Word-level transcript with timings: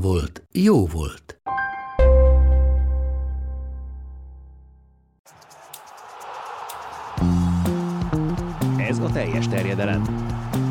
volt, 0.00 0.42
jó 0.52 0.86
volt. 0.86 1.40
Ez 8.76 8.98
a 8.98 9.10
teljes 9.12 9.48
terjedelem. 9.48 10.02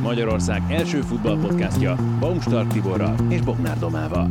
Magyarország 0.01 0.61
első 0.69 1.01
futballpodcastja 1.01 1.95
Baumstark 2.19 2.71
Tiborral 2.71 3.15
és 3.29 3.41
Bognár 3.41 3.79
Domával. 3.79 4.27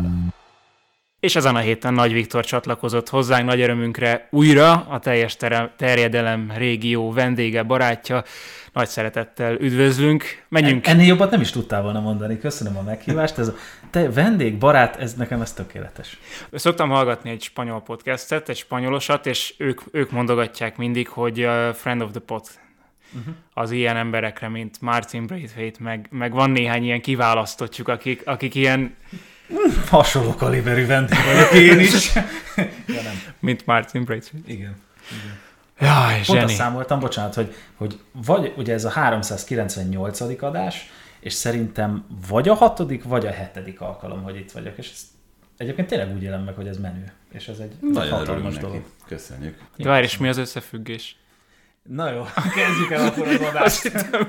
És 1.25 1.37
ezen 1.37 1.57
a 1.57 1.59
héten 1.59 1.95
Nagy 1.95 2.13
Viktor 2.13 2.45
csatlakozott 2.45 3.09
hozzánk 3.09 3.47
nagy 3.47 3.61
örömünkre 3.61 4.29
újra 4.31 4.73
a 4.73 4.99
teljes 4.99 5.37
terjedelem 5.77 6.53
régió 6.57 7.13
vendége, 7.13 7.63
barátja. 7.63 8.25
Nagy 8.73 8.89
szeretettel 8.89 9.55
üdvözlünk. 9.55 10.25
Menjünk. 10.49 10.87
Ennél 10.87 11.07
jobbat 11.07 11.31
nem 11.31 11.41
is 11.41 11.51
tudtál 11.51 11.83
volna 11.83 12.01
mondani. 12.01 12.39
Köszönöm 12.39 12.77
a 12.77 12.83
meghívást. 12.83 13.39
Ez 13.39 13.49
a 13.49 13.55
te 13.91 14.11
vendég, 14.11 14.59
barát, 14.59 14.97
ez 14.97 15.15
nekem 15.15 15.41
ez 15.41 15.53
tökéletes. 15.53 16.19
Szoktam 16.53 16.89
hallgatni 16.89 17.31
egy 17.31 17.43
spanyol 17.43 17.83
podcastet, 17.83 18.49
egy 18.49 18.57
spanyolosat, 18.57 19.27
és 19.27 19.55
ők, 19.59 19.81
ők 19.91 20.11
mondogatják 20.11 20.77
mindig, 20.77 21.09
hogy 21.09 21.45
uh, 21.45 21.69
friend 21.75 22.03
of 22.03 22.11
the 22.11 22.21
pot 22.21 22.51
uh-huh. 23.19 23.35
az 23.55 23.71
ilyen 23.71 23.97
emberekre, 23.97 24.49
mint 24.49 24.81
Martin 24.81 25.27
Braithwaite, 25.27 25.79
meg, 25.83 26.07
meg 26.11 26.33
van 26.33 26.51
néhány 26.51 26.85
ilyen 26.85 27.01
kiválasztottjuk, 27.01 27.89
akik, 27.89 28.23
akik 28.27 28.55
ilyen, 28.55 28.95
Hasonló 29.89 30.35
kaliberű 30.35 30.87
vendég 30.87 31.19
vagyok 31.33 31.53
én 31.53 31.79
is. 31.81 32.15
ja, 32.15 33.03
nem. 33.03 33.23
mint 33.41 33.67
Martin 33.67 34.05
Braithwaite. 34.05 34.53
Igen. 34.53 34.77
Igen. 35.11 35.39
Jaj, 35.81 36.13
Pont 36.15 36.25
zseni. 36.27 36.41
azt 36.43 36.55
számoltam, 36.55 36.99
bocsánat, 37.01 37.35
hogy, 37.35 37.55
hogy 37.75 37.99
vagy 38.13 38.53
ugye 38.57 38.73
ez 38.73 38.85
a 38.85 38.91
398. 38.91 40.43
adás, 40.43 40.91
és 41.21 41.33
szerintem 41.33 42.05
vagy 42.29 42.49
a 42.49 42.55
hatodik, 42.55 43.05
vagy 43.05 43.27
a 43.27 43.31
hetedik 43.31 43.81
alkalom, 43.81 44.23
hogy 44.23 44.37
itt 44.37 44.53
vagyok, 44.53 44.79
és 44.79 44.91
ezt 44.91 45.05
egyébként 45.57 45.89
tényleg 45.89 46.15
úgy 46.15 46.23
élem 46.23 46.43
meg, 46.43 46.55
hogy 46.55 46.67
ez 46.67 46.79
menő, 46.79 47.13
és 47.33 47.49
ez 47.49 47.59
egy 47.59 47.73
Nagyon 47.81 48.11
hatalmas 48.11 48.29
örülünk 48.29 48.53
neki. 48.53 48.65
dolog. 48.67 48.83
Köszönjük. 49.07 49.59
Várj, 49.77 50.05
és 50.05 50.17
mi 50.17 50.29
az 50.29 50.37
összefüggés? 50.37 51.17
Na 51.89 52.11
jó, 52.11 52.23
kezdjük 52.57 52.91
el 52.91 53.07
akkor 53.07 53.27
az 53.29 53.35
Azt 53.41 53.45
adást. 53.55 53.83
hittem, 53.83 54.29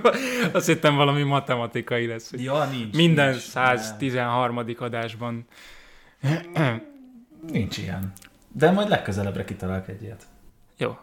azt 0.54 0.66
hittem 0.68 0.96
valami 0.96 1.24
matematikai 1.24 2.08
lesz. 2.08 2.32
Ja, 2.38 2.64
nincs. 2.66 2.96
Minden 2.96 3.30
nincs, 3.30 3.42
113. 3.42 4.58
adásban. 4.80 5.46
Nincs 7.52 7.78
ilyen. 7.78 8.12
De 8.52 8.72
majd 8.72 8.90
legközelebbre 8.90 9.44
kitalálok 9.46 9.88
egy 9.88 10.02
ilyet. 10.02 10.24
Jó. 10.78 10.98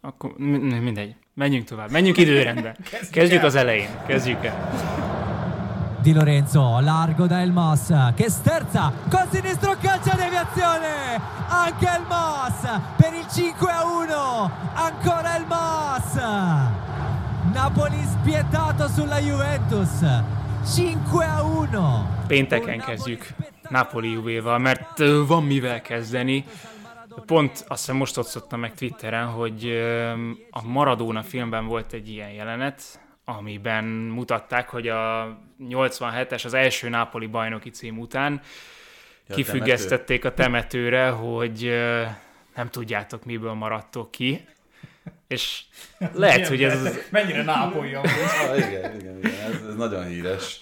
Akkor 0.00 0.34
mi- 0.36 0.78
mindegy. 0.78 1.14
Menjünk 1.34 1.64
tovább. 1.66 1.90
Menjünk 1.90 2.16
időrendben. 2.16 2.76
Kezdjük 3.12 3.42
az 3.42 3.54
elején. 3.54 3.88
Kezdjük 4.06 4.44
el. 4.44 5.09
Di 6.02 6.14
Lorenzo, 6.14 6.80
largo 6.80 7.26
da 7.26 7.42
El 7.42 7.52
Mas, 7.52 7.92
che 8.14 8.30
sterza, 8.30 8.90
con 9.10 9.28
sinistro 9.30 9.76
calcio 9.78 10.16
deviazione, 10.16 11.20
anche 11.48 11.86
El 11.86 12.04
Mas, 12.08 12.80
per 12.96 13.12
il 13.12 13.26
5 13.28 13.70
a 13.70 13.84
1, 13.84 14.50
ancora 14.74 15.36
El 15.36 15.44
Mas, 15.46 16.14
Napoli 17.52 18.02
spietato 18.02 18.88
sulla 18.88 19.18
Juventus, 19.18 19.90
5 20.64 21.24
a 21.24 21.42
1. 21.42 22.24
Pénteken 22.26 22.80
kezdjük 22.80 23.34
Napoli 23.68 24.10
Juvéval, 24.10 24.58
mert 24.58 25.02
van 25.26 25.44
mivel 25.44 25.80
kezdeni. 25.80 26.44
Pont 27.26 27.64
azt 27.68 27.80
hiszem 27.80 27.96
most 27.96 28.16
osztottam 28.16 28.60
meg 28.60 28.74
Twitteren, 28.74 29.26
hogy 29.26 29.70
a 30.50 30.62
Maradona 30.62 31.22
filmben 31.22 31.66
volt 31.66 31.92
egy 31.92 32.08
ilyen 32.08 32.30
jelenet, 32.30 32.82
amiben 33.38 33.84
mutatták, 33.84 34.68
hogy 34.68 34.88
a 34.88 35.36
87-es, 35.68 36.44
az 36.44 36.54
első 36.54 36.88
Napoli 36.88 37.26
bajnoki 37.26 37.70
cím 37.70 37.98
után 37.98 38.40
Ja, 39.28 39.34
kifüggesztették 39.34 40.24
a 40.24 40.34
temetőre, 40.34 41.08
hogy 41.08 41.72
nem 42.54 42.68
tudjátok, 42.68 43.24
miből 43.24 43.52
maradtok 43.52 44.10
ki. 44.10 44.44
És 45.28 45.62
lehet, 46.12 46.46
hogy 46.46 46.62
ez 46.62 46.84
az, 46.84 47.06
Mennyire 47.10 47.42
nápolja 47.42 48.00
Ah, 48.48 48.56
igen, 48.56 49.00
igen, 49.00 49.18
igen. 49.18 49.32
Ez, 49.32 49.62
ez 49.68 49.76
nagyon 49.76 50.06
híres. 50.06 50.60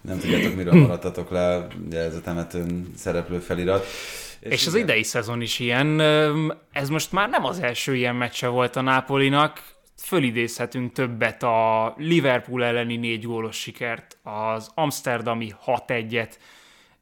Nem 0.00 0.18
tudjátok, 0.18 0.54
miről 0.54 0.74
maradtatok 0.74 1.30
le, 1.30 1.66
ugye 1.86 1.98
ez 1.98 2.14
a 2.14 2.20
temetőn 2.20 2.92
szereplő 2.96 3.38
felirat. 3.38 3.86
És 4.40 4.66
az 4.66 4.74
igen, 4.74 4.86
idei 4.86 5.02
szezon 5.02 5.40
is 5.40 5.58
ilyen. 5.58 6.00
Ez 6.72 6.88
most 6.88 7.12
már 7.12 7.28
nem 7.28 7.44
az 7.44 7.58
első 7.58 7.94
ilyen 7.94 8.16
meccse 8.16 8.46
volt 8.46 8.76
a 8.76 8.80
Nápolinak. 8.80 9.62
Fölidézhetünk 10.02 10.92
többet 10.92 11.42
a 11.42 11.94
Liverpool 11.96 12.64
elleni 12.64 12.96
négy 12.96 13.24
gólos 13.24 13.56
sikert, 13.60 14.16
az 14.22 14.70
Amsterdami 14.74 15.54
6-1-et, 15.66 16.32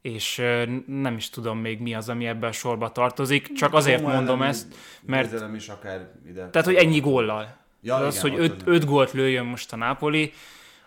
és 0.01 0.41
nem 0.85 1.15
is 1.17 1.29
tudom 1.29 1.57
még 1.59 1.79
mi 1.79 1.93
az, 1.93 2.09
ami 2.09 2.27
ebben 2.27 2.49
a 2.49 2.53
sorba 2.53 2.91
tartozik. 2.91 3.53
Csak 3.53 3.73
azért 3.73 4.01
Roma 4.01 4.13
mondom 4.13 4.41
ezt, 4.41 4.67
mert 5.01 5.29
győzelem 5.31 5.55
is 5.55 5.67
akár 5.67 6.07
ide. 6.27 6.49
tehát, 6.49 6.67
hogy 6.67 6.75
ennyi 6.75 6.99
góllal. 6.99 7.57
Ja, 7.81 7.95
az, 7.95 8.25
igen, 8.25 8.29
hogy 8.37 8.39
ott 8.45 8.51
5 8.51 8.61
az- 8.61 8.73
öt 8.73 8.85
gólt 8.85 9.11
lőjön 9.11 9.45
most 9.45 9.73
a 9.73 9.75
Napoli, 9.75 10.33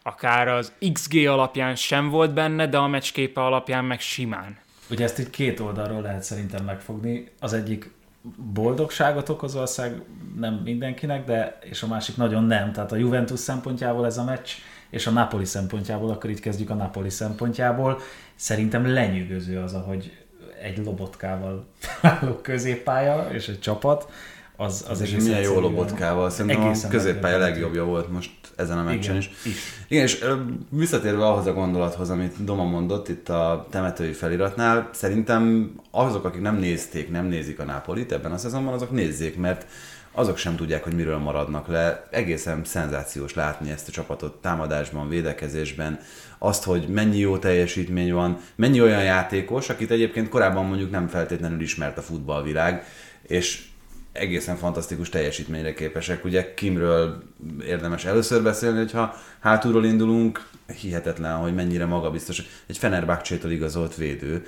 akár 0.02 0.48
az 0.48 0.72
XG 0.92 1.26
alapján 1.26 1.74
sem 1.76 2.08
volt 2.08 2.32
benne, 2.34 2.66
de 2.68 2.78
a 2.78 2.86
meccsképe 2.86 3.40
alapján 3.40 3.84
meg 3.84 4.00
simán. 4.00 4.58
Ugye 4.90 5.04
ezt 5.04 5.18
így 5.18 5.30
két 5.30 5.60
oldalról 5.60 6.00
lehet 6.02 6.22
szerintem 6.22 6.64
megfogni. 6.64 7.28
Az 7.40 7.52
egyik 7.52 7.90
boldogságot 8.52 9.28
okoz 9.28 9.54
valószínűleg 9.54 10.02
nem 10.36 10.54
mindenkinek, 10.54 11.24
de 11.24 11.58
és 11.62 11.82
a 11.82 11.86
másik 11.86 12.16
nagyon 12.16 12.44
nem. 12.44 12.72
Tehát 12.72 12.92
a 12.92 12.96
Juventus 12.96 13.40
szempontjából 13.40 14.06
ez 14.06 14.18
a 14.18 14.24
meccs, 14.24 14.50
és 14.90 15.06
a 15.06 15.10
Napoli 15.10 15.44
szempontjából, 15.44 16.10
akkor 16.10 16.30
így 16.30 16.40
kezdjük 16.40 16.70
a 16.70 16.74
Napoli 16.74 17.10
szempontjából. 17.10 17.98
Szerintem 18.34 18.92
lenyűgöző 18.92 19.58
az, 19.58 19.74
ahogy 19.74 20.22
egy 20.62 20.84
lobotkával 20.84 21.66
álló 22.02 22.34
középpálya 22.34 23.28
és 23.32 23.48
egy 23.48 23.60
csapat, 23.60 24.10
az, 24.62 24.84
az 24.88 25.00
és 25.00 25.12
egész 25.12 25.24
milyen 25.24 25.40
jó 25.40 25.60
lobotkával. 25.60 26.30
Szerintem 26.30 26.62
a 26.62 26.66
egészen 26.66 26.90
középpálya 26.90 27.38
megdöbbentő. 27.38 27.60
legjobbja 27.60 27.84
volt 27.84 28.12
most 28.12 28.30
ezen 28.56 28.78
a 28.78 28.82
meccsen 28.82 29.16
is. 29.16 29.30
is. 29.44 29.54
Igen, 29.88 30.02
és 30.02 30.24
visszatérve 30.68 31.26
ahhoz 31.26 31.46
a 31.46 31.52
gondolathoz, 31.52 32.10
amit 32.10 32.44
Doma 32.44 32.64
mondott 32.64 33.08
itt 33.08 33.28
a 33.28 33.66
temetői 33.70 34.12
feliratnál, 34.12 34.88
szerintem 34.92 35.72
azok, 35.90 36.24
akik 36.24 36.40
nem 36.40 36.56
nézték, 36.56 37.10
nem 37.10 37.26
nézik 37.26 37.58
a 37.58 37.64
Nápolit 37.64 38.12
ebben 38.12 38.32
a 38.32 38.38
szezonban, 38.38 38.74
azok 38.74 38.90
nézzék, 38.90 39.36
mert 39.36 39.66
azok 40.14 40.36
sem 40.36 40.56
tudják, 40.56 40.84
hogy 40.84 40.94
miről 40.94 41.18
maradnak 41.18 41.68
le. 41.68 42.08
Egészen 42.10 42.64
szenzációs 42.64 43.34
látni 43.34 43.70
ezt 43.70 43.88
a 43.88 43.92
csapatot 43.92 44.40
támadásban, 44.40 45.08
védekezésben, 45.08 45.98
azt, 46.38 46.64
hogy 46.64 46.88
mennyi 46.88 47.18
jó 47.18 47.38
teljesítmény 47.38 48.12
van, 48.12 48.38
mennyi 48.54 48.80
olyan 48.80 49.02
játékos, 49.02 49.68
akit 49.68 49.90
egyébként 49.90 50.28
korábban 50.28 50.66
mondjuk 50.66 50.90
nem 50.90 51.08
feltétlenül 51.08 51.60
ismert 51.60 51.98
a 51.98 52.02
futballvilág, 52.02 52.84
és 53.22 53.64
egészen 54.12 54.56
fantasztikus 54.56 55.08
teljesítményre 55.08 55.74
képesek. 55.74 56.24
Ugye 56.24 56.54
Kimről 56.54 57.22
érdemes 57.66 58.04
először 58.04 58.42
beszélni, 58.42 58.78
hogyha 58.78 59.14
hátulról 59.40 59.84
indulunk, 59.84 60.46
hihetetlen, 60.80 61.36
hogy 61.36 61.54
mennyire 61.54 61.86
magabiztos. 61.86 62.42
Egy 62.66 62.78
Fenerbahcsétől 62.78 63.50
igazolt 63.50 63.96
védő, 63.96 64.46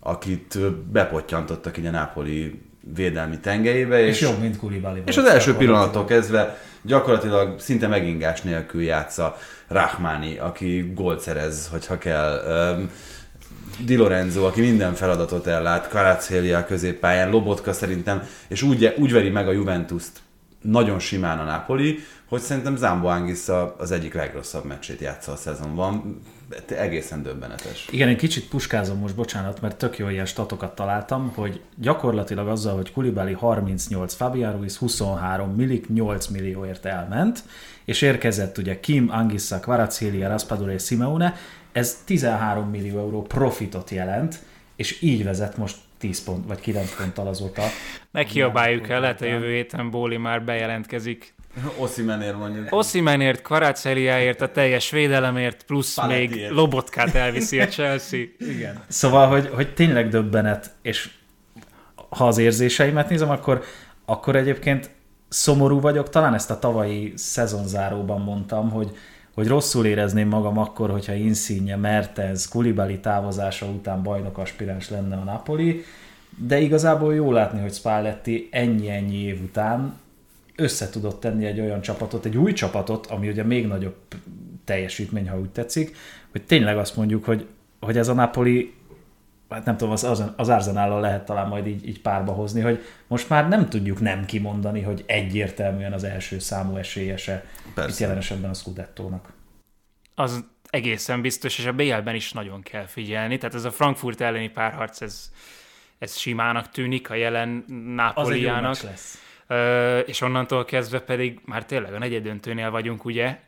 akit 0.00 0.58
bepottyantottak 0.92 1.78
így 1.78 1.86
a 1.86 1.90
Nápoli 1.90 2.60
védelmi 2.94 3.38
tengelyébe, 3.38 4.00
és, 4.00 4.08
És 4.08 4.20
jobb, 4.20 4.40
mint 4.40 4.56
Koulibaly. 4.56 5.02
és 5.06 5.16
az 5.16 5.24
első 5.24 5.54
pillanattól 5.54 6.04
kezdve 6.04 6.58
gyakorlatilag 6.82 7.60
szinte 7.60 7.86
megingás 7.86 8.42
nélkül 8.42 8.82
játsza 8.82 9.36
Rahmani, 9.68 10.38
aki 10.38 10.92
gólt 10.94 11.20
szerez, 11.20 11.68
hogyha 11.70 11.98
kell. 11.98 12.40
Um, 12.78 12.90
Di 13.84 13.96
Lorenzo, 13.96 14.46
aki 14.46 14.60
minden 14.60 14.94
feladatot 14.94 15.46
ellát, 15.46 15.88
Kvaratskhelia 15.88 16.64
középpályán, 16.64 17.30
Lobotka 17.30 17.72
szerintem, 17.72 18.22
és 18.48 18.62
úgy, 18.62 18.94
úgy 18.98 19.12
veri 19.12 19.28
meg 19.30 19.48
a 19.48 19.52
Juventus-t 19.52 20.20
nagyon 20.66 20.98
simán 20.98 21.38
a 21.38 21.44
Napoli, 21.44 21.98
hogy 22.28 22.40
szerintem 22.40 22.76
Zambo 22.76 23.06
Anguissa 23.06 23.74
az 23.78 23.90
egyik 23.90 24.14
legrosszabb 24.14 24.64
meccsét 24.64 25.00
játsza 25.00 25.32
a 25.32 25.36
szezonban. 25.36 26.20
Egészen 26.68 27.22
döbbenetes. 27.22 27.88
Igen, 27.90 28.08
egy 28.08 28.16
kicsit 28.16 28.48
puskázom 28.48 28.98
most, 28.98 29.14
bocsánat, 29.14 29.60
mert 29.60 29.76
tök 29.76 29.98
jó 29.98 30.08
ilyen 30.08 30.26
statokat 30.26 30.74
találtam, 30.74 31.32
hogy 31.34 31.60
gyakorlatilag 31.74 32.48
azzal, 32.48 32.74
hogy 32.74 32.92
Kulibali 32.92 33.32
38, 33.32 34.14
Fabian 34.14 34.52
Ruiz 34.52 34.76
23, 34.76 35.50
Milik 35.50 35.88
8 35.88 36.26
millióért 36.26 36.84
elment, 36.84 37.42
és 37.84 38.02
érkezett 38.02 38.58
ugye 38.58 38.80
Kim, 38.80 39.08
Angissa, 39.10 39.60
Kvaratskhelia, 39.60 40.28
Raspadura 40.28 40.72
és 40.72 40.84
Simeone, 40.84 41.34
ez 41.76 42.02
13 42.04 42.68
millió 42.70 42.98
euró 42.98 43.22
profitot 43.22 43.90
jelent, 43.90 44.38
és 44.76 45.02
így 45.02 45.24
vezet 45.24 45.56
most 45.56 45.76
10 45.98 46.24
pont, 46.24 46.46
vagy 46.46 46.60
9 46.60 46.96
ponttal 46.96 47.26
azóta. 47.26 47.62
Ne 48.10 48.24
kiabáljuk 48.24 48.88
el, 48.88 49.00
lehet 49.00 49.20
a 49.20 49.24
jövő 49.24 49.52
héten 49.52 49.90
Bóli 49.90 50.16
már 50.16 50.44
bejelentkezik. 50.44 51.34
Oszimenért 51.78 52.38
mondjuk. 52.38 52.66
Oszimenért, 52.70 53.42
Kvaraceliáért, 53.42 54.40
a 54.40 54.50
teljes 54.50 54.90
védelemért, 54.90 55.62
plusz 55.64 55.94
Palettiért. 55.94 56.30
még 56.30 56.50
Lobotkát 56.50 57.14
elviszi 57.14 57.60
a 57.60 57.66
Chelsea. 57.66 58.24
Igen. 58.38 58.82
Szóval, 58.88 59.28
hogy, 59.28 59.50
hogy 59.52 59.74
tényleg 59.74 60.08
döbbenet, 60.08 60.70
és 60.82 61.10
ha 62.08 62.26
az 62.26 62.38
érzéseimet 62.38 63.08
nézem, 63.08 63.30
akkor, 63.30 63.62
akkor 64.04 64.36
egyébként 64.36 64.90
szomorú 65.28 65.80
vagyok. 65.80 66.08
Talán 66.08 66.34
ezt 66.34 66.50
a 66.50 66.58
tavalyi 66.58 67.12
szezonzáróban 67.16 68.20
mondtam, 68.20 68.70
hogy, 68.70 68.96
hogy 69.36 69.46
rosszul 69.46 69.86
érezném 69.86 70.28
magam 70.28 70.58
akkor, 70.58 70.90
hogyha 70.90 71.12
Insigne, 71.12 71.76
Mertens, 71.76 72.48
Kulibali 72.48 72.98
távozása 73.00 73.66
után 73.66 74.02
bajnok 74.02 74.38
aspiráns 74.38 74.90
lenne 74.90 75.16
a 75.16 75.24
Napoli, 75.24 75.84
de 76.38 76.58
igazából 76.60 77.14
jó 77.14 77.32
látni, 77.32 77.60
hogy 77.60 77.72
Spalletti 77.72 78.48
ennyi-ennyi 78.50 79.16
év 79.16 79.42
után 79.42 79.98
össze 80.54 80.90
tudott 80.90 81.20
tenni 81.20 81.44
egy 81.44 81.60
olyan 81.60 81.80
csapatot, 81.80 82.24
egy 82.24 82.36
új 82.36 82.52
csapatot, 82.52 83.06
ami 83.06 83.28
ugye 83.28 83.42
még 83.42 83.66
nagyobb 83.66 83.96
teljesítmény, 84.64 85.28
ha 85.28 85.38
úgy 85.38 85.50
tetszik, 85.50 85.96
hogy 86.30 86.42
tényleg 86.42 86.78
azt 86.78 86.96
mondjuk, 86.96 87.24
hogy, 87.24 87.46
hogy 87.80 87.98
ez 87.98 88.08
a 88.08 88.14
Napoli 88.14 88.74
hát 89.50 89.64
nem 89.64 89.76
tudom, 89.76 89.92
az, 89.92 90.04
az, 90.04 90.24
az 90.36 90.48
Arzenállal 90.48 91.00
lehet 91.00 91.24
talán 91.24 91.48
majd 91.48 91.66
így, 91.66 91.88
így 91.88 92.00
párba 92.00 92.32
hozni, 92.32 92.60
hogy 92.60 92.84
most 93.06 93.28
már 93.28 93.48
nem 93.48 93.68
tudjuk 93.68 94.00
nem 94.00 94.24
kimondani, 94.24 94.82
hogy 94.82 95.04
egyértelműen 95.06 95.92
az 95.92 96.04
első 96.04 96.38
számú 96.38 96.76
esélyese 96.76 97.44
Persze. 97.74 97.90
itt 97.90 97.98
jelen 97.98 98.16
esetben 98.16 98.50
a 98.50 98.54
Scudettónak. 98.54 99.32
Az 100.14 100.44
egészen 100.70 101.20
biztos, 101.20 101.58
és 101.58 101.66
a 101.66 101.72
BL-ben 101.72 102.14
is 102.14 102.32
nagyon 102.32 102.62
kell 102.62 102.86
figyelni. 102.86 103.38
Tehát 103.38 103.54
ez 103.54 103.64
a 103.64 103.70
Frankfurt 103.70 104.20
elleni 104.20 104.48
párharc, 104.48 105.00
ez, 105.00 105.30
ez 105.98 106.16
simának 106.16 106.70
tűnik 106.70 107.10
a 107.10 107.14
jelen 107.14 107.64
Nápoliának. 107.94 108.80
lesz. 108.80 109.20
Ö, 109.46 109.98
és 109.98 110.20
onnantól 110.20 110.64
kezdve 110.64 111.00
pedig 111.00 111.40
már 111.44 111.64
tényleg 111.64 111.94
a 111.94 111.98
negyedöntőnél 111.98 112.70
vagyunk, 112.70 113.04
ugye? 113.04 113.38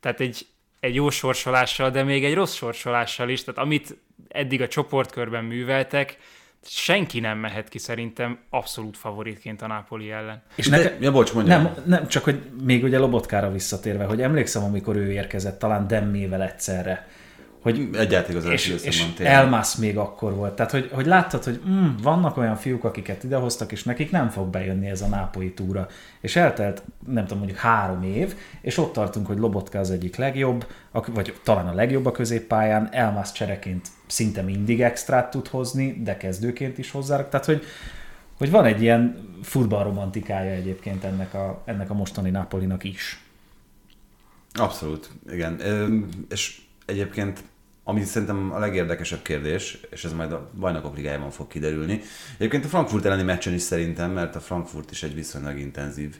Tehát 0.00 0.20
egy, 0.20 0.46
egy 0.80 0.94
jó 0.94 1.10
sorsolással, 1.10 1.90
de 1.90 2.02
még 2.02 2.24
egy 2.24 2.34
rossz 2.34 2.54
sorsolással 2.54 3.28
is, 3.28 3.44
tehát 3.44 3.60
amit 3.60 3.96
eddig 4.28 4.62
a 4.62 4.68
csoportkörben 4.68 5.44
műveltek, 5.44 6.18
senki 6.64 7.20
nem 7.20 7.38
mehet 7.38 7.68
ki 7.68 7.78
szerintem 7.78 8.38
abszolút 8.50 8.96
favoritként 8.96 9.62
a 9.62 9.66
Napoli 9.66 10.10
ellen. 10.10 10.42
És 10.54 10.68
De- 10.68 10.76
neke- 10.76 11.02
ja, 11.02 11.12
bocs, 11.12 11.32
mondjam. 11.32 11.62
Nem, 11.62 11.74
nem, 11.86 12.08
csak 12.08 12.24
hogy 12.24 12.40
még 12.64 12.82
ugye 12.84 12.98
Lobotkára 12.98 13.50
visszatérve, 13.52 14.04
hogy 14.04 14.22
emlékszem, 14.22 14.62
amikor 14.64 14.96
ő 14.96 15.12
érkezett, 15.12 15.58
talán 15.58 15.86
Demmével 15.86 16.42
egyszerre, 16.42 17.08
hogy 17.62 17.88
Egyáltalán 17.92 18.30
igazán 18.30 18.52
és, 18.52 18.68
és. 18.82 19.06
Elmász 19.18 19.74
még 19.74 19.98
akkor 19.98 20.34
volt. 20.34 20.52
Tehát, 20.52 20.72
hogy, 20.72 20.90
hogy 20.92 21.06
láttad, 21.06 21.44
hogy 21.44 21.60
mm, 21.68 21.88
vannak 22.02 22.36
olyan 22.36 22.56
fiúk, 22.56 22.84
akiket 22.84 23.24
idehoztak, 23.24 23.72
és 23.72 23.82
nekik 23.82 24.10
nem 24.10 24.28
fog 24.28 24.48
bejönni 24.48 24.88
ez 24.88 25.02
a 25.02 25.06
nápolyi 25.06 25.52
túra. 25.52 25.88
És 26.20 26.36
eltelt, 26.36 26.82
nem 27.06 27.22
tudom, 27.22 27.38
mondjuk 27.38 27.58
három 27.58 28.02
év, 28.02 28.34
és 28.60 28.78
ott 28.78 28.92
tartunk, 28.92 29.26
hogy 29.26 29.38
Lobotka 29.38 29.78
az 29.78 29.90
egyik 29.90 30.16
legjobb, 30.16 30.66
vagy 31.06 31.34
talán 31.44 31.66
a 31.66 31.74
legjobb 31.74 32.06
a 32.06 32.12
középpályán, 32.12 32.88
Elmász 32.92 33.32
csereként 33.32 33.88
szinte 34.06 34.42
mindig 34.42 34.82
extrát 34.82 35.30
tud 35.30 35.48
hozni, 35.48 36.00
de 36.02 36.16
kezdőként 36.16 36.78
is 36.78 36.90
hozzárak. 36.90 37.28
Tehát, 37.28 37.46
hogy, 37.46 37.64
hogy 38.38 38.50
van 38.50 38.64
egy 38.64 38.82
ilyen 38.82 39.28
futballromantikája 39.42 40.50
egyébként 40.50 41.04
ennek 41.04 41.34
a, 41.34 41.62
ennek 41.64 41.90
a 41.90 41.94
mostani 41.94 42.30
Napolinak 42.30 42.84
is. 42.84 43.24
Abszolút, 44.52 45.10
igen. 45.32 45.60
Ö, 45.60 45.96
És 46.28 46.60
egyébként, 46.90 47.42
ami 47.84 48.04
szerintem 48.04 48.52
a 48.52 48.58
legérdekesebb 48.58 49.22
kérdés, 49.22 49.80
és 49.90 50.04
ez 50.04 50.12
majd 50.12 50.32
a 50.32 50.50
bajnokok 50.58 50.96
ligájában 50.96 51.30
fog 51.30 51.46
kiderülni, 51.46 52.00
egyébként 52.38 52.64
a 52.64 52.68
Frankfurt 52.68 53.04
elleni 53.04 53.22
meccsen 53.22 53.52
is 53.54 53.62
szerintem, 53.62 54.10
mert 54.10 54.36
a 54.36 54.40
Frankfurt 54.40 54.90
is 54.90 55.02
egy 55.02 55.14
viszonylag 55.14 55.58
intenzív 55.58 56.16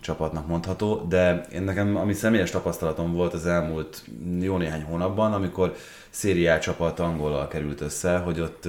csapatnak 0.00 0.46
mondható, 0.46 1.06
de 1.08 1.40
én 1.52 1.62
nekem, 1.62 1.96
ami 1.96 2.12
személyes 2.12 2.50
tapasztalatom 2.50 3.12
volt 3.12 3.32
az 3.32 3.46
elmúlt 3.46 4.04
jó 4.40 4.56
néhány 4.56 4.82
hónapban, 4.82 5.32
amikor 5.32 5.76
szériá 6.10 6.58
csapat 6.58 7.00
angolal 7.00 7.48
került 7.48 7.80
össze, 7.80 8.18
hogy 8.18 8.40
ott 8.40 8.68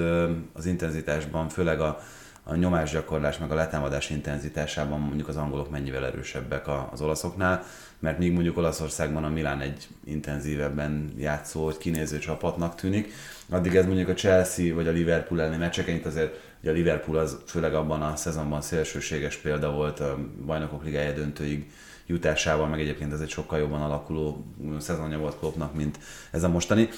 az 0.53 0.65
intenzitásban, 0.65 1.49
főleg 1.49 1.79
a, 1.79 1.99
a 2.43 2.55
nyomásgyakorlás, 2.55 3.37
meg 3.37 3.51
a 3.51 3.55
letámadás 3.55 4.09
intenzitásában 4.09 4.99
mondjuk 4.99 5.27
az 5.27 5.37
angolok 5.37 5.69
mennyivel 5.69 6.05
erősebbek 6.05 6.65
az 6.91 7.01
olaszoknál, 7.01 7.63
mert 7.99 8.17
míg 8.17 8.31
mondjuk 8.31 8.57
Olaszországban 8.57 9.23
a 9.23 9.29
Milán 9.29 9.61
egy 9.61 9.87
intenzívebben 10.05 11.13
játszó, 11.17 11.63
hogy 11.63 11.77
kinéző 11.77 12.17
csapatnak 12.17 12.75
tűnik, 12.75 13.13
addig 13.49 13.75
ez 13.75 13.85
mondjuk 13.85 14.09
a 14.09 14.13
Chelsea 14.13 14.75
vagy 14.75 14.87
a 14.87 14.91
Liverpool 14.91 15.41
elleni 15.41 15.57
meccseken, 15.57 15.95
itt 15.95 16.05
azért 16.05 16.39
ugye 16.61 16.71
a 16.71 16.73
Liverpool 16.73 17.17
az 17.17 17.37
főleg 17.45 17.73
abban 17.73 18.01
a 18.01 18.15
szezonban 18.15 18.61
szélsőséges 18.61 19.35
példa 19.35 19.71
volt 19.71 19.99
a 19.99 20.17
bajnokok 20.45 20.83
ligája 20.83 21.13
döntőig 21.13 21.65
jutásával, 22.07 22.67
meg 22.67 22.79
egyébként 22.79 23.13
ez 23.13 23.19
egy 23.19 23.29
sokkal 23.29 23.59
jobban 23.59 23.81
alakuló 23.81 24.45
szezonja 24.79 25.17
volt 25.17 25.37
Kloppnak, 25.39 25.73
mint 25.75 25.99
ez 26.31 26.43
a 26.43 26.49
mostani. 26.49 26.89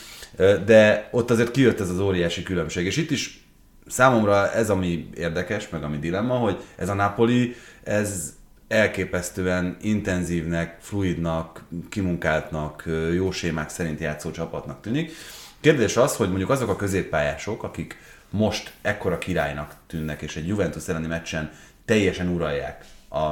De 0.66 1.10
ott 1.12 1.32
azért 1.32 1.52
kijött 1.52 1.80
ez 1.80 1.90
az 1.90 2.00
óriási 2.00 2.44
különbség, 2.44 2.86
és 2.86 2.98
itt 2.98 3.12
is 3.12 3.48
számomra 3.88 4.52
ez, 4.52 4.70
ami 4.70 5.10
érdekes, 5.16 5.70
meg 5.70 5.84
ami 5.84 5.98
dilemma, 5.98 6.36
hogy 6.36 6.64
ez 6.76 6.90
a 6.90 6.94
Napoli, 6.94 7.56
ez 7.84 8.37
elképesztően 8.68 9.78
intenzívnek, 9.82 10.78
fluidnak, 10.80 11.64
kimunkáltnak, 11.90 12.84
jó 13.14 13.32
sémák 13.32 13.70
szerint 13.70 14.00
játszó 14.00 14.32
csapatnak 14.32 14.82
tűnik. 14.82 15.12
Kérdés 15.60 15.98
az, 15.98 16.16
hogy 16.16 16.28
mondjuk 16.28 16.50
azok 16.50 16.70
a 16.70 16.76
középpályások, 16.76 17.64
akik 17.64 17.98
most 18.30 18.74
ekkora 18.82 19.18
királynak 19.18 19.76
tűnnek, 19.88 20.22
és 20.22 20.36
egy 20.36 20.48
Juventus 20.48 20.88
elleni 20.88 21.08
meccsen 21.08 21.52
teljesen 21.86 22.28
uralják 22.28 22.86
a 23.10 23.32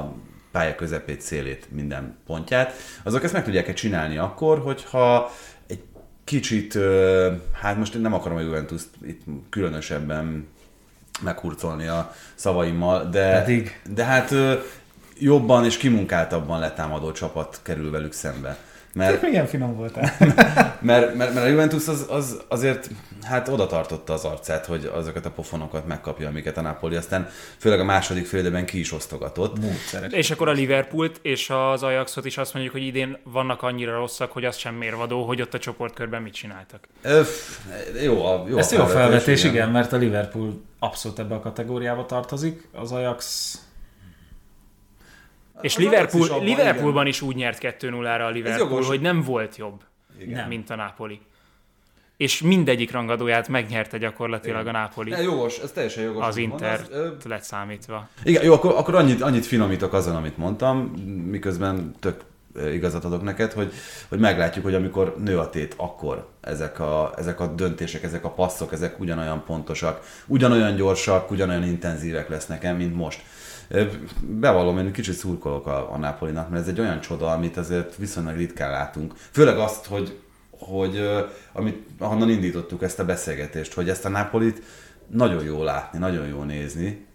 pálya 0.51 0.75
közepét, 0.75 1.21
szélét, 1.21 1.67
minden 1.71 2.17
pontját, 2.25 2.73
azok 3.03 3.23
ezt 3.23 3.33
meg 3.33 3.43
tudják-e 3.43 3.73
csinálni 3.73 4.17
akkor, 4.17 4.59
hogyha 4.59 5.31
egy 5.67 5.83
kicsit, 6.23 6.77
hát 7.61 7.77
most 7.77 7.95
én 7.95 8.01
nem 8.01 8.13
akarom 8.13 8.37
a 8.37 8.41
juventus 8.41 8.81
itt 9.05 9.23
különösebben 9.49 10.47
meghurcolni 11.21 11.87
a 11.87 12.13
szavaimmal, 12.35 13.09
de, 13.09 13.31
Pedig. 13.31 13.81
de 13.93 14.03
hát 14.03 14.33
jobban 15.17 15.65
és 15.65 15.77
kimunkáltabban 15.77 16.59
letámadó 16.59 17.11
csapat 17.11 17.59
kerül 17.63 17.91
velük 17.91 18.13
szembe. 18.13 18.57
Mert, 18.95 19.21
Milyen 19.21 19.45
finom 19.45 19.75
voltál. 19.75 20.11
mert, 20.79 21.15
mert, 21.15 21.15
mert 21.15 21.45
a 21.45 21.47
Juventus 21.47 21.87
az, 21.87 22.05
az 22.09 22.41
azért 22.47 22.89
hát 23.23 23.47
oda 23.47 23.67
tartotta 23.67 24.13
az 24.13 24.23
arcát, 24.23 24.65
hogy 24.65 24.91
azokat 24.93 25.25
a 25.25 25.31
pofonokat 25.31 25.87
megkapja, 25.87 26.27
amiket 26.27 26.57
a 26.57 26.61
Napoli 26.61 26.95
aztán 26.95 27.29
főleg 27.57 27.79
a 27.79 27.83
második 27.83 28.25
félidőben 28.25 28.65
ki 28.65 28.79
is 28.79 28.91
osztogatott. 28.91 29.59
Módszeres. 29.59 30.13
És 30.13 30.31
akkor 30.31 30.47
a 30.47 30.51
Liverpoolt 30.51 31.19
és 31.21 31.49
az 31.49 31.83
Ajaxot 31.83 32.25
is 32.25 32.37
azt 32.37 32.53
mondjuk, 32.53 32.75
hogy 32.75 32.85
idén 32.85 33.17
vannak 33.23 33.61
annyira 33.61 33.97
rosszak, 33.97 34.31
hogy 34.31 34.45
az 34.45 34.57
sem 34.57 34.75
mérvadó, 34.75 35.23
hogy 35.25 35.41
ott 35.41 35.53
a 35.53 35.59
csoportkörben 35.59 36.21
mit 36.21 36.33
csináltak. 36.33 36.87
Öf, 37.01 37.59
jó 38.03 38.25
a, 38.25 38.45
jó 38.49 38.57
Ez 38.57 38.71
a 38.71 38.75
jó 38.75 38.85
felvetés, 38.85 39.43
igen, 39.43 39.69
mert 39.69 39.93
a 39.93 39.97
Liverpool 39.97 40.61
abszolút 40.79 41.19
ebbe 41.19 41.35
a 41.35 41.39
kategóriába 41.39 42.05
tartozik, 42.05 42.67
az 42.73 42.91
Ajax 42.91 43.53
És 45.61 45.77
Liverpool, 45.77 46.29
abban, 46.29 46.43
Liverpoolban 46.43 47.07
is 47.07 47.21
úgy 47.21 47.35
nyert 47.35 47.57
2-0-ra 47.61 48.25
a 48.25 48.29
Liverpool, 48.29 48.83
hogy 48.83 49.01
nem 49.01 49.21
volt 49.21 49.55
jobb, 49.55 49.81
Nem. 50.25 50.47
mint 50.47 50.69
a 50.69 50.75
Napoli. 50.75 51.19
És 52.17 52.41
mindegyik 52.41 52.91
rangadóját 52.91 53.47
megnyerte 53.47 53.97
gyakorlatilag 53.97 54.67
a 54.67 54.71
Napoli, 54.71 55.09
Ne, 55.09 55.21
jogos, 55.21 55.57
ez 55.57 55.71
teljesen 55.71 56.03
jogos. 56.03 56.25
az 56.25 56.37
Inter. 56.37 56.81
Ö, 56.91 57.07
lett 57.23 57.43
számítva. 57.43 58.07
Igen, 58.23 58.43
jó, 58.43 58.53
akkor, 58.53 58.73
akkor 58.77 58.95
annyit, 58.95 59.21
annyit 59.21 59.45
finomítok 59.45 59.93
azon, 59.93 60.15
amit 60.15 60.37
mondtam, 60.37 60.77
miközben 61.29 61.95
tök 61.99 62.23
igazat 62.73 63.05
adok 63.05 63.23
neked, 63.23 63.51
hogy, 63.51 63.73
hogy 64.07 64.19
meglátjuk, 64.19 64.63
hogy 64.63 64.73
amikor 64.73 65.15
nő 65.23 65.39
a 65.39 65.49
tét, 65.49 65.73
akkor 65.77 66.27
ezek 66.41 66.79
a, 66.79 67.13
ezek 67.17 67.39
a 67.39 67.47
döntések, 67.47 68.03
ezek 68.03 68.25
a 68.25 68.29
passzok, 68.29 68.73
ezek 68.73 68.99
ugyanolyan 68.99 69.43
pontosak, 69.45 70.01
ugyanolyan 70.25 70.75
gyorsak, 70.75 71.31
ugyanolyan 71.31 71.63
intenzívek 71.63 72.29
lesznek 72.29 72.77
mint 72.77 72.95
most. 72.95 73.21
Bevallom, 74.21 74.77
én 74.77 74.91
kicsit 74.91 75.13
szurkolok 75.13 75.67
a, 75.67 75.93
a 75.93 75.97
Napolinak, 75.97 76.49
mert 76.49 76.61
ez 76.61 76.69
egy 76.69 76.79
olyan 76.79 76.99
csoda, 76.99 77.31
amit 77.31 77.57
azért 77.57 77.95
viszonylag 77.97 78.35
ritkán 78.35 78.71
látunk. 78.71 79.13
Főleg 79.31 79.57
azt, 79.57 79.85
hogy, 79.85 80.19
hogy 80.51 81.09
amit, 81.53 81.87
ahonnan 81.99 82.29
indítottuk 82.29 82.83
ezt 82.83 82.99
a 82.99 83.05
beszélgetést, 83.05 83.73
hogy 83.73 83.89
ezt 83.89 84.05
a 84.05 84.09
Napolit 84.09 84.61
nagyon 85.07 85.43
jó 85.43 85.63
látni, 85.63 85.99
nagyon 85.99 86.27
jó 86.27 86.43
nézni, 86.43 87.05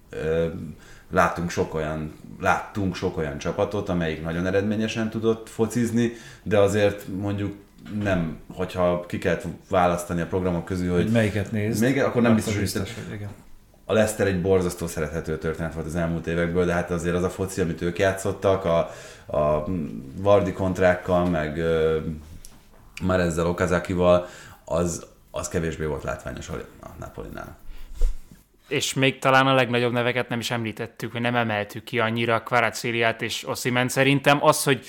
láttunk 1.11 1.51
sok 1.51 1.75
olyan 1.75 2.13
láttunk 2.41 2.95
sok 2.95 3.17
olyan 3.17 3.39
csapatot, 3.39 3.89
amelyik 3.89 4.23
nagyon 4.23 4.47
eredményesen 4.47 5.11
tudott 5.11 5.49
focizni, 5.49 6.13
de 6.43 6.59
azért 6.59 7.07
mondjuk 7.21 7.55
nem, 8.03 8.39
hogyha 8.53 9.05
ki 9.07 9.19
kellett 9.19 9.45
választani 9.69 10.21
a 10.21 10.27
programok 10.27 10.65
közül, 10.65 10.93
hogy 10.93 11.03
Hogy 11.03 11.13
melyiket 11.13 11.53
nézd. 11.53 11.83
még, 11.83 11.99
akkor 11.99 12.23
nem 12.23 12.35
biztos, 12.35 12.53
hogy 12.53 12.63
biztos, 12.63 12.95
hogy 12.95 13.15
igen. 13.15 13.29
A 13.91 13.93
Leicester 13.93 14.27
egy 14.27 14.41
borzasztó 14.41 14.87
szerethető 14.87 15.39
történet 15.39 15.75
volt 15.75 15.87
az 15.87 15.97
elmúlt 15.97 16.27
évekből, 16.27 16.65
de 16.65 16.73
hát 16.73 16.91
azért 16.91 17.15
az 17.17 17.23
a 17.23 17.31
foci, 17.31 17.61
amit 17.61 17.83
ők 17.83 17.99
játszottak, 17.99 18.65
a, 18.65 18.79
a 19.37 19.65
Vardi 20.17 20.53
kontrákkal, 20.53 21.25
meg 21.25 21.59
ö, 21.59 21.99
már 23.03 23.21
ezzel 23.21 23.47
Okazakival, 23.47 24.27
az, 24.65 25.07
az 25.31 25.49
kevésbé 25.49 25.85
volt 25.85 26.03
látványos 26.03 26.49
a 26.49 26.57
Napolinál. 26.99 27.57
És 28.69 28.95
még 28.95 29.19
talán 29.19 29.47
a 29.47 29.55
legnagyobb 29.55 29.93
neveket 29.93 30.29
nem 30.29 30.39
is 30.39 30.51
említettük, 30.51 31.13
vagy 31.13 31.21
nem 31.21 31.35
emeltük 31.35 31.85
ki 31.85 31.99
annyira 31.99 32.43
Kvaratszéliát 32.43 33.23
és 33.23 33.49
Ossimen. 33.49 33.89
Szerintem 33.89 34.45
az, 34.45 34.65
hogy 34.65 34.87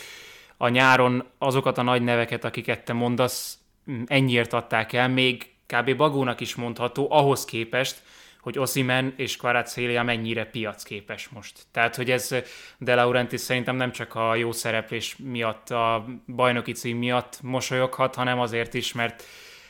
a 0.58 0.67
nyáron 0.67 1.24
azokat 1.38 1.77
a 1.77 1.81
nagy 1.81 2.01
neveket, 2.01 2.43
akiket 2.43 2.86
te 2.86 2.93
mondasz, 2.93 3.58
ennyiért 4.05 4.53
adták 4.53 4.93
el, 4.93 5.10
még 5.10 5.50
kb. 5.65 5.96
Bagónak 5.96 6.39
is 6.39 6.55
mondható, 6.55 7.08
ahhoz 7.12 7.46
képest, 7.46 8.01
hogy 8.41 8.60
Osimen 8.60 9.13
és 9.17 9.38
Kvaratszélia 9.38 10.03
mennyire 10.03 10.45
piacképes 10.45 11.29
most. 11.29 11.62
Tehát, 11.71 11.95
hogy 11.95 12.12
ez 12.12 12.36
De 12.77 12.95
Laurentiis 12.95 13.41
szerintem 13.41 13.75
nem 13.75 13.91
csak 13.91 14.15
a 14.15 14.36
jó 14.36 14.51
szereplés 14.51 15.15
miatt, 15.17 15.69
a 15.69 16.05
bajnoki 16.27 16.71
cím 16.71 16.98
miatt 16.98 17.39
mosolyoghat, 17.41 18.15
hanem 18.15 18.39
azért 18.39 18.74
is, 18.74 18.93
mert 18.93 19.24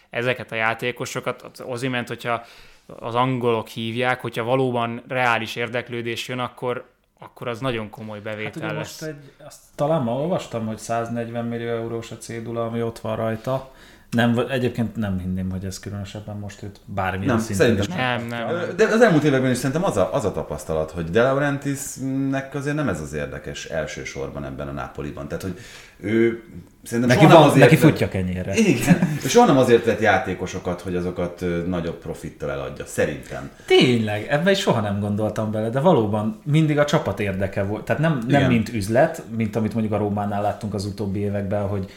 ezeket 0.10 0.52
a 0.52 0.56
játékosokat, 0.56 1.42
az 1.42 1.62
Oziment, 1.62 2.08
hogyha 2.08 2.46
az 2.86 3.16
angolok 3.16 3.68
hívják, 3.68 4.22
hogyha 4.22 4.44
valóban 4.44 5.04
reális 5.08 5.56
érdeklődés 5.56 6.28
jön, 6.28 6.40
akkor, 6.40 6.90
akkor 7.20 7.48
az 7.48 7.60
nagyon 7.60 7.90
komoly 7.90 8.18
Hát 8.18 8.24
bevétel 8.24 8.64
ugye 8.64 8.72
lesz. 8.72 9.02
most 9.02 9.14
egy, 9.14 9.46
azt 9.46 9.60
talán 9.76 10.02
ma 10.02 10.14
olvastam, 10.14 10.66
hogy 10.66 10.78
140 10.78 11.46
millió 11.46 11.70
eurós 11.70 12.12
a 12.12 12.18
cédula, 12.18 12.66
ami 12.66 12.82
ott 12.82 13.00
van 13.00 13.16
rajta. 13.16 13.72
Nem, 14.12 14.42
egyébként 14.50 14.96
nem 14.96 15.20
hinném, 15.20 15.50
hogy 15.50 15.66
ez 15.66 15.80
különösebben 15.80 16.38
most 16.38 16.64
őt 16.64 16.80
bármilyen 16.86 17.36
Nem, 17.36 17.44
szinten 17.44 17.68
szerintem 17.68 17.86
is 17.90 17.96
Nem, 17.96 18.28
nem. 18.28 18.76
De 18.76 18.86
az 18.86 19.02
elmúlt 19.02 19.24
években 19.24 19.52
is 19.52 19.58
szerintem 19.58 19.84
az 19.84 19.98
a, 19.98 20.14
az 20.14 20.26
a 20.26 20.32
tapasztalat, 20.32 20.92
hogy 20.92 21.10
De 21.10 21.22
Laurentiisnek 21.22 22.56
azért 22.56 22.76
nem 22.76 22.90
ez 22.90 23.02
az 23.02 23.14
érdekes 23.14 23.66
elsősorban 23.66 24.46
ebben 24.46 24.68
a 24.68 24.72
Napoliban. 24.72 25.28
Tehát, 25.28 25.44
hogy 25.44 25.60
ő 26.00 26.44
szerintem 26.84 27.18
Neki, 27.18 27.34
van, 27.34 27.44
azért 27.44 27.60
neki 27.60 27.76
futja 27.76 28.08
kenyérre. 28.08 28.56
Igen, 28.56 29.10
és 29.24 29.32
soha 29.32 29.46
nem 29.46 29.58
azért 29.58 29.86
vett 29.86 30.00
játékosokat, 30.00 30.82
hogy 30.82 30.96
azokat 30.96 31.46
nagyobb 31.68 31.98
profittal 31.98 32.52
eladja, 32.52 32.86
szerintem. 32.86 33.50
Tényleg, 33.66 34.28
ebben 34.30 34.54
is 34.54 34.60
soha 34.60 34.82
nem 34.82 35.00
gondoltam 35.00 35.52
bele, 35.52 35.70
de 35.70 35.80
valóban 35.80 36.42
mindig 36.46 36.80
a 36.80 36.86
csapat 36.86 37.20
érdeke 37.20 37.64
volt. 37.64 37.86
Tehát 37.86 38.02
nem, 38.02 38.12
nem 38.12 38.40
Igen. 38.40 38.52
mint 38.52 38.74
üzlet, 38.74 39.24
mint 39.36 39.56
amit 39.56 39.74
mondjuk 39.74 39.94
a 39.94 39.98
Rómánál 39.98 40.42
láttunk 40.42 40.74
az 40.74 40.86
utóbbi 40.86 41.20
években, 41.20 41.68
hogy 41.68 41.92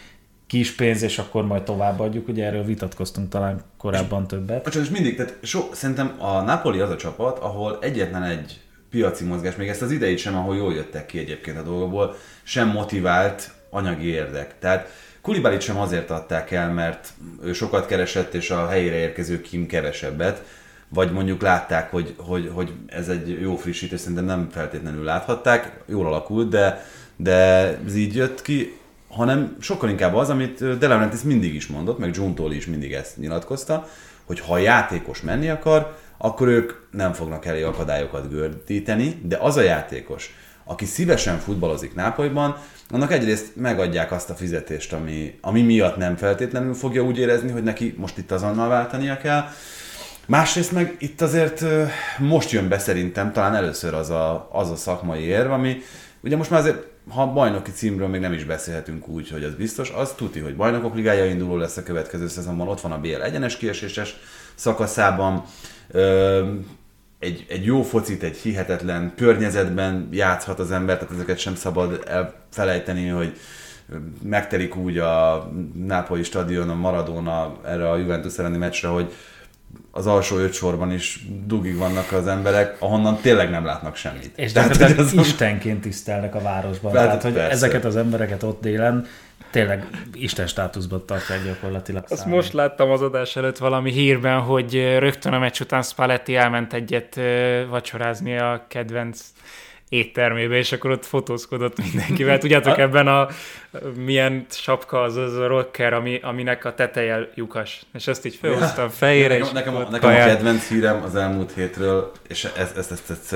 kis 0.47 0.75
pénz, 0.75 1.03
és 1.03 1.19
akkor 1.19 1.47
majd 1.47 1.63
továbbadjuk. 1.63 2.29
Ugye 2.29 2.45
erről 2.45 2.65
vitatkoztunk 2.65 3.29
talán 3.29 3.61
korábban 3.79 4.27
többet. 4.27 4.69
Csak 4.69 4.83
és 4.83 4.89
mindig, 4.89 5.17
tehát 5.17 5.37
so, 5.43 5.61
szerintem 5.73 6.15
a 6.19 6.41
Napoli 6.41 6.81
az 6.81 6.91
a 6.91 6.97
csapat, 6.97 7.39
ahol 7.39 7.79
egyetlen 7.81 8.23
egy 8.23 8.61
piaci 8.91 9.25
mozgás, 9.25 9.57
még 9.57 9.69
ezt 9.69 9.83
az 9.83 9.91
idejét 9.91 10.19
sem, 10.19 10.37
ahol 10.37 10.57
jól 10.57 10.75
jöttek 10.75 11.07
ki 11.07 11.19
egyébként 11.19 11.59
a 11.59 11.63
dolgokból, 11.63 12.17
sem 12.43 12.69
motivált 12.69 13.51
anyagi 13.71 14.07
érdek. 14.07 14.59
Tehát 14.59 14.89
Kulibalit 15.25 15.61
sem 15.61 15.79
azért 15.79 16.11
adták 16.11 16.51
el, 16.51 16.73
mert 16.73 17.09
ő 17.45 17.53
sokat 17.53 17.87
keresett, 17.87 18.35
és 18.35 18.51
a 18.51 18.69
helyére 18.69 18.97
érkező 18.97 19.41
Kim 19.41 19.67
kevesebbet, 19.67 20.43
vagy 20.89 21.13
mondjuk 21.13 21.43
látták, 21.43 21.91
hogy, 21.91 22.15
hogy, 22.17 22.51
hogy 22.55 22.73
ez 22.87 23.09
egy 23.09 23.41
jó 23.41 23.57
frissítés, 23.57 24.01
szerintem 24.01 24.25
nem 24.25 24.49
feltétlenül 24.51 25.05
láthatták, 25.05 25.81
jól 25.87 26.07
alakult, 26.07 26.49
de, 26.49 26.87
de 27.17 27.33
ez 27.87 27.97
így 27.97 28.15
jött 28.15 28.43
ki, 28.43 28.79
hanem 29.15 29.57
sokkal 29.61 29.89
inkább 29.89 30.15
az, 30.15 30.31
amit 30.31 30.79
De 30.79 31.11
mindig 31.25 31.55
is 31.55 31.67
mondott, 31.67 31.99
meg 31.99 32.17
John 32.17 32.35
Toll 32.35 32.53
is 32.53 32.67
mindig 32.67 32.93
ezt 32.93 33.17
nyilatkozta, 33.17 33.89
hogy 34.25 34.41
ha 34.41 34.53
a 34.53 34.59
játékos 34.59 35.21
menni 35.21 35.49
akar, 35.49 35.97
akkor 36.19 36.49
ők 36.49 36.73
nem 36.91 37.13
fognak 37.13 37.47
elé 37.47 37.63
akadályokat 37.63 38.31
gördíteni, 38.31 39.21
de 39.23 39.37
az 39.37 39.57
a 39.57 39.61
játékos, 39.61 40.35
aki 40.65 40.85
szívesen 40.85 41.39
futballozik 41.39 41.95
Nápolyban, 41.95 42.57
annak 42.91 43.13
egyrészt 43.13 43.57
megadják 43.57 44.13
azt 44.13 44.31
a 44.31 44.35
fizetést, 44.35 44.93
ami, 44.93 45.39
ami 45.41 45.63
miatt 45.63 45.97
nem 45.97 46.17
feltétlenül 46.17 46.75
fogja 46.75 47.03
úgy 47.03 47.19
érezni, 47.19 47.51
hogy 47.51 47.63
neki 47.63 47.95
most 47.97 48.19
itt 48.19 48.31
azonnal 48.31 48.69
váltania 48.69 49.17
kell. 49.17 49.45
Másrészt 50.27 50.73
meg 50.73 50.97
itt 50.99 51.21
azért 51.21 51.65
most 52.19 52.51
jön 52.51 52.69
be 52.69 52.79
szerintem 52.79 53.33
talán 53.33 53.55
először 53.55 53.95
az 53.95 54.11
a, 54.11 54.49
az 54.53 54.71
a 54.71 54.77
szakmai 54.77 55.23
érv, 55.23 55.53
ami 55.53 55.83
ugye 56.21 56.37
most 56.37 56.51
már 56.51 56.61
azért, 56.61 56.87
ha 57.09 57.33
bajnoki 57.33 57.71
címről 57.71 58.09
még 58.09 58.21
nem 58.21 58.33
is 58.33 58.45
beszélhetünk 58.45 59.09
úgy, 59.09 59.31
hogy 59.31 59.45
az 59.45 59.55
biztos, 59.55 59.91
az 59.91 60.13
tuti, 60.13 60.41
hogy 60.41 60.57
bajnokok 60.57 60.95
ligája 60.95 61.25
induló 61.27 61.57
lesz 61.57 61.77
a 61.77 61.83
következő 61.83 62.29
szezonban, 62.29 62.69
ott 62.69 62.81
van 62.81 62.93
a 62.93 63.01
BL 63.01 63.23
egyenes 63.23 63.57
kieséses 63.57 64.17
szakaszában, 64.55 65.45
egy, 67.19 67.47
egy 67.49 67.65
jó 67.65 67.83
focit, 67.83 68.23
egy 68.23 68.37
hihetetlen 68.37 69.13
környezetben 69.17 70.09
játszhat 70.11 70.59
az 70.59 70.71
ember, 70.71 70.99
tehát 70.99 71.15
ezeket 71.15 71.39
sem 71.39 71.55
szabad 71.55 72.03
elfelejteni, 72.07 73.09
hogy 73.09 73.37
megtelik 74.23 74.77
úgy 74.77 74.99
a 74.99 75.51
Nápolyi 75.75 76.23
stadion, 76.23 76.69
a 76.69 76.75
Maradona 76.75 77.57
erre 77.65 77.91
a 77.91 77.97
Juventus 77.97 78.39
elleni 78.39 78.57
meccsre, 78.57 78.89
hogy 78.89 79.13
az 79.97 80.07
alsó 80.07 80.37
öt 80.37 80.53
sorban 80.53 80.93
is 80.93 81.21
dugig 81.47 81.77
vannak 81.77 82.13
az 82.13 82.27
emberek, 82.27 82.77
ahonnan 82.79 83.17
tényleg 83.21 83.51
nem 83.51 83.65
látnak 83.65 83.97
semmit. 83.97 84.31
És 84.37 84.53
Tehát, 84.53 84.77
hogy 84.77 84.99
az- 84.99 85.13
istenként 85.13 85.81
tisztelnek 85.81 86.35
a 86.35 86.41
városban. 86.41 86.93
Hát, 86.93 87.05
Tehát, 87.05 87.23
hogy 87.23 87.33
persze. 87.33 87.51
ezeket 87.51 87.85
az 87.85 87.97
embereket 87.97 88.43
ott 88.43 88.61
délen 88.63 89.07
tényleg 89.51 89.87
Isten 90.15 90.47
státuszban 90.47 91.07
tartják 91.07 91.45
gyakorlatilag. 91.45 92.05
Azt 92.09 92.21
számon. 92.21 92.35
most 92.37 92.53
láttam 92.53 92.91
az 92.91 93.03
adás 93.03 93.37
előtt 93.37 93.59
valami 93.59 93.93
hírben, 93.93 94.41
hogy 94.41 94.75
rögtön 94.99 95.33
a 95.33 95.39
meccs 95.39 95.61
után 95.61 95.83
Spalletti 95.83 96.37
elment 96.37 96.73
egyet 96.73 97.21
vacsorázni 97.69 98.37
a 98.39 98.65
kedvenc 98.69 99.21
éttermébe, 99.95 100.57
és 100.57 100.73
akkor 100.73 100.91
ott 100.91 101.07
fotózkodott 101.07 101.79
mindenkivel. 101.83 102.39
Tudjátok, 102.39 102.79
ebben 102.79 103.09
a 103.09 103.29
milyen 104.05 104.47
sapka 104.51 105.03
az, 105.03 105.17
az 105.17 105.37
a 105.37 105.47
rocker, 105.47 105.93
ami, 105.93 106.21
aminek 106.23 106.65
a 106.65 106.75
teteje 106.75 107.29
lyukas. 107.35 107.83
És 107.93 108.07
ezt 108.07 108.27
így 108.27 108.39
felhoztam 108.41 108.89
fejére, 108.89 109.39
és 109.39 109.51
Nekem, 109.51 109.75
nekem, 109.75 109.91
nekem 109.91 110.11
a 110.11 110.15
kedvenc 110.15 110.69
hírem 110.69 111.03
az 111.03 111.15
elmúlt 111.15 111.53
hétről, 111.53 112.13
és 112.29 112.45
ezt, 112.45 112.77
ezt, 112.77 112.91
ezt, 112.91 113.11
ezt, 113.11 113.33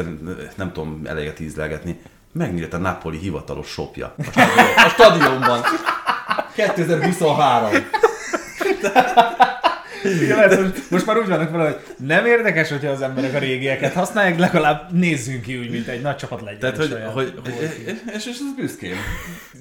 ezt 0.46 0.56
nem 0.56 0.72
tudom 0.72 1.02
eleget 1.04 1.40
ízlelgetni, 1.40 2.00
megnyílt 2.32 2.74
a 2.74 2.78
Napoli 2.78 3.18
hivatalos 3.18 3.68
shopja 3.68 4.14
a 4.18 4.22
stadion- 4.22 4.76
a 4.76 4.88
stadionban. 4.88 5.60
2023. 6.54 7.70
Igen, 10.12 10.36
lehet, 10.36 10.54
hogy 10.54 10.82
most 10.90 11.06
már 11.06 11.16
úgy 11.16 11.28
vannak 11.28 11.50
vele, 11.50 11.64
hogy 11.64 11.78
nem 12.06 12.26
érdekes, 12.26 12.68
hogyha 12.68 12.90
az 12.90 13.02
emberek 13.02 13.34
a 13.34 13.38
régieket 13.38 13.92
használják, 13.92 14.38
legalább 14.38 14.92
nézzünk 14.92 15.42
ki 15.42 15.58
úgy, 15.58 15.70
mint 15.70 15.88
egy 15.88 16.00
nagy 16.00 16.16
csapat 16.16 16.40
legyen. 16.40 16.58
Tehát, 16.58 16.78
és 16.78 16.84
hogy, 16.84 16.92
olyan. 16.92 17.10
hogy, 17.10 17.32
és, 18.14 18.26
és 18.26 18.26
ez 18.26 18.54
büszkén 18.56 18.96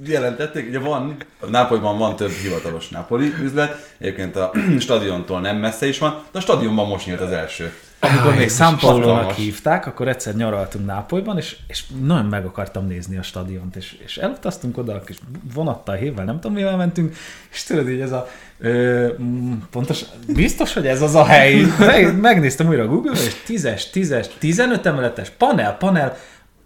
jelentették, 0.06 0.68
ugye 0.68 0.80
van, 0.80 1.18
a 1.40 1.46
Nápolyban 1.46 1.98
van 1.98 2.16
több 2.16 2.32
hivatalos 2.32 2.90
Napoli 2.90 3.34
üzlet, 3.42 3.94
egyébként 3.98 4.36
a 4.36 4.52
stadiontól 4.80 5.42
nem 5.42 5.58
messze 5.58 5.88
is 5.88 5.98
van, 5.98 6.24
de 6.32 6.38
a 6.38 6.42
stadionban 6.42 6.88
most 6.88 7.06
nyílt 7.06 7.22
az 7.22 7.32
első. 7.32 7.74
Amikor 8.10 8.36
még 8.36 8.50
San 8.50 8.76
hatalmas. 8.76 9.36
hívták, 9.36 9.86
akkor 9.86 10.08
egyszer 10.08 10.36
nyaraltunk 10.36 10.86
Nápolyban, 10.86 11.38
és, 11.38 11.58
és 11.68 11.84
nagyon 12.02 12.26
meg 12.26 12.46
akartam 12.46 12.88
nézni 12.88 13.18
a 13.18 13.22
stadiont, 13.22 13.76
és, 13.76 13.98
és 14.06 14.18
elutaztunk 14.18 14.78
oda 14.78 14.94
a 14.94 15.02
kis 15.02 15.18
vonattal, 15.54 15.96
hévvel, 15.96 16.26
nem 16.26 16.40
tudom 16.40 16.56
mivel 16.56 16.78
mentünk, 16.78 17.16
és 17.52 17.64
tudod 17.64 17.90
így 17.90 18.00
ez 18.00 18.12
a 18.12 18.28
ö, 18.60 19.08
mm, 19.22 19.54
pontos, 19.72 20.02
biztos, 20.28 20.74
hogy 20.74 20.88
ez 20.88 21.02
az 21.02 21.16
a 21.16 21.26
hely. 21.26 21.66
Meg, 21.80 22.20
megnéztem 22.20 22.68
újra 22.68 22.84
a 22.84 22.88
Google-on, 22.88 23.18
és 23.18 23.36
10-es, 23.48 23.84
10-es, 23.94 24.28
15 24.40 24.86
emeletes, 24.86 25.30
panel, 25.30 25.78
panel, 25.78 26.18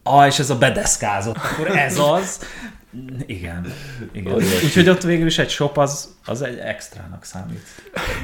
ah, 0.04 0.28
és 0.28 0.40
ez 0.40 0.50
a 0.50 0.58
bedeszkázott, 0.58 1.38
akkor 1.38 1.78
ez 1.78 2.00
az. 2.00 2.40
Igen, 3.26 3.74
igen. 4.12 4.34
Úgyhogy 4.64 4.90
ott 4.90 5.02
végül 5.02 5.26
is 5.26 5.38
egy 5.38 5.50
shop 5.50 5.78
az, 5.78 6.16
az 6.26 6.42
egy 6.42 6.58
extrának 6.58 7.24
számít. 7.24 7.66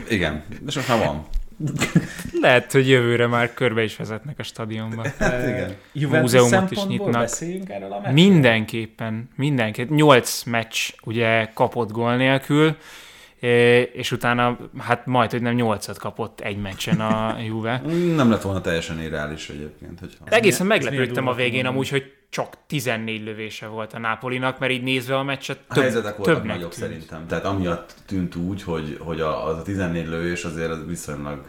Igen, 0.09 0.43
és 0.67 0.75
most 0.75 0.87
már 0.87 0.97
van. 0.97 1.25
Lehet, 2.41 2.71
hogy 2.71 2.89
jövőre 2.89 3.27
már 3.27 3.53
körbe 3.53 3.83
is 3.83 3.95
vezetnek 3.95 4.39
a 4.39 4.43
stadionba. 4.43 5.05
Hát 5.19 5.47
igen. 5.47 5.75
Juventus 5.93 6.31
Múzeumot 6.31 6.71
is 6.71 6.83
nyitnak. 6.85 7.11
beszéljünk 7.11 7.69
erről 7.69 7.91
a 7.91 7.95
meccsről? 7.95 8.13
Mindenképpen, 8.13 9.29
mindenképpen. 9.35 9.95
Nyolc 9.95 10.43
meccs 10.43 10.89
ugye 11.03 11.49
kapott 11.53 11.91
gól 11.91 12.15
nélkül, 12.15 12.75
eh, 13.39 13.49
és 13.93 14.11
utána 14.11 14.57
hát 14.77 15.05
majd, 15.05 15.31
hogy 15.31 15.41
nem 15.41 15.53
nyolcat 15.53 15.97
kapott 15.97 16.39
egy 16.39 16.57
meccsen 16.57 16.99
a 16.99 17.37
Juve. 17.45 17.81
Nem 18.15 18.29
lett 18.29 18.41
volna 18.41 18.61
teljesen 18.61 19.01
irreális 19.01 19.49
egyébként. 19.49 19.99
Hogyha... 19.99 20.23
De 20.29 20.35
egészen 20.35 20.65
meglepődtem 20.65 21.27
a 21.27 21.33
végén 21.33 21.65
amúgy, 21.65 21.89
hogy 21.89 22.16
csak 22.29 22.57
14 22.67 23.23
lövése 23.23 23.67
volt 23.67 23.93
a 23.93 23.99
Nápolinak, 23.99 24.59
mert 24.59 24.71
így 24.71 24.83
nézve 24.83 25.17
a 25.17 25.23
meccset 25.23 25.59
A 25.67 25.73
több, 25.73 25.83
helyzetek 25.83 26.17
voltak 26.17 26.35
többnek 26.35 26.55
nagyobb 26.55 26.71
tűnt. 26.71 26.83
szerintem. 26.83 27.27
Tehát 27.27 27.45
amiatt 27.45 27.95
tűnt 28.05 28.35
úgy, 28.35 28.63
hogy, 28.63 28.97
hogy 28.99 29.21
a, 29.21 29.47
az 29.47 29.57
a 29.57 29.61
14 29.61 30.07
lövés 30.07 30.43
azért 30.43 30.69
az 30.69 30.85
viszonylag 30.85 31.45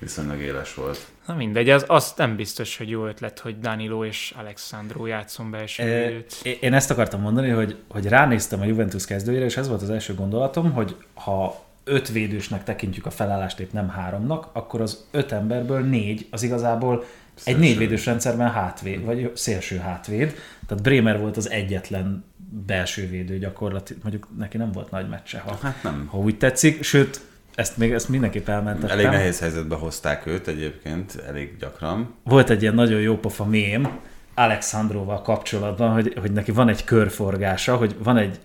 viszonylag 0.00 0.40
éles 0.40 0.74
volt. 0.74 1.06
Na 1.26 1.34
mindegy, 1.34 1.70
az, 1.70 1.84
az 1.88 2.12
nem 2.16 2.36
biztos, 2.36 2.76
hogy 2.76 2.88
jó 2.88 3.06
ötlet, 3.06 3.38
hogy 3.38 3.60
Danilo 3.60 4.04
és 4.04 4.34
Alexandro 4.38 5.06
játszon 5.06 5.50
belső 5.50 5.82
E. 5.82 6.50
Én 6.60 6.74
ezt 6.74 6.90
akartam 6.90 7.20
mondani, 7.20 7.48
hogy, 7.48 7.76
hogy 7.88 8.06
ránéztem 8.06 8.60
a 8.60 8.64
Juventus 8.64 9.04
kezdőjére, 9.04 9.44
és 9.44 9.56
ez 9.56 9.68
volt 9.68 9.82
az 9.82 9.90
első 9.90 10.14
gondolatom, 10.14 10.72
hogy 10.72 10.96
ha 11.14 11.64
öt 11.84 12.08
védősnek 12.08 12.64
tekintjük 12.64 13.06
a 13.06 13.10
felállást, 13.10 13.60
épp 13.60 13.72
nem 13.72 13.88
háromnak, 13.88 14.48
akkor 14.52 14.80
az 14.80 15.06
öt 15.10 15.32
emberből 15.32 15.80
négy 15.80 16.26
az 16.30 16.42
igazából 16.42 17.04
egy 17.44 17.58
négyvédős 17.58 18.06
rendszerben 18.06 18.50
hátvéd, 18.50 19.04
vagy 19.04 19.32
szélső 19.34 19.76
hátvéd. 19.76 20.34
Tehát 20.66 20.82
Bremer 20.82 21.18
volt 21.18 21.36
az 21.36 21.50
egyetlen 21.50 22.24
belső 22.66 23.08
védő 23.08 23.38
gyakorlatilag, 23.38 24.02
mondjuk 24.02 24.28
neki 24.38 24.56
nem 24.56 24.72
volt 24.72 24.90
nagy 24.90 25.08
meccse, 25.08 25.38
ha, 25.38 25.58
Hát 25.62 25.82
nem. 25.82 26.06
ha 26.10 26.18
úgy 26.18 26.38
tetszik, 26.38 26.82
sőt, 26.82 27.20
ezt 27.54 27.76
még 27.76 27.92
ezt 27.92 28.08
mindenképp 28.08 28.48
elmentettem. 28.48 28.98
Elég 28.98 29.06
nehéz 29.10 29.40
helyzetbe 29.40 29.74
hozták 29.74 30.26
őt 30.26 30.48
egyébként, 30.48 31.22
elég 31.26 31.56
gyakran. 31.58 32.14
Volt 32.24 32.50
egy 32.50 32.62
ilyen 32.62 32.74
nagyon 32.74 33.00
jó 33.00 33.16
pofa 33.16 33.44
mém 33.44 33.88
Alexandróval 34.34 35.22
kapcsolatban, 35.22 35.92
hogy, 35.92 36.14
hogy 36.20 36.32
neki 36.32 36.52
van 36.52 36.68
egy 36.68 36.84
körforgása, 36.84 37.76
hogy 37.76 37.96
van 38.02 38.16
egy 38.16 38.38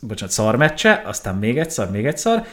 bocsánat, 0.00 0.34
szarmeccse, 0.34 1.02
aztán 1.04 1.36
még 1.36 1.58
egy 1.58 1.70
szar, 1.70 1.90
még 1.90 2.06
egy 2.06 2.18
szar, 2.18 2.44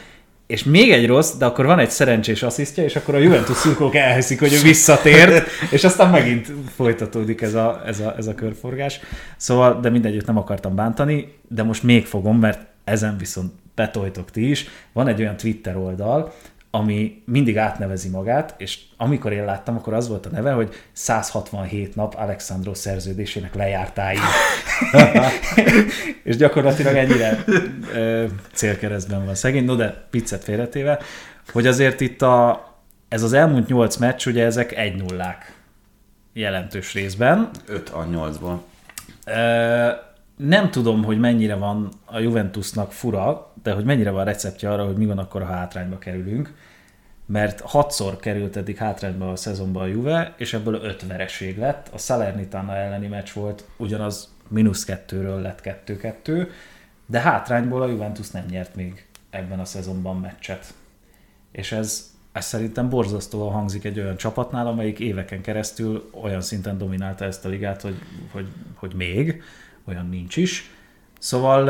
és 0.50 0.64
még 0.64 0.92
egy 0.92 1.06
rossz, 1.06 1.32
de 1.32 1.44
akkor 1.44 1.66
van 1.66 1.78
egy 1.78 1.90
szerencsés 1.90 2.42
asszisztja, 2.42 2.84
és 2.84 2.96
akkor 2.96 3.14
a 3.14 3.18
Juventus 3.18 3.56
szurkolók 3.56 3.94
elhiszik, 3.94 4.38
hogy 4.38 4.52
ő 4.52 4.60
visszatért, 4.60 5.48
és 5.70 5.84
aztán 5.84 6.10
megint 6.10 6.52
folytatódik 6.74 7.40
ez 7.40 7.54
a, 7.54 7.82
ez 7.86 8.00
a, 8.00 8.14
ez 8.16 8.26
a 8.26 8.34
körforgás. 8.34 9.00
Szóval, 9.36 9.80
de 9.80 9.90
mindegyütt 9.90 10.26
nem 10.26 10.36
akartam 10.36 10.74
bántani, 10.74 11.34
de 11.48 11.62
most 11.62 11.82
még 11.82 12.06
fogom, 12.06 12.38
mert 12.38 12.60
ezen 12.84 13.16
viszont 13.18 13.52
betoltok 13.74 14.30
ti 14.30 14.50
is. 14.50 14.66
Van 14.92 15.08
egy 15.08 15.20
olyan 15.20 15.36
Twitter 15.36 15.76
oldal, 15.76 16.32
ami 16.70 17.22
mindig 17.24 17.58
átnevezi 17.58 18.08
magát, 18.08 18.54
és 18.58 18.78
amikor 18.96 19.32
én 19.32 19.44
láttam, 19.44 19.76
akkor 19.76 19.94
az 19.94 20.08
volt 20.08 20.26
a 20.26 20.30
neve, 20.30 20.52
hogy 20.52 20.74
167 20.92 21.94
nap 21.94 22.14
Alexandro 22.18 22.74
szerződésének 22.74 23.54
lejártáig. 23.54 24.18
és 26.22 26.36
gyakorlatilag 26.36 26.96
ennyire 26.96 27.44
ö, 27.94 28.24
célkeresztben 28.52 29.24
van 29.24 29.34
szegény, 29.34 29.64
no 29.64 29.74
de 29.74 30.06
piccet 30.10 30.44
félretéve, 30.44 30.98
hogy 31.52 31.66
azért 31.66 32.00
itt 32.00 32.22
a, 32.22 32.68
ez 33.08 33.22
az 33.22 33.32
elmúlt 33.32 33.68
8 33.68 33.96
meccs, 33.96 34.26
ugye 34.26 34.44
ezek 34.44 34.76
1 34.76 34.94
nullák 34.94 35.54
jelentős 36.32 36.94
részben. 36.94 37.50
5 37.66 37.88
a 37.88 38.06
8-ból. 38.06 38.58
Nem 40.46 40.70
tudom, 40.70 41.04
hogy 41.04 41.18
mennyire 41.18 41.54
van 41.54 41.88
a 42.04 42.18
Juventusnak 42.18 42.92
fura, 42.92 43.52
de 43.62 43.72
hogy 43.72 43.84
mennyire 43.84 44.10
van 44.10 44.24
receptje 44.24 44.72
arra, 44.72 44.86
hogy 44.86 44.96
mi 44.96 45.06
van 45.06 45.18
akkor, 45.18 45.42
ha 45.42 45.52
hátrányba 45.52 45.98
kerülünk. 45.98 46.54
Mert 47.26 47.60
hatszor 47.60 48.16
került 48.16 48.56
eddig 48.56 48.76
hátrányba 48.76 49.30
a 49.30 49.36
szezonban 49.36 49.82
a 49.82 49.86
Juve, 49.86 50.34
és 50.36 50.54
ebből 50.54 50.74
öt 50.74 51.06
vereség 51.06 51.58
lett. 51.58 51.88
A 51.92 51.98
Salernitana 51.98 52.76
elleni 52.76 53.06
meccs 53.06 53.32
volt, 53.34 53.64
ugyanaz 53.76 54.34
mínusz 54.48 54.84
kettőről 54.84 55.40
lett 55.40 55.60
kettő-kettő, 55.60 56.50
de 57.06 57.20
hátrányból 57.20 57.82
a 57.82 57.86
Juventus 57.86 58.30
nem 58.30 58.44
nyert 58.50 58.74
még 58.74 59.06
ebben 59.30 59.60
a 59.60 59.64
szezonban 59.64 60.16
meccset. 60.16 60.74
És 61.52 61.72
ez, 61.72 62.10
ez 62.32 62.44
szerintem 62.44 62.88
borzasztóan 62.88 63.52
hangzik 63.52 63.84
egy 63.84 63.98
olyan 63.98 64.16
csapatnál, 64.16 64.66
amelyik 64.66 64.98
éveken 64.98 65.40
keresztül 65.40 66.10
olyan 66.22 66.40
szinten 66.40 66.78
dominálta 66.78 67.24
ezt 67.24 67.44
a 67.44 67.48
ligát, 67.48 67.82
hogy, 67.82 67.96
hogy, 68.32 68.46
hogy 68.74 68.94
még, 68.94 69.42
olyan 69.90 70.08
nincs 70.08 70.36
is. 70.36 70.70
Szóval 71.18 71.64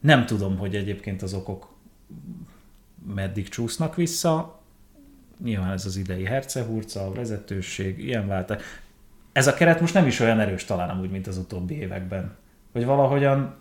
nem 0.00 0.26
tudom, 0.26 0.56
hogy 0.58 0.74
egyébként 0.74 1.22
az 1.22 1.34
okok 1.34 1.74
meddig 3.14 3.48
csúsznak 3.48 3.94
vissza. 3.94 4.60
Nyilván 5.44 5.72
ez 5.72 5.86
az 5.86 5.96
idei 5.96 6.24
hercehurca, 6.24 7.06
a 7.06 7.12
vezetőség, 7.12 8.04
ilyen 8.04 8.26
vált. 8.26 8.62
Ez 9.32 9.46
a 9.46 9.54
keret 9.54 9.80
most 9.80 9.94
nem 9.94 10.06
is 10.06 10.20
olyan 10.20 10.40
erős 10.40 10.64
talán 10.64 10.88
amúgy, 10.88 11.10
mint 11.10 11.26
az 11.26 11.38
utóbbi 11.38 11.74
években. 11.74 12.36
Hogy 12.72 12.84
valahogyan 12.84 13.54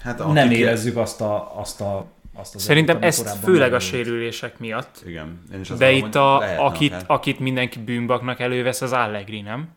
Hát 0.00 0.32
nem 0.32 0.50
érezzük 0.50 0.96
azt 0.96 1.20
a, 1.20 1.60
azt 1.60 1.80
a 1.80 2.06
azt 2.34 2.54
az 2.54 2.62
Szerintem 2.62 2.96
erőt, 3.02 3.18
ami 3.18 3.28
ezt 3.28 3.38
főleg 3.44 3.72
a 3.72 3.78
sérülések 3.78 4.58
miatt. 4.58 5.02
Igen. 5.06 5.40
Én 5.52 5.60
is 5.60 5.68
De 5.68 5.90
itt 5.90 6.14
a, 6.14 6.64
akit, 6.66 6.92
akár. 6.92 7.04
akit 7.06 7.38
mindenki 7.38 7.78
bűnbaknak 7.78 8.40
elővesz, 8.40 8.80
az 8.80 8.92
Allegri, 8.92 9.40
nem? 9.40 9.68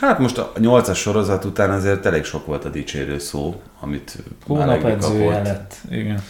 Hát 0.00 0.18
most 0.18 0.38
a 0.38 0.52
8-as 0.56 0.96
sorozat 0.96 1.44
után 1.44 1.70
azért 1.70 2.06
elég 2.06 2.24
sok 2.24 2.46
volt 2.46 2.64
a 2.64 2.68
dicsérő 2.68 3.18
szó, 3.18 3.62
amit 3.80 4.16
Hónap 4.46 4.84
edzője 4.84 5.42
lett. 5.42 5.74
Igen. 5.90 6.22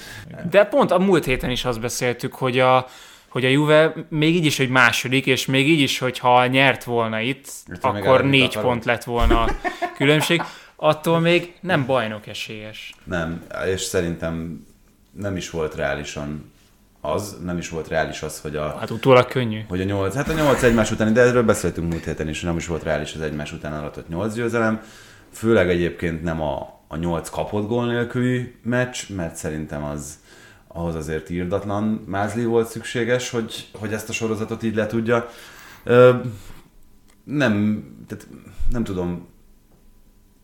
De 0.51 0.65
pont 0.65 0.91
a 0.91 0.99
múlt 0.99 1.25
héten 1.25 1.51
is 1.51 1.65
azt 1.65 1.81
beszéltük, 1.81 2.35
hogy 2.35 2.59
a, 2.59 2.87
hogy 3.29 3.45
a 3.45 3.49
Juve 3.49 3.95
még 4.09 4.35
így 4.35 4.45
is, 4.45 4.57
hogy 4.57 4.69
második, 4.69 5.27
és 5.27 5.47
még 5.47 5.69
így 5.69 5.81
is, 5.81 5.99
hogyha 5.99 6.47
nyert 6.47 6.85
volna 6.85 7.21
itt, 7.21 7.49
még 7.67 7.79
akkor 7.83 8.25
négy 8.25 8.45
akarod. 8.45 8.71
pont 8.71 8.85
lett 8.85 9.05
volna 9.05 9.43
a 9.43 9.51
különbség. 9.97 10.43
Attól 10.77 11.21
még 11.21 11.55
nem 11.61 11.87
bajnok 11.87 12.27
esélyes. 12.27 12.95
Nem, 13.05 13.43
és 13.67 13.81
szerintem 13.81 14.67
nem 15.11 15.37
is 15.37 15.51
volt 15.51 15.75
reálisan 15.75 16.53
az, 17.13 17.37
nem 17.45 17.59
is 17.59 17.69
volt 17.69 17.89
reális 17.89 18.23
az, 18.23 18.41
hogy 18.41 18.57
a, 18.57 18.77
Hát 18.79 18.91
utólag 18.91 19.27
könnyű. 19.27 19.61
hogy 19.69 19.81
a 19.81 19.85
8, 19.85 20.15
hát 20.15 20.29
a 20.29 20.33
8 20.33 20.63
egymás 20.63 20.91
után, 20.91 21.13
de 21.13 21.21
erről 21.21 21.43
beszéltünk 21.43 21.91
múlt 21.93 22.05
héten 22.05 22.29
is, 22.29 22.39
hogy 22.41 22.49
nem 22.49 22.59
is 22.59 22.67
volt 22.67 22.83
reális 22.83 23.15
az 23.15 23.21
egymás 23.21 23.53
után 23.53 23.73
aratott 23.73 24.09
8 24.09 24.35
győzelem. 24.35 24.81
Főleg 25.33 25.71
egyébként 25.71 26.23
nem 26.23 26.43
a, 26.43 26.81
a 26.89 26.97
8 26.97 27.29
kapott 27.31 27.69
gól 27.69 27.87
nélküli 27.87 28.55
meccs, 28.63 28.99
mert 29.09 29.37
szerintem 29.37 29.85
az 29.85 30.19
ahhoz 30.69 30.95
azért 30.95 31.31
írdatlan 31.31 31.85
mázli 32.07 32.45
volt 32.45 32.69
szükséges, 32.69 33.31
hogy, 33.31 33.69
hogy 33.75 33.93
ezt 33.93 34.09
a 34.09 34.13
sorozatot 34.13 34.63
így 34.63 34.75
le 34.75 34.87
tudja. 34.87 35.29
Ö, 35.85 36.15
nem, 37.25 37.85
tehát 38.07 38.27
nem 38.71 38.85
tudom 38.85 39.29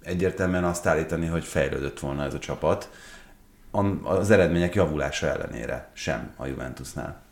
egyértelműen 0.02 0.64
azt 0.64 0.86
állítani, 0.86 1.26
hogy 1.26 1.44
fejlődött 1.44 2.00
volna 2.00 2.24
ez 2.24 2.34
a 2.34 2.38
csapat 2.38 2.90
az 4.02 4.30
eredmények 4.30 4.74
javulása 4.74 5.26
ellenére 5.26 5.88
sem 5.92 6.32
a 6.36 6.46
Juventusnál. 6.46 7.22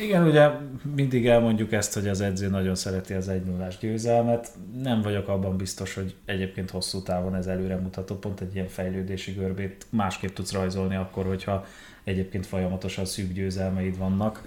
Igen, 0.00 0.26
ugye 0.26 0.50
mindig 0.94 1.26
elmondjuk 1.26 1.72
ezt, 1.72 1.94
hogy 1.94 2.08
az 2.08 2.20
edző 2.20 2.48
nagyon 2.48 2.74
szereti 2.74 3.14
az 3.14 3.28
1 3.28 3.44
0 3.44 3.68
győzelmet. 3.80 4.50
Nem 4.82 5.02
vagyok 5.02 5.28
abban 5.28 5.56
biztos, 5.56 5.94
hogy 5.94 6.16
egyébként 6.24 6.70
hosszú 6.70 7.02
távon 7.02 7.34
ez 7.34 7.46
előremutató, 7.46 8.14
pont 8.18 8.40
egy 8.40 8.54
ilyen 8.54 8.68
fejlődési 8.68 9.32
görbét 9.32 9.86
másképp 9.90 10.34
tudsz 10.34 10.52
rajzolni 10.52 10.96
akkor, 10.96 11.26
hogyha 11.26 11.64
egyébként 12.04 12.46
folyamatosan 12.46 13.04
szűk 13.04 13.32
győzelmeid 13.32 13.98
vannak. 13.98 14.42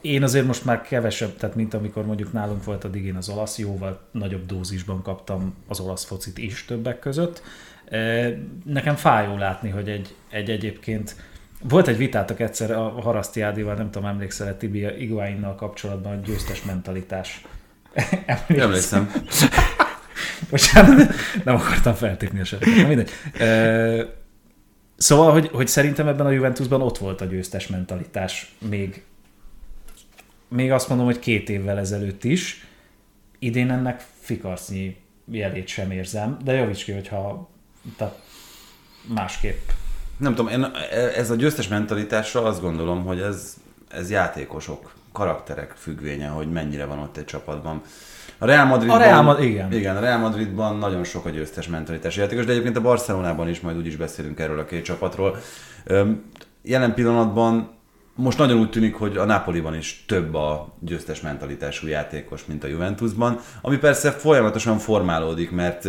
Én 0.00 0.22
azért 0.22 0.46
most 0.46 0.64
már 0.64 0.82
kevesebb, 0.82 1.36
tehát 1.36 1.56
mint 1.56 1.74
amikor 1.74 2.06
mondjuk 2.06 2.32
nálunk 2.32 2.64
volt 2.64 2.84
addig 2.84 3.04
én 3.04 3.16
az 3.16 3.28
olasz, 3.28 3.58
jóval 3.58 4.00
nagyobb 4.10 4.46
dózisban 4.46 5.02
kaptam 5.02 5.54
az 5.68 5.80
olasz 5.80 6.04
focit 6.04 6.38
is 6.38 6.64
többek 6.64 6.98
között. 6.98 7.42
Nekem 8.64 8.94
fájó 8.94 9.36
látni, 9.36 9.68
hogy 9.68 9.88
egy, 9.88 10.14
egy 10.30 10.50
egyébként 10.50 11.16
volt 11.62 11.88
egy 11.88 11.96
vitátok 11.96 12.40
egyszer 12.40 12.70
a 12.70 12.88
Haraszti 12.88 13.40
Ádival, 13.40 13.74
nem 13.74 13.90
tudom, 13.90 14.08
emlékszel-e 14.08 14.54
Tibi 14.54 15.02
Iguainnal 15.02 15.54
kapcsolatban, 15.54 16.12
a 16.12 16.20
győztes 16.24 16.62
mentalitás. 16.62 17.44
Emlékszel? 18.26 18.60
Emlékszem. 18.60 19.12
Bocsánat, 20.50 21.14
nem 21.44 21.54
akartam 21.54 21.94
feltépni 21.94 22.40
a 22.40 22.56
mindegy. 22.86 23.10
Szóval, 24.96 25.32
hogy, 25.32 25.48
hogy 25.52 25.68
szerintem 25.68 26.08
ebben 26.08 26.26
a 26.26 26.30
Juventusban 26.30 26.82
ott 26.82 26.98
volt 26.98 27.20
a 27.20 27.24
győztes 27.24 27.66
mentalitás 27.66 28.54
még, 28.68 29.02
még 30.50 30.72
azt 30.72 30.88
mondom, 30.88 31.06
hogy 31.06 31.18
két 31.18 31.48
évvel 31.48 31.78
ezelőtt 31.78 32.24
is. 32.24 32.66
Idén 33.38 33.70
ennek 33.70 34.04
fikarcnyi 34.20 34.96
jelét 35.30 35.68
sem 35.68 35.90
érzem, 35.90 36.36
de 36.44 36.52
javíts 36.52 36.84
ki, 36.84 36.92
hogyha 36.92 37.50
tehát 37.96 38.20
másképp. 39.14 39.68
Nem 40.16 40.34
tudom, 40.34 40.52
én 40.52 40.66
ez 41.16 41.30
a 41.30 41.34
győztes 41.34 41.68
mentalitásra 41.68 42.44
azt 42.44 42.60
gondolom, 42.60 43.04
hogy 43.04 43.20
ez, 43.20 43.56
ez 43.88 44.10
játékosok, 44.10 44.94
karakterek 45.12 45.74
függvénye, 45.76 46.28
hogy 46.28 46.50
mennyire 46.50 46.84
van 46.84 46.98
ott 46.98 47.16
egy 47.16 47.24
csapatban. 47.24 47.82
A 48.38 48.46
Real 48.46 48.64
Madridban, 48.64 49.00
A 49.00 49.04
Real 49.04 49.22
Mad- 49.22 49.42
igen. 49.42 49.72
igen. 49.72 49.96
a 49.96 50.00
Real 50.00 50.18
Madridban 50.18 50.76
nagyon 50.76 51.04
sok 51.04 51.24
a 51.24 51.30
győztes 51.30 51.68
mentalitás 51.68 52.16
játékos, 52.16 52.44
de 52.44 52.52
egyébként 52.52 52.76
a 52.76 52.80
Barcelonában 52.80 53.48
is 53.48 53.60
majd 53.60 53.76
úgyis 53.76 53.96
beszélünk 53.96 54.38
erről 54.38 54.58
a 54.58 54.64
két 54.64 54.84
csapatról. 54.84 55.36
Jelen 56.62 56.94
pillanatban 56.94 57.70
most 58.20 58.38
nagyon 58.38 58.58
úgy 58.58 58.70
tűnik, 58.70 58.94
hogy 58.94 59.16
a 59.16 59.24
Napoliban 59.24 59.76
is 59.76 60.04
több 60.06 60.34
a 60.34 60.74
győztes 60.80 61.20
mentalitású 61.20 61.86
játékos, 61.86 62.44
mint 62.46 62.64
a 62.64 62.66
Juventusban, 62.66 63.40
ami 63.60 63.78
persze 63.78 64.10
folyamatosan 64.10 64.78
formálódik, 64.78 65.50
mert 65.50 65.88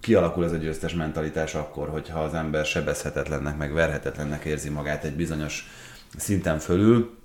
kialakul 0.00 0.44
ez 0.44 0.52
a 0.52 0.56
győztes 0.56 0.94
mentalitás 0.94 1.54
akkor, 1.54 1.88
hogyha 1.88 2.18
az 2.20 2.34
ember 2.34 2.64
sebezhetetlennek, 2.64 3.56
meg 3.56 3.72
verhetetlennek 3.72 4.44
érzi 4.44 4.68
magát 4.68 5.04
egy 5.04 5.16
bizonyos 5.16 5.70
szinten 6.16 6.58
fölül, 6.58 7.16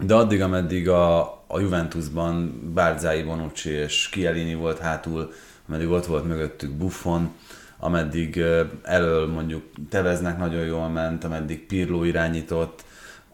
de 0.00 0.14
addig, 0.14 0.42
ameddig 0.42 0.88
a, 0.88 1.20
a 1.46 1.60
Juventusban 1.60 2.62
Bárzái, 2.74 3.22
Bonucci 3.22 3.70
és 3.70 4.08
Chiellini 4.12 4.54
volt 4.54 4.78
hátul, 4.78 5.32
ameddig 5.68 5.88
ott 5.88 6.06
volt 6.06 6.24
mögöttük 6.24 6.70
Buffon, 6.70 7.34
ameddig 7.78 8.42
elől 8.82 9.26
mondjuk 9.26 9.62
Teveznek 9.88 10.38
nagyon 10.38 10.64
jól 10.64 10.88
ment, 10.88 11.24
ameddig 11.24 11.66
Pirlo 11.66 12.04
irányított, 12.04 12.84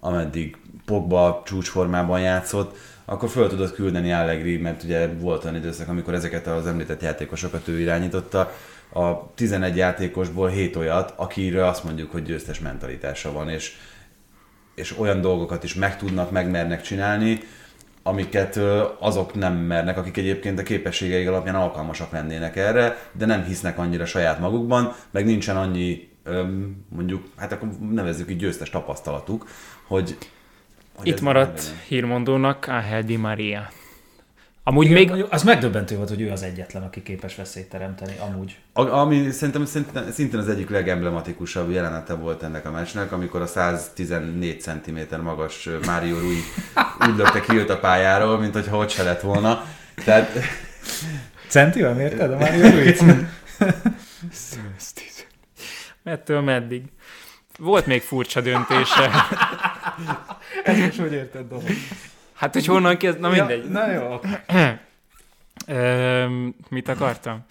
ameddig 0.04 0.56
Pogba 0.84 1.42
csúcsformában 1.44 2.20
játszott, 2.20 2.76
akkor 3.04 3.28
föl 3.28 3.48
tudott 3.48 3.74
küldeni 3.74 4.12
Allegri, 4.12 4.56
mert 4.56 4.82
ugye 4.82 5.08
volt 5.08 5.44
olyan 5.44 5.56
időszak, 5.56 5.88
amikor 5.88 6.14
ezeket 6.14 6.46
az 6.46 6.66
említett 6.66 7.02
játékosokat 7.02 7.68
ő 7.68 7.80
irányította, 7.80 8.52
a 8.92 9.34
11 9.34 9.76
játékosból 9.76 10.48
7 10.48 10.76
olyat, 10.76 11.14
akire 11.16 11.66
azt 11.66 11.84
mondjuk, 11.84 12.10
hogy 12.10 12.22
győztes 12.22 12.60
mentalitása 12.60 13.32
van, 13.32 13.48
és, 13.48 13.72
és 14.74 14.98
olyan 14.98 15.20
dolgokat 15.20 15.64
is 15.64 15.74
meg 15.74 15.96
tudnak, 15.96 16.30
megmernek 16.30 16.82
csinálni, 16.82 17.40
amiket 18.02 18.60
azok 18.98 19.34
nem 19.34 19.54
mernek, 19.54 19.98
akik 19.98 20.16
egyébként 20.16 20.58
a 20.58 20.62
képességeik 20.62 21.28
alapján 21.28 21.54
alkalmasak 21.54 22.12
lennének 22.12 22.56
erre, 22.56 22.96
de 23.12 23.26
nem 23.26 23.44
hisznek 23.44 23.78
annyira 23.78 24.06
saját 24.06 24.38
magukban, 24.38 24.94
meg 25.10 25.24
nincsen 25.24 25.56
annyi, 25.56 26.08
mondjuk, 26.88 27.24
hát 27.36 27.52
akkor 27.52 27.68
nevezzük 27.90 28.30
így 28.30 28.36
győztes 28.36 28.70
tapasztalatuk, 28.70 29.46
hogy, 29.86 30.16
hogy 30.94 31.06
Itt 31.06 31.20
maradt 31.20 31.62
hírmondónak 31.88 32.68
Ángel 32.68 33.02
Di 33.02 33.16
Maria. 33.16 33.70
Amúgy 34.66 34.90
Igen, 34.90 34.96
még 34.96 35.26
az 35.30 35.42
megdöbbentő 35.42 35.96
volt, 35.96 36.08
hogy 36.08 36.20
ő 36.20 36.30
az 36.30 36.42
egyetlen, 36.42 36.82
aki 36.82 37.02
képes 37.02 37.34
veszélyt 37.34 37.68
teremteni, 37.68 38.12
amúgy. 38.18 38.56
A, 38.72 38.82
ami 38.82 39.30
szerintem 39.30 39.64
szintén, 40.12 40.38
az 40.38 40.48
egyik 40.48 40.70
legemblematikusabb 40.70 41.70
jelenete 41.70 42.14
volt 42.14 42.42
ennek 42.42 42.66
a 42.66 42.70
meccsnek, 42.70 43.12
amikor 43.12 43.40
a 43.40 43.46
114 43.46 44.60
cm 44.60 44.98
magas 45.22 45.68
Mário 45.86 46.18
Rui 46.18 46.38
úgy 47.08 47.16
lökte 47.16 47.40
ki 47.40 47.58
a 47.58 47.78
pályáról, 47.78 48.38
mint 48.38 48.52
hogyha 48.54 48.76
ott 48.76 48.90
se 48.90 49.02
lett 49.02 49.20
volna. 49.20 49.64
Tehát 50.04 50.30
Centivel 51.48 51.94
mérted 51.94 52.32
a 52.32 52.36
Mário 52.36 52.70
Ruiz? 52.70 53.04
mettől 56.02 56.40
meddig. 56.40 56.82
Volt 57.58 57.86
még 57.86 58.02
furcsa 58.02 58.40
döntése. 58.40 59.10
Ezt 60.64 60.96
hogy 60.96 61.12
érted, 61.12 61.48
Doma? 61.48 61.68
Hát, 62.34 62.52
hogy 62.52 62.66
honnan 62.66 62.96
kezd, 62.96 63.18
na 63.20 63.28
mindegy. 63.28 63.64
Ja, 63.64 63.70
na 63.70 63.90
jó. 63.92 64.20
Mit 66.68 66.88
akartam? 66.88 67.44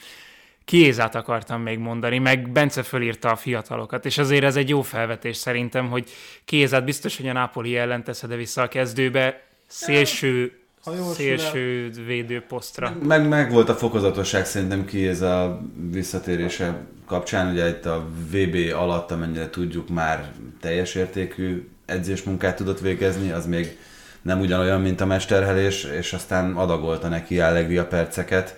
Kiézát 0.66 1.16
akartam 1.16 1.62
még 1.62 1.78
mondani, 1.80 2.20
meg 2.20 2.50
Bence 2.52 2.84
fölírta 2.84 3.32
a 3.32 3.36
fiatalokat, 3.36 4.06
és 4.06 4.18
azért 4.18 4.44
ez 4.44 4.56
egy 4.56 4.70
jó 4.70 4.82
felvetés 4.82 5.38
szerintem, 5.38 5.90
hogy 5.90 6.10
Kiézát 6.46 6.84
biztos, 6.84 7.18
hogy 7.18 7.28
a 7.28 7.34
Napoli 7.34 7.78
ellen 7.78 8.04
teszed 8.04 8.36
vissza 8.36 8.62
a 8.62 8.68
kezdőbe, 8.68 9.42
szélső, 9.68 10.58
Ha 10.84 10.96
jól 10.96 11.14
szélső 11.14 11.92
védőposztra. 12.06 12.98
meg, 13.04 13.28
meg 13.28 13.52
volt 13.52 13.70
a 13.70 13.76
fokozatosság 13.76 14.46
szerintem 14.46 14.86
ki 14.86 15.08
ez 15.08 15.22
a 15.22 15.62
visszatérése 15.92 16.82
kapcsán, 17.06 17.52
ugye 17.52 17.70
itt 17.70 17.86
a 17.86 18.06
VB 18.32 18.56
alatt, 18.74 19.12
amennyire 19.12 19.50
tudjuk, 19.50 19.90
már 19.90 20.32
teljes 20.62 20.96
értékű 20.96 21.68
edzésmunkát 21.86 22.56
tudott 22.56 22.80
végezni, 22.80 23.32
az 23.32 23.46
még 23.46 23.78
nem 24.22 24.40
ugyanolyan, 24.40 24.82
mint 24.82 25.02
a 25.02 25.06
mesterhelés, 25.06 25.84
és 25.84 26.14
aztán 26.14 26.56
adagolta 26.56 27.08
neki 27.08 27.40
Allegri 27.40 27.78
a 27.78 27.88
perceket. 27.88 28.56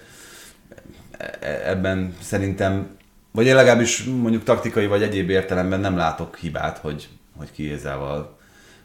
E- 1.18 1.62
Ebben 1.66 2.16
szerintem, 2.22 2.98
vagy 3.32 3.46
én 3.46 3.56
legalábbis 3.56 4.04
mondjuk 4.04 4.44
taktikai 4.44 4.86
vagy 4.86 5.04
egyéb 5.04 5.30
értelemben 5.30 5.80
nem 5.80 5.98
látok 5.98 6.36
hibát, 6.36 6.78
hogy, 6.78 7.08
hogy 7.38 7.52
Kiézával 7.52 8.38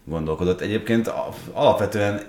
gondolkodott. 0.04 0.60
Egyébként 0.60 1.12
alapvetően 1.52 2.20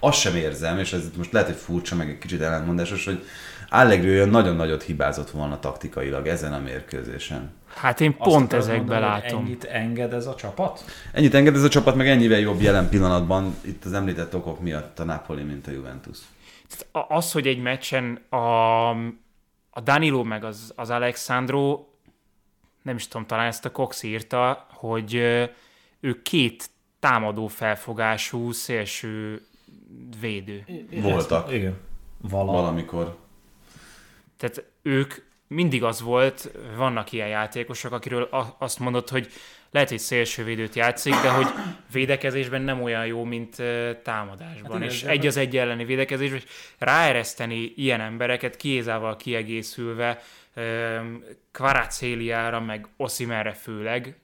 azt 0.00 0.18
sem 0.18 0.36
érzem, 0.36 0.78
és 0.78 0.92
ez 0.92 1.02
most 1.16 1.32
lehet, 1.32 1.48
hogy 1.48 1.58
furcsa, 1.58 1.96
meg 1.96 2.08
egy 2.08 2.18
kicsit 2.18 2.40
ellentmondásos, 2.40 3.04
hogy 3.04 3.24
Allegri 3.70 4.10
olyan 4.10 4.28
nagyon 4.28 4.56
nagyot 4.56 4.82
hibázott 4.82 5.30
volna 5.30 5.58
taktikailag 5.58 6.26
ezen 6.26 6.52
a 6.52 6.58
mérkőzésen. 6.58 7.52
Hát 7.74 8.00
én 8.00 8.14
Azt 8.18 8.30
pont 8.30 8.52
ezekbe 8.52 8.78
mondani, 8.78 9.00
látom. 9.00 9.44
Ennyit 9.44 9.64
enged 9.64 10.12
ez 10.12 10.26
a 10.26 10.34
csapat? 10.34 10.84
Ennyit 11.12 11.34
enged 11.34 11.54
ez 11.54 11.62
a 11.62 11.68
csapat, 11.68 11.94
meg 11.94 12.08
ennyivel 12.08 12.38
jobb 12.38 12.60
jelen 12.60 12.88
pillanatban 12.88 13.54
itt 13.60 13.84
az 13.84 13.92
említett 13.92 14.34
okok 14.34 14.60
miatt 14.60 14.98
a 14.98 15.04
Napoli, 15.04 15.42
mint 15.42 15.66
a 15.66 15.70
Juventus. 15.70 16.18
Az, 17.08 17.32
hogy 17.32 17.46
egy 17.46 17.62
meccsen 17.62 18.14
a, 18.28 18.88
a 19.70 19.80
Danilo 19.84 20.22
meg 20.22 20.44
az, 20.44 20.72
az 20.76 20.90
Alexandro, 20.90 21.84
nem 22.82 22.96
is 22.96 23.08
tudom, 23.08 23.26
talán 23.26 23.46
ezt 23.46 23.64
a 23.64 23.70
Cox 23.70 24.02
írta, 24.02 24.66
hogy 24.70 25.14
ő 26.00 26.22
két 26.22 26.70
támadó 27.00 27.46
felfogású 27.46 28.52
szélső 28.52 29.42
védő. 30.20 30.64
Voltak. 30.90 31.52
Igen. 31.52 31.76
Vala. 32.20 32.52
Valamikor. 32.52 33.16
Tehát 34.40 34.64
ők 34.82 35.14
mindig 35.46 35.82
az 35.82 36.00
volt, 36.00 36.50
vannak 36.76 37.12
ilyen 37.12 37.28
játékosok, 37.28 37.92
akiről 37.92 38.28
azt 38.58 38.78
mondod, 38.78 39.08
hogy 39.08 39.28
lehet, 39.70 39.88
hogy 39.88 39.98
szélsővédőt 39.98 40.74
játszik, 40.74 41.12
de 41.12 41.30
hogy 41.30 41.46
védekezésben 41.92 42.62
nem 42.62 42.82
olyan 42.82 43.06
jó, 43.06 43.24
mint 43.24 43.56
támadásban. 44.02 44.76
igen, 44.76 44.82
és 44.82 45.02
egy 45.02 45.26
az 45.26 45.36
egy 45.36 45.56
elleni 45.56 45.84
védekezésben, 45.84 46.38
és 46.38 46.46
ráereszteni 46.78 47.72
ilyen 47.76 48.00
embereket 48.00 48.56
Kiézával 48.56 49.16
kiegészülve, 49.16 50.22
Kvaracéliára, 51.52 52.60
meg 52.60 52.86
Osimerre 52.96 53.52
főleg, 53.52 54.19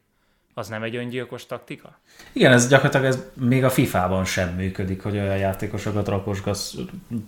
az 0.59 0.69
nem 0.69 0.83
egy 0.83 0.97
öngyilkos 0.97 1.47
taktika? 1.47 1.99
Igen, 2.33 2.53
ez 2.53 2.69
gyakorlatilag 2.69 3.07
ez 3.07 3.23
még 3.35 3.65
a 3.65 3.71
FIFA-ban 3.71 4.25
sem 4.25 4.55
működik, 4.55 5.03
hogy 5.03 5.13
olyan 5.13 5.37
játékosokat 5.37 6.09
rakosgasz 6.09 6.75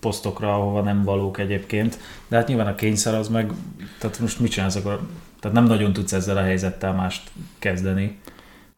posztokra, 0.01 0.55
ahova 0.55 0.81
nem 0.81 1.03
valók 1.03 1.39
egyébként. 1.39 1.99
De 2.29 2.37
hát 2.37 2.47
nyilván 2.47 2.67
a 2.67 2.75
kényszer 2.75 3.15
az 3.15 3.29
meg, 3.29 3.53
tehát 3.99 4.19
most 4.19 4.41
mit 4.41 4.51
csinálsz 4.51 4.75
akkor? 4.75 5.09
Tehát 5.41 5.57
nem 5.57 5.67
nagyon 5.67 5.93
tudsz 5.93 6.13
ezzel 6.13 6.37
a 6.37 6.43
helyzettel 6.43 6.93
mást 6.93 7.31
kezdeni. 7.59 8.19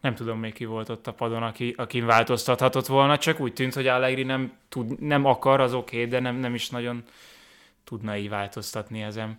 Nem 0.01 0.15
tudom 0.15 0.39
még 0.39 0.53
ki 0.53 0.65
volt 0.65 0.89
ott 0.89 1.07
a 1.07 1.13
padon, 1.13 1.43
aki, 1.43 1.75
akin 1.77 2.07
változtathatott 2.07 2.87
volna, 2.87 3.19
csak 3.19 3.41
úgy 3.41 3.53
tűnt, 3.53 3.75
hogy 3.75 3.87
Allegri 3.87 4.23
nem, 4.23 4.53
tud, 4.69 5.01
nem 5.01 5.25
akar, 5.25 5.61
az 5.61 5.75
oké, 5.75 5.97
okay, 5.97 6.09
de 6.09 6.21
nem, 6.21 6.37
nem 6.37 6.55
is 6.55 6.71
nagyon 6.71 7.03
tudna 7.85 8.17
így 8.17 8.29
változtatni 8.29 9.03
ezen. 9.03 9.39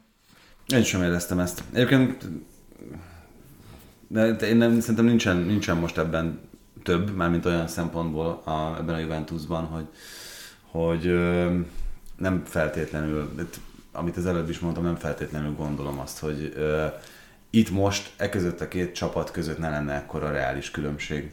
Én 0.67 0.83
sem 0.83 1.03
éreztem 1.03 1.39
ezt. 1.39 1.63
Egyébként 1.73 2.27
de 4.11 4.47
én 4.47 4.57
nem, 4.57 4.79
szerintem 4.79 5.05
nincsen, 5.05 5.37
nincsen 5.37 5.77
most 5.77 5.97
ebben 5.97 6.39
több, 6.83 7.15
mármint 7.15 7.45
olyan 7.45 7.67
szempontból 7.67 8.41
a, 8.45 8.75
ebben 8.79 8.95
a 8.95 8.99
Juventusban, 8.99 9.65
hogy, 9.65 9.85
hogy 10.71 11.07
ö, 11.07 11.55
nem 12.17 12.43
feltétlenül, 12.45 13.33
amit 13.91 14.17
az 14.17 14.25
előbb 14.25 14.49
is 14.49 14.59
mondtam, 14.59 14.83
nem 14.83 14.95
feltétlenül 14.95 15.55
gondolom 15.55 15.99
azt, 15.99 16.19
hogy 16.19 16.53
ö, 16.55 16.85
itt 17.49 17.69
most 17.69 18.11
e 18.17 18.29
között 18.29 18.61
a 18.61 18.67
két 18.67 18.95
csapat 18.95 19.31
között 19.31 19.57
ne 19.57 19.69
lenne 19.69 19.93
ekkora 19.93 20.31
reális 20.31 20.71
különbség. 20.71 21.31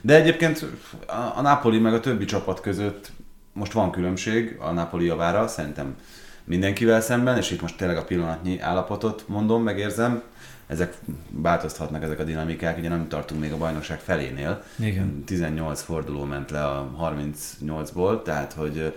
De 0.00 0.14
egyébként 0.14 0.66
a, 1.06 1.32
a 1.36 1.40
Napoli 1.40 1.78
meg 1.78 1.94
a 1.94 2.00
többi 2.00 2.24
csapat 2.24 2.60
között 2.60 3.12
most 3.52 3.72
van 3.72 3.90
különbség 3.90 4.56
a 4.60 4.70
Napoli 4.70 5.04
javára, 5.04 5.48
szerintem 5.48 5.96
mindenkivel 6.44 7.00
szemben, 7.00 7.36
és 7.36 7.50
itt 7.50 7.60
most 7.60 7.76
tényleg 7.76 7.96
a 7.96 8.04
pillanatnyi 8.04 8.60
állapotot 8.60 9.24
mondom, 9.28 9.62
megérzem, 9.62 10.22
ezek 10.66 10.96
változhatnak 11.30 12.02
ezek 12.02 12.18
a 12.18 12.24
dinamikák, 12.24 12.78
ugye 12.78 12.88
nem 12.88 13.08
tartunk 13.08 13.40
még 13.40 13.52
a 13.52 13.56
bajnokság 13.56 14.00
felénél. 14.00 14.62
Igen. 14.78 15.22
18 15.26 15.82
forduló 15.82 16.24
ment 16.24 16.50
le 16.50 16.64
a 16.64 16.90
38-ból, 17.00 18.22
tehát 18.22 18.52
hogy 18.52 18.94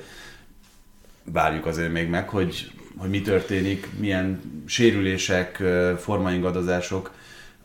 várjuk 1.24 1.66
azért 1.66 1.92
még 1.92 2.10
meg, 2.10 2.30
hogy, 2.30 2.72
hogy 2.98 3.10
mi 3.10 3.22
történik, 3.22 3.90
milyen 4.00 4.42
sérülések, 4.66 5.64
formaingadozások 5.98 7.12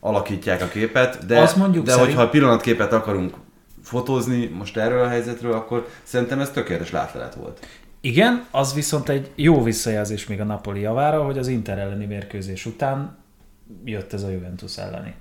alakítják 0.01 0.62
a 0.62 0.69
képet, 0.69 1.27
de, 1.27 1.41
Azt 1.41 1.57
mondjuk 1.57 1.85
de 1.85 1.91
szerint- 1.91 2.09
hogyha 2.09 2.29
pillanatképet 2.29 2.93
akarunk 2.93 3.35
fotózni 3.83 4.47
most 4.47 4.77
erről 4.77 5.03
a 5.05 5.09
helyzetről, 5.09 5.53
akkor 5.53 5.88
szerintem 6.03 6.41
ez 6.41 6.51
tökéletes 6.51 6.91
látlelet 6.91 7.35
volt. 7.35 7.67
Igen, 8.01 8.47
az 8.51 8.75
viszont 8.75 9.09
egy 9.09 9.31
jó 9.35 9.62
visszajelzés 9.62 10.27
még 10.27 10.41
a 10.41 10.45
Napoli 10.45 10.81
javára, 10.81 11.23
hogy 11.25 11.38
az 11.38 11.49
Inter 11.49 11.79
elleni 11.79 12.07
mérkőzés 12.07 12.67
után 12.67 13.17
jött 13.85 14.12
ez 14.12 14.22
a 14.22 14.28
Juventus 14.28 14.76
elleni. 14.76 15.14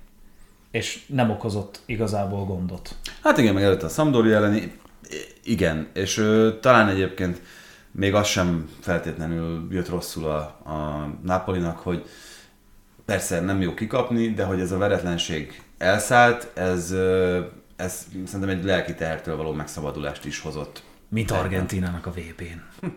És 0.71 1.05
nem 1.07 1.29
okozott 1.29 1.79
igazából 1.85 2.45
gondot. 2.45 2.95
Hát 3.23 3.37
igen, 3.37 3.53
meg 3.53 3.63
előtte 3.63 3.85
a 3.85 3.89
Sampdoria 3.89 4.35
elleni, 4.35 4.79
igen, 5.43 5.87
és 5.93 6.17
ö, 6.17 6.49
talán 6.61 6.87
egyébként 6.87 7.41
még 7.91 8.13
az 8.13 8.27
sem 8.27 8.69
feltétlenül 8.79 9.67
jött 9.71 9.89
rosszul 9.89 10.25
a, 10.25 10.39
a 10.71 11.09
Napolinak, 11.23 11.79
hogy 11.79 12.05
persze 13.05 13.39
nem 13.39 13.61
jó 13.61 13.73
kikapni, 13.73 14.33
de 14.33 14.43
hogy 14.43 14.59
ez 14.59 14.71
a 14.71 14.77
veretlenség 14.77 15.61
elszállt, 15.77 16.51
ez, 16.53 16.91
ö, 16.91 17.39
ez 17.75 18.07
szerintem 18.25 18.57
egy 18.57 18.63
lelki 18.63 18.95
tehertől 18.95 19.37
való 19.37 19.51
megszabadulást 19.51 20.25
is 20.25 20.39
hozott. 20.39 20.83
Mint 21.13 21.31
Argentinának 21.31 22.05
a 22.05 22.11
VB-n. 22.11 22.87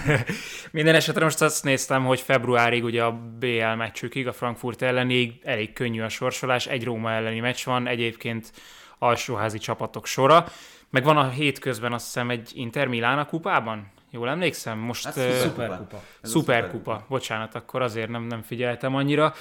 Minden 0.70 0.94
esetre 0.94 1.24
most 1.24 1.42
azt 1.42 1.64
néztem, 1.64 2.04
hogy 2.04 2.20
februárig 2.20 2.84
ugye 2.84 3.04
a 3.04 3.12
BL 3.38 3.74
meccsükig, 3.76 4.26
a 4.26 4.32
Frankfurt 4.32 4.82
ellenig 4.82 5.40
elég 5.44 5.72
könnyű 5.72 6.00
a 6.02 6.08
sorsolás, 6.08 6.66
egy 6.66 6.84
Róma 6.84 7.12
elleni 7.12 7.40
meccs 7.40 7.64
van, 7.64 7.86
egyébként 7.86 8.52
alsóházi 8.98 9.58
csapatok 9.58 10.06
sora, 10.06 10.46
meg 10.90 11.04
van 11.04 11.16
a 11.16 11.28
hétközben 11.28 11.92
azt 11.92 12.04
hiszem 12.04 12.30
egy 12.30 12.50
Inter 12.54 12.86
Milán 12.86 13.18
a 13.18 13.26
kupában? 13.26 13.90
Jól 14.10 14.28
emlékszem? 14.28 14.78
Most 14.78 15.04
Hát, 15.04 15.16
ö, 15.16 15.20
szuper. 15.20 15.38
Szuperkupa. 15.40 16.02
Ez 16.22 16.30
szuperkupa. 16.30 17.04
Bocsánat, 17.08 17.54
akkor 17.54 17.82
azért 17.82 18.08
nem, 18.08 18.22
nem 18.22 18.42
figyeltem 18.42 18.94
annyira. 18.94 19.34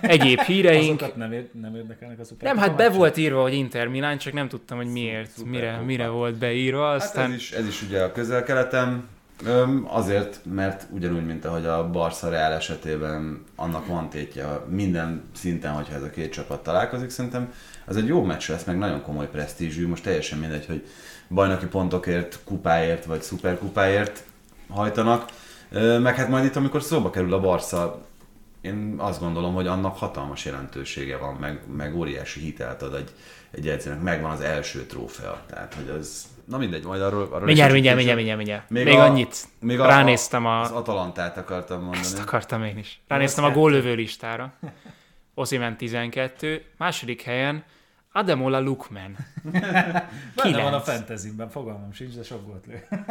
Egyéb 0.00 0.40
híreink. 0.50 1.00
Azokat 1.00 1.16
nem, 1.16 1.32
ér, 1.32 1.48
nem 1.60 1.74
érdekelnek 1.74 2.18
a 2.18 2.24
szuperkupa 2.24 2.60
Nem, 2.60 2.68
hát 2.68 2.76
be 2.76 2.96
volt 2.96 3.16
írva, 3.16 3.42
hogy 3.42 3.54
Inter 3.54 3.88
Milán, 3.88 4.18
csak 4.18 4.32
nem 4.32 4.48
tudtam, 4.48 4.76
hogy 4.76 4.92
miért, 4.92 5.44
mire, 5.44 5.56
szuperkupa. 5.60 5.84
mire 5.84 6.08
volt 6.08 6.34
beírva. 6.34 6.86
Hát 6.90 7.00
Aztán 7.00 7.30
ez 7.30 7.36
is, 7.36 7.52
ez 7.52 7.66
is 7.66 7.82
ugye 7.82 8.02
a 8.02 8.12
közel-keleten, 8.12 9.08
Öm, 9.44 9.86
azért, 9.90 10.40
mert 10.44 10.86
ugyanúgy, 10.90 11.26
mint 11.26 11.44
ahogy 11.44 11.66
a 11.66 11.90
Barca 11.90 12.28
Real 12.28 12.52
esetében 12.52 13.44
annak 13.56 13.86
van 13.86 14.08
tétje 14.08 14.46
minden 14.68 15.22
szinten, 15.34 15.72
hogyha 15.72 15.94
ez 15.94 16.02
a 16.02 16.10
két 16.10 16.32
csapat 16.32 16.62
találkozik, 16.62 17.10
szerintem 17.10 17.52
az 17.86 17.96
egy 17.96 18.06
jó 18.06 18.22
meccs 18.22 18.48
lesz, 18.48 18.64
meg 18.64 18.78
nagyon 18.78 19.02
komoly 19.02 19.28
presztízsű, 19.28 19.88
most 19.88 20.02
teljesen 20.02 20.38
mindegy, 20.38 20.66
hogy 20.66 20.86
bajnoki 21.28 21.66
pontokért, 21.66 22.38
kupáért 22.44 23.04
vagy 23.04 23.22
szuperkupáért 23.22 24.24
hajtanak. 24.68 25.28
Meg 26.00 26.14
hát 26.14 26.28
majd 26.28 26.44
itt, 26.44 26.56
amikor 26.56 26.82
szóba 26.82 27.10
kerül 27.10 27.32
a 27.32 27.40
Barca, 27.40 28.06
én 28.60 28.94
azt 28.98 29.20
gondolom, 29.20 29.54
hogy 29.54 29.66
annak 29.66 29.96
hatalmas 29.96 30.44
jelentősége 30.44 31.16
van, 31.16 31.34
meg, 31.34 31.60
meg 31.76 31.96
óriási 31.96 32.40
hitelt 32.40 32.82
ad 32.82 32.94
egy, 32.94 33.10
egy 33.50 33.68
edzőnek. 33.68 34.02
Megvan 34.02 34.30
az 34.30 34.40
első 34.40 34.86
trófea, 34.86 35.42
tehát 35.46 35.74
hogy 35.74 35.88
az... 35.98 36.26
Na 36.44 36.58
mindegy, 36.58 36.84
majd 36.84 37.00
arról... 37.00 37.28
arról 37.30 37.44
mindjárt, 37.44 37.72
mindjárt, 37.72 37.96
mindjárt, 37.96 38.16
mindjárt, 38.16 38.38
mindjárt. 38.38 38.70
Még, 38.70 38.88
a- 38.88 39.02
annyit. 39.02 39.44
Még 39.60 39.80
a, 39.80 39.86
Ránéztem 39.86 40.46
a, 40.46 40.60
Az 40.60 40.70
Atalantát 40.70 41.36
akartam 41.36 41.80
mondani. 41.80 42.00
Ezt 42.00 42.18
akartam 42.18 42.64
én 42.64 42.78
is. 42.78 43.00
Ránéztem 43.08 43.44
a 43.44 43.50
góllövő 43.50 43.94
listára. 43.94 44.52
Osimhen 45.34 45.76
12, 45.76 46.64
második 46.76 47.22
helyen 47.22 47.64
Ademola 48.18 48.60
Lukman. 48.60 49.16
Benne 50.36 50.62
van 50.62 50.74
a 50.74 50.80
fantasyben, 50.80 51.48
fogalmam 51.48 51.92
sincs, 51.92 52.14
de 52.14 52.22
sok 52.22 52.46
volt 52.46 52.66
lő. 52.66 52.82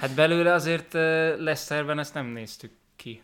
Hát 0.00 0.14
belőle 0.14 0.52
azért 0.52 0.92
Leicesterben 1.38 1.98
ezt 1.98 2.14
nem 2.14 2.26
néztük 2.26 2.70
ki. 2.96 3.22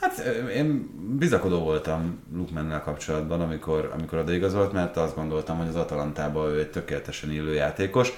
Hát 0.00 0.18
én 0.54 0.90
bizakodó 1.18 1.58
voltam 1.58 2.22
Lukmennel 2.34 2.82
kapcsolatban, 2.82 3.40
amikor, 3.40 3.90
amikor 3.92 4.18
odaigazolt, 4.18 4.72
mert 4.72 4.96
azt 4.96 5.14
gondoltam, 5.14 5.56
hogy 5.56 5.68
az 5.68 5.76
Atalantában 5.76 6.50
ő 6.50 6.58
egy 6.58 6.70
tökéletesen 6.70 7.30
illő 7.32 7.54
játékos. 7.54 8.12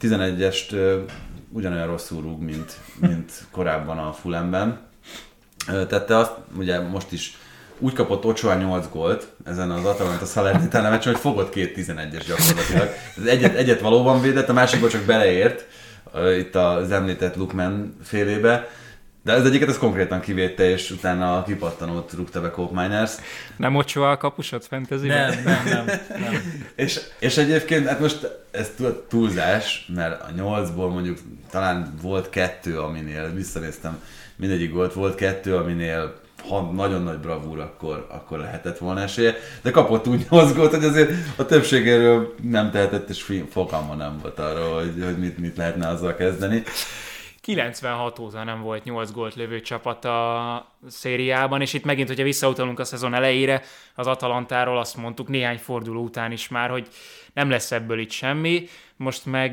11-est 0.00 0.72
ö, 0.72 1.02
ugyanolyan 1.48 1.86
rosszul 1.86 2.22
rúg, 2.22 2.42
mint, 2.42 2.76
mint 3.00 3.32
korábban 3.50 3.98
a 3.98 4.12
Fulemben. 4.12 4.80
Tette 5.66 6.16
azt, 6.16 6.32
ugye 6.56 6.80
most 6.80 7.12
is 7.12 7.36
úgy 7.78 7.92
kapott 7.92 8.24
Ochoa 8.24 8.54
8 8.54 8.88
gólt 8.92 9.26
ezen 9.44 9.70
az 9.70 9.84
Atalanta 9.84 10.24
Salernitana 10.24 10.90
meccsen, 10.90 11.12
hogy 11.12 11.20
fogott 11.20 11.50
két 11.50 11.76
11-es 11.76 12.24
gyakorlatilag. 12.26 12.88
Ez 13.18 13.24
egyet, 13.24 13.54
egyet 13.54 13.80
valóban 13.80 14.20
védett, 14.20 14.48
a 14.48 14.52
másikból 14.52 14.88
csak 14.88 15.02
beleért, 15.02 15.66
itt 16.38 16.54
az 16.54 16.90
említett 16.90 17.36
Lukman 17.36 17.96
félébe. 18.02 18.68
De 19.22 19.32
ez 19.32 19.44
egyiket 19.44 19.68
az 19.68 19.78
konkrétan 19.78 20.20
kivédte, 20.20 20.70
és 20.70 20.90
utána 20.90 21.36
a 21.36 21.42
kipattanót 21.42 22.12
rúgta 22.12 22.40
be 22.40 22.50
Koopmeiners. 22.50 23.12
Nem 23.56 23.74
Ochoa 23.74 24.10
a 24.10 24.16
kapusod 24.16 24.62
fantasy 24.62 25.06
Nem, 25.06 25.42
nem, 25.44 25.64
nem, 25.64 25.84
nem. 26.20 26.32
És, 26.84 27.00
és 27.18 27.36
egyébként, 27.36 27.86
hát 27.86 28.00
most 28.00 28.28
ez 28.50 28.70
túl- 28.76 29.04
túlzás, 29.08 29.90
mert 29.94 30.22
a 30.22 30.30
nyolcból 30.36 30.90
mondjuk 30.90 31.18
talán 31.50 31.94
volt 32.02 32.30
kettő, 32.30 32.78
aminél 32.78 33.32
visszanéztem, 33.34 34.02
mindegyik 34.36 34.72
volt, 34.72 34.92
volt 34.92 35.14
kettő, 35.14 35.56
aminél 35.56 36.14
ha 36.48 36.60
nagyon 36.60 37.02
nagy 37.02 37.18
bravúr, 37.18 37.60
akkor, 37.60 38.06
akkor 38.08 38.38
lehetett 38.38 38.78
volna 38.78 39.00
esélye, 39.00 39.34
de 39.62 39.70
kapott 39.70 40.06
úgy 40.06 40.26
nyolc 40.30 40.54
gólt, 40.54 40.74
hogy 40.74 40.84
azért 40.84 41.10
a 41.36 41.46
többségéről 41.46 42.34
nem 42.42 42.70
tehetett, 42.70 43.08
és 43.08 43.42
fogalma 43.50 43.94
nem 43.94 44.18
volt 44.22 44.38
arról, 44.38 44.74
hogy, 44.74 45.02
hogy 45.04 45.18
mit, 45.18 45.38
mit 45.38 45.56
lehetne 45.56 45.88
azzal 45.88 46.14
kezdeni. 46.14 46.62
96 47.54 48.18
óta 48.18 48.44
nem 48.44 48.60
volt 48.60 48.84
8 48.84 49.10
gólt 49.10 49.34
lövő 49.34 49.60
csapat 49.60 50.04
a 50.04 50.72
szériában, 50.88 51.60
és 51.60 51.72
itt 51.72 51.84
megint, 51.84 52.08
hogyha 52.08 52.24
visszautalunk 52.24 52.78
a 52.78 52.84
szezon 52.84 53.14
elejére, 53.14 53.62
az 53.94 54.06
Atalantáról 54.06 54.78
azt 54.78 54.96
mondtuk 54.96 55.28
néhány 55.28 55.58
forduló 55.58 56.02
után 56.02 56.32
is 56.32 56.48
már, 56.48 56.70
hogy 56.70 56.88
nem 57.32 57.50
lesz 57.50 57.72
ebből 57.72 57.98
itt 57.98 58.10
semmi. 58.10 58.66
Most 58.96 59.26
meg 59.26 59.52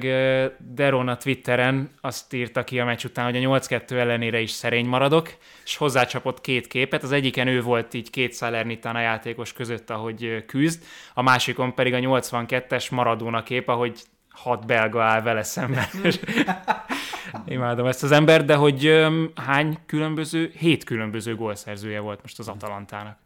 Deron 0.60 1.08
a 1.08 1.18
Twitteren 1.18 1.92
azt 2.02 2.34
írta 2.34 2.64
ki 2.64 2.80
a 2.80 2.86
meccs 2.86 3.06
után, 3.06 3.26
hogy 3.26 3.44
a 3.44 3.60
8-2 3.60 3.92
ellenére 3.92 4.40
is 4.40 4.52
szerény 4.52 4.86
maradok, 4.86 5.34
és 5.66 5.78
hozzácsapott 5.78 6.42
két 6.42 6.68
képet. 6.68 7.04
Az 7.04 7.12
egyiken 7.12 7.48
ő 7.48 7.62
volt 7.62 7.94
így 7.94 8.10
két 8.10 8.36
Salernitana 8.36 9.00
játékos 9.00 9.54
között, 9.54 9.90
ahogy 9.90 10.46
küzd, 10.46 10.84
a 11.14 11.22
másikon 11.22 11.74
pedig 11.76 11.94
a 11.94 11.98
82-es 11.98 12.92
Maradona 12.92 13.44
kép, 13.44 13.68
ahogy 13.68 14.00
hat 14.36 14.66
belga 14.66 15.04
áll 15.04 15.22
vele 15.22 15.44
szemben. 15.44 15.86
Imádom 17.46 17.86
ezt 17.86 18.04
az 18.04 18.12
embert, 18.12 18.46
de 18.46 18.56
hogy 18.56 18.86
öm, 18.86 19.32
hány 19.36 19.78
különböző, 19.86 20.52
hét 20.58 20.84
különböző 20.84 21.36
gólszerzője 21.36 22.00
volt 22.00 22.22
most 22.22 22.40
az 22.40 22.48
Atalantának. 22.48 23.18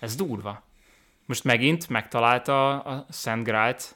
Ez 0.00 0.14
durva. 0.16 0.62
Most 1.26 1.44
megint 1.44 1.88
megtalálta 1.88 2.80
a 2.80 3.06
Szent 3.10 3.44
Grált. 3.44 3.94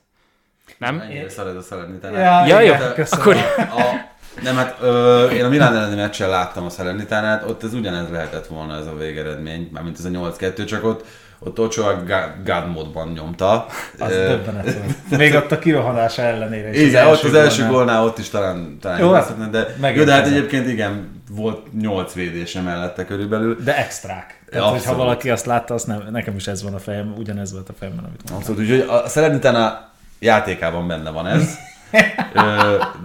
Nem? 0.79 1.01
Ennyire 1.01 1.29
szalad 1.29 1.57
a 1.57 1.63
Salernitana. 1.63 2.19
Ja, 2.19 2.47
Ja, 2.47 2.61
jó, 2.61 2.75
igen, 2.75 2.95
köszönöm. 2.95 3.21
akkor 3.27 3.37
A, 3.59 4.17
nem, 4.43 4.57
hát 4.57 4.77
ö, 4.81 5.29
én 5.31 5.45
a 5.45 5.49
Milán 5.49 5.77
elleni 5.77 5.95
meccsen 5.95 6.29
láttam 6.29 6.65
a 6.65 6.71
Salernitánát, 6.71 7.49
ott 7.49 7.63
ez 7.63 7.75
ugyanez 7.75 8.11
lehetett 8.11 8.47
volna 8.47 8.77
ez 8.77 8.87
a 8.87 8.97
végeredmény, 8.97 9.69
mármint 9.73 9.99
ez 9.99 10.05
a 10.05 10.09
8-2, 10.09 10.67
csak 10.67 10.85
ott, 10.85 11.05
ott 11.41 11.61
Ochoa 11.61 12.03
Ga- 12.07 12.33
God 12.45 12.71
módban 12.73 13.09
nyomta. 13.09 13.67
Az 13.99 14.11
Ö, 14.13 14.27
döbbenet 14.29 14.65
volt. 14.75 15.19
Még 15.19 15.35
ott 15.35 15.53
a 15.53 15.59
kirohanása 15.59 16.23
ellenére 16.23 16.71
is. 16.71 16.81
igen, 16.81 17.07
ott 17.07 17.23
az 17.23 17.35
első 17.35 17.57
gólnál. 17.63 17.73
gólnál 17.77 18.05
ott 18.05 18.19
is 18.19 18.29
talán, 18.29 18.79
talán 18.81 18.99
Jó, 18.99 19.13
hát 19.13 19.51
de, 19.51 19.93
jó, 19.95 20.05
de 20.05 20.13
hát 20.13 20.27
egyébként 20.27 20.69
igen, 20.69 21.23
volt 21.31 21.67
8 21.81 22.13
védése 22.13 22.61
mellette 22.61 23.05
körülbelül. 23.05 23.57
De 23.65 23.77
extrák. 23.77 24.41
Tehát, 24.51 24.65
Abszolút. 24.65 24.85
hogyha 24.85 24.97
valaki 25.05 25.31
azt 25.31 25.47
látta, 25.47 25.75
azt 25.75 25.87
nem, 25.87 26.03
nekem 26.11 26.37
is 26.37 26.47
ez 26.47 26.63
van 26.63 26.75
a 26.75 26.79
fejem, 26.79 27.15
ugyanez 27.19 27.53
volt 27.53 27.69
a 27.69 27.73
fejemben, 27.79 28.05
amit 28.05 28.31
mondtam. 28.31 28.37
Abszolút, 28.55 28.61
úgyhogy 28.61 28.97
a 29.05 29.09
Salernitana 29.09 29.89
játékában 30.19 30.87
benne 30.87 31.11
van 31.11 31.27
ez. 31.27 31.59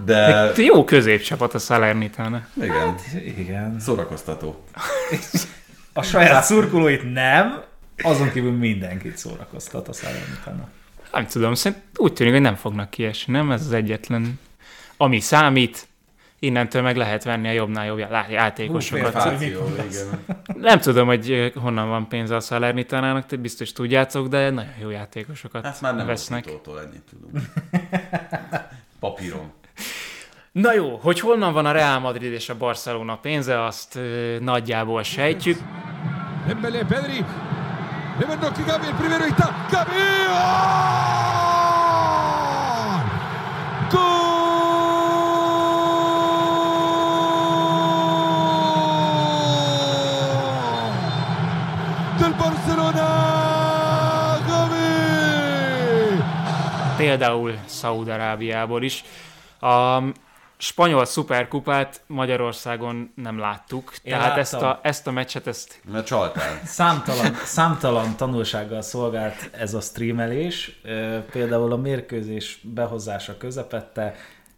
De 0.04 0.50
jó 0.56 0.84
középcsapat 0.84 1.54
a 1.54 1.58
Salernitana. 1.58 2.42
igen, 2.62 2.94
Igen. 3.36 3.76
szórakoztató. 3.80 4.64
A 5.92 6.02
saját 6.02 6.44
szurkolóit 6.44 7.12
nem, 7.12 7.60
azon 8.02 8.30
kívül 8.32 8.52
mindenkit 8.52 9.16
szórakoztat 9.16 9.88
a 9.88 9.92
Salernitana. 9.92 10.68
Nem 11.12 11.26
tudom, 11.26 11.54
szerint 11.54 11.82
úgy 11.96 12.12
tűnik, 12.12 12.32
hogy 12.32 12.42
nem 12.42 12.54
fognak 12.54 12.90
kiesni, 12.90 13.32
nem? 13.32 13.50
Ez 13.50 13.60
az 13.60 13.72
egyetlen, 13.72 14.40
ami 14.96 15.20
számít. 15.20 15.86
Innentől 16.38 16.82
meg 16.82 16.96
lehet 16.96 17.24
venni 17.24 17.48
a 17.48 17.52
jobbnál 17.52 17.86
jobb 17.86 17.98
já- 17.98 18.30
játékosokat. 18.30 19.12
Fáció, 19.12 19.66
igen. 19.88 20.24
Nem 20.60 20.78
tudom, 20.78 21.06
hogy 21.06 21.52
honnan 21.54 21.88
van 21.88 22.08
pénze 22.08 22.36
a 22.36 22.40
Salernitanának, 22.40 23.26
te 23.26 23.36
biztos 23.36 23.72
tudjátok, 23.72 24.28
de 24.28 24.50
nagyon 24.50 24.72
jó 24.80 24.90
játékosokat 24.90 25.64
Ezt 25.64 25.80
már 25.80 25.96
nem 25.96 26.06
vesznek. 26.06 26.44
Osznitótól 26.44 26.80
ennyit 26.80 27.02
tudunk. 27.10 27.38
Papíron. 28.98 29.52
Na 30.52 30.72
jó, 30.74 30.96
hogy 30.96 31.20
honnan 31.20 31.52
van 31.52 31.66
a 31.66 31.72
Real 31.72 31.98
Madrid 31.98 32.32
és 32.32 32.48
a 32.48 32.56
Barcelona 32.56 33.16
pénze, 33.16 33.64
azt 33.64 33.96
ö, 33.96 34.36
nagyjából 34.40 35.02
sejtjük. 35.02 35.58
Dembélé, 36.46 36.82
Pedri. 36.88 37.24
Lewandowski, 38.18 38.62
Gavi, 38.62 38.86
el 38.86 38.94
primero 38.94 39.24
está. 39.24 39.66
Gavi. 39.70 39.90
¡Gol! 43.90 44.00
¡Gol! 44.00 44.24
Del 52.20 52.34
Barcelona. 52.34 53.08
Gavi. 54.46 56.22
Például 56.96 57.58
Szaúd-Arábiából 57.66 58.84
is. 58.84 59.02
A 59.60 60.00
spanyol 60.64 61.04
szuperkupát 61.04 62.00
Magyarországon 62.06 63.12
nem 63.14 63.38
láttuk, 63.38 63.92
Én 64.02 64.12
tehát 64.12 64.38
ezt 64.38 64.54
a, 64.54 64.80
ezt 64.82 65.06
a 65.06 65.10
meccset, 65.10 65.46
ezt 65.46 65.80
Mert 65.92 66.06
csaltál. 66.06 66.60
Számtalan, 66.64 67.34
számtalan 67.44 68.16
tanulsággal 68.16 68.82
szolgált 68.82 69.50
ez 69.52 69.74
a 69.74 69.80
streamelés. 69.80 70.80
Például 71.30 71.72
a 71.72 71.76
mérkőzés 71.76 72.60
behozása 72.62 73.36
közepette 73.36 74.14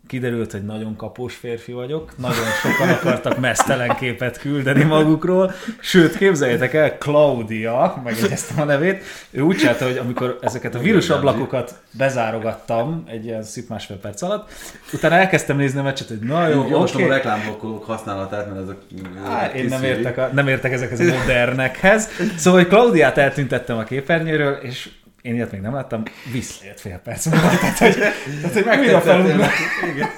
kiderült, 0.07 0.53
hogy 0.53 0.65
nagyon 0.65 0.97
kapós 0.97 1.35
férfi 1.35 1.73
vagyok, 1.73 2.13
nagyon 2.17 2.45
sokan 2.63 2.89
akartak 2.89 3.39
mesztelen 3.39 3.97
képet 3.97 4.39
küldeni 4.39 4.85
magukról, 4.85 5.53
sőt, 5.81 6.17
képzeljétek 6.17 6.75
el, 6.75 6.99
Claudia, 6.99 8.01
megjegyeztem 8.05 8.61
a 8.61 8.65
nevét, 8.65 9.03
ő 9.31 9.41
úgy 9.41 9.57
csinálta, 9.57 9.85
hogy 9.85 9.97
amikor 9.97 10.39
ezeket 10.41 10.75
a 10.75 10.79
vírusablakokat 10.79 11.75
bezárogattam 11.91 13.05
egy 13.09 13.25
ilyen 13.25 13.43
szűk 13.43 13.69
másfél 13.69 13.97
perc 13.97 14.23
alatt, 14.23 14.51
utána 14.93 15.15
elkezdtem 15.15 15.57
nézni 15.57 15.79
a 15.79 15.83
meccset, 15.83 16.09
hogy 16.09 16.19
na 16.19 16.49
jó, 16.49 16.81
oké, 16.83 17.05
a 17.05 17.09
reklámblokkolók 17.09 17.85
használatát, 17.85 18.47
mert 18.49 18.61
ezek 18.61 18.77
Á, 19.25 19.47
én 19.47 19.65
nem 19.65 19.83
értek, 19.83 20.19
a, 20.19 20.31
nem 20.33 20.49
értek 20.49 20.73
ezekhez 20.73 21.01
a 21.01 21.05
modernekhez. 21.19 22.09
Szóval, 22.37 22.61
hogy 22.61 22.69
Klaudiát 22.69 23.19
eltüntettem 23.19 23.79
a 23.79 23.85
képernyőről, 23.85 24.53
és 24.53 24.89
én 25.27 25.35
ilyet 25.35 25.53
még 25.53 25.61
nem 25.61 25.75
láttam, 25.75 26.03
visszajött 26.33 26.81
fél 26.81 27.01
perc 27.05 27.27
múlva, 27.27 27.49
tehát 27.49 27.79
hogy, 27.79 27.95
tehát, 27.95 28.53
hogy 28.53 28.65
meg 28.65 28.79
újra 28.79 29.01
felugrott. 29.01 29.51
Igen, 29.95 30.09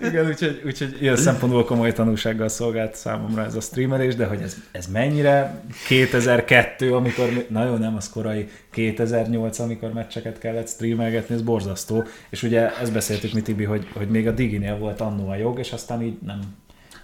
igen 0.00 0.26
úgyhogy, 0.26 0.62
úgyhogy 0.64 0.96
ilyen 1.00 1.16
szempontból 1.16 1.64
komoly 1.64 1.92
tanulsággal 1.92 2.48
szolgált 2.48 2.94
számomra 2.94 3.44
ez 3.44 3.54
a 3.54 3.60
streamelés, 3.60 4.14
de 4.14 4.26
hogy 4.26 4.40
ez, 4.42 4.56
ez 4.72 4.86
mennyire 4.86 5.60
2002, 5.86 6.94
amikor, 6.94 7.46
na 7.48 7.64
jó, 7.64 7.74
nem 7.74 7.96
az 7.96 8.08
korai, 8.10 8.48
2008, 8.70 9.58
amikor 9.58 9.92
meccseket 9.92 10.38
kellett 10.38 10.68
streamelgetni, 10.68 11.34
ez 11.34 11.42
borzasztó, 11.42 12.04
és 12.30 12.42
ugye 12.42 12.78
ezt 12.80 12.92
beszéltük 12.92 13.32
mi 13.32 13.42
Tibi, 13.42 13.64
hogy, 13.64 13.88
hogy 13.94 14.08
még 14.08 14.26
a 14.26 14.32
Diginél 14.32 14.78
volt 14.78 15.00
annó 15.00 15.28
a 15.28 15.36
jog, 15.36 15.58
és 15.58 15.72
aztán 15.72 16.02
így 16.02 16.18
nem 16.26 16.40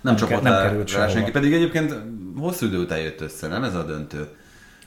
Nem, 0.00 0.16
ke- 0.16 0.28
csapott 0.28 0.42
nem 0.42 0.52
nem 0.52 0.62
került 0.62 0.92
rá 0.92 1.08
senki, 1.08 1.30
pedig 1.30 1.52
egyébként 1.52 1.94
hosszú 2.36 2.66
idő 2.66 2.78
után 2.78 2.98
jött 2.98 3.20
össze, 3.20 3.46
nem 3.46 3.64
ez 3.64 3.74
a 3.74 3.84
döntő. 3.84 4.28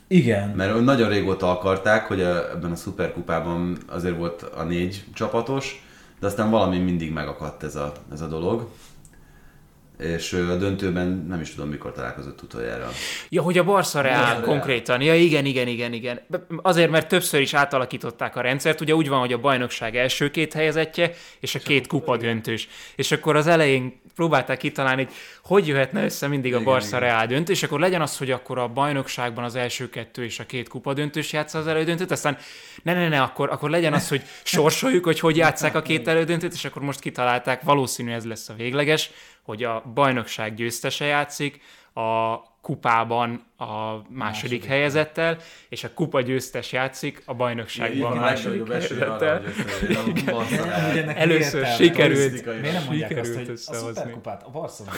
Igen. 0.08 0.50
Mert 0.50 0.80
nagyon 0.80 1.10
régóta 1.10 1.52
akarták, 1.52 2.08
hogy 2.08 2.20
ebben 2.22 2.72
a 2.72 2.76
szuperkupában 2.76 3.78
azért 3.88 4.18
volt 4.18 4.42
a 4.42 4.64
négy 4.64 5.04
csapatos, 5.14 5.86
de 6.20 6.28
aztán 6.28 6.50
valami 6.50 6.78
mindig 6.78 7.12
megakadt 7.12 7.64
ez 7.64 7.76
a, 7.76 7.92
ez 8.12 8.22
a 8.22 8.28
dolog. 8.28 8.70
És 10.00 10.34
a 10.34 10.56
döntőben 10.56 11.26
nem 11.28 11.42
is 11.42 11.54
tudom, 11.54 11.70
mikor 11.70 11.92
találkozott 11.92 12.42
utoljára. 12.42 12.90
Ja, 13.30 13.42
hogy 13.42 13.58
a 13.58 13.64
Barca 13.64 14.02
Real 14.02 14.42
konkrétan. 14.42 15.02
Ja, 15.02 15.16
igen, 15.16 15.46
igen, 15.46 15.68
igen, 15.68 15.94
igen. 15.94 16.20
Azért, 16.62 16.90
mert 16.90 17.08
többször 17.08 17.42
is 17.42 17.54
átalakították 17.54 18.36
a 18.36 18.42
rendszert. 18.42 18.82
Ugye 18.82 18.96
úgy 18.96 19.10
van, 19.10 19.20
hogy 19.20 19.34
a 19.34 19.40
bajnokság 19.40 19.96
első 19.96 20.32
két 20.32 20.54
helyezettje, 20.54 21.12
és 21.40 21.56
a 21.56 21.60
két 21.60 21.88
kupa 21.88 22.18
döntős. 22.18 22.68
És 22.96 23.12
akkor 23.12 23.36
az 23.36 23.48
elején 23.48 24.02
próbálták 24.16 24.58
kitalálni, 24.58 25.04
hogy 25.04 25.14
hogy 25.56 25.68
jöhetne 25.68 26.04
össze 26.04 26.28
mindig 26.28 26.54
a 26.54 26.60
Igen, 26.60 26.72
Barca. 26.72 26.98
Real 26.98 27.26
döntő, 27.26 27.52
és 27.52 27.64
akkor 27.64 27.80
legyen 27.80 28.02
az, 28.02 28.18
hogy 28.18 28.32
akkor 28.32 28.58
a 28.58 28.68
bajnokságban 28.68 29.44
az 29.44 29.56
első 29.56 29.90
kettő 29.90 30.24
és 30.24 30.40
a 30.40 30.46
két 30.46 30.68
kupa 30.68 30.94
döntős 30.94 31.34
játsza 31.34 31.58
az 31.58 31.68
elődöntőt, 31.68 32.12
aztán 32.12 32.38
ne, 32.84 32.94
ne, 32.94 33.08
ne, 33.08 33.22
akkor, 33.22 33.50
akkor 33.50 33.70
legyen 33.70 33.94
az, 33.94 34.08
hogy 34.08 34.22
sorsoljuk, 34.44 35.04
hogy 35.04 35.20
hogy 35.20 35.38
játsszák 35.38 35.76
a 35.76 35.82
két 35.82 36.08
elődöntőt, 36.08 36.54
és 36.54 36.66
akkor 36.66 36.82
most 36.82 37.00
kitalálták, 37.00 37.62
valószínű 37.62 38.12
ez 38.12 38.26
lesz 38.26 38.50
a 38.50 38.54
végleges, 38.54 39.12
hogy 39.46 39.64
a 39.64 39.84
bajnokság 39.94 40.54
győztese 40.54 41.06
játszik, 41.06 41.62
a 41.94 42.40
kupában 42.62 43.46
a 43.58 43.64
második, 43.66 44.10
második 44.10 44.66
helyezettel, 44.66 45.38
és 45.70 45.84
a 45.84 45.94
kupa 45.94 46.22
győztes 46.22 46.72
játszik 46.72 47.22
a 47.26 47.34
bajnokságban 47.34 48.12
a 48.18 48.20
második 48.20 48.68
helyezettel. 48.68 49.42
Először 51.16 51.66
sikerült, 51.66 52.46
Miért 52.46 52.74
nem 52.74 52.84
mondják 52.86 53.18
azt, 53.18 53.36
hogy 53.36 53.50
a 53.50 53.56
szuperkupát 53.56 54.44
a 54.44 54.50
Barcelona 54.50 54.96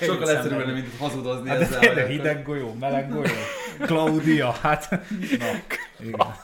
Sokkal 0.00 0.30
egyszerűbb 0.30 0.58
lenne, 0.58 0.72
mint 0.72 0.88
hazudozni 0.98 1.48
Hát 1.48 1.60
ezzel. 1.60 1.94
de 1.94 2.06
hideg 2.06 2.42
golyó, 2.42 2.76
meleg 2.80 3.08
golyó, 3.08 3.32
Claudia, 3.80 4.50
hát 4.50 4.90
na, 4.90 4.98
igen. 6.00 6.34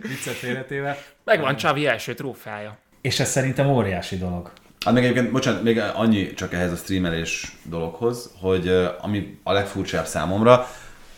Viccet 0.00 0.34
félretéve. 0.34 0.98
Megvan 1.24 1.56
Csavi 1.56 1.86
első 1.86 2.14
trófeája. 2.14 2.78
És 3.00 3.20
ez 3.20 3.28
szerintem 3.30 3.68
óriási 3.68 4.16
dolog. 4.16 4.52
Hát 4.84 4.94
meg 4.94 5.02
egyébként, 5.02 5.32
bocsánat, 5.32 5.62
még 5.62 5.78
annyi 5.94 6.34
csak 6.34 6.52
ehhez 6.52 6.72
a 6.72 6.76
streamelés 6.76 7.56
dologhoz, 7.62 8.30
hogy 8.40 8.68
ami 9.00 9.38
a 9.42 9.52
legfurcsább 9.52 10.06
számomra, 10.06 10.66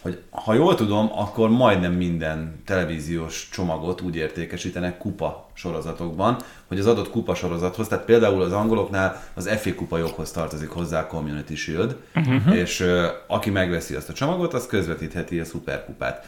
hogy 0.02 0.22
ha 0.30 0.54
jól 0.54 0.74
tudom, 0.74 1.10
akkor 1.14 1.50
majdnem 1.50 1.92
minden 1.92 2.62
televíziós 2.64 3.48
csomagot 3.52 4.00
úgy 4.00 4.16
értékesítenek 4.16 4.98
kupa 4.98 5.50
sorozatokban, 5.54 6.36
hogy 6.66 6.78
az 6.78 6.86
adott 6.86 7.10
kupa 7.10 7.34
sorozathoz, 7.34 7.88
tehát 7.88 8.04
például 8.04 8.42
az 8.42 8.52
angoloknál 8.52 9.22
az 9.34 9.48
FA 9.48 9.74
kupa 9.74 9.98
joghoz 9.98 10.30
tartozik 10.30 10.68
hozzá 10.68 11.00
a 11.00 11.06
Community 11.06 11.54
Shield, 11.54 11.96
uh-huh. 12.14 12.56
és 12.56 12.86
aki 13.26 13.50
megveszi 13.50 13.94
azt 13.94 14.08
a 14.08 14.12
csomagot, 14.12 14.54
az 14.54 14.66
közvetítheti 14.66 15.40
a 15.40 15.44
szuperkupát. 15.44 16.26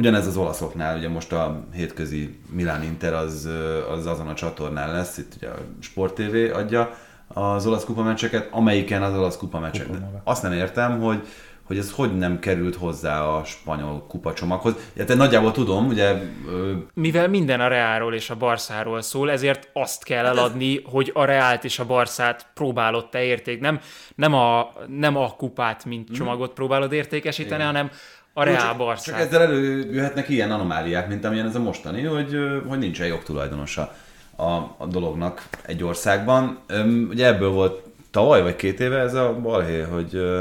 Ugyanez 0.00 0.26
az 0.26 0.36
olaszoknál, 0.36 0.96
ugye 0.96 1.08
most 1.08 1.32
a 1.32 1.64
hétközi 1.72 2.38
Milán 2.50 2.82
Inter 2.82 3.14
az, 3.14 3.48
az 3.90 4.06
azon 4.06 4.28
a 4.28 4.34
csatornán 4.34 4.92
lesz, 4.92 5.18
itt 5.18 5.32
ugye 5.36 5.48
a 5.48 5.58
Sport 5.80 6.14
TV 6.14 6.56
adja 6.56 6.94
az 7.28 7.66
olasz 7.66 7.84
kupa 7.84 8.02
meccseket, 8.02 8.48
amelyiken 8.50 9.02
az 9.02 9.16
olasz 9.16 9.36
kupa 9.36 9.58
meccsek. 9.58 9.86
Kupa 9.86 9.98
De 9.98 10.04
maga. 10.04 10.20
Azt 10.24 10.42
nem 10.42 10.52
értem, 10.52 11.00
hogy 11.00 11.26
hogy 11.70 11.78
ez 11.78 11.92
hogy 11.92 12.18
nem 12.18 12.38
került 12.38 12.76
hozzá 12.76 13.22
a 13.22 13.44
spanyol 13.44 14.04
kupacsomaghoz. 14.08 14.74
Ja, 14.94 15.04
te 15.04 15.14
nagyjából 15.14 15.52
tudom, 15.52 15.86
ugye 15.86 16.22
ö, 16.48 16.72
Mivel 16.94 17.28
minden 17.28 17.60
a 17.60 17.68
Reálról 17.68 18.14
és 18.14 18.30
a 18.30 18.36
Barszáról 18.36 19.02
szól, 19.02 19.30
ezért 19.30 19.70
azt 19.72 20.04
kell 20.04 20.26
eladni, 20.26 20.82
hogy 20.84 21.10
a 21.14 21.24
Reált 21.24 21.64
és 21.64 21.78
a 21.78 21.86
Barszát 21.86 22.46
próbálod 22.54 23.08
te 23.08 23.22
érték. 23.22 23.60
Nem, 23.60 23.80
nem, 24.14 24.34
a, 24.34 24.72
nem 24.86 25.16
a 25.16 25.30
kupát, 25.36 25.84
mint 25.84 26.10
csomagot 26.12 26.52
próbálod 26.52 26.92
értékesíteni, 26.92 27.62
hanem 27.62 27.90
a 28.32 28.44
Reál 28.44 28.76
csak, 28.76 29.00
csak 29.00 29.18
ezzel 29.18 29.42
előjöhetnek 29.42 30.28
ilyen 30.28 30.50
anomáliák, 30.50 31.08
mint 31.08 31.24
amilyen 31.24 31.46
ez 31.46 31.54
a 31.54 31.60
mostani, 31.60 32.02
hogy, 32.02 32.38
hogy 32.68 32.78
nincsen 32.78 33.06
jogtulajdonosa 33.06 33.94
a, 34.36 34.52
a 34.76 34.86
dolognak 34.88 35.48
egy 35.62 35.82
országban. 35.82 36.58
Öm, 36.66 37.06
ugye 37.10 37.26
ebből 37.26 37.50
volt 37.50 37.82
tavaly 38.10 38.42
vagy 38.42 38.56
két 38.56 38.80
éve 38.80 38.98
ez 38.98 39.14
a 39.14 39.34
balhé, 39.42 39.80
hogy 39.80 40.14
ö, 40.14 40.40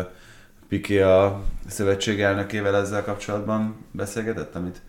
Piqué 0.68 1.02
a 1.02 1.42
szövetség 1.68 2.22
elnökével 2.22 2.76
ezzel 2.76 3.04
kapcsolatban 3.04 3.86
beszélgetett, 3.92 4.56
amit, 4.56 4.82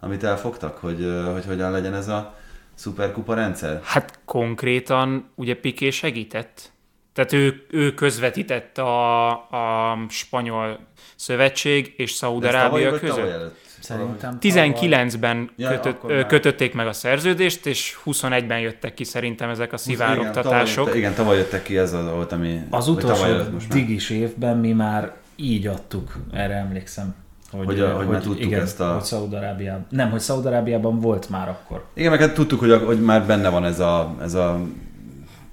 amit 0.00 0.24
elfogtak, 0.24 0.76
hogy, 0.76 1.00
ö, 1.00 1.32
hogy 1.32 1.44
hogyan 1.44 1.70
legyen 1.70 1.94
ez 1.94 2.08
a 2.08 2.34
szuperkupa 2.74 3.34
rendszer. 3.34 3.80
Hát 3.82 4.18
konkrétan 4.24 5.30
ugye 5.34 5.56
Piqué 5.56 5.90
segített. 5.90 6.72
Tehát 7.12 7.32
ő, 7.32 7.66
ő 7.70 7.94
közvetített 7.94 8.78
a, 8.78 9.30
a 9.30 9.96
spanyol 10.08 10.78
szövetség 11.16 11.94
és 11.96 12.16
tavaly 12.18 12.98
között. 13.00 13.60
Szerintem 13.80 14.38
19-ben 14.40 15.50
Ja, 15.56 15.68
kötött, 15.68 16.02
már. 16.08 16.26
kötötték 16.26 16.74
meg 16.74 16.86
a 16.86 16.92
szerződést, 16.92 17.66
és 17.66 17.98
21-ben 18.04 18.58
jöttek 18.58 18.94
ki 18.94 19.04
szerintem 19.04 19.48
ezek 19.50 19.72
a 19.72 19.76
szivárogtatások. 19.76 20.86
Igen, 20.86 20.98
igen, 20.98 21.14
tavaly 21.14 21.36
jöttek 21.36 21.62
ki, 21.62 21.78
ez 21.78 21.92
az 21.92 22.10
volt, 22.10 22.32
ami... 22.32 22.60
Az 22.70 22.88
utolsó 22.88 23.24
digis 23.70 24.10
évben 24.10 24.56
mi 24.56 24.72
már 24.72 25.12
így 25.36 25.66
adtuk, 25.66 26.16
erre 26.32 26.54
emlékszem. 26.54 27.14
Hogy 27.50 27.80
a- 27.80 27.96
hogy 27.96 28.06
már 28.06 28.20
tudtuk 28.20 28.44
igen, 28.44 28.60
ezt 28.60 28.80
a- 28.80 28.92
Hogy 28.92 29.02
Szaudarábiában. 29.02 29.86
Nem, 29.88 30.10
hogy 30.10 30.20
Szaudarábiában 30.20 31.00
volt 31.00 31.28
már 31.28 31.48
akkor. 31.48 31.84
Igen, 31.94 32.10
meg 32.10 32.20
hát 32.20 32.34
tudtuk, 32.34 32.58
hogy, 32.60 32.70
a, 32.70 32.78
hogy 32.78 33.00
már 33.02 33.26
benne 33.26 33.48
van 33.48 33.64
ez 33.64 33.80
a, 33.80 34.16
ez 34.20 34.34
a 34.34 34.60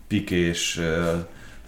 pikés 0.08 0.80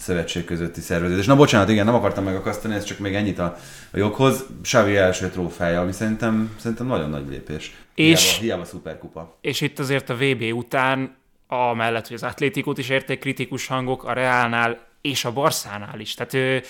szövetség 0.01 0.45
közötti 0.45 0.81
szerveződés. 0.81 1.25
Na 1.25 1.35
bocsánat, 1.35 1.69
igen, 1.69 1.85
nem 1.85 1.95
akartam 1.95 2.23
megakasztani, 2.23 2.75
ez 2.75 2.83
csak 2.83 2.99
még 2.99 3.15
ennyit 3.15 3.39
a, 3.39 3.57
a 3.91 3.97
joghoz. 3.97 4.45
Xavi 4.61 4.95
első 4.95 5.29
trófeája, 5.29 5.81
ami 5.81 5.91
szerintem, 5.91 6.55
szerintem 6.59 6.87
nagyon 6.87 7.09
nagy 7.09 7.29
lépés. 7.29 7.75
És- 7.95 8.29
Hiába, 8.29 8.43
hiába 8.43 8.65
szuperkupa. 8.65 9.37
És 9.41 9.61
itt 9.61 9.79
azért 9.79 10.09
a 10.09 10.15
VB 10.15 10.43
után, 10.53 11.15
amellett, 11.47 12.07
hogy 12.07 12.15
az 12.15 12.23
atlétikót 12.23 12.77
is 12.77 12.89
érték 12.89 13.19
kritikus 13.19 13.67
hangok, 13.67 14.03
a 14.03 14.13
Reálnál 14.13 14.79
és 15.01 15.25
a 15.25 15.33
Barszánál 15.33 15.99
is. 15.99 16.13
Tehát 16.13 16.33
ő, 16.33 16.61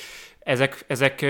ezek, 0.43 0.83
ezek 0.87 1.25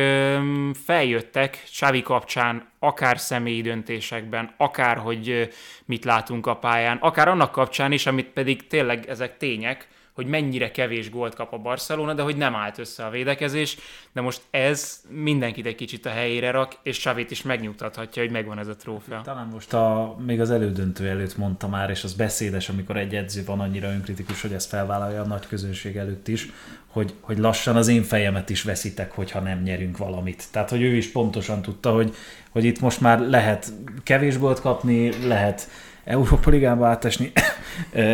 feljöttek 0.86 1.64
Xavi 1.72 2.02
kapcsán, 2.02 2.70
akár 2.80 3.20
személyi 3.20 3.62
döntésekben, 3.62 4.54
akár 4.58 4.98
hogy 4.98 5.50
mit 5.86 6.06
látunk 6.06 6.48
a 6.48 6.56
pályán, 6.56 6.98
akár 6.98 7.28
annak 7.28 7.52
kapcsán 7.52 7.92
is, 7.92 8.06
amit 8.06 8.28
pedig 8.28 8.68
tényleg 8.68 9.10
ezek 9.10 9.38
tények, 9.38 9.88
hogy 10.22 10.30
mennyire 10.30 10.72
kevés 10.72 11.10
gólt 11.10 11.36
kap 11.36 11.54
a 11.54 11.58
Barcelona, 11.58 12.14
de 12.14 12.22
hogy 12.22 12.38
nem 12.38 12.56
állt 12.56 12.78
össze 12.78 13.06
a 13.06 13.10
védekezés, 13.10 13.78
de 14.14 14.22
most 14.22 14.42
ez 14.50 15.02
mindenkit 15.10 15.66
egy 15.66 15.76
kicsit 15.76 16.06
a 16.06 16.10
helyére 16.10 16.52
rak, 16.52 16.78
és 16.84 16.98
Xavit 16.98 17.32
is 17.32 17.42
megnyugtathatja, 17.42 18.22
hogy 18.22 18.32
megvan 18.32 18.60
ez 18.60 18.68
a 18.68 18.76
trófea. 18.76 19.22
Talán 19.22 19.48
most 19.48 19.74
a, 19.74 20.16
még 20.26 20.42
az 20.42 20.52
elődöntő 20.52 21.08
előtt 21.08 21.38
mondta 21.38 21.68
már, 21.68 21.90
és 21.90 22.04
az 22.04 22.14
beszédes, 22.14 22.70
amikor 22.70 22.98
egy 22.98 23.16
edző 23.16 23.44
van 23.46 23.60
annyira 23.60 23.92
önkritikus, 23.92 24.42
hogy 24.42 24.54
ezt 24.54 24.70
felvállalja 24.70 25.22
a 25.22 25.26
nagy 25.26 25.48
közönség 25.48 25.98
előtt 25.98 26.28
is, 26.28 26.50
hogy, 26.88 27.14
hogy 27.20 27.38
lassan 27.38 27.76
az 27.76 27.88
én 27.88 28.04
fejemet 28.04 28.50
is 28.50 28.64
veszitek, 28.64 29.12
hogyha 29.12 29.40
nem 29.40 29.62
nyerünk 29.62 29.98
valamit. 29.98 30.44
Tehát, 30.52 30.70
hogy 30.70 30.82
ő 30.82 30.96
is 30.96 31.12
pontosan 31.12 31.62
tudta, 31.62 31.94
hogy, 31.94 32.16
hogy 32.50 32.64
itt 32.64 32.80
most 32.80 33.02
már 33.02 33.20
lehet 33.20 33.74
kevés 34.04 34.38
gólt 34.38 34.62
kapni, 34.62 35.28
lehet 35.28 35.70
Európa 36.04 36.50
Ligába 36.50 36.88
átesni, 36.88 37.32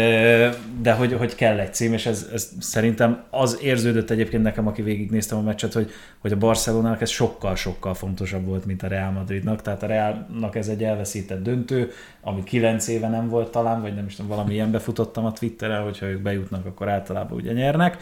de 0.82 0.92
hogy, 0.92 1.14
hogy 1.14 1.36
kell 1.36 1.60
egy 1.60 1.74
cím, 1.74 1.94
és 1.94 2.06
ez, 2.06 2.30
ez 2.34 2.50
szerintem 2.60 3.24
az 3.30 3.60
érződött 3.62 4.10
egyébként 4.10 4.44
nekem, 4.44 4.68
aki 4.68 4.82
végignéztem 4.82 5.38
a 5.38 5.42
meccset, 5.42 5.74
hogy, 5.74 5.92
hogy 6.20 6.32
a 6.32 6.38
Barcelonának 6.38 7.02
ez 7.02 7.10
sokkal-sokkal 7.10 7.94
fontosabb 7.94 8.46
volt, 8.46 8.66
mint 8.66 8.84
a 8.84 8.88
Real 8.88 9.12
Madridnak, 9.12 9.62
tehát 9.62 9.84
a 9.84 9.88
Realnak 9.88 10.56
ez 10.56 10.68
egy 10.68 10.84
elveszített 10.84 11.44
döntő, 11.44 11.92
ami 12.22 12.44
kilenc 12.44 12.88
éve 12.88 13.08
nem 13.08 13.30
volt 13.30 13.52
talán, 13.52 13.82
vagy 13.82 13.96
nem 13.96 14.06
is 14.06 14.16
tudom, 14.16 14.32
valami 14.32 14.54
ilyenbe 14.54 14.80
futottam 14.80 15.26
a 15.26 15.34
Twitterrel, 15.34 15.84
hogyha 15.84 16.06
ők 16.06 16.22
bejutnak, 16.22 16.66
akkor 16.66 16.90
általában 16.90 17.38
ugye 17.38 17.52
nyernek. 17.52 17.98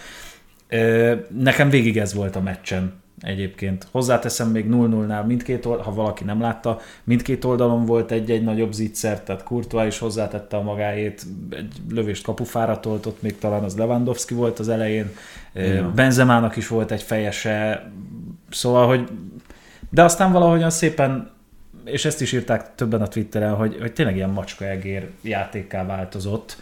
Nekem 1.37 1.69
végig 1.69 1.97
ez 1.97 2.13
volt 2.13 2.35
a 2.35 2.41
meccsen 2.41 3.03
egyébként. 3.21 3.87
Hozzáteszem 3.91 4.49
még 4.49 4.65
0-0-nál 4.69 5.25
mindkét 5.25 5.65
oldalon, 5.65 5.85
ha 5.85 5.93
valaki 5.93 6.23
nem 6.23 6.41
látta, 6.41 6.79
mindkét 7.03 7.45
oldalon 7.45 7.85
volt 7.85 8.11
egy-egy 8.11 8.43
nagyobb 8.43 8.71
zicser, 8.71 9.21
tehát 9.21 9.43
Courtois 9.43 9.87
is 9.87 9.99
hozzátette 9.99 10.57
a 10.57 10.61
magáét, 10.61 11.25
egy 11.49 11.73
lövést 11.89 12.23
kapufára 12.23 12.79
toltott, 12.79 13.21
még 13.21 13.37
talán 13.37 13.63
az 13.63 13.77
Lewandowski 13.77 14.33
volt 14.33 14.59
az 14.59 14.69
elején, 14.69 15.09
Igen. 15.53 15.91
Benzemának 15.95 16.55
is 16.55 16.67
volt 16.67 16.91
egy 16.91 17.01
fejese, 17.01 17.91
szóval, 18.49 18.87
hogy 18.87 19.09
de 19.89 20.03
aztán 20.03 20.31
valahogyan 20.31 20.69
szépen 20.69 21.33
és 21.85 22.05
ezt 22.05 22.21
is 22.21 22.31
írták 22.31 22.75
többen 22.75 23.01
a 23.01 23.07
Twitteren, 23.07 23.53
hogy, 23.53 23.77
hogy 23.79 23.93
tényleg 23.93 24.15
ilyen 24.15 24.29
macskaegér 24.29 25.09
játékká 25.21 25.85
változott. 25.85 26.57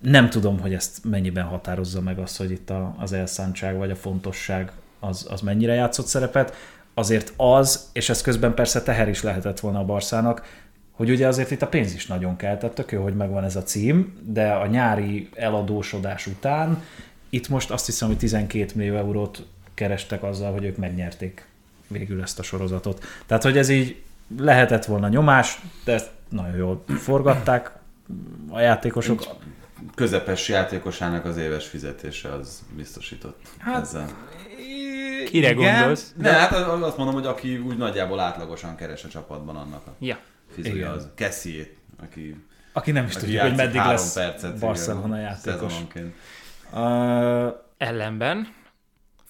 Nem 0.00 0.30
tudom, 0.30 0.60
hogy 0.60 0.74
ezt 0.74 1.04
mennyiben 1.04 1.44
határozza 1.44 2.00
meg 2.00 2.18
az, 2.18 2.36
hogy 2.36 2.50
itt 2.50 2.70
a, 2.70 2.94
az 2.98 3.12
elszántság 3.12 3.76
vagy 3.76 3.90
a 3.90 3.96
fontosság 3.96 4.72
az, 5.00 5.26
az 5.30 5.40
mennyire 5.40 5.74
játszott 5.74 6.06
szerepet. 6.06 6.54
Azért 6.94 7.32
az, 7.36 7.88
és 7.92 8.08
ez 8.08 8.22
közben 8.22 8.54
persze 8.54 8.82
teher 8.82 9.08
is 9.08 9.22
lehetett 9.22 9.60
volna 9.60 9.78
a 9.78 9.84
Barszának, 9.84 10.42
hogy 10.90 11.10
ugye 11.10 11.26
azért 11.26 11.50
itt 11.50 11.62
a 11.62 11.68
pénz 11.68 11.94
is 11.94 12.06
nagyon 12.06 12.36
kell, 12.36 12.56
tehát 12.56 12.74
tök 12.74 12.92
jó, 12.92 13.02
hogy 13.02 13.16
megvan 13.16 13.44
ez 13.44 13.56
a 13.56 13.62
cím, 13.62 14.18
de 14.26 14.52
a 14.52 14.66
nyári 14.66 15.28
eladósodás 15.34 16.26
után 16.26 16.82
itt 17.30 17.48
most 17.48 17.70
azt 17.70 17.86
hiszem, 17.86 18.08
hogy 18.08 18.18
12 18.18 18.72
millió 18.74 18.96
eurót 18.96 19.46
kerestek 19.74 20.22
azzal, 20.22 20.52
hogy 20.52 20.64
ők 20.64 20.76
megnyerték 20.76 21.46
végül 21.88 22.22
ezt 22.22 22.38
a 22.38 22.42
sorozatot. 22.42 23.04
Tehát, 23.26 23.42
hogy 23.42 23.58
ez 23.58 23.68
így 23.68 24.02
lehetett 24.38 24.84
volna 24.84 25.08
nyomás, 25.08 25.60
de 25.84 25.92
ezt 25.92 26.10
nagyon 26.28 26.56
jól 26.56 26.84
forgatták 26.86 27.72
a 28.48 28.60
játékosok. 28.60 29.22
Közepes 29.94 30.48
játékosának 30.48 31.24
az 31.24 31.36
éves 31.36 31.66
fizetése 31.66 32.32
az 32.32 32.62
biztosított 32.76 33.40
hát, 33.58 33.82
ezzel. 33.82 34.08
Kire 35.26 35.50
igen, 35.50 35.54
gondolsz? 35.54 36.12
De 36.16 36.32
hát 36.32 36.52
azt 36.52 36.96
mondom, 36.96 37.14
hogy 37.14 37.26
aki 37.26 37.58
úgy 37.58 37.76
nagyjából 37.76 38.20
átlagosan 38.20 38.76
keres 38.76 39.04
a 39.04 39.08
csapatban 39.08 39.56
annak 39.56 39.86
a 39.86 39.94
ja. 39.98 40.18
fizetője 40.50 40.90
az 40.90 41.08
Cassie, 41.14 41.66
aki 42.02 42.44
aki 42.72 42.90
nem 42.90 43.04
is 43.04 43.14
aki 43.14 43.24
tudja, 43.24 43.42
hogy 43.42 43.56
meddig 43.56 43.80
lesz 43.80 44.14
percet, 44.14 44.58
Barcelona 44.58 45.18
játékos. 45.18 45.74
Uh, 46.72 47.54
Ellenben 47.76 48.54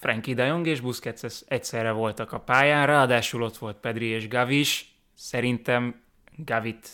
Frankie 0.01 0.33
de 0.33 0.45
Jong 0.45 0.67
és 0.67 0.79
Busquets 0.79 1.21
egyszerre 1.47 1.91
voltak 1.91 2.31
a 2.31 2.39
pályán, 2.39 2.85
ráadásul 2.85 3.43
ott 3.43 3.57
volt 3.57 3.77
Pedri 3.77 4.05
és 4.05 4.27
Gavi 4.27 4.59
is. 4.59 4.95
Szerintem 5.15 6.01
Gavit 6.35 6.89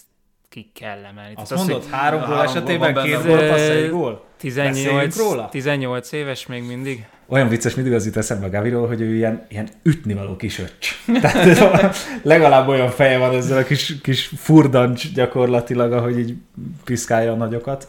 ki 0.57 0.69
kell 0.73 1.05
emelni. 1.05 1.33
Azt 1.35 1.49
Tehát 1.49 1.67
mondod, 1.67 1.83
az, 1.85 1.91
három 1.91 2.25
gól 2.25 2.41
esetében 2.41 3.03
két 3.03 3.25
gól, 3.25 3.37
passz 3.37 3.69
egy 3.69 3.89
gól? 3.89 4.25
18, 4.37 5.17
róla? 5.17 5.49
18 5.49 6.11
éves 6.11 6.45
még 6.45 6.63
mindig. 6.63 7.05
Olyan 7.27 7.47
vicces 7.47 7.75
mindig 7.75 7.93
az 7.93 8.05
jut 8.05 8.17
eszembe 8.17 8.45
a 8.45 8.49
Gaviról, 8.49 8.87
hogy 8.87 9.01
ő 9.01 9.15
ilyen, 9.15 9.45
ilyen 9.49 9.69
ütnivaló 9.83 10.35
kis 10.35 10.59
öcs. 10.59 11.03
Tehát 11.21 11.95
legalább 12.21 12.67
olyan 12.67 12.89
feje 12.89 13.17
van 13.17 13.35
ezzel 13.35 13.57
a 13.57 13.63
kis, 13.63 14.01
kis 14.01 14.31
furdancs 14.37 15.13
gyakorlatilag, 15.13 15.91
ahogy 15.91 16.19
így 16.19 16.35
piszkálja 16.83 17.31
a 17.31 17.35
nagyokat. 17.35 17.87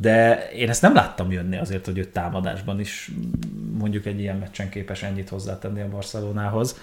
De 0.00 0.48
én 0.56 0.68
ezt 0.68 0.82
nem 0.82 0.94
láttam 0.94 1.32
jönni 1.32 1.58
azért, 1.58 1.84
hogy 1.84 1.98
ő 1.98 2.04
támadásban 2.04 2.80
is 2.80 3.10
mondjuk 3.78 4.06
egy 4.06 4.20
ilyen 4.20 4.36
meccsen 4.36 4.68
képes 4.68 5.02
ennyit 5.02 5.28
hozzátenni 5.28 5.80
a 5.80 5.88
Barcelonához. 5.88 6.76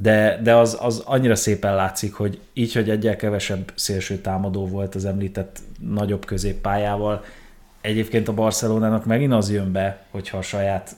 De, 0.00 0.40
de 0.42 0.54
az, 0.54 0.78
az 0.80 1.02
annyira 1.04 1.34
szépen 1.34 1.74
látszik, 1.74 2.14
hogy 2.14 2.40
így, 2.52 2.74
hogy 2.74 2.90
egyel 2.90 3.16
kevesebb 3.16 3.72
szélső 3.74 4.16
támadó 4.16 4.66
volt 4.66 4.94
az 4.94 5.04
említett 5.04 5.58
nagyobb 5.78 6.24
középpályával, 6.24 7.24
egyébként 7.80 8.28
a 8.28 8.34
Barcelonának 8.34 9.04
megint 9.04 9.32
az 9.32 9.50
jön 9.50 9.72
be, 9.72 10.04
hogyha 10.10 10.38
a 10.38 10.42
saját 10.42 10.96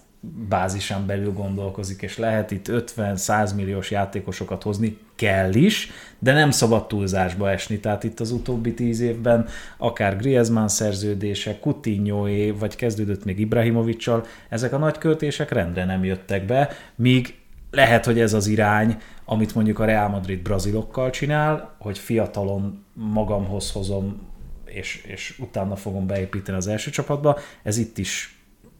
bázisán 0.48 1.06
belül 1.06 1.32
gondolkozik, 1.32 2.02
és 2.02 2.18
lehet 2.18 2.50
itt 2.50 2.66
50-100 2.68 3.54
milliós 3.54 3.90
játékosokat 3.90 4.62
hozni, 4.62 4.98
kell 5.14 5.54
is, 5.54 5.90
de 6.18 6.32
nem 6.32 6.50
szabad 6.50 6.86
túlzásba 6.86 7.50
esni. 7.50 7.78
Tehát 7.78 8.04
itt 8.04 8.20
az 8.20 8.30
utóbbi 8.30 8.74
tíz 8.74 9.00
évben 9.00 9.46
akár 9.76 10.16
Griezmann 10.16 10.66
szerződése, 10.66 11.58
Coutinhoé, 11.58 12.50
vagy 12.50 12.76
kezdődött 12.76 13.24
még 13.24 13.38
Ibrahimovicsal, 13.38 14.26
ezek 14.48 14.72
a 14.72 14.78
nagy 14.78 14.98
költések 14.98 15.50
rendre 15.50 15.84
nem 15.84 16.04
jöttek 16.04 16.46
be, 16.46 16.68
míg 16.94 17.37
lehet, 17.70 18.04
hogy 18.04 18.20
ez 18.20 18.32
az 18.32 18.46
irány, 18.46 18.96
amit 19.24 19.54
mondjuk 19.54 19.78
a 19.78 19.84
Real 19.84 20.08
Madrid 20.08 20.42
brazilokkal 20.42 21.10
csinál, 21.10 21.76
hogy 21.78 21.98
fiatalon 21.98 22.84
magamhoz 22.92 23.72
hozom, 23.72 24.28
és, 24.64 25.02
és 25.06 25.38
utána 25.38 25.76
fogom 25.76 26.06
beépíteni 26.06 26.56
az 26.56 26.66
első 26.66 26.90
csapatba, 26.90 27.38
ez 27.62 27.78
itt 27.78 27.98
is 27.98 28.38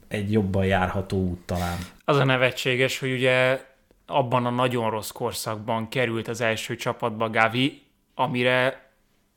egy 0.08 0.32
jobban 0.32 0.64
járható 0.64 1.16
út 1.16 1.40
talán. 1.40 1.78
Az 2.04 2.16
a 2.16 2.24
nevetséges, 2.24 2.98
hogy 2.98 3.12
ugye 3.12 3.60
abban 4.06 4.46
a 4.46 4.50
nagyon 4.50 4.90
rossz 4.90 5.10
korszakban 5.10 5.88
került 5.88 6.28
az 6.28 6.40
első 6.40 6.76
csapatba 6.76 7.30
Gavi, 7.30 7.82
amire 8.14 8.90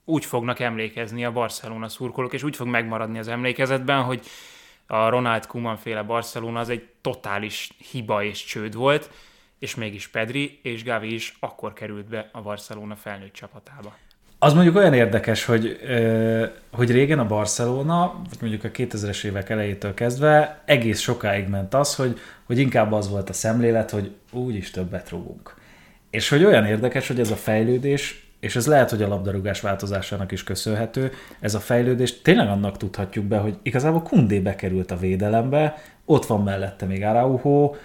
úgy 0.06 0.26
fognak 0.26 0.60
emlékezni 0.60 1.26
a 1.26 1.32
Barcelona 1.32 1.90
szurkolók, 1.90 2.34
és 2.34 2.44
úgy 2.44 2.56
fog 2.56 2.68
megmaradni 2.68 3.20
az 3.20 3.28
emlékezetben, 3.28 4.04
hogy 4.04 4.22
a 4.88 5.10
Ronald 5.10 5.46
Koeman 5.46 5.78
féle 5.78 6.04
Barcelona 6.04 6.60
az 6.60 6.70
egy 6.70 6.88
totális 7.02 7.70
hiba 7.92 8.24
és 8.24 8.44
csőd 8.46 8.76
volt, 8.76 9.10
és 9.62 9.76
mégis 9.76 10.08
Pedri 10.08 10.60
és 10.64 10.84
Gavi 10.84 11.14
is 11.14 11.38
akkor 11.40 11.74
került 11.74 12.06
be 12.06 12.30
a 12.32 12.42
Barcelona 12.42 12.96
felnőtt 12.96 13.34
csapatába. 13.34 13.96
Az 14.40 14.54
mondjuk 14.54 14.76
olyan 14.76 14.94
érdekes, 14.94 15.46
hogy, 15.46 15.80
hogy 16.72 16.92
régen 16.92 17.20
a 17.20 17.28
Barcelona, 17.28 18.22
vagy 18.30 18.38
mondjuk 18.42 18.64
a 18.64 18.72
2000-es 18.72 19.24
évek 19.24 19.50
elejétől 19.50 19.94
kezdve 19.94 20.62
egész 20.66 21.00
sokáig 21.00 21.48
ment 21.48 21.74
az, 21.74 21.96
hogy, 21.96 22.20
hogy 22.44 22.58
inkább 22.58 22.92
az 22.92 23.10
volt 23.10 23.30
a 23.30 23.34
szemlélet, 23.34 23.90
hogy 23.92 24.16
úgyis 24.32 24.72
többet 24.72 25.10
rúgunk. 25.10 25.56
És 26.10 26.30
hogy 26.30 26.44
olyan 26.44 26.66
érdekes, 26.66 27.08
hogy 27.08 27.20
ez 27.20 27.32
a 27.32 27.36
fejlődés, 27.36 28.28
és 28.40 28.56
ez 28.56 28.68
lehet, 28.68 28.90
hogy 28.90 29.02
a 29.02 29.08
labdarúgás 29.08 29.62
változásának 29.62 30.32
is 30.32 30.44
köszönhető, 30.44 31.12
ez 31.40 31.56
a 31.56 31.60
fejlődés 31.60 32.22
tényleg 32.22 32.48
annak 32.48 32.78
tudhatjuk 32.78 33.26
be, 33.26 33.38
hogy 33.38 33.58
igazából 33.64 34.02
Kundé 34.02 34.40
bekerült 34.40 34.92
a 34.92 34.98
védelembe, 34.98 35.84
ott 36.06 36.26
van 36.26 36.44
mellette 36.44 36.86
még 36.86 37.04
Araujo, 37.04 37.76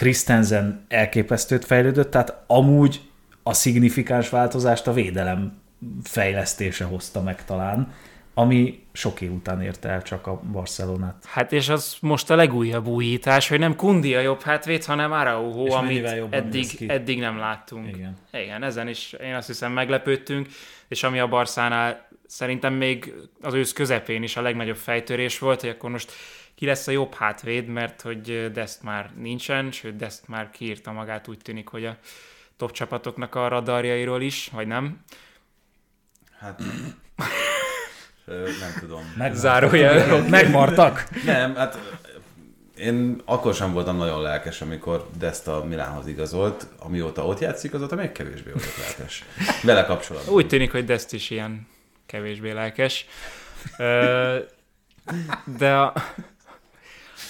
Christensen 0.00 0.84
elképesztőt 0.88 1.64
fejlődött, 1.64 2.10
tehát 2.10 2.42
amúgy 2.46 3.00
a 3.42 3.52
szignifikáns 3.52 4.28
változást 4.28 4.86
a 4.86 4.92
védelem 4.92 5.60
fejlesztése 6.02 6.84
hozta 6.84 7.22
meg 7.22 7.44
talán, 7.44 7.92
ami 8.34 8.82
sok 8.92 9.20
év 9.20 9.32
után 9.32 9.62
érte 9.62 9.88
el 9.88 10.02
csak 10.02 10.26
a 10.26 10.40
Barcelonát. 10.52 11.24
Hát 11.26 11.52
és 11.52 11.68
az 11.68 11.96
most 12.00 12.30
a 12.30 12.34
legújabb 12.34 12.86
újítás, 12.86 13.48
hogy 13.48 13.58
nem 13.58 13.76
Kundi 13.76 14.14
a 14.14 14.20
jobb 14.20 14.40
hátvéd, 14.42 14.84
hanem 14.84 15.12
Araujo, 15.12 15.72
amit 15.72 16.06
eddig, 16.30 16.66
eddig 16.86 17.18
nem 17.18 17.38
láttunk. 17.38 17.96
Igen. 17.96 18.16
Igen, 18.32 18.62
ezen 18.62 18.88
is 18.88 19.12
én 19.12 19.34
azt 19.34 19.46
hiszem 19.46 19.72
meglepődtünk, 19.72 20.48
és 20.88 21.02
ami 21.02 21.18
a 21.18 21.28
Barszánál 21.28 22.08
szerintem 22.26 22.74
még 22.74 23.14
az 23.40 23.54
ősz 23.54 23.72
közepén 23.72 24.22
is 24.22 24.36
a 24.36 24.42
legnagyobb 24.42 24.76
fejtörés 24.76 25.38
volt, 25.38 25.60
hogy 25.60 25.70
akkor 25.70 25.90
most 25.90 26.12
ki 26.60 26.66
lesz 26.66 26.86
a 26.86 26.90
jobb 26.90 27.14
hátvéd, 27.14 27.66
mert 27.66 28.00
hogy 28.00 28.52
Dest 28.52 28.82
már 28.82 29.10
nincsen, 29.16 29.70
sőt 29.72 29.96
Dest 29.96 30.28
már 30.28 30.50
kiírta 30.50 30.92
magát, 30.92 31.28
úgy 31.28 31.38
tűnik, 31.38 31.68
hogy 31.68 31.84
a 31.84 31.96
top 32.56 32.72
csapatoknak 32.72 33.34
a 33.34 33.48
radarjairól 33.48 34.22
is, 34.22 34.50
vagy 34.52 34.66
nem. 34.66 35.04
Hát 36.38 36.62
nem 38.26 38.72
tudom. 38.78 39.02
Zárójel. 39.32 40.22
Megmartak? 40.28 41.08
Nem, 41.24 41.54
hát 41.54 41.78
én 42.76 43.22
akkor 43.24 43.54
sem 43.54 43.72
voltam 43.72 43.96
nagyon 43.96 44.22
lelkes, 44.22 44.60
amikor 44.60 45.08
Dest 45.18 45.46
a 45.46 45.64
Milánhoz 45.64 46.06
igazolt, 46.06 46.66
amióta 46.78 47.26
ott 47.26 47.38
játszik, 47.38 47.74
azóta 47.74 47.94
még 47.94 48.12
kevésbé 48.12 48.50
vagyok 48.50 48.76
lelkes. 48.78 49.24
Vele 49.62 49.84
kapcsolatban. 49.84 50.34
Úgy 50.34 50.46
tűnik, 50.46 50.72
hogy 50.72 50.84
Dest 50.84 51.12
is 51.12 51.30
ilyen 51.30 51.68
kevésbé 52.06 52.50
lelkes. 52.50 53.06
De 55.58 55.74
a, 55.74 55.92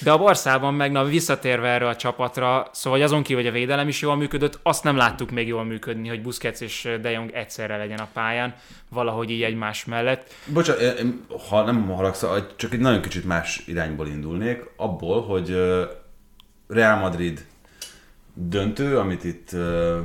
de 0.03 0.11
a 0.11 0.19
Barszában 0.19 0.75
meg, 0.75 0.93
na 0.93 1.05
visszatérve 1.05 1.69
erre 1.69 1.89
a 1.89 1.97
csapatra, 1.97 2.69
szóval 2.73 3.03
azon 3.03 3.23
kívül, 3.23 3.43
hogy 3.43 3.51
a 3.51 3.55
védelem 3.55 3.89
is 3.89 4.01
jól 4.01 4.17
működött, 4.17 4.59
azt 4.63 4.85
nem 4.85 4.97
láttuk 4.97 5.31
még 5.31 5.47
jól 5.47 5.65
működni, 5.65 6.09
hogy 6.09 6.23
Busquets 6.23 6.61
és 6.61 6.89
De 7.01 7.11
Jong 7.11 7.31
egyszerre 7.33 7.77
legyen 7.77 7.99
a 7.99 8.09
pályán, 8.13 8.55
valahogy 8.89 9.31
így 9.31 9.43
egymás 9.43 9.85
mellett. 9.85 10.33
Bocsánat, 10.47 11.05
ha 11.49 11.63
nem 11.63 11.89
haragszol, 11.89 12.47
csak 12.57 12.73
egy 12.73 12.81
nagyon 12.81 13.01
kicsit 13.01 13.25
más 13.25 13.63
irányból 13.67 14.07
indulnék, 14.07 14.63
abból, 14.77 15.23
hogy 15.23 15.57
Real 16.69 16.99
Madrid 16.99 17.45
döntő, 18.35 18.99
amit 18.99 19.25
itt 19.25 19.51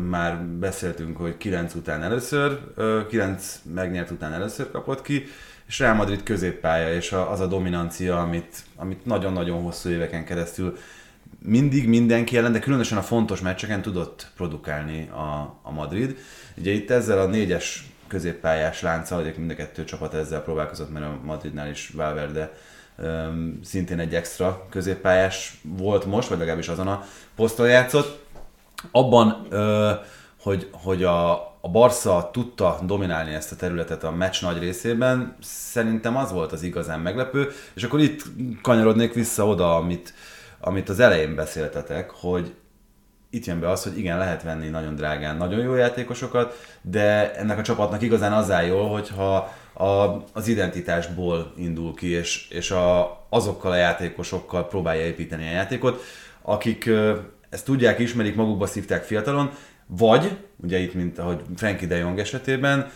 már 0.10 0.42
beszéltünk, 0.42 1.18
hogy 1.18 1.38
9 1.38 1.74
után 1.74 2.04
először, 2.04 2.60
9 3.10 3.62
megnyert 3.74 4.12
után 4.12 4.34
először 4.34 4.72
kapott 4.72 5.02
ki, 5.02 5.26
és 5.68 5.80
Real 5.80 5.96
Madrid 5.96 6.24
középpálya, 6.24 6.94
és 6.94 7.12
az 7.12 7.40
a 7.40 7.48
dominancia, 7.48 8.20
amit, 8.20 8.64
amit 8.76 9.06
nagyon-nagyon 9.06 9.62
hosszú 9.62 9.90
éveken 9.90 10.26
keresztül 10.26 10.78
mindig 11.40 11.88
mindenki 11.88 12.38
ellen, 12.38 12.52
de 12.52 12.60
különösen 12.60 12.98
a 12.98 13.02
fontos 13.02 13.42
meccseken 13.42 13.82
tudott 13.82 14.32
produkálni 14.36 15.10
a, 15.10 15.60
a 15.62 15.72
Madrid. 15.72 16.18
Ugye 16.58 16.72
itt 16.72 16.92
ezzel 16.92 17.20
a 17.20 17.26
négyes 17.26 17.90
középpályás 18.08 18.82
lánccal, 18.82 19.24
hogy 19.24 19.34
mind 19.38 19.52
a 19.52 19.56
kettő 19.56 19.84
csapat 19.84 20.14
ezzel 20.14 20.42
próbálkozott, 20.42 20.92
mert 20.92 21.06
a 21.06 21.20
Madridnál 21.24 21.70
is 21.70 21.90
Valverde 21.96 22.54
um, 22.98 23.60
szintén 23.64 24.00
egy 24.00 24.16
extra 24.16 24.68
középpályás 24.70 25.62
volt 25.64 26.06
most, 26.06 26.28
vagy 26.28 26.38
legalábbis 26.38 26.68
azon 26.68 26.88
a 26.88 27.04
poszton 27.36 27.68
játszott. 27.68 28.26
Abban, 28.92 29.48
uh, 29.52 29.92
hogy, 30.42 30.70
hogy 30.72 31.04
a, 31.04 31.55
a 31.66 31.70
Barca 31.70 32.30
tudta 32.34 32.80
dominálni 32.84 33.34
ezt 33.34 33.52
a 33.52 33.56
területet 33.56 34.04
a 34.04 34.12
meccs 34.12 34.42
nagy 34.42 34.60
részében, 34.60 35.36
szerintem 35.42 36.18
az 36.18 36.32
volt 36.32 36.52
az 36.52 36.64
igazán 36.64 37.00
meglepő, 37.00 37.52
és 37.74 37.84
akkor 37.84 38.00
itt 38.00 38.24
kanyarodnék 38.62 39.14
vissza 39.14 39.48
oda, 39.48 39.76
amit, 39.76 40.14
amit 40.60 40.90
az 40.90 41.00
elején 41.00 41.36
beszéltetek, 41.36 42.10
hogy 42.10 42.54
itt 43.30 43.46
jön 43.46 43.60
be 43.60 43.70
az, 43.70 43.84
hogy 43.84 43.98
igen, 43.98 44.18
lehet 44.18 44.44
venni 44.44 44.70
nagyon 44.70 44.96
drágán 44.96 45.38
nagyon 45.38 45.60
jó 45.60 45.76
játékosokat, 45.76 46.66
de 46.82 47.36
ennek 47.36 47.58
a 47.58 47.64
csapatnak 47.64 48.02
igazán 48.02 48.34
az 48.34 48.52
áll 48.52 48.66
jól, 48.66 48.90
hogyha 48.90 49.54
a, 49.74 50.24
az 50.34 50.48
identitásból 50.48 51.54
indul 51.58 51.94
ki, 51.94 52.08
és, 52.08 52.48
és 52.50 52.72
a, 52.72 53.18
azokkal 53.30 53.72
a 53.72 53.76
játékosokkal 53.76 54.68
próbálja 54.68 55.06
építeni 55.06 55.48
a 55.48 55.52
játékot, 55.52 56.04
akik 56.42 56.90
ezt 57.50 57.66
tudják, 57.66 58.00
ismerik, 58.00 58.36
magukba 58.36 58.66
szívták 58.66 59.04
fiatalon, 59.04 59.52
vagy, 59.88 60.38
ugye 60.56 60.78
itt, 60.78 60.94
mint 60.94 61.20
ahogy 61.20 61.42
Frankie 61.56 61.88
de 61.88 61.96
Jong 61.98 62.20
esetében, 62.20 62.90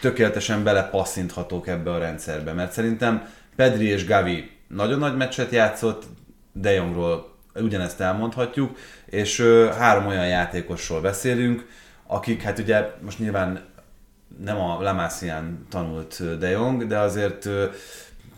tökéletesen 0.00 0.64
belepasszinthatók 0.64 1.66
ebbe 1.66 1.90
a 1.92 1.98
rendszerbe, 1.98 2.52
mert 2.52 2.72
szerintem 2.72 3.28
Pedri 3.56 3.86
és 3.86 4.06
Gavi 4.06 4.50
nagyon 4.68 4.98
nagy 4.98 5.16
meccset 5.16 5.50
játszott, 5.50 6.04
De 6.52 6.70
Jongról 6.70 7.34
ugyanezt 7.54 8.00
elmondhatjuk, 8.00 8.76
és 9.06 9.40
három 9.78 10.06
olyan 10.06 10.26
játékosról 10.28 11.00
beszélünk, 11.00 11.66
akik 12.06 12.42
hát 12.42 12.58
ugye 12.58 12.90
most 13.00 13.18
nyilván 13.18 13.64
nem 14.44 14.60
a 14.60 14.82
Lamásián 14.82 15.66
tanult 15.70 16.38
De 16.38 16.50
Jong, 16.50 16.86
de 16.86 16.98
azért 16.98 17.48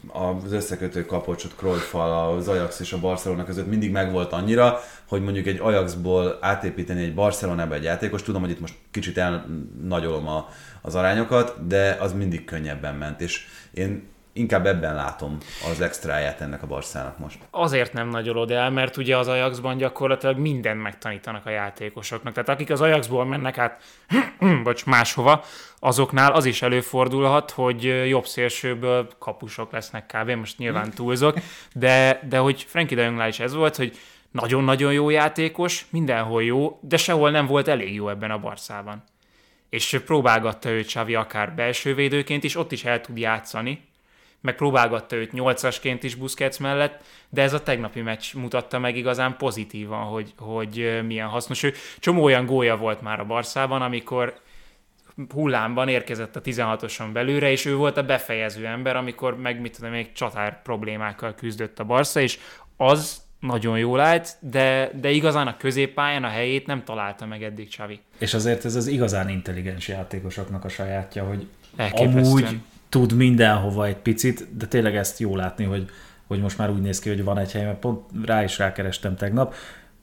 az 0.07 0.53
összekötő 0.53 1.07
kapocsot 1.07 1.55
Cruyffal, 1.57 2.37
az 2.37 2.49
Ajax 2.49 2.81
és 2.81 2.93
a 2.93 3.01
Barcelona 3.01 3.45
között 3.45 3.67
mindig 3.67 3.91
megvolt 3.91 4.33
annyira, 4.33 4.81
hogy 5.09 5.23
mondjuk 5.23 5.47
egy 5.47 5.59
Ajaxból 5.61 6.39
átépíteni 6.41 7.03
egy 7.03 7.15
Barcelonába 7.15 7.75
egy 7.75 7.83
játékos, 7.83 8.23
tudom, 8.23 8.41
hogy 8.41 8.51
itt 8.51 8.61
most 8.61 8.75
kicsit 8.91 9.19
elnagyolom 9.19 10.29
a, 10.29 10.49
az 10.83 10.95
arányokat, 10.95 11.67
de 11.67 11.97
az 12.01 12.13
mindig 12.13 12.45
könnyebben 12.45 12.95
ment, 12.95 13.21
és 13.21 13.47
én 13.71 14.09
inkább 14.39 14.67
ebben 14.67 14.95
látom 14.95 15.37
az 15.71 15.81
extráját 15.81 16.41
ennek 16.41 16.63
a 16.63 16.67
Barszának 16.67 17.19
most. 17.19 17.39
Azért 17.51 17.93
nem 17.93 18.09
nagyolod 18.09 18.51
el, 18.51 18.71
mert 18.71 18.97
ugye 18.97 19.17
az 19.17 19.29
Ajaxban 19.29 19.77
gyakorlatilag 19.77 20.39
mindent 20.39 20.83
megtanítanak 20.83 21.47
a 21.47 21.51
játékosoknak. 21.51 22.33
Tehát 22.33 22.49
akik 22.49 22.71
az 22.71 22.81
Ajaxból 22.81 23.25
mennek 23.25 23.59
át, 23.59 23.83
vagy 24.65 24.83
máshova, 24.87 25.45
azoknál 25.79 26.33
az 26.33 26.45
is 26.45 26.63
előfordulhat, 26.63 27.51
hogy 27.51 28.09
jobb 28.09 28.27
szélsőből 28.27 29.09
kapusok 29.19 29.73
lesznek 29.73 30.07
kb. 30.07 30.31
Most 30.31 30.59
nyilván 30.59 30.91
túlzok, 30.91 31.39
de, 31.75 32.21
de 32.29 32.39
hogy 32.39 32.67
Frankie 32.69 32.97
de 32.97 33.03
Jongnál 33.03 33.29
is 33.29 33.41
ez 33.41 33.55
volt, 33.55 33.77
hogy 33.77 33.99
nagyon-nagyon 34.31 34.93
jó 34.93 35.11
játékos, 35.11 35.87
mindenhol 35.91 36.43
jó, 36.43 36.79
de 36.83 36.97
sehol 36.97 37.31
nem 37.31 37.47
volt 37.47 37.69
elég 37.69 37.95
jó 37.95 38.09
ebben 38.09 38.31
a 38.31 38.39
Barszában. 38.39 39.05
És 39.71 40.01
próbálgatta 40.07 40.71
őt 40.71 40.87
Xavi 40.87 41.15
akár 41.15 41.55
belső 41.55 41.95
védőként 41.95 42.45
is, 42.45 42.57
ott 42.57 42.73
is 42.73 42.85
el 42.85 43.01
tud 43.01 43.19
játszani, 43.19 43.89
meg 44.41 44.55
próbálgatta 44.55 45.17
őt 45.17 45.33
nyolcasként 45.33 46.03
is 46.03 46.15
Busquets 46.15 46.59
mellett, 46.59 47.05
de 47.29 47.43
ez 47.43 47.53
a 47.53 47.63
tegnapi 47.63 48.01
meccs 48.01 48.35
mutatta 48.35 48.79
meg 48.79 48.97
igazán 48.97 49.37
pozitívan, 49.37 50.05
hogy, 50.05 50.33
hogy 50.37 51.01
milyen 51.07 51.29
hasznos. 51.29 51.63
Ő 51.63 51.73
csomó 51.99 52.23
olyan 52.23 52.47
gólya 52.47 52.77
volt 52.77 53.01
már 53.01 53.21
a 53.21 53.25
Barszában, 53.25 53.83
amikor 53.83 54.41
hullámban 55.35 55.89
érkezett 55.89 56.37
a 56.37 56.41
16-oson 56.41 57.13
belőle, 57.13 57.51
és 57.51 57.65
ő 57.65 57.77
volt 57.77 57.97
a 57.97 58.03
befejező 58.03 58.67
ember, 58.67 58.97
amikor 58.97 59.37
meg 59.37 59.61
mit 59.61 59.77
tudom, 59.77 59.91
még 59.91 60.13
csatár 60.13 60.63
problémákkal 60.63 61.35
küzdött 61.35 61.79
a 61.79 61.85
Barca, 61.85 62.21
és 62.21 62.39
az 62.77 63.23
nagyon 63.41 63.79
jól 63.79 64.01
állt, 64.01 64.37
de, 64.41 64.91
de 65.01 65.11
igazán 65.11 65.47
a 65.47 65.57
középpályán 65.57 66.25
a 66.25 66.29
helyét 66.29 66.67
nem 66.67 66.85
találta 66.85 67.27
meg 67.27 67.43
eddig 67.43 67.69
Xavi. 67.69 68.01
És 68.19 68.35
azért 68.35 68.65
ez 68.65 68.75
az 68.75 68.87
igazán 68.87 69.29
intelligens 69.29 69.89
játékosoknak 69.89 70.65
a 70.65 70.69
sajátja, 70.69 71.25
hogy 71.25 71.47
amúgy 71.77 72.61
tud 72.89 73.13
mindenhova 73.13 73.87
egy 73.87 73.97
picit, 73.97 74.57
de 74.57 74.67
tényleg 74.67 74.97
ezt 74.97 75.19
jó 75.19 75.37
látni, 75.37 75.65
hogy, 75.65 75.89
hogy 76.27 76.41
most 76.41 76.59
már 76.59 76.71
úgy 76.71 76.81
néz 76.81 76.99
ki, 76.99 77.09
hogy 77.09 77.25
van 77.25 77.39
egy 77.39 77.53
hely, 77.53 77.65
mert 77.65 77.79
pont 77.79 78.01
rá 78.25 78.43
is 78.43 78.59
rákerestem 78.59 79.17
tegnap, 79.17 79.55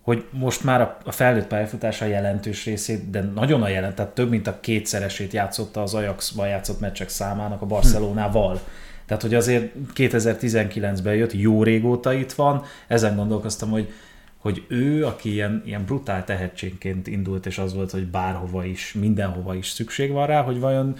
hogy 0.01 0.25
most 0.31 0.63
már 0.63 0.97
a 1.03 1.11
felnőtt 1.11 1.47
pályafutása 1.47 2.05
jelentős 2.05 2.65
részét, 2.65 3.09
de 3.09 3.21
nagyon 3.21 3.61
a 3.61 3.67
jelent, 3.67 3.95
tehát 3.95 4.11
több 4.11 4.29
mint 4.29 4.47
a 4.47 4.59
kétszeresét 4.59 5.33
játszotta 5.33 5.81
az 5.81 5.93
Ajaxban 5.93 6.47
játszott 6.47 6.79
meccsek 6.79 7.09
számának 7.09 7.61
a 7.61 7.65
Barcelonával. 7.65 8.59
Tehát, 9.05 9.21
hogy 9.21 9.33
azért 9.33 9.73
2019-ben 9.95 11.15
jött, 11.15 11.33
jó 11.33 11.63
régóta 11.63 12.13
itt 12.13 12.31
van, 12.31 12.63
ezen 12.87 13.15
gondolkoztam, 13.15 13.69
hogy, 13.69 13.93
hogy 14.37 14.65
ő, 14.67 15.05
aki 15.05 15.31
ilyen, 15.31 15.61
ilyen 15.65 15.85
brutál 15.85 16.23
tehetségként 16.23 17.07
indult, 17.07 17.45
és 17.45 17.57
az 17.57 17.73
volt, 17.73 17.91
hogy 17.91 18.07
bárhova 18.07 18.65
is, 18.65 18.93
mindenhova 18.93 19.55
is 19.55 19.69
szükség 19.69 20.11
van 20.11 20.27
rá, 20.27 20.41
hogy 20.41 20.59
vajon 20.59 20.95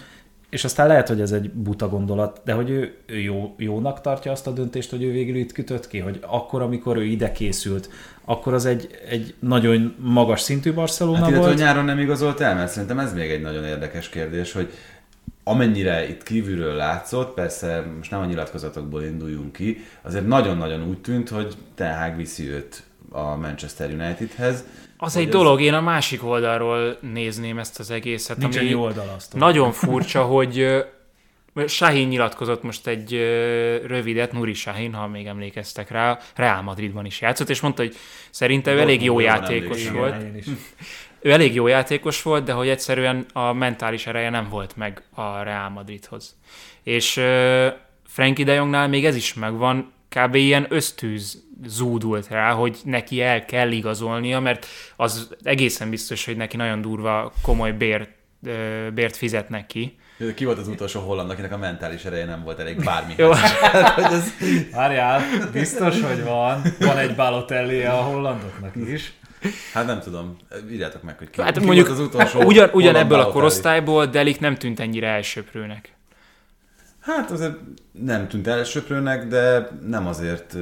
és 0.56 0.64
aztán 0.64 0.86
lehet, 0.86 1.08
hogy 1.08 1.20
ez 1.20 1.32
egy 1.32 1.50
buta 1.50 1.88
gondolat, 1.88 2.40
de 2.44 2.52
hogy 2.52 2.70
ő, 2.70 2.96
ő 3.06 3.18
jó, 3.18 3.54
jónak 3.56 4.00
tartja 4.00 4.32
azt 4.32 4.46
a 4.46 4.50
döntést, 4.50 4.90
hogy 4.90 5.02
ő 5.02 5.10
végül 5.12 5.36
itt 5.36 5.52
kütött 5.52 5.88
ki, 5.88 5.98
hogy 5.98 6.18
akkor, 6.26 6.62
amikor 6.62 6.96
ő 6.96 7.04
ide 7.04 7.32
készült, 7.32 7.90
akkor 8.24 8.54
az 8.54 8.64
egy, 8.66 8.90
egy 9.08 9.34
nagyon 9.38 9.94
magas 9.98 10.40
szintű 10.40 10.72
Barcelona 10.72 11.18
hát, 11.24 11.30
volt. 11.30 11.44
hogy 11.44 11.56
nyáron 11.56 11.84
nem 11.84 11.98
igazolt 11.98 12.40
el, 12.40 12.54
mert 12.54 12.70
szerintem 12.70 12.98
ez 12.98 13.14
még 13.14 13.30
egy 13.30 13.40
nagyon 13.40 13.64
érdekes 13.64 14.08
kérdés, 14.08 14.52
hogy 14.52 14.72
amennyire 15.44 16.08
itt 16.08 16.22
kívülről 16.22 16.74
látszott, 16.74 17.34
persze 17.34 17.84
most 17.96 18.10
nem 18.10 18.20
a 18.20 18.24
nyilatkozatokból 18.24 19.02
induljunk 19.02 19.52
ki, 19.52 19.84
azért 20.02 20.26
nagyon-nagyon 20.26 20.88
úgy 20.88 21.00
tűnt, 21.00 21.28
hogy 21.28 21.56
Ten 21.74 21.98
Hag 21.98 22.16
viszi 22.16 22.48
őt 22.48 22.82
a 23.10 23.36
Manchester 23.36 23.90
Unitedhez. 23.90 24.64
Az 24.98 25.16
egy 25.16 25.28
dolog, 25.28 25.60
én 25.60 25.74
a 25.74 25.80
másik 25.80 26.24
oldalról 26.24 26.96
nézném 27.00 27.58
ezt 27.58 27.78
az 27.78 27.90
egészet. 27.90 28.36
Nincs 28.36 28.56
ami 28.56 28.66
egy 28.66 28.74
oldal 28.74 29.12
azt 29.16 29.34
Nagyon 29.34 29.72
furcsa, 29.72 30.22
hogy 30.34 30.84
Sahin 31.66 32.08
nyilatkozott 32.08 32.62
most 32.62 32.86
egy 32.86 33.12
rövidet, 33.86 34.32
Nuri 34.32 34.54
Sahin, 34.54 34.92
ha 34.92 35.06
még 35.06 35.26
emlékeztek 35.26 35.90
rá, 35.90 36.18
Real 36.34 36.62
Madridban 36.62 37.06
is 37.06 37.20
játszott, 37.20 37.48
és 37.48 37.60
mondta, 37.60 37.82
hogy 37.82 37.96
szerintem 38.30 38.78
elég 38.78 39.02
jó 39.02 39.20
játékos 39.20 39.90
volt. 39.90 40.24
ő 41.20 41.30
elég 41.30 41.54
jó 41.54 41.66
játékos 41.66 42.22
volt, 42.22 42.44
de 42.44 42.52
hogy 42.52 42.68
egyszerűen 42.68 43.26
a 43.32 43.52
mentális 43.52 44.06
ereje 44.06 44.30
nem 44.30 44.48
volt 44.48 44.76
meg 44.76 45.02
a 45.14 45.42
Real 45.42 45.68
Madridhoz. 45.68 46.36
És 46.82 47.12
Frankie 48.06 48.44
de 48.44 48.52
Jongnál 48.52 48.88
még 48.88 49.04
ez 49.04 49.16
is 49.16 49.34
megvan, 49.34 49.92
kb. 50.16 50.34
ilyen 50.34 50.66
ösztűz 50.68 51.44
zúdult 51.66 52.28
rá, 52.28 52.52
hogy 52.52 52.78
neki 52.84 53.22
el 53.22 53.44
kell 53.44 53.70
igazolnia, 53.70 54.40
mert 54.40 54.66
az 54.96 55.28
egészen 55.42 55.90
biztos, 55.90 56.24
hogy 56.24 56.36
neki 56.36 56.56
nagyon 56.56 56.80
durva, 56.80 57.32
komoly 57.42 57.72
bért, 57.72 58.08
bért 58.94 59.16
fizetnek 59.16 59.66
ki. 59.66 59.98
Ki 60.34 60.44
volt 60.44 60.58
az 60.58 60.68
utolsó 60.68 61.00
holland, 61.00 61.30
akinek 61.30 61.52
a 61.52 61.58
mentális 61.58 62.04
ereje 62.04 62.24
nem 62.24 62.42
volt 62.42 62.58
elég 62.58 62.84
bármi. 62.84 63.14
Jó. 63.16 63.30
Várjál, 64.72 65.22
biztos, 65.52 66.00
hogy 66.00 66.24
van. 66.24 66.62
Van 66.78 66.98
egy 66.98 67.14
Balotelli 67.14 67.82
a 67.82 67.92
hollandoknak 67.92 68.76
is. 68.76 69.12
Hát 69.72 69.86
nem 69.86 70.00
tudom, 70.00 70.36
írjátok 70.70 71.02
meg, 71.02 71.18
hogy 71.18 71.30
ki, 71.30 71.40
hát 71.40 71.58
ki 71.58 71.64
mondjuk, 71.64 71.86
volt 71.86 71.98
az 71.98 72.06
utolsó 72.06 72.42
ugyan, 72.42 72.70
ugyan 72.72 72.96
ebből 72.96 73.20
a 73.20 73.28
korosztályból 73.28 74.06
Delik 74.06 74.40
nem 74.40 74.54
tűnt 74.54 74.80
ennyire 74.80 75.08
elsőprőnek. 75.08 75.95
Hát 77.06 77.30
azért 77.30 77.54
nem 77.92 78.28
tűnt 78.28 78.46
elsőprőnek, 78.46 79.26
de 79.26 79.68
nem 79.86 80.06
azért, 80.06 80.56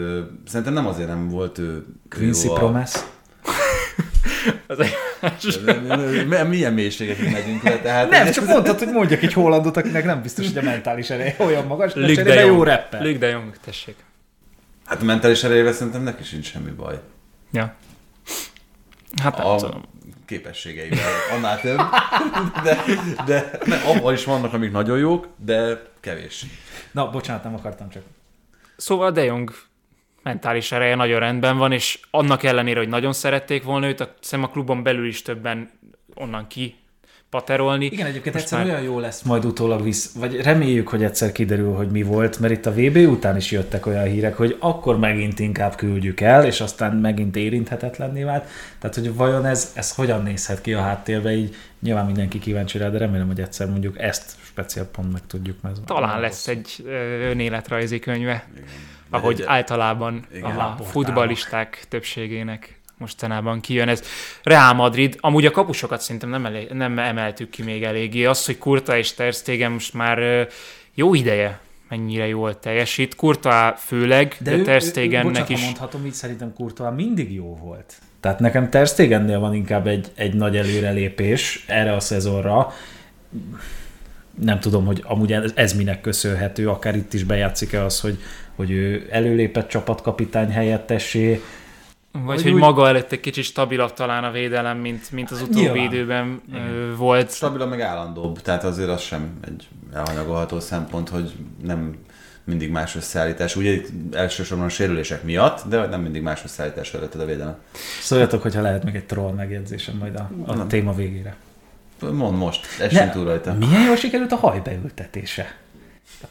szerintem 0.47 0.73
nem 0.73 0.87
azért 0.87 1.09
nem 1.09 1.29
volt 1.29 1.59
ő 1.59 1.85
Quincy 2.09 2.49
a... 2.49 2.53
Promise. 2.53 2.99
az 4.67 4.79
egy 4.79 6.29
Milyen 6.49 6.73
mélységekig 6.73 7.33
megyünk 7.33 7.63
le? 7.63 7.79
Tehát 7.79 8.11
nem, 8.11 8.31
csak 8.31 8.47
mondtad, 8.47 8.79
hogy 8.79 8.89
mondjak 8.89 9.23
egy 9.23 9.33
hollandot, 9.33 9.77
akinek 9.77 10.05
nem 10.05 10.23
biztos, 10.23 10.47
hogy 10.47 10.59
a 10.59 10.63
mentális 10.63 11.11
ereje 11.11 11.37
olyan 11.39 11.67
magas, 11.67 11.93
de 11.93 12.23
de 12.23 12.45
jó 12.45 12.63
rapper. 12.63 13.03
Luke 13.03 13.19
de 13.19 13.29
Jong, 13.29 13.57
tessék. 13.65 13.97
Hát 14.85 15.01
a 15.01 15.05
mentális 15.05 15.45
erejével 15.45 15.73
szerintem 15.73 16.03
neki 16.03 16.23
sincs 16.23 16.51
semmi 16.51 16.71
baj. 16.71 17.01
Ja. 17.53 17.75
Hát 19.23 19.39
nem 19.39 19.47
a 19.47 19.57
tudom. 19.57 19.83
képességeivel 20.27 20.99
annál 21.37 21.61
több, 21.61 21.81
de, 22.65 22.85
de 23.27 23.59
nem, 23.65 23.79
abban 23.87 24.13
is 24.13 24.25
vannak, 24.25 24.53
amik 24.53 24.73
nagyon 24.73 24.99
jók, 24.99 25.29
de 25.45 25.93
kevés. 26.05 26.45
Na, 26.91 27.11
bocsánat, 27.11 27.45
nem 27.45 27.55
akartam 27.55 27.89
csak. 27.89 28.03
Szóval 28.77 29.11
De 29.11 29.25
Jong 29.25 29.53
mentális 30.23 30.73
ereje 30.73 30.95
nagyon 30.95 31.19
rendben 31.19 31.57
van, 31.57 31.73
és 31.73 32.01
annak 32.11 32.43
ellenére, 32.43 32.79
hogy 32.79 32.89
nagyon 32.89 33.13
szerették 33.13 33.63
volna 33.63 33.87
őt, 33.87 34.01
a, 34.01 34.15
a 34.31 34.51
klubon 34.51 34.83
belül 34.83 35.07
is 35.07 35.23
többen 35.23 35.71
onnan 36.15 36.47
ki 36.47 36.77
paterolni. 37.35 37.85
Igen, 37.85 38.07
egyébként 38.07 38.35
Most 38.35 38.45
egyszer 38.47 38.59
már... 38.59 38.69
olyan 38.69 38.83
jó 38.83 38.99
lesz 38.99 39.23
majd 39.23 39.45
utólag 39.45 39.83
visz, 39.83 40.13
vagy 40.13 40.41
reméljük, 40.43 40.89
hogy 40.89 41.03
egyszer 41.03 41.33
kiderül, 41.33 41.73
hogy 41.73 41.89
mi 41.89 42.03
volt, 42.03 42.39
mert 42.39 42.53
itt 42.53 42.67
a 42.67 42.73
VB 42.73 42.97
után 42.97 43.37
is 43.37 43.51
jöttek 43.51 43.87
olyan 43.87 44.05
hírek, 44.05 44.37
hogy 44.37 44.57
akkor 44.61 44.99
megint 44.99 45.39
inkább 45.39 45.75
küldjük 45.75 46.21
el, 46.21 46.45
és 46.45 46.61
aztán 46.61 46.97
megint 46.97 47.37
érinthetetlenné 47.37 48.23
vált. 48.23 48.49
Tehát, 48.79 48.97
hogy 48.97 49.15
vajon 49.15 49.47
ez, 49.47 49.73
ez 49.75 49.95
hogyan 49.95 50.23
nézhet 50.23 50.61
ki 50.61 50.73
a 50.73 50.81
háttérbe, 50.81 51.33
így 51.33 51.55
nyilván 51.81 52.07
mindenki 52.07 52.39
kíváncsi 52.39 52.79
rá, 52.79 52.89
de 52.89 52.99
remélem, 52.99 53.27
hogy 53.27 53.41
egyszer 53.41 53.71
mondjuk 53.71 53.99
ezt 53.99 54.37
speciál 54.43 54.85
pont 54.85 55.13
meg 55.13 55.23
tudjuk. 55.27 55.57
Mert 55.63 55.81
Talán 55.85 56.21
lesz 56.21 56.49
egy 56.49 56.85
önéletrajzi 57.31 57.99
könyve, 57.99 58.49
Igen. 58.57 58.69
ahogy 59.11 59.41
egy, 59.41 59.47
általában 59.47 60.27
Igen. 60.33 60.57
a 60.57 60.77
futballisták 60.83 61.85
többségének 61.89 62.81
mostanában 63.05 63.61
kijön. 63.61 63.89
Ez 63.89 64.03
Real 64.43 64.73
Madrid, 64.73 65.17
amúgy 65.21 65.47
a 65.47 65.51
kapusokat 65.51 66.01
szerintem 66.01 66.31
nem, 66.31 66.47
elég, 66.47 66.69
nem 66.69 66.99
emeltük 66.99 67.51
ki 67.51 67.63
még 67.63 67.83
eléggé. 67.83 68.25
Az, 68.25 68.47
hogy 68.47 68.59
Kurta 68.59 68.97
és 68.97 69.15
Ter 69.15 69.33
Stegen 69.33 69.73
most 69.73 69.95
már 69.95 70.49
jó 70.95 71.15
ideje 71.15 71.61
mennyire 71.89 72.27
jól 72.27 72.59
teljesít. 72.59 73.15
Kurta 73.15 73.75
főleg, 73.79 74.37
de, 74.41 74.57
de 74.57 74.63
Ter 74.63 74.81
Stegennek 74.81 75.49
is. 75.49 75.63
mondhatom, 75.63 76.07
így 76.07 76.13
szerintem 76.13 76.53
Kurta 76.53 76.91
mindig 76.91 77.33
jó 77.33 77.57
volt. 77.63 77.95
Tehát 78.21 78.39
nekem 78.39 78.71
Ter 78.71 78.87
Stegennél 78.87 79.39
van 79.39 79.55
inkább 79.55 79.87
egy, 79.87 80.11
egy 80.15 80.35
nagy 80.35 80.57
előrelépés 80.57 81.65
erre 81.69 81.93
a 81.93 82.01
szezonra. 82.01 82.73
Nem 84.41 84.61
tudom, 84.61 84.85
hogy 84.85 85.03
amúgy 85.07 85.33
ez, 85.33 85.53
ez 85.55 85.73
minek 85.73 86.01
köszönhető, 86.01 86.69
akár 86.69 86.97
itt 86.97 87.13
is 87.13 87.25
bejátszik-e 87.25 87.85
az, 87.85 88.01
hogy, 88.01 88.19
hogy 88.57 88.71
ő 88.71 89.09
előlépett 89.11 89.69
csapatkapitány 89.69 90.51
helyettesé, 90.51 91.43
Vagy 92.23 92.25
Hogy 92.35 92.43
hogy 92.43 92.53
úgy- 92.53 92.61
maga 92.61 92.89
előtt 92.89 93.13
egy 93.13 93.21
kicsit 93.21 93.45
stabilabb 93.45 93.93
talán 93.93 94.25
a 94.25 94.31
védelem, 94.31 94.79
mint, 94.79 95.11
mint 95.11 95.31
az 95.31 95.41
utóbbi 95.43 95.61
Nyilván. 95.61 95.85
időben 95.85 96.41
ö, 96.55 96.97
volt. 96.97 97.33
Stabilan 97.35 97.69
meg 97.69 97.81
állandóbb, 97.81 98.41
tehát 98.41 98.65
azért 98.65 98.89
az 98.89 99.01
sem 99.01 99.39
egy 99.47 99.69
elhanyagolható 99.95 100.61
szempont, 100.61 101.09
hogy 101.09 101.33
nem 101.65 101.97
mindig 102.45 102.71
más 102.71 102.97
összeállítás. 102.97 103.57
Ugye 103.57 103.71
itt 103.73 104.15
elsősorban 104.15 104.67
a 104.67 104.71
sérülések 104.71 105.23
miatt, 105.23 105.69
de 105.69 105.87
nem 105.87 106.01
mindig 106.01 106.23
más 106.23 106.45
összeállítás 106.45 106.95
előtted 106.95 107.21
a 107.21 107.25
védelem. 107.25 107.57
Szóljatok, 108.01 108.43
hogyha 108.43 108.61
lehet 108.61 108.85
még 108.85 108.95
egy 108.95 109.05
troll 109.07 109.33
megjegyzésem 109.33 109.97
majd 109.97 110.15
a, 110.15 110.31
a 110.47 110.55
Nem. 110.55 110.69
téma 110.69 110.95
végére. 110.95 111.37
Mond 112.13 112.37
most, 112.39 112.67
essünk 112.81 113.11
túl 113.11 113.25
rajta. 113.25 113.53
Milyen 113.55 113.83
jól 113.87 113.97
sikerült 113.97 114.33
a 114.33 114.37
hajbeültetése? 114.37 115.55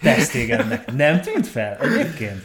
Tesztégennek. 0.02 0.94
Nem 0.94 1.22
tűnt 1.22 1.48
fel 1.48 1.78
egyébként? 1.82 2.44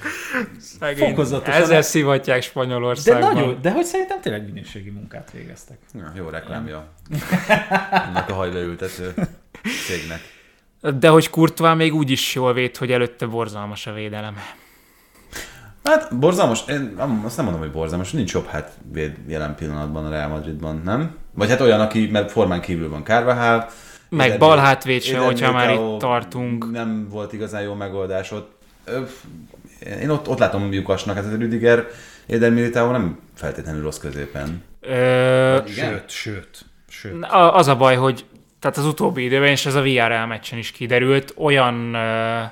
Szegény. 0.81 1.09
Fokozatosan. 1.09 1.63
Ezzel 1.63 1.83
szivatják 1.83 2.37
De, 2.39 2.43
Spanyolországban. 2.45 3.35
nagyon, 3.35 3.59
de 3.63 3.71
hogy 3.71 3.85
szerintem 3.85 4.21
tényleg 4.21 4.45
minőségi 4.45 4.91
munkát 4.91 5.31
végeztek. 5.33 5.77
Ja, 5.95 6.13
jó 6.17 6.29
reklámja. 6.29 6.85
Ennek 8.09 8.31
a 8.31 8.35
hajbeültető 8.35 9.15
cégnek. 9.87 10.21
De 10.99 11.09
hogy 11.09 11.31
Courtois 11.31 11.77
még 11.77 11.95
úgy 11.95 12.11
is 12.11 12.35
jól 12.35 12.53
véd, 12.53 12.77
hogy 12.77 12.93
előtte 12.93 13.27
borzalmas 13.27 13.87
a 13.87 13.93
védelem. 13.93 14.37
Hát 15.85 16.19
borzalmas, 16.19 16.63
én 16.69 16.93
nem- 16.97 17.23
azt 17.25 17.37
nem 17.37 17.45
mondom, 17.45 17.63
hogy 17.63 17.73
borzalmas, 17.73 18.11
nincs 18.13 18.33
jobb 18.33 18.47
hát 18.47 18.73
véd 18.93 19.17
jelen 19.27 19.55
pillanatban 19.55 20.07
a 20.07 20.11
Real 20.11 20.29
Madridban, 20.29 20.81
nem? 20.85 21.17
Vagy 21.35 21.49
hát 21.49 21.61
olyan, 21.61 21.81
aki, 21.81 22.07
mert 22.07 22.31
formán 22.31 22.61
kívül 22.61 22.89
van 22.91 23.05
Carvajal. 23.05 23.69
Meg 24.09 24.39
bal 24.39 24.57
hátvéd 24.59 25.03
se, 25.03 25.19
hogyha 25.19 25.53
már 25.53 25.71
itt 25.71 25.99
tartunk. 25.99 26.71
Nem 26.71 27.09
volt 27.09 27.33
igazán 27.33 27.63
jó 27.63 27.75
megoldás 27.75 28.31
ott. 28.33 28.57
Én 30.01 30.09
ott, 30.11 30.29
ott 30.29 30.39
látom 30.39 30.73
lyukasnak, 30.73 31.17
hát 31.17 31.25
ez 31.25 31.33
a 31.33 31.37
Rüdiger, 31.37 31.87
Eden 32.27 32.53
Militao 32.53 32.91
nem 32.91 33.19
feltétlenül 33.35 33.83
rossz 33.83 33.99
középen. 33.99 34.63
Ö, 34.81 35.57
Igen? 35.67 35.91
Sőt, 35.91 36.11
sőt, 36.11 36.65
sőt. 36.89 37.25
a- 37.25 37.55
az 37.57 37.69
a 37.69 37.77
baj, 37.77 37.97
hogy 37.97 38.25
tehát 38.61 38.77
az 38.77 38.85
utóbbi 38.87 39.25
időben, 39.25 39.49
és 39.49 39.67
ez 39.67 39.75
a 39.75 39.83
VRL 39.83 40.27
meccsen 40.27 40.59
is 40.59 40.71
kiderült, 40.71 41.35
olyan 41.37 41.95
ö, 41.95 42.43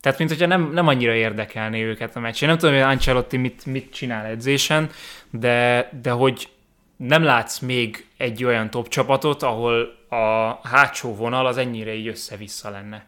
tehát, 0.00 0.18
mint 0.18 0.30
hogyha 0.30 0.46
nem, 0.46 0.70
nem 0.72 0.86
annyira 0.88 1.12
érdekelné 1.14 1.82
őket 1.82 2.16
a 2.16 2.20
meccs. 2.20 2.42
Én 2.42 2.48
nem 2.48 2.58
tudom, 2.58 2.74
hogy 2.74 2.84
Ancelotti 2.84 3.36
mit, 3.36 3.66
mit 3.66 3.92
csinál 3.92 4.24
edzésen, 4.26 4.90
de, 5.30 5.88
de 6.02 6.10
hogy 6.10 6.48
nem 6.96 7.22
látsz 7.22 7.58
még 7.58 8.05
egy 8.16 8.44
olyan 8.44 8.70
top 8.70 8.88
csapatot, 8.88 9.42
ahol 9.42 9.94
a 10.08 10.58
hátsó 10.68 11.14
vonal 11.14 11.46
az 11.46 11.56
ennyire 11.56 11.94
így 11.94 12.08
össze-vissza 12.08 12.70
lenne. 12.70 13.06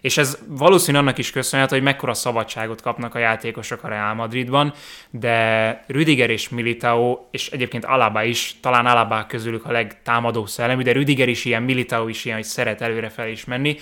És 0.00 0.18
ez 0.18 0.38
valószínű 0.46 0.98
annak 0.98 1.18
is 1.18 1.30
köszönhető, 1.30 1.74
hogy 1.74 1.84
mekkora 1.84 2.14
szabadságot 2.14 2.82
kapnak 2.82 3.14
a 3.14 3.18
játékosok 3.18 3.82
a 3.82 3.88
Real 3.88 4.14
Madridban, 4.14 4.72
de 5.10 5.84
Rüdiger 5.86 6.30
és 6.30 6.48
Militao, 6.48 7.18
és 7.30 7.50
egyébként 7.50 7.84
Alaba 7.84 8.22
is, 8.22 8.56
talán 8.60 8.86
Alaba 8.86 9.26
közülük 9.28 9.64
a 9.64 9.72
legtámadó 9.72 10.46
szellemű, 10.46 10.82
de 10.82 10.92
Rüdiger 10.92 11.28
is 11.28 11.44
ilyen, 11.44 11.62
Militao 11.62 12.08
is 12.08 12.24
ilyen, 12.24 12.36
hogy 12.36 12.46
szeret 12.46 12.80
előrefelé 12.80 13.30
is 13.30 13.44
menni, 13.44 13.76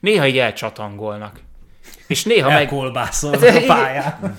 néha 0.00 0.26
így 0.26 0.38
elcsatangolnak. 0.38 1.40
És 2.06 2.24
néha 2.24 2.48
meg... 2.48 2.72
A 2.72 3.66
pályán. 3.66 4.36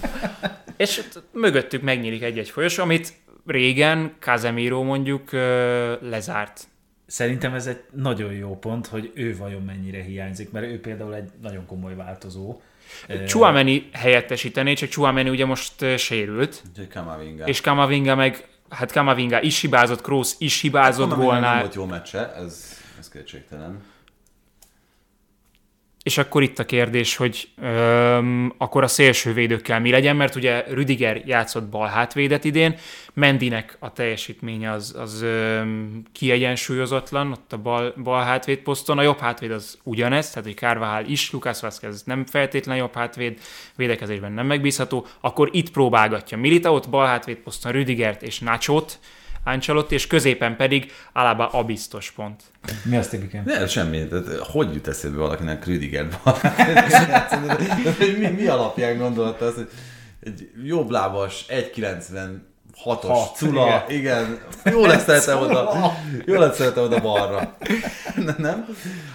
És 0.77 1.01
mögöttük 1.31 1.81
megnyílik 1.81 2.23
egy-egy 2.23 2.49
folyosó, 2.49 2.83
amit 2.83 3.13
régen 3.45 4.15
Casemiro 4.19 4.83
mondjuk 4.83 5.31
lezárt. 6.01 6.67
Szerintem 7.05 7.53
ez 7.53 7.67
egy 7.67 7.83
nagyon 7.91 8.33
jó 8.33 8.57
pont, 8.59 8.87
hogy 8.87 9.11
ő 9.13 9.37
vajon 9.37 9.61
mennyire 9.61 10.01
hiányzik, 10.01 10.51
mert 10.51 10.65
ő 10.65 10.79
például 10.79 11.15
egy 11.15 11.29
nagyon 11.41 11.65
komoly 11.65 11.95
változó. 11.95 12.61
Chouameni 13.27 13.89
helyettesítené, 13.91 14.73
csak 14.73 14.89
Chouameni 14.89 15.29
ugye 15.29 15.45
most 15.45 15.97
sérült, 15.97 16.63
Kamavinga. 16.93 17.45
és 17.45 17.61
Kamavinga 17.61 18.15
meg, 18.15 18.47
hát 18.69 18.91
Kamavinga 18.91 19.41
is 19.41 19.61
hibázott, 19.61 20.01
Kroos 20.01 20.31
is 20.37 20.61
hibázott 20.61 21.09
Kamavinga 21.09 21.31
Nem 21.31 21.41
gólnál, 21.41 21.59
volt 21.61 21.75
jó 21.75 21.85
meccse, 21.85 22.33
ez, 22.33 22.79
ez 22.99 23.09
kétségtelen. 23.09 23.83
És 26.05 26.17
akkor 26.17 26.43
itt 26.43 26.59
a 26.59 26.65
kérdés, 26.65 27.15
hogy 27.15 27.47
öm, 27.61 28.53
akkor 28.57 28.83
a 28.83 28.87
szélsővédőkkel 28.87 29.79
mi 29.79 29.91
legyen, 29.91 30.15
mert 30.15 30.35
ugye 30.35 30.63
Rüdiger 30.67 31.21
játszott 31.25 31.63
bal 31.63 31.87
hátvédet 31.87 32.43
idén, 32.43 32.75
Mendinek 33.13 33.77
a 33.79 33.93
teljesítménye 33.93 34.71
az, 34.71 34.95
az 34.97 35.21
öm, 35.21 36.03
kiegyensúlyozatlan, 36.11 37.31
ott 37.31 37.53
a 37.53 37.57
bal, 37.57 37.93
bal 38.03 38.23
hátvéd 38.23 38.57
poszton, 38.57 38.97
a 38.97 39.01
jobb 39.01 39.19
hátvéd 39.19 39.51
az 39.51 39.77
ugyanez, 39.83 40.29
tehát 40.29 40.43
hogy 40.45 40.57
Carvajal 40.57 41.05
is, 41.05 41.31
Lucas 41.31 41.61
Vázquez 41.61 42.03
nem 42.03 42.25
feltétlen 42.25 42.77
jobb 42.77 42.93
hátvéd, 42.93 43.39
védekezésben 43.75 44.31
nem 44.31 44.45
megbízható, 44.45 45.07
akkor 45.19 45.49
itt 45.51 45.71
próbálgatja 45.71 46.37
Militaot, 46.37 46.89
bal 46.89 47.05
hátvéd 47.05 47.37
poszton 47.37 47.71
Rüdigert 47.71 48.23
és 48.23 48.39
Nachot, 48.39 48.99
Ancelotti, 49.45 49.93
és 49.93 50.07
középen 50.07 50.55
pedig 50.55 50.91
Alaba 51.13 51.47
a 51.47 51.63
biztos 51.63 52.11
pont. 52.11 52.43
Mi 52.83 52.97
az, 52.97 53.07
Tibikém? 53.07 53.43
Ne, 53.45 53.67
semmi. 53.67 54.07
Tehát, 54.07 54.27
hogy 54.37 54.73
jut 54.73 54.87
eszébe 54.87 55.15
valakinek 55.17 55.65
Rüdiger 55.65 56.07
mi, 58.19 58.27
mi 58.27 58.47
alapján 58.47 58.97
gondolta 58.97 59.45
azt, 59.45 59.55
hogy 59.55 59.69
egy 60.19 60.49
jobblábas, 60.63 61.45
1,96-os 62.83 63.01
Hat, 63.07 63.35
cula, 63.37 63.85
igen. 63.89 64.39
Jó 64.65 64.85
lesz 64.85 65.03
szeretem 65.03 65.39
oda, 65.39 65.91
jó 66.25 66.33
lesz 66.39 66.55
szeretem 66.57 66.83
oda 66.83 67.01
balra. 67.01 67.55
nem? 68.37 68.65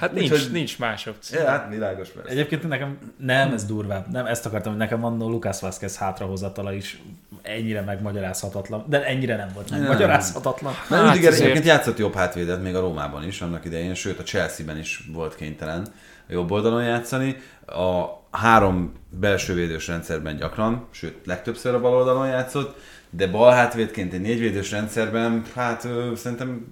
Hát 0.01 0.13
nincs, 0.13 0.31
Úgyhogy- 0.31 0.53
nincs 0.53 0.79
más 0.79 1.07
opció. 1.07 1.41
Ja, 1.41 1.49
hát 1.49 1.67
világos 1.71 2.09
persze. 2.09 2.31
Egyébként 2.31 2.69
nekem 2.69 2.99
nem, 3.17 3.53
ez 3.53 3.65
durvább. 3.65 4.07
Nem, 4.13 4.27
ezt 4.27 4.47
akartam, 4.47 4.73
hogy 4.73 4.81
nekem 4.81 5.05
annó 5.05 5.29
Lucas 5.29 5.61
Vázquez 5.61 5.97
hátrahozatala 5.97 6.73
is 6.73 7.03
ennyire 7.43 7.81
megmagyarázhatatlan. 7.81 8.85
De 8.89 9.05
ennyire 9.05 9.37
nem 9.37 9.51
volt 9.55 9.71
megmagyarázhatatlan. 9.71 10.73
Mert 10.89 11.03
Hát 11.03 11.11
Rüdiger 11.13 11.29
azért- 11.33 11.45
egyébként 11.45 11.67
játszott 11.67 11.99
jobb 11.99 12.15
hátvédet 12.15 12.63
még 12.63 12.75
a 12.77 12.81
Rómában 12.81 13.27
is 13.27 13.41
annak 13.41 13.65
idején, 13.65 13.95
sőt 13.95 14.19
a 14.19 14.23
Chelsea-ben 14.23 14.79
is 14.79 15.03
volt 15.13 15.35
kénytelen 15.37 15.87
a 16.29 16.33
jobb 16.33 16.51
oldalon 16.51 16.83
játszani. 16.85 17.37
A 17.67 18.05
három 18.31 18.93
belső 19.21 19.55
védős 19.55 19.89
rendszerben 19.89 20.37
gyakran, 20.37 20.87
sőt 20.91 21.27
legtöbbször 21.27 21.75
a 21.75 21.81
bal 21.81 21.95
oldalon 21.95 22.27
játszott, 22.27 22.79
de 23.11 23.27
bal 23.27 23.53
hátvédként 23.53 24.13
egy 24.13 24.21
négyvédős 24.21 24.71
rendszerben, 24.71 25.43
hát 25.55 25.85
ö, 25.85 26.13
szerintem 26.17 26.67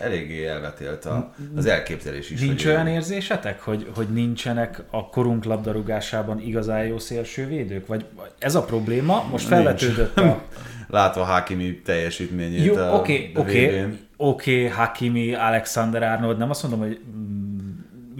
eléggé 0.00 0.46
elvetélt 0.46 1.04
a, 1.04 1.34
az 1.56 1.66
elképzelés 1.66 2.30
is. 2.30 2.40
Nincs 2.40 2.66
olyan 2.66 2.86
érzésetek, 2.86 3.60
hogy, 3.60 3.90
hogy 3.94 4.08
nincsenek 4.08 4.82
a 4.90 5.08
korunk 5.08 5.44
labdarúgásában 5.44 6.40
igazán 6.40 6.84
jó 6.84 6.98
szélsővédők? 6.98 7.86
Vagy 7.86 8.04
ez 8.38 8.54
a 8.54 8.64
probléma? 8.64 9.26
Most 9.30 9.50
Nincs. 9.50 9.62
felvetődött 9.62 10.18
a... 10.18 10.42
Látva 10.88 11.24
Hakimi 11.24 11.80
teljesítményét 11.80 12.64
Jó, 12.64 12.76
a, 12.76 12.94
oké, 12.94 13.32
a 13.34 13.40
oké, 13.40 13.80
VB-n. 13.80 13.98
oké, 14.16 14.66
Hakimi, 14.66 15.34
Alexander 15.34 16.02
Arnold, 16.02 16.38
nem 16.38 16.50
azt 16.50 16.62
mondom, 16.62 16.80
hogy 16.80 17.00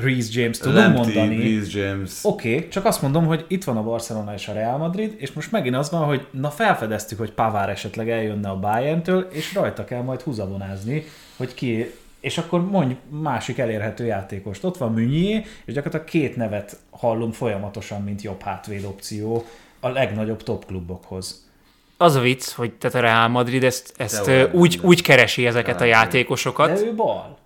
Reece 0.02 0.40
James 0.40 0.58
tudom 0.58 0.74
Lamptey, 0.74 1.14
mondani. 1.14 1.42
Reece 1.42 1.78
James. 1.78 2.10
Oké, 2.22 2.54
okay, 2.54 2.68
csak 2.68 2.84
azt 2.84 3.02
mondom, 3.02 3.26
hogy 3.26 3.44
itt 3.48 3.64
van 3.64 3.76
a 3.76 3.82
Barcelona 3.82 4.34
és 4.34 4.48
a 4.48 4.52
Real 4.52 4.78
Madrid, 4.78 5.14
és 5.16 5.32
most 5.32 5.50
megint 5.50 5.76
az 5.76 5.90
van, 5.90 6.04
hogy 6.04 6.26
na 6.30 6.50
felfedeztük, 6.50 7.18
hogy 7.18 7.32
Pavár 7.32 7.68
esetleg 7.68 8.10
eljönne 8.10 8.48
a 8.48 8.58
Bayerntől, 8.58 9.28
és 9.32 9.54
rajta 9.54 9.84
kell 9.84 10.02
majd 10.02 10.20
húzabonázni, 10.20 11.04
hogy 11.36 11.54
ki, 11.54 11.90
és 12.20 12.38
akkor 12.38 12.70
mondj 12.70 12.94
másik 13.08 13.58
elérhető 13.58 14.04
játékost. 14.04 14.64
Ott 14.64 14.76
van 14.76 14.92
Münyi, 14.92 15.44
és 15.64 15.74
gyakorlatilag 15.74 16.06
két 16.06 16.36
nevet 16.36 16.76
hallunk 16.90 17.34
folyamatosan, 17.34 18.02
mint 18.02 18.22
jobb 18.22 18.42
hátvéd 18.42 18.84
opció 18.84 19.44
a 19.80 19.88
legnagyobb 19.88 20.42
top 20.42 20.66
klubokhoz. 20.66 21.48
Az 21.96 22.14
a 22.14 22.20
vicc, 22.20 22.50
hogy 22.50 22.72
tehát 22.72 22.96
a 22.96 23.00
Real 23.00 23.28
Madrid 23.28 23.64
ezt, 23.64 23.94
ezt 23.96 24.30
úgy, 24.52 24.80
úgy 24.82 25.02
keresi 25.02 25.46
ezeket 25.46 25.80
a 25.80 25.84
játékosokat, 25.84 26.72
De 26.72 26.80
ő 26.80 26.94
bal. 26.94 27.38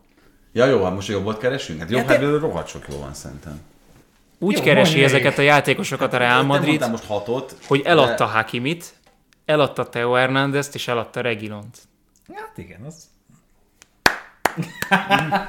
Ja 0.55 0.67
jó, 0.67 0.85
hát 0.85 0.95
most 0.95 1.09
jobbot 1.09 1.39
keresünk? 1.39 1.81
Hát 1.81 1.91
jobb 1.91 2.09
Ja, 2.09 2.19
te- 2.19 2.39
rohadt 2.39 2.69
sok 2.69 2.85
jó 2.93 2.99
van 2.99 3.15
szerintem. 3.15 3.61
úgy 4.39 4.57
Jó, 4.57 4.63
keresi 4.63 5.03
ezeket 5.05 5.39
a 5.39 5.43
játékosokat 5.43 6.13
a 6.13 6.17
Real 6.17 6.41
Te 6.41 6.47
Madrid, 6.47 6.69
mondtál 6.69 6.91
most 6.91 7.05
hatot. 7.05 7.57
hogy 7.67 7.81
eladta 7.85 8.25
de- 8.25 8.31
Hakimit, 8.31 8.95
eladta 9.45 9.89
Teo 9.89 10.13
Hernándezt 10.13 10.75
és 10.75 10.89
eladta 10.89 11.21
Regilont. 11.21 11.79
Hát 12.35 12.59
igen, 12.59 12.81
az... 12.87 13.05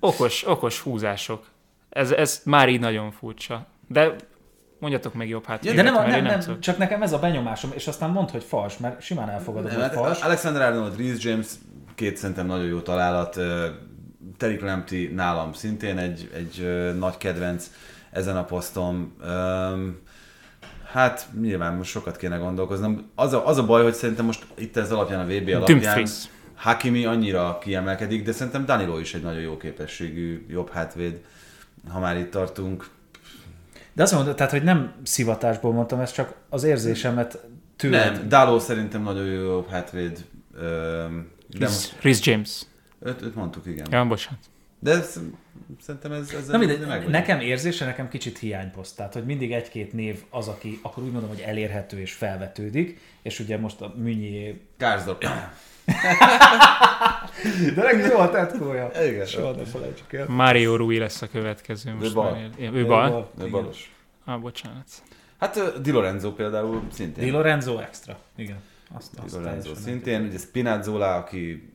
Okos, 0.00 0.46
okos 0.46 0.80
húzások. 0.80 1.46
Ez, 1.90 2.10
ez 2.10 2.40
már 2.44 2.68
így 2.68 2.80
nagyon 2.80 3.10
furcsa. 3.10 3.66
De 3.86 4.14
mondjatok 4.78 5.14
meg 5.14 5.28
jobb 5.28 5.44
hát. 5.44 5.74
De 5.74 5.82
nem, 5.82 5.94
mert 5.94 6.06
nem, 6.06 6.24
nem, 6.24 6.40
tudok. 6.40 6.58
csak 6.60 6.78
nekem 6.78 7.02
ez 7.02 7.12
a 7.12 7.18
benyomásom, 7.18 7.70
és 7.74 7.86
aztán 7.86 8.10
mondd, 8.10 8.30
hogy 8.30 8.44
fals, 8.44 8.76
mert 8.76 9.02
simán 9.02 9.28
elfogadom, 9.30 9.70
Nem, 9.70 9.80
hogy 9.80 9.82
hát 9.88 9.94
fals. 9.94 10.20
Alexander 10.20 10.62
Arnold, 10.62 10.98
Reece 10.98 11.28
James, 11.28 11.46
két 11.94 12.16
szerintem 12.16 12.46
nagyon 12.46 12.66
jó 12.66 12.80
találat. 12.80 13.36
Terry 14.38 14.58
Lamptey 14.60 15.12
nálam 15.14 15.52
szintén 15.52 15.98
egy, 15.98 16.30
egy 16.34 16.68
nagy 16.98 17.16
kedvenc 17.16 17.70
ezen 18.10 18.36
a 18.36 18.44
poszton. 18.44 19.12
Öm, 19.22 19.98
Hát 20.92 21.28
nyilván 21.40 21.74
most 21.74 21.90
sokat 21.90 22.16
kéne 22.16 22.36
gondolkoznom. 22.36 23.10
Az 23.14 23.32
a, 23.32 23.46
az 23.46 23.58
a 23.58 23.66
baj, 23.66 23.82
hogy 23.82 23.94
szerintem 23.94 24.24
most 24.24 24.46
itt 24.54 24.76
ez 24.76 24.92
alapján 24.92 25.20
a 25.20 25.24
VB 25.24 25.48
alapján 25.48 25.80
Dumfries. 25.80 26.10
Hakimi 26.54 27.04
annyira 27.04 27.58
kiemelkedik, 27.60 28.24
de 28.24 28.32
szerintem 28.32 28.64
Danilo 28.64 28.98
is 28.98 29.14
egy 29.14 29.22
nagyon 29.22 29.40
jó 29.40 29.56
képességű 29.56 30.46
jobb 30.48 30.70
hátvéd, 30.70 31.20
ha 31.88 31.98
már 31.98 32.16
itt 32.16 32.30
tartunk. 32.30 32.88
De 33.92 34.02
azt 34.02 34.12
mondod, 34.12 34.34
tehát, 34.34 34.52
hogy 34.52 34.62
nem 34.62 34.92
szivatásból 35.02 35.72
mondtam, 35.72 36.00
ez 36.00 36.12
csak 36.12 36.34
az 36.48 36.64
érzésemet 36.64 37.38
tőled. 37.76 38.12
Nem, 38.12 38.28
Daló 38.28 38.58
szerintem 38.58 39.02
nagyon 39.02 39.24
jó 39.24 39.42
jobb 39.42 39.68
hátvéd. 39.68 40.24
De 41.46 41.66
most, 41.66 41.96
Rhys 42.00 42.26
James. 42.26 42.62
Öt, 43.00 43.22
öt 43.22 43.34
mondtuk, 43.34 43.66
igen. 43.66 43.86
Ja, 43.90 44.04
bocsánat. 44.06 44.38
De 44.80 44.90
ez, 44.90 45.20
szerintem 45.80 46.12
ez, 46.12 46.32
ez 46.32 46.48
Na 46.48 46.58
mindegy, 46.58 47.08
nekem 47.08 47.40
érzése, 47.40 47.84
nekem 47.84 48.08
kicsit 48.08 48.38
hiányposzt. 48.38 48.96
Tehát, 48.96 49.12
hogy 49.12 49.24
mindig 49.24 49.52
egy-két 49.52 49.92
név 49.92 50.22
az, 50.30 50.48
aki 50.48 50.78
akkor 50.82 51.02
úgy 51.02 51.12
mondom, 51.12 51.28
hogy 51.28 51.40
elérhető 51.40 51.98
és 51.98 52.12
felvetődik, 52.12 53.00
és 53.22 53.40
ugye 53.40 53.58
most 53.58 53.80
a 53.80 53.92
Műnyi... 53.96 54.60
Kársdorp. 54.76 55.22
De 57.74 57.82
meg 57.82 58.06
jó 58.10 58.18
a 58.18 58.30
tetkója. 58.30 58.90
Igen. 59.06 59.26
Soha 59.26 59.52
ne 59.52 59.64
felejtsük 59.64 60.12
el. 60.12 60.26
Mario 60.28 60.76
Rui 60.76 60.98
lesz 60.98 61.22
a 61.22 61.28
következő. 61.28 61.94
Most 61.94 62.14
bal. 62.14 62.30
már 62.30 62.50
ér- 62.58 62.74
Ő 62.74 62.86
bal? 62.86 63.30
Ő 63.40 63.48
balos. 63.48 63.92
Ah, 64.24 64.40
bocsánat. 64.40 64.86
Hát 65.38 65.80
Di 65.82 65.90
Lorenzo 65.90 66.32
például 66.32 66.82
szintén. 66.92 67.24
Di 67.24 67.30
Lorenzo 67.30 67.78
extra. 67.78 68.18
Igen. 68.36 68.56
Azt, 68.94 69.20
Di 69.24 69.30
Lorenzo 69.32 69.74
szintén, 69.74 70.22
ugye 70.22 70.38
Spinazzola, 70.38 71.14
aki 71.14 71.72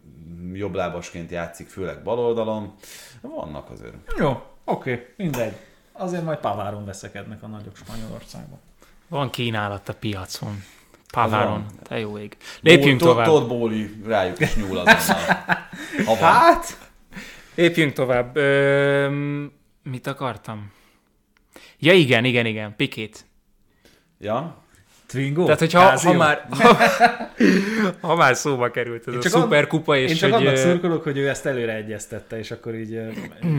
jobblábasként 0.54 1.32
játszik, 1.32 1.68
főleg 1.68 2.04
bal 2.04 2.20
oldalon. 2.20 2.74
Vannak 3.22 3.70
azért. 3.70 3.94
Jó, 4.18 4.42
oké, 4.64 5.14
mindegy. 5.18 5.54
Azért 5.92 6.24
majd 6.24 6.38
Paváron 6.40 6.86
veszekednek 6.86 7.44
a 7.44 7.48
nagyok 7.48 7.76
Spanyolországban. 7.78 8.60
Van 9.08 9.30
kínálat 9.30 9.90
a 9.90 9.94
piacon. 9.94 10.64
Paváron. 11.12 11.66
Te 11.84 12.00
jó 12.00 12.18
ég. 12.18 12.38
Lépjünk 12.62 13.00
Todd- 13.00 13.10
tovább. 13.12 13.26
Todd 13.26 13.48
Bowley 13.48 13.88
rájuk 14.06 14.40
is 14.40 14.56
nyúl 14.56 14.78
azonnal. 14.78 15.26
Hát? 16.20 16.78
Lépjünk 17.56 17.94
tovább. 17.94 18.36
Ö, 18.36 19.46
mit 19.84 20.08
akartam? 20.08 20.72
Ja 21.80 21.94
igen, 21.94 22.26
igen, 22.26 22.46
igen. 22.46 22.76
Pikét. 22.76 23.26
Ja? 24.20 24.63
Twingo? 25.14 25.44
Tehát, 25.44 25.60
hogyha 25.60 25.98
ha 25.98 26.14
már, 26.14 26.48
ha, 26.50 26.78
ha 28.08 28.16
már 28.16 28.36
szóba 28.36 28.72
került 28.72 29.08
ez 29.08 29.14
Én 29.14 29.20
a 29.20 29.30
szuperkupa, 29.30 29.98
és 29.98 30.10
Én 30.10 30.16
csak 30.16 30.32
hogy 30.32 30.46
annak 30.46 30.58
szurkolok, 30.58 31.04
hogy 31.04 31.18
ő 31.18 31.30
ezt 31.30 31.46
előre 31.46 31.76
egyeztette, 31.76 32.38
és 32.38 32.52
akkor 32.52 32.76
így 32.76 33.00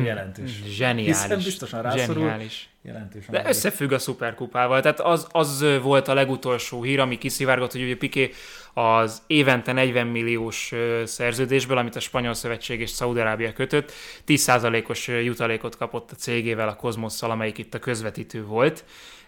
jelentős. 0.05 0.63
zseniális. 0.67 1.07
Hiszen 1.07 1.39
biztosan 1.39 1.83
rászorul. 1.83 2.23
Zseniális. 2.23 2.69
Jelentős. 2.83 3.27
De 3.31 3.43
összefügg 3.47 3.93
a 3.93 3.99
szuperkupával. 3.99 4.81
Tehát 4.81 5.01
az, 5.01 5.27
az 5.31 5.65
volt 5.83 6.09
a 6.09 6.15
legutolsó 6.15 6.83
hír, 6.83 7.01
ami 7.01 7.19
kiszivárgott, 7.19 7.73
hogy 7.73 7.83
ugye 7.83 7.97
Piqué 7.97 8.31
az 8.75 9.23
évente 9.27 9.73
40 9.73 10.07
milliós 10.07 10.73
szerződésből, 11.05 11.79
amit 11.79 11.97
a 11.97 12.01
Spanyol 12.01 12.35
Szövetség 12.35 12.81
és 12.81 12.91
Szaudarábia 12.91 13.53
kötött, 13.53 13.93
10%-os 14.27 15.09
ö, 15.09 15.19
jutalékot 15.19 15.77
kapott 15.77 16.11
a 16.11 16.15
cégével, 16.15 16.69
a 16.69 16.77
Kozmosszal, 16.77 17.31
amelyik 17.31 17.59
itt 17.59 17.75
a 17.75 17.79
közvetítő 17.79 18.45
volt, 18.45 18.85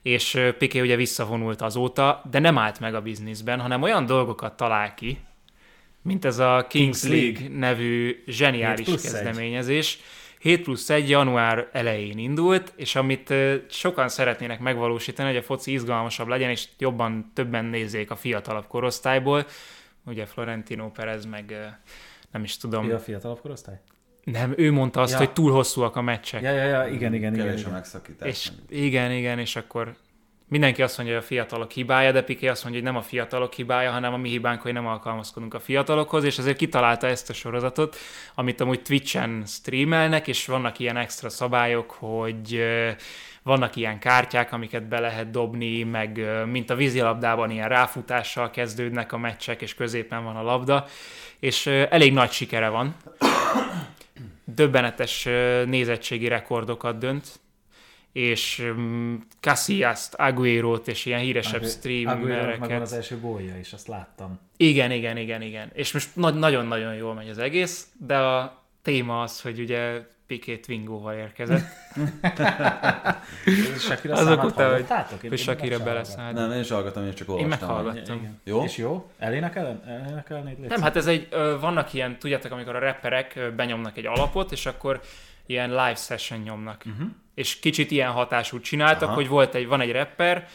és 0.06 0.40
Piqué 0.58 0.80
ugye 0.80 0.96
visszavonult 0.96 1.62
azóta, 1.62 2.22
de 2.30 2.38
nem 2.38 2.58
állt 2.58 2.80
meg 2.80 2.94
a 2.94 3.00
bizniszben, 3.00 3.60
hanem 3.60 3.82
olyan 3.82 4.06
dolgokat 4.06 4.56
talál 4.56 4.94
ki, 4.94 5.18
mint 6.02 6.24
ez 6.24 6.38
a 6.38 6.66
Kings, 6.68 7.00
Kings 7.00 7.14
League, 7.14 7.40
League. 7.40 7.58
nevű 7.58 8.22
zseniális 8.26 8.86
7 8.86 8.94
plusz 8.94 9.04
egy. 9.04 9.12
kezdeményezés. 9.12 9.98
7 10.38 10.62
plusz 10.62 10.90
1 10.90 11.08
január 11.08 11.68
elején 11.72 12.18
indult, 12.18 12.72
és 12.76 12.96
amit 12.96 13.34
sokan 13.68 14.08
szeretnének 14.08 14.60
megvalósítani, 14.60 15.28
hogy 15.28 15.38
a 15.38 15.42
foci 15.42 15.72
izgalmasabb 15.72 16.28
legyen, 16.28 16.50
és 16.50 16.68
jobban 16.78 17.30
többen 17.34 17.64
nézzék 17.64 18.10
a 18.10 18.16
fiatalabb 18.16 18.66
korosztályból. 18.66 19.46
Ugye 20.04 20.26
Florentino 20.26 20.90
Perez 20.90 21.24
meg 21.24 21.76
nem 22.30 22.44
is 22.44 22.56
tudom, 22.56 22.86
Mi 22.86 22.92
a 22.92 22.98
fiatalabb 22.98 23.40
korosztály? 23.40 23.80
Nem, 24.32 24.54
ő 24.56 24.72
mondta 24.72 25.00
azt, 25.00 25.12
Ja. 25.12 25.18
hogy 25.18 25.32
túl 25.32 25.52
hosszúak 25.52 25.96
a 25.96 26.02
meccsek. 26.02 26.42
Ja, 26.42 26.50
ja, 26.50 26.64
ja, 26.64 26.86
igen, 26.86 27.14
igen, 27.14 27.34
igen. 27.34 27.46
Kevés 27.46 27.54
a 27.54 27.60
igen. 27.60 27.72
megszakítás. 27.72 28.28
És 28.28 28.50
igen, 28.68 29.10
igen, 29.10 29.38
és 29.38 29.56
akkor 29.56 29.96
mindenki 30.48 30.82
azt 30.82 30.96
mondja, 30.96 31.14
hogy 31.14 31.24
a 31.24 31.26
fiatalok 31.26 31.70
hibája, 31.70 32.12
de 32.12 32.22
Piqué 32.22 32.46
azt 32.48 32.62
mondja, 32.62 32.82
hogy 32.82 32.90
nem 32.92 33.00
a 33.00 33.04
fiatalok 33.04 33.52
hibája, 33.52 33.90
hanem 33.90 34.12
a 34.12 34.16
mi 34.16 34.28
hibánk, 34.28 34.60
hogy 34.60 34.72
nem 34.72 34.86
alkalmazkodunk 34.86 35.54
a 35.54 35.60
fiatalokhoz, 35.60 36.24
és 36.24 36.38
ezért 36.38 36.56
kitalálta 36.56 37.06
ezt 37.06 37.30
a 37.30 37.32
sorozatot, 37.32 37.96
amit 38.34 38.60
amúgy 38.60 38.82
Twitch-en 38.82 39.42
streamelnek, 39.46 40.28
és 40.28 40.46
vannak 40.46 40.78
ilyen 40.78 40.96
extra 40.96 41.28
szabályok, 41.28 41.90
hogy 41.90 42.64
vannak 43.42 43.76
ilyen 43.76 43.98
kártyák, 43.98 44.52
amiket 44.52 44.88
be 44.88 45.00
lehet 45.00 45.30
dobni, 45.30 45.82
meg 45.82 46.26
mint 46.50 46.70
a 46.70 46.74
vízilabdában 46.74 47.50
ilyen 47.50 47.68
ráfutással 47.68 48.50
kezdődnek 48.50 49.12
a 49.12 49.18
meccsek, 49.18 49.62
és 49.62 49.74
középen 49.74 50.24
van 50.24 50.36
a 50.36 50.42
labda, 50.42 50.86
és 51.38 51.66
elég 51.66 52.12
nagy 52.12 52.30
sikere 52.30 52.68
van. 52.68 52.96
Döbbenetes 54.54 55.24
nézettségi 55.66 56.28
rekordokat 56.28 56.98
dönt, 56.98 57.40
és 58.12 58.58
um, 58.58 59.26
Casillas-t, 59.40 60.14
Aguero-t 60.14 60.88
és 60.88 61.06
ilyen 61.06 61.20
híresebb 61.20 61.62
Aguero-nak 61.62 62.20
megvan 62.20 62.30
az 62.30 62.48
streamereket. 62.48 62.92
első 62.92 63.20
gólja 63.20 63.58
is, 63.58 63.72
azt 63.72 63.86
láttam. 63.88 64.38
Igen, 64.56 64.90
igen, 64.90 65.16
igen, 65.16 65.42
igen. 65.42 65.70
És 65.74 65.92
most 65.92 66.16
na- 66.16 66.30
nagyon-nagyon 66.30 66.94
jól 66.94 67.14
megy 67.14 67.28
az 67.28 67.38
egész, 67.38 67.86
de 67.98 68.16
a 68.18 68.62
téma 68.82 69.22
az, 69.22 69.40
hogy 69.40 69.60
ugye 69.60 70.06
Piqué 70.26 70.58
Twingóval 70.58 71.14
érkezett. 71.14 71.66
Azok 74.10 74.44
után, 74.44 74.72
hogy-? 74.72 74.80
Én- 74.90 75.18
hogy 75.20 75.30
én 75.30 75.36
Shakira 75.36 75.78
beleszállt. 75.82 76.34
Nem, 76.34 76.52
én 76.52 76.60
is 76.60 76.70
hallgattam, 76.70 77.04
én 77.04 77.14
csak 77.14 77.28
Én 77.28 77.34
olvastam. 77.34 77.68
meghallgattam. 77.68 78.16
Igen. 78.16 78.40
Jó? 78.44 78.64
És 78.64 78.76
jó? 78.76 79.10
Elénekel, 79.18 79.82
elénekelnéd? 79.86 80.58
Légy 80.60 80.68
Nem, 80.68 80.82
hát 80.82 80.96
ez 80.96 81.06
egy, 81.06 81.28
vannak 81.60 81.92
ilyen, 81.92 82.18
tudjátok, 82.18 82.52
amikor 82.52 82.76
a 82.76 82.78
rapperek 82.78 83.52
benyomnak 83.56 83.96
egy 83.96 84.06
alapot, 84.06 84.52
és 84.52 84.66
akkor 84.66 85.00
ilyen 85.46 85.68
live 85.70 85.94
session 85.94 86.40
nyomnak. 86.40 86.82
Uh-huh. 86.86 87.08
És 87.34 87.58
kicsit 87.58 87.90
ilyen 87.90 88.10
hatásút 88.10 88.62
csináltak, 88.62 89.08
Aha. 89.08 89.14
Hogy 89.14 89.28
volt 89.28 89.54
egy, 89.54 89.66
van 89.66 89.80
egy 89.80 89.92
rapper, 89.92 90.48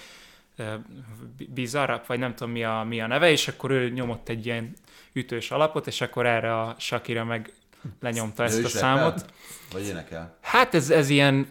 Bizarrap, 1.53 2.05
vagy 2.05 2.19
nem 2.19 2.36
tudom 2.36 2.51
mi 2.53 2.63
a, 2.63 2.86
mi 2.88 3.01
a 3.01 3.07
neve, 3.07 3.32
és 3.32 3.47
akkor 3.47 3.72
ő 3.72 3.89
nyomott 3.89 4.30
egy 4.30 4.45
ilyen 4.45 4.74
ütős 5.13 5.51
alapot, 5.51 5.88
és 5.88 6.01
akkor 6.01 6.26
erre 6.26 6.59
a 6.59 6.76
Shakira 6.78 7.24
meg 7.24 7.51
lenyomta 7.99 8.43
ezt 8.43 8.63
a 8.63 8.67
számot. 8.67 9.25
Vagy 9.71 9.88
énekel? 9.88 10.38
Hát 10.41 10.73
ez, 10.73 10.89
ez 10.89 11.09
ilyen 11.09 11.47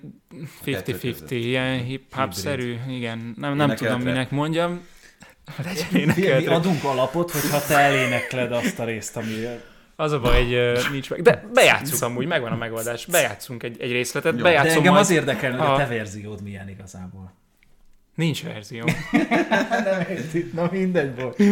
kettő 0.64 0.92
50-50, 0.94 1.00
között. 1.00 1.30
ilyen 1.30 1.84
hip-hop-szerű, 1.84 2.78
igen, 2.88 3.34
nem, 3.36 3.56
nem 3.56 3.74
tudom, 3.74 4.00
minek 4.00 4.30
mondjam. 4.30 4.80
Legyen 5.64 5.86
Mi, 5.90 6.22
mi 6.22 6.46
adunk 6.46 6.84
alapot, 6.84 7.30
hogyha 7.30 7.62
te 7.62 7.78
elénekled 7.78 8.52
azt 8.52 8.78
a 8.78 8.84
részt, 8.84 9.16
ami... 9.16 9.46
Az 9.96 10.12
a 10.12 10.20
baj, 10.20 10.42
hogy 10.42 10.52
ö, 10.52 10.80
nincs 10.92 11.10
meg. 11.10 11.22
De 11.22 11.48
bejátszunk 11.52 12.02
amúgy, 12.02 12.26
megvan 12.26 12.52
a 12.52 12.56
megoldás. 12.56 13.06
Bejátszunk 13.06 13.62
egy, 13.62 13.80
egy 13.80 13.92
részletet, 13.92 14.32
Jó. 14.32 14.36
De 14.36 14.42
bejátszom 14.42 14.76
engem 14.76 14.92
majd... 14.92 15.04
az 15.04 15.10
érdekel, 15.10 15.50
hogy 15.50 15.60
a 15.60 15.74
a- 15.74 15.76
te 15.76 15.86
verziód 15.86 16.42
milyen 16.42 16.68
igazából. 16.68 17.32
Nincs 18.14 18.42
verzió. 18.42 18.84
Nem 19.84 20.00
érti, 20.10 20.50
na 20.54 20.68
mindegy 20.72 21.14
volt. 21.20 21.42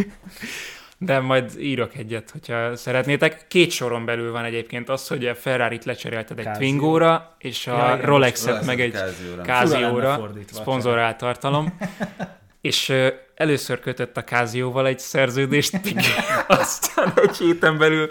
De 0.98 1.18
majd 1.20 1.52
írok 1.58 1.94
egyet, 1.96 2.30
hogyha 2.30 2.76
szeretnétek. 2.76 3.46
Két 3.48 3.70
soron 3.70 4.04
belül 4.04 4.32
van 4.32 4.44
egyébként 4.44 4.88
az, 4.88 5.08
hogy 5.08 5.26
a 5.26 5.34
Ferrari-t 5.34 5.84
lecserélted 5.84 6.38
egy 6.38 6.44
Casio. 6.44 6.58
Twingóra, 6.60 7.34
és 7.38 7.66
a 7.66 7.76
Ja. 7.76 8.00
Rolexet 8.04 8.64
meg 8.66 8.80
egy 8.80 8.92
Casio-ra. 8.92 9.42
Casio-ra, 9.42 10.30
szponzorált 10.52 11.16
tartalom. 11.16 11.78
És 12.60 12.92
először 13.38 13.80
kötött 13.80 14.16
a 14.16 14.24
Casio-val 14.24 14.86
egy 14.86 14.98
szerződést, 14.98 15.80
aztán 16.46 17.12
egy 17.16 17.36
héten 17.36 17.78
belül 17.78 18.08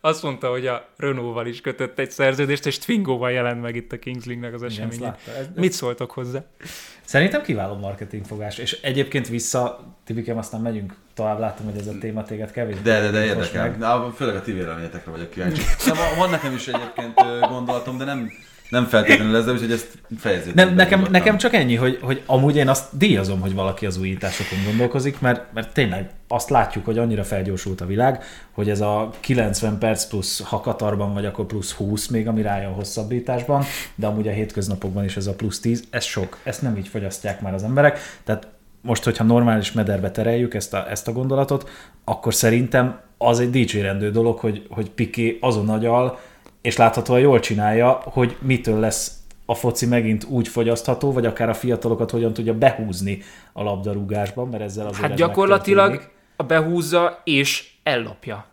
azt 0.00 0.22
mondta, 0.22 0.50
hogy 0.50 0.66
a 0.66 0.88
Renault-val 0.96 1.46
is 1.46 1.60
kötött 1.60 1.98
egy 1.98 2.10
szerződést, 2.10 2.66
és 2.66 2.78
Twingo-val 2.78 3.30
jelent 3.30 3.62
meg 3.62 3.76
itt 3.76 3.92
a 3.92 3.98
Kings 3.98 4.24
League-nek 4.24 4.54
az 4.54 4.62
eseményen. 4.62 5.16
Mit 5.54 5.72
szóltok 5.72 6.10
hozzá? 6.10 6.44
Szerintem 7.04 7.42
kiváló 7.42 7.76
marketingfogás. 7.76 8.58
És 8.58 8.78
egyébként 8.82 9.28
vissza, 9.28 9.94
Tibikem, 10.04 10.38
aztán 10.38 10.60
megyünk 10.60 10.94
tovább, 11.14 11.38
látom, 11.38 11.66
hogy 11.66 11.80
ez 11.80 11.86
a 11.86 11.98
téma 12.00 12.22
téged 12.22 12.50
kevés. 12.50 12.76
De, 12.82 13.00
de, 13.00 13.10
de 13.10 13.24
érdekel. 13.24 13.68
meg. 13.68 13.78
Na, 13.78 14.12
főleg 14.16 14.36
a 14.36 14.42
ti 14.42 14.52
véleményetekre 14.52 15.10
vagyok 15.10 15.30
kíváncsi. 15.30 15.62
De 15.84 15.94
van, 15.94 16.16
van 16.16 16.30
nekem 16.30 16.54
is 16.54 16.68
egyébként 16.68 17.14
gondolatom, 17.48 17.98
de 17.98 18.04
nem, 18.04 18.30
nem 18.74 18.84
feltétlenül 18.84 19.36
ezzel, 19.36 19.52
úgyhogy 19.52 19.72
ezt 19.72 19.98
fejezzük. 20.18 20.54
Nem, 20.54 20.74
nekem, 20.74 21.06
nekem 21.10 21.36
csak 21.36 21.54
ennyi, 21.54 21.74
hogy, 21.74 21.98
hogy 22.02 22.22
amúgy 22.26 22.56
én 22.56 22.68
azt 22.68 22.96
díjazom, 22.98 23.40
hogy 23.40 23.54
valaki 23.54 23.86
az 23.86 23.98
újításokon 23.98 24.58
gondolkozik, 24.66 25.20
mert, 25.20 25.52
mert 25.52 25.72
tényleg 25.72 26.10
azt 26.28 26.50
látjuk, 26.50 26.84
hogy 26.84 26.98
annyira 26.98 27.24
felgyorsult 27.24 27.80
a 27.80 27.86
világ, 27.86 28.22
hogy 28.52 28.70
ez 28.70 28.80
a 28.80 29.10
90 29.20 29.78
perc 29.78 30.04
plusz, 30.04 30.42
ha 30.42 30.60
Katarban 30.60 31.14
vagy, 31.14 31.26
akkor 31.26 31.46
plusz 31.46 31.72
20 31.72 32.06
még, 32.06 32.28
ami 32.28 32.42
rájön 32.42 32.72
hosszabbításban, 32.72 33.64
de 33.94 34.06
amúgy 34.06 34.28
a 34.28 34.32
hétköznapokban 34.32 35.04
is 35.04 35.16
ez 35.16 35.26
a 35.26 35.34
plusz 35.34 35.60
10, 35.60 35.84
ez 35.90 36.04
sok, 36.04 36.38
ezt 36.42 36.62
nem 36.62 36.76
így 36.76 36.88
fogyasztják 36.88 37.40
már 37.40 37.54
az 37.54 37.62
emberek, 37.62 37.98
tehát 38.24 38.46
most, 38.80 39.04
hogyha 39.04 39.24
normális 39.24 39.72
mederbe 39.72 40.10
tereljük 40.10 40.54
ezt 40.54 40.74
a, 40.74 40.90
ezt 40.90 41.08
a 41.08 41.12
gondolatot, 41.12 41.68
akkor 42.04 42.34
szerintem 42.34 43.00
az 43.18 43.40
egy 43.40 43.50
dicsérendő 43.50 44.10
dolog, 44.10 44.38
hogy, 44.38 44.66
hogy 44.70 44.90
Piqué 44.90 45.38
azon 45.40 45.68
agyal, 45.68 46.18
és 46.64 46.76
láthatóan 46.76 47.20
jól 47.20 47.40
csinálja, 47.40 48.00
hogy 48.04 48.36
mitől 48.40 48.80
lesz 48.80 49.12
a 49.46 49.54
foci 49.54 49.86
megint 49.86 50.24
úgy 50.24 50.48
fogyasztható, 50.48 51.12
vagy 51.12 51.26
akár 51.26 51.48
a 51.48 51.54
fiatalokat 51.54 52.10
hogyan 52.10 52.32
tudja 52.32 52.54
behúzni 52.54 53.22
a 53.52 53.62
labdarúgásban, 53.62 54.48
mert 54.48 54.62
ezzel 54.62 54.86
azért 54.86 55.06
Hát 55.06 55.16
gyakorlatilag 55.16 56.10
a 56.36 56.42
behúzza 56.42 57.20
és 57.24 57.70
ellopja. 57.82 58.46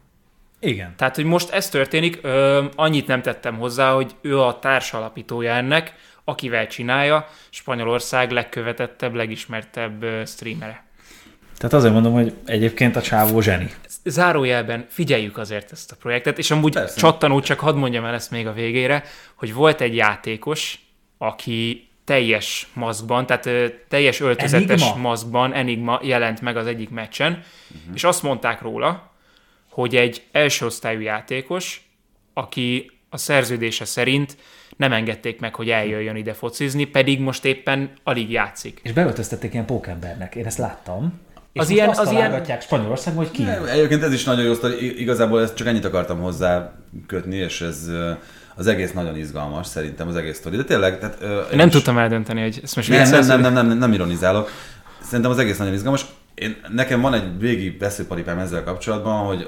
Igen. 0.60 0.94
Tehát, 0.98 1.16
hogy 1.16 1.26
most 1.26 1.50
ez 1.50 1.70
történik, 1.70 2.20
ö, 2.22 2.64
annyit 2.76 3.08
nem 3.08 3.22
tettem 3.22 3.58
hozzá, 3.58 3.94
hogy 3.94 4.16
ő 4.22 4.40
a 4.40 4.60
társalapítója 4.60 5.54
ennek, 5.54 5.96
akivel 6.24 6.68
csinálja, 6.68 7.28
Spanyolország 7.50 8.32
legkövetettebb, 8.32 9.14
legismertebb 9.14 10.06
streamere. 10.26 10.84
Tehát 11.58 11.74
azért 11.74 11.94
mondom, 11.94 12.14
hogy 12.14 12.34
egyébként 12.46 12.96
a 12.96 13.02
csávó 13.02 13.42
zseni. 13.42 13.70
Zárójelben 14.04 14.86
figyeljük 14.90 15.38
azért 15.38 15.72
ezt 15.72 15.92
a 15.92 15.96
projektet, 15.96 16.38
és 16.38 16.52
amúgy 16.52 16.74
Persze. 16.74 17.00
csattanul 17.00 17.42
csak 17.42 17.60
hadd 17.60 17.76
mondjam 17.76 18.06
el 18.06 18.14
ezt 18.14 18.32
még 18.32 18.48
a 18.48 18.54
végére, 18.54 19.04
hogy 19.36 19.54
volt 19.54 19.82
egy 19.82 19.96
játékos, 19.96 20.80
aki 21.18 21.90
teljes 22.06 22.68
maszkban, 22.74 23.26
tehát 23.26 23.46
ö, 23.46 23.68
teljes 23.88 24.20
öltözetes 24.20 24.82
Enigma? 24.82 25.02
maszkban, 25.02 25.54
Enigma 25.54 26.00
jelent 26.04 26.42
meg 26.42 26.58
az 26.58 26.68
egyik 26.68 26.90
meccsen, 26.90 27.32
uh-huh. 27.32 27.96
és 27.96 28.04
azt 28.04 28.24
mondták 28.24 28.62
róla, 28.62 29.12
hogy 29.70 29.96
egy 29.96 30.24
első 30.32 30.66
osztályú 30.66 31.00
játékos, 31.00 31.90
aki 32.34 32.92
a 33.10 33.18
szerződése 33.18 33.86
szerint 33.86 34.38
nem 34.78 34.94
engedték 34.94 35.40
meg, 35.40 35.56
hogy 35.56 35.70
eljöjjön 35.70 36.16
ide 36.16 36.34
focizni, 36.34 36.86
pedig 36.86 37.20
most 37.20 37.46
éppen 37.46 37.92
alig 38.04 38.32
játszik. 38.32 38.80
És 38.84 38.92
beöltöztették 38.92 39.54
ilyen 39.54 39.66
pókembernek, 39.66 40.36
én 40.36 40.46
ezt 40.46 40.58
láttam. 40.58 41.20
És 41.54 41.62
Az 41.62 41.70
ilyen- 41.70 41.90
azt 41.90 42.00
az 42.00 42.10
ilyen- 42.12 42.22
találgatják 42.24 42.62
Spanyolországban, 42.62 43.24
hogy 43.26 43.34
ki. 43.34 43.46
Egyébként 43.72 44.04
ez 44.04 44.14
is 44.14 44.24
nagyon 44.24 44.46
jó 44.46 44.54
sztori, 44.54 45.02
igazából 45.02 45.42
ezt 45.42 45.56
csak 45.56 45.68
ennyit 45.68 45.86
akartam 45.86 46.20
hozzá 46.20 46.74
kötni, 47.08 47.36
és 47.36 47.62
ez 47.62 47.88
az 48.56 48.68
egész 48.68 48.92
nagyon 48.92 49.18
izgalmas, 49.18 49.68
szerintem 49.68 50.08
az 50.08 50.16
egész 50.16 50.38
sztori. 50.38 50.56
De 50.58 50.64
tényleg, 50.64 51.00
tehát, 51.00 51.18
ö, 51.22 51.42
Nem 51.56 51.68
is- 51.68 51.74
tudtam 51.74 51.98
eldönteni, 51.98 52.42
hogy 52.42 52.60
ezt 52.64 52.76
most 52.76 52.90
nem, 52.90 53.10
nem, 53.10 53.10
nem, 53.26 53.42
vagy- 53.42 53.52
nem, 53.54 53.68
nem, 53.68 53.78
nem 53.78 53.94
ironizálok. 53.94 54.50
Szerintem 55.04 55.32
az 55.32 55.38
egész 55.38 55.58
nagyon 55.58 55.74
izgalmas. 55.74 56.06
Én, 56.36 56.56
nekem 56.74 57.02
van 57.02 57.14
egy 57.14 57.40
végi 57.40 57.70
beszélparipám 57.70 58.40
ezzel 58.40 58.64
kapcsolatban, 58.64 59.26
hogy 59.26 59.48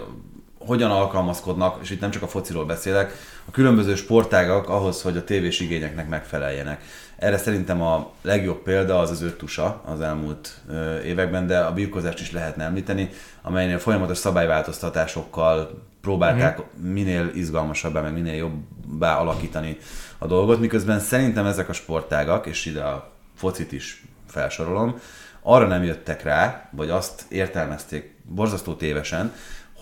hogyan 0.60 0.92
alkalmazkodnak, 0.92 1.78
és 1.84 1.90
itt 1.90 2.00
nem 2.02 2.12
csak 2.12 2.22
a 2.22 2.28
fociról 2.28 2.66
beszélek, 2.66 3.14
a 3.46 3.52
különböző 3.52 3.96
sportágak 3.96 4.70
ahhoz, 4.70 5.02
hogy 5.02 5.18
a 5.18 5.24
tévés 5.24 5.60
igényeknek 5.60 6.10
megfeleljenek. 6.10 6.82
Erre 7.24 7.38
szerintem 7.38 7.82
a 7.82 8.12
legjobb 8.22 8.64
példa 8.64 9.00
az 9.00 9.10
az 9.10 9.22
öttusa 9.22 9.82
az 9.86 10.02
elmúlt 10.02 10.62
években, 11.04 11.48
de 11.48 11.60
a 11.60 11.74
birkozást 11.74 12.20
is 12.20 12.32
lehetne 12.32 12.64
említeni, 12.64 13.10
amelynél 13.42 13.80
folyamatos 13.80 14.18
szabályváltoztatásokkal 14.18 15.84
próbálták 16.02 16.60
minél 16.82 17.32
izgalmasabbá, 17.34 18.02
meg 18.02 18.14
minél 18.14 18.34
jobbá 18.34 19.18
alakítani 19.18 19.78
a 20.18 20.28
dolgot, 20.28 20.60
miközben 20.60 21.00
szerintem 21.00 21.46
ezek 21.46 21.70
a 21.70 21.74
sportágak, 21.74 22.46
és 22.46 22.66
ide 22.66 22.82
a 22.82 23.12
focit 23.36 23.72
is 23.72 24.04
felsorolom, 24.28 25.00
arra 25.42 25.68
nem 25.68 25.84
jöttek 25.84 26.24
rá, 26.24 26.70
vagy 26.72 26.90
azt 26.90 27.26
értelmezték 27.30 28.16
borzasztó 28.24 28.74
tévesen, 28.74 29.34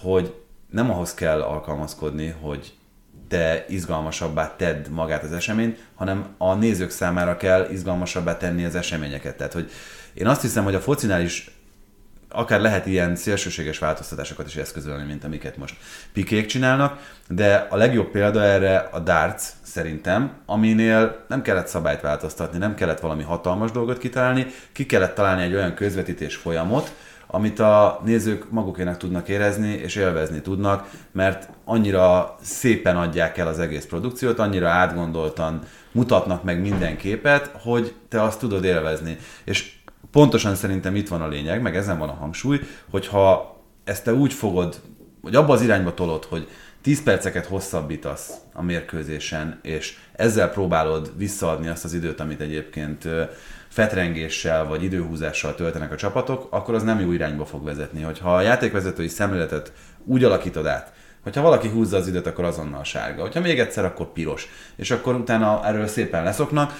hogy 0.01 0.35
nem 0.69 0.91
ahhoz 0.91 1.13
kell 1.13 1.41
alkalmazkodni, 1.41 2.35
hogy 2.41 2.73
te 3.31 3.65
izgalmasabbá 3.67 4.55
tedd 4.55 4.89
magát 4.89 5.23
az 5.23 5.33
eseményt, 5.33 5.77
hanem 5.95 6.25
a 6.37 6.53
nézők 6.53 6.89
számára 6.89 7.37
kell 7.37 7.67
izgalmasabbá 7.71 8.37
tenni 8.37 8.65
az 8.65 8.75
eseményeket. 8.75 9.37
Tehát, 9.37 9.53
hogy 9.53 9.71
én 10.13 10.27
azt 10.27 10.41
hiszem, 10.41 10.63
hogy 10.63 10.75
a 10.75 10.79
focinál 10.79 11.21
is 11.21 11.51
akár 12.29 12.61
lehet 12.61 12.85
ilyen 12.85 13.15
szélsőséges 13.15 13.79
változtatásokat 13.79 14.47
is 14.47 14.55
eszközölni, 14.55 15.03
mint 15.03 15.23
amiket 15.23 15.57
most 15.57 15.75
pikék 16.13 16.45
csinálnak, 16.45 16.99
de 17.27 17.67
a 17.69 17.75
legjobb 17.75 18.11
példa 18.11 18.43
erre 18.43 18.77
a 18.77 18.99
darts 18.99 19.43
szerintem, 19.61 20.31
aminél 20.45 21.25
nem 21.27 21.41
kellett 21.41 21.67
szabályt 21.67 22.01
változtatni, 22.01 22.57
nem 22.57 22.75
kellett 22.75 22.99
valami 22.99 23.23
hatalmas 23.23 23.71
dolgot 23.71 23.97
kitalálni, 23.97 24.47
ki 24.71 24.85
kellett 24.85 25.15
találni 25.15 25.43
egy 25.43 25.53
olyan 25.53 25.73
közvetítés 25.73 26.35
folyamot, 26.35 26.91
amit 27.33 27.59
a 27.59 28.01
nézők 28.05 28.49
magukének 28.49 28.97
tudnak 28.97 29.27
érezni 29.27 29.69
és 29.69 29.95
élvezni 29.95 30.41
tudnak, 30.41 30.89
mert 31.11 31.49
annyira 31.65 32.35
szépen 32.41 32.97
adják 32.97 33.37
el 33.37 33.47
az 33.47 33.59
egész 33.59 33.85
produkciót, 33.85 34.39
annyira 34.39 34.69
átgondoltan 34.69 35.61
mutatnak 35.91 36.43
meg 36.43 36.61
minden 36.61 36.97
képet, 36.97 37.51
hogy 37.61 37.95
te 38.09 38.21
azt 38.21 38.39
tudod 38.39 38.63
élvezni. 38.63 39.17
És 39.43 39.73
pontosan 40.11 40.55
szerintem 40.55 40.95
itt 40.95 41.07
van 41.07 41.21
a 41.21 41.27
lényeg, 41.27 41.61
meg 41.61 41.75
ezen 41.75 41.97
van 41.97 42.09
a 42.09 42.13
hangsúly, 42.13 42.59
hogyha 42.89 43.57
ezt 43.83 44.03
te 44.03 44.13
úgy 44.13 44.33
fogod, 44.33 44.81
hogy 45.21 45.35
abba 45.35 45.53
az 45.53 45.61
irányba 45.61 45.93
tolod, 45.93 46.25
hogy 46.25 46.47
10 46.81 47.03
perceket 47.03 47.45
hosszabbítasz 47.45 48.31
a 48.53 48.61
mérkőzésen, 48.61 49.59
és 49.61 49.97
ezzel 50.13 50.49
próbálod 50.49 51.11
visszaadni 51.17 51.67
azt 51.67 51.83
az 51.83 51.93
időt, 51.93 52.19
amit 52.19 52.41
egyébként 52.41 53.07
fetrengéssel 53.71 54.65
vagy 54.65 54.83
időhúzással 54.83 55.55
töltenek 55.55 55.91
a 55.91 55.95
csapatok, 55.95 56.47
akkor 56.49 56.73
az 56.73 56.83
nem 56.83 56.99
jó 56.99 57.11
irányba 57.11 57.45
fog 57.45 57.63
vezetni. 57.63 58.01
Hogyha 58.01 58.35
a 58.35 58.41
játékvezetői 58.41 59.07
szemléletet 59.07 59.71
úgy 60.05 60.23
alakítod 60.23 60.65
át, 60.65 60.93
hogyha 61.23 61.41
valaki 61.41 61.67
húzza 61.67 61.97
az 61.97 62.07
időt, 62.07 62.27
akkor 62.27 62.43
azonnal 62.43 62.83
sárga. 62.83 63.21
Hogyha 63.21 63.39
még 63.39 63.59
egyszer, 63.59 63.85
akkor 63.85 64.11
piros. 64.11 64.47
És 64.75 64.91
akkor 64.91 65.15
utána 65.15 65.65
erről 65.65 65.87
szépen 65.87 66.23
leszoknak. 66.23 66.73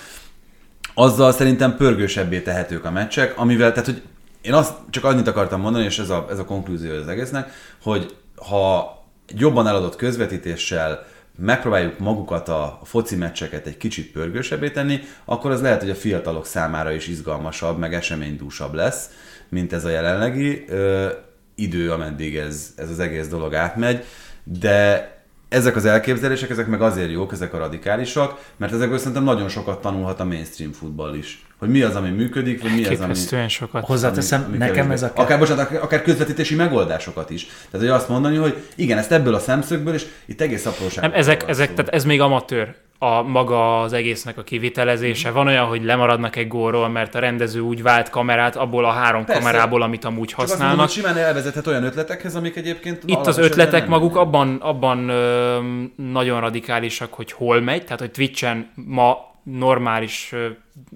Azzal 0.94 1.32
szerintem 1.32 1.76
pörgősebbé 1.76 2.42
tehetők 2.42 2.86
a 2.86 2.92
meccsek, 2.92 3.38
amivel, 3.38 3.72
tehát 3.72 3.86
hogy 3.86 4.02
én 4.42 4.54
azt 4.54 4.74
csak 4.90 5.04
annyit 5.04 5.28
akartam 5.28 5.62
mondani, 5.62 5.86
és 5.86 6.00
ez 6.00 6.10
a, 6.10 6.28
ez 6.30 6.40
a 6.40 6.46
konklúzió 6.46 6.96
az 6.96 7.08
egésznek, 7.08 7.52
hogy 7.82 8.16
ha 8.36 8.96
jobban 9.28 9.68
eladott 9.68 9.96
közvetítéssel 9.96 11.06
megpróbáljuk 11.42 12.00
magukat 12.00 12.50
a 12.50 12.80
foci 12.84 13.16
meccseket 13.16 13.68
egy 13.68 13.78
kicsit 13.78 14.12
pörgősebbé 14.12 14.70
tenni, 14.70 15.00
akkor 15.26 15.52
az 15.52 15.62
lehet, 15.62 15.82
hogy 15.82 15.90
a 15.90 15.96
fiatalok 15.96 16.46
számára 16.46 16.92
is 16.92 17.08
izgalmasabb, 17.08 17.78
meg 17.78 17.94
eseménydúsabb 17.94 18.74
lesz, 18.74 19.10
mint 19.50 19.74
ez 19.74 19.86
a 19.86 19.90
jelenlegi 19.90 20.66
ö, 20.68 21.10
idő, 21.56 21.92
ameddig 21.92 22.36
ez, 22.36 22.74
ez 22.76 22.90
az 22.90 23.00
egész 23.00 23.28
dolog 23.28 23.54
átmegy, 23.54 24.04
de 24.44 25.10
ezek 25.50 25.76
az 25.76 25.86
elképzelések, 25.86 26.50
ezek 26.50 26.68
meg 26.68 26.82
azért 26.82 27.12
jók, 27.12 27.32
ezek 27.32 27.54
a 27.54 27.58
radikálisak, 27.58 28.52
mert 28.58 28.74
ezekből 28.74 28.98
szerintem 28.98 29.24
nagyon 29.24 29.50
sokat 29.50 29.82
tanulhat 29.82 30.20
a 30.20 30.26
mainstream 30.26 30.72
futball 30.72 31.14
is. 31.14 31.46
Hogy 31.62 31.70
mi 31.70 31.82
az, 31.82 31.96
ami 31.96 32.10
működik, 32.10 32.62
vagy 32.62 32.72
mi 32.76 32.86
az, 32.86 33.00
ami... 33.00 33.48
Sokat. 33.48 33.86
Hozzáteszem, 33.86 34.44
ami 34.48 34.58
nekem 34.58 34.76
kevésbé- 34.76 34.94
ez 34.94 35.04
a... 35.04 35.22
Akár, 35.22 35.40
bocsánat, 35.40 35.72
akár- 35.72 36.04
közvetítési 36.04 36.56
megoldásokat 36.56 37.30
is. 37.30 37.46
Tehát, 37.46 37.88
hogy 37.88 37.96
azt 37.96 38.10
mondani, 38.10 38.36
hogy 38.38 38.58
igen, 38.76 38.98
ezt 38.98 39.12
ebből 39.12 39.34
a 39.34 39.40
szemszögből, 39.40 39.94
és 39.94 40.06
itt 40.26 40.42
egész 40.42 40.66
apróság. 40.66 41.04
Nem, 41.04 41.14
ezek, 41.14 41.44
ezek, 41.48 41.74
tehát 41.74 41.94
ez 41.94 42.06
még 42.06 42.22
amatőr 42.22 42.76
a 43.00 43.22
maga 43.22 43.82
az 43.82 43.94
egésznek 43.94 44.38
a 44.38 44.44
kivitelezése. 44.44 45.32
Van 45.32 45.48
olyan, 45.48 45.66
hogy 45.66 45.84
lemaradnak 45.84 46.36
egy 46.36 46.48
gólról, 46.48 46.90
mert 46.90 47.16
a 47.16 47.20
rendező 47.20 47.60
úgy 47.60 47.82
vált 47.82 48.10
kamerát 48.10 48.56
abból 48.56 48.86
a 48.86 48.92
három 48.92 49.26
Persze. 49.26 49.42
kamerából, 49.42 49.82
amit 49.82 50.06
amúgy 50.06 50.28
Csak 50.28 50.40
azt 50.40 50.50
mondom, 50.50 50.68
használnak. 50.68 50.94
hogy 50.94 51.04
simán 51.04 51.18
elvezethet 51.28 51.68
olyan 51.68 51.84
ötletekhez, 51.84 52.36
amik 52.36 52.56
egyébként 52.56 53.04
Itt 53.06 53.28
az 53.28 53.38
ötletek 53.38 53.82
nem 53.82 53.90
maguk 53.90 54.16
abban, 54.16 54.56
abban 54.56 55.10
ö, 55.10 55.58
nagyon 55.96 56.40
radikálisak, 56.40 57.14
hogy 57.14 57.32
hol 57.32 57.62
megy, 57.62 57.84
tehát 57.84 58.00
hogy 58.00 58.12
Twitchen 58.12 58.72
ma 58.76 59.31
normális 59.44 60.34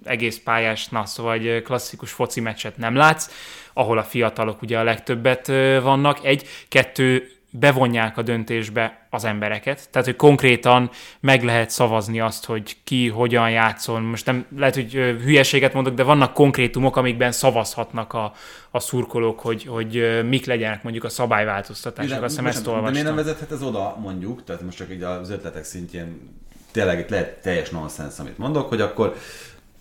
egész 0.03 0.41
pályás, 0.43 0.87
na 0.87 1.05
szóval 1.05 1.33
egy 1.33 1.61
klasszikus 1.61 2.11
foci 2.11 2.41
meccset 2.41 2.77
nem 2.77 2.95
látsz, 2.95 3.29
ahol 3.73 3.97
a 3.97 4.03
fiatalok 4.03 4.61
ugye 4.61 4.79
a 4.79 4.83
legtöbbet 4.83 5.47
vannak. 5.81 6.25
Egy, 6.25 6.47
kettő, 6.67 7.35
bevonják 7.59 8.17
a 8.17 8.21
döntésbe 8.21 9.07
az 9.09 9.23
embereket. 9.23 9.89
Tehát, 9.91 10.07
hogy 10.07 10.15
konkrétan 10.15 10.89
meg 11.19 11.43
lehet 11.43 11.69
szavazni 11.69 12.19
azt, 12.19 12.45
hogy 12.45 12.77
ki 12.83 13.09
hogyan 13.09 13.49
játszol. 13.49 13.99
Most 13.99 14.25
nem 14.25 14.45
lehet, 14.57 14.75
hogy 14.75 14.91
hülyeséget 15.23 15.73
mondok, 15.73 15.93
de 15.93 16.03
vannak 16.03 16.33
konkrétumok, 16.33 16.95
amikben 16.95 17.31
szavazhatnak 17.31 18.13
a, 18.13 18.33
a 18.71 18.79
szurkolók, 18.79 19.39
hogy, 19.39 19.63
hogy 19.63 20.23
mik 20.29 20.45
legyenek 20.45 20.83
mondjuk 20.83 21.03
a 21.03 21.09
szabályváltoztatások. 21.09 22.21
Azt 22.21 22.29
hiszem 22.29 22.45
ezt 22.45 22.63
bocsánat, 22.63 22.83
De 22.83 22.91
miért 22.91 23.05
olvastam. 23.07 23.15
nem 23.15 23.25
vezethet 23.25 23.51
ez 23.51 23.67
oda, 23.67 23.97
mondjuk, 24.01 24.43
tehát 24.43 24.61
most 24.61 24.77
csak 24.77 24.91
így 24.91 25.03
az 25.03 25.29
ötletek 25.29 25.63
szintjén 25.63 26.33
tényleg 26.76 26.99
itt 26.99 27.09
lehet 27.09 27.41
teljes 27.41 27.69
nonsens, 27.69 28.19
amit 28.19 28.38
mondok, 28.38 28.69
hogy 28.69 28.82
akkor 28.82 29.15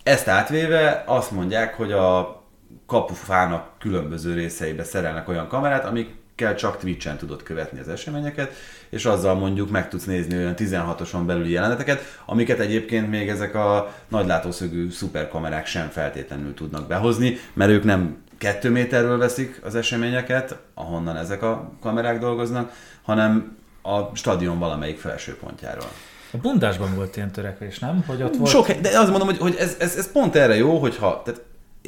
ezt 0.03 0.27
átvéve 0.27 1.03
azt 1.05 1.31
mondják, 1.31 1.75
hogy 1.75 1.91
a 1.91 2.43
kapufának 2.85 3.69
különböző 3.79 4.33
részeibe 4.33 4.83
szerelnek 4.83 5.27
olyan 5.27 5.47
kamerát, 5.47 5.85
amikkel 5.85 6.55
csak 6.55 6.77
Twitch-en 6.77 7.17
tudod 7.17 7.43
követni 7.43 7.79
az 7.79 7.87
eseményeket, 7.89 8.53
és 8.89 9.05
azzal 9.05 9.35
mondjuk 9.35 9.69
meg 9.69 9.89
tudsz 9.89 10.03
nézni 10.03 10.37
olyan 10.37 10.53
16-oson 10.57 11.25
belüli 11.25 11.51
jeleneteket, 11.51 12.19
amiket 12.25 12.59
egyébként 12.59 13.09
még 13.09 13.29
ezek 13.29 13.55
a 13.55 13.93
nagylátószögű 14.07 14.91
szuperkamerák 14.91 15.65
sem 15.65 15.89
feltétlenül 15.89 16.53
tudnak 16.53 16.87
behozni, 16.87 17.37
mert 17.53 17.71
ők 17.71 17.83
nem 17.83 18.23
kettő 18.37 18.69
méterről 18.69 19.17
veszik 19.17 19.59
az 19.63 19.75
eseményeket, 19.75 20.57
ahonnan 20.73 21.17
ezek 21.17 21.41
a 21.41 21.71
kamerák 21.81 22.19
dolgoznak, 22.19 22.71
hanem 23.03 23.57
a 23.81 24.15
stadion 24.15 24.59
valamelyik 24.59 24.99
felső 24.99 25.35
pontjáról. 25.35 25.89
A 26.35 26.41
bundásban 26.41 26.95
volt 26.95 27.15
ilyen 27.15 27.31
törekvés, 27.31 27.79
nem? 27.79 28.03
Hogy 28.07 28.23
ott 28.23 28.35
volt... 28.35 28.49
Sok, 28.49 28.71
de 28.71 28.99
azt 28.99 29.09
mondom, 29.09 29.27
hogy, 29.27 29.37
hogy 29.37 29.55
ez, 29.59 29.75
ez, 29.79 29.95
ez 29.95 30.11
pont 30.11 30.35
erre 30.35 30.55
jó, 30.55 30.77
hogyha 30.77 31.21
tehát 31.25 31.41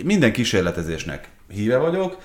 minden 0.03 0.31
kísérletezésnek 0.31 1.29
híve 1.49 1.77
vagyok, 1.77 2.17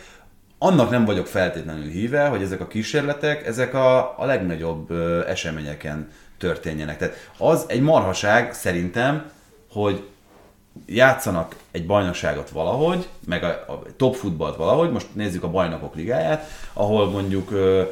annak 0.59 0.91
nem 0.91 1.05
vagyok 1.05 1.27
feltétlenül 1.27 1.91
híve, 1.91 2.27
hogy 2.27 2.43
ezek 2.43 2.61
a 2.61 2.66
kísérletek, 2.66 3.47
ezek 3.47 3.75
a, 3.75 4.18
a 4.18 4.25
legnagyobb 4.25 4.91
ö, 4.91 5.29
eseményeken 5.29 6.09
történjenek. 6.39 6.99
Tehát 6.99 7.31
az 7.39 7.64
egy 7.66 7.81
marhaság 7.81 8.55
szerintem, 8.55 9.31
hogy 9.70 10.07
játszanak 10.87 11.57
egy 11.70 11.87
bajnokságot 11.87 12.51
valahogy, 12.51 13.09
meg 13.27 13.45
a, 13.45 13.49
a 13.49 13.83
top 13.97 14.14
futballt 14.14 14.57
valahogy, 14.57 14.91
most 14.91 15.07
nézzük 15.12 15.43
a 15.43 15.51
bajnokok 15.51 15.95
ligáját, 15.95 16.49
ahol 16.73 17.11
mondjuk 17.11 17.51
ö, 17.51 17.83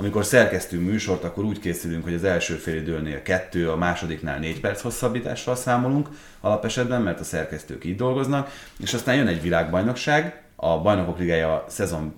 amikor 0.00 0.24
szerkesztünk 0.24 0.86
műsort, 0.86 1.24
akkor 1.24 1.44
úgy 1.44 1.60
készülünk, 1.60 2.04
hogy 2.04 2.14
az 2.14 2.24
első 2.24 2.54
fél 2.54 2.76
időnél 2.76 3.22
kettő, 3.22 3.70
a 3.70 3.76
másodiknál 3.76 4.38
négy 4.38 4.60
perc 4.60 4.80
hosszabbítással 4.80 5.56
számolunk 5.56 6.08
alapesetben, 6.40 7.02
mert 7.02 7.20
a 7.20 7.24
szerkesztők 7.24 7.84
így 7.84 7.96
dolgoznak, 7.96 8.50
és 8.78 8.94
aztán 8.94 9.14
jön 9.14 9.26
egy 9.26 9.42
világbajnokság, 9.42 10.42
a 10.56 10.80
bajnokok 10.80 11.18
ligája 11.18 11.64
szezon 11.68 12.14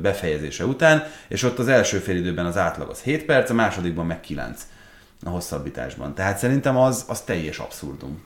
befejezése 0.00 0.64
után, 0.64 1.02
és 1.28 1.42
ott 1.42 1.58
az 1.58 1.68
első 1.68 1.98
fél 1.98 2.16
időben 2.16 2.46
az 2.46 2.56
átlag 2.56 2.88
az 2.90 3.00
7 3.00 3.24
perc, 3.24 3.50
a 3.50 3.54
másodikban 3.54 4.06
meg 4.06 4.20
9 4.20 4.66
a 5.24 5.28
hosszabbításban. 5.28 6.14
Tehát 6.14 6.38
szerintem 6.38 6.76
az, 6.76 7.04
az 7.08 7.20
teljes 7.20 7.58
abszurdum. 7.58 8.22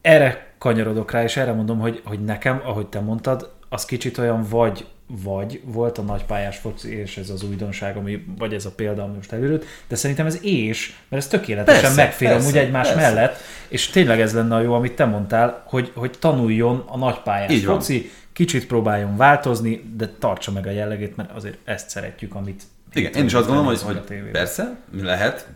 Erre 0.00 0.52
kanyarodok 0.58 1.10
rá, 1.10 1.22
és 1.22 1.36
erre 1.36 1.52
mondom, 1.52 1.78
hogy, 1.78 2.02
hogy 2.04 2.24
nekem, 2.24 2.60
ahogy 2.64 2.86
te 2.86 3.00
mondtad, 3.00 3.54
az 3.68 3.84
kicsit 3.84 4.18
olyan 4.18 4.46
vagy, 4.48 4.86
vagy 5.08 5.60
volt 5.64 5.98
a 5.98 6.02
nagypályás 6.02 6.56
foci, 6.56 6.96
és 6.96 7.16
ez 7.16 7.30
az 7.30 7.42
újdonság, 7.42 7.96
ami, 7.96 8.24
vagy 8.38 8.54
ez 8.54 8.64
a 8.64 8.70
példa, 8.70 9.02
ami 9.02 9.14
most 9.14 9.32
előtt, 9.32 9.64
de 9.88 9.96
szerintem 9.96 10.26
ez 10.26 10.38
és, 10.42 10.94
mert 11.08 11.22
ez 11.22 11.28
tökéletesen 11.28 11.82
Persze, 11.82 12.02
megfér 12.02 12.28
persze, 12.28 12.44
amúgy 12.44 12.58
egymás 12.58 12.88
persze. 12.88 13.02
mellett, 13.02 13.40
és 13.68 13.86
tényleg 13.86 14.20
ez 14.20 14.34
lenne 14.34 14.54
a 14.54 14.60
jó, 14.60 14.72
amit 14.74 14.92
te 14.92 15.04
mondtál, 15.04 15.62
hogy, 15.66 15.92
hogy 15.94 16.10
tanuljon 16.18 16.84
a 16.86 16.96
nagypályás 16.96 17.50
Így 17.50 17.66
van. 17.66 17.76
foci, 17.76 18.10
kicsit 18.32 18.66
próbáljon 18.66 19.16
változni, 19.16 19.92
de 19.96 20.08
tartsa 20.18 20.52
meg 20.52 20.66
a 20.66 20.70
jellegét, 20.70 21.16
mert 21.16 21.30
azért 21.32 21.58
ezt 21.64 21.90
szeretjük, 21.90 22.34
amit 22.34 22.62
Igen, 22.92 23.12
én 23.12 23.24
is 23.24 23.34
azt 23.34 23.46
gondolom, 23.46 23.68
hogy, 23.68 23.82
hogy 23.82 24.30
persze, 24.32 24.76
lehet, 25.02 25.48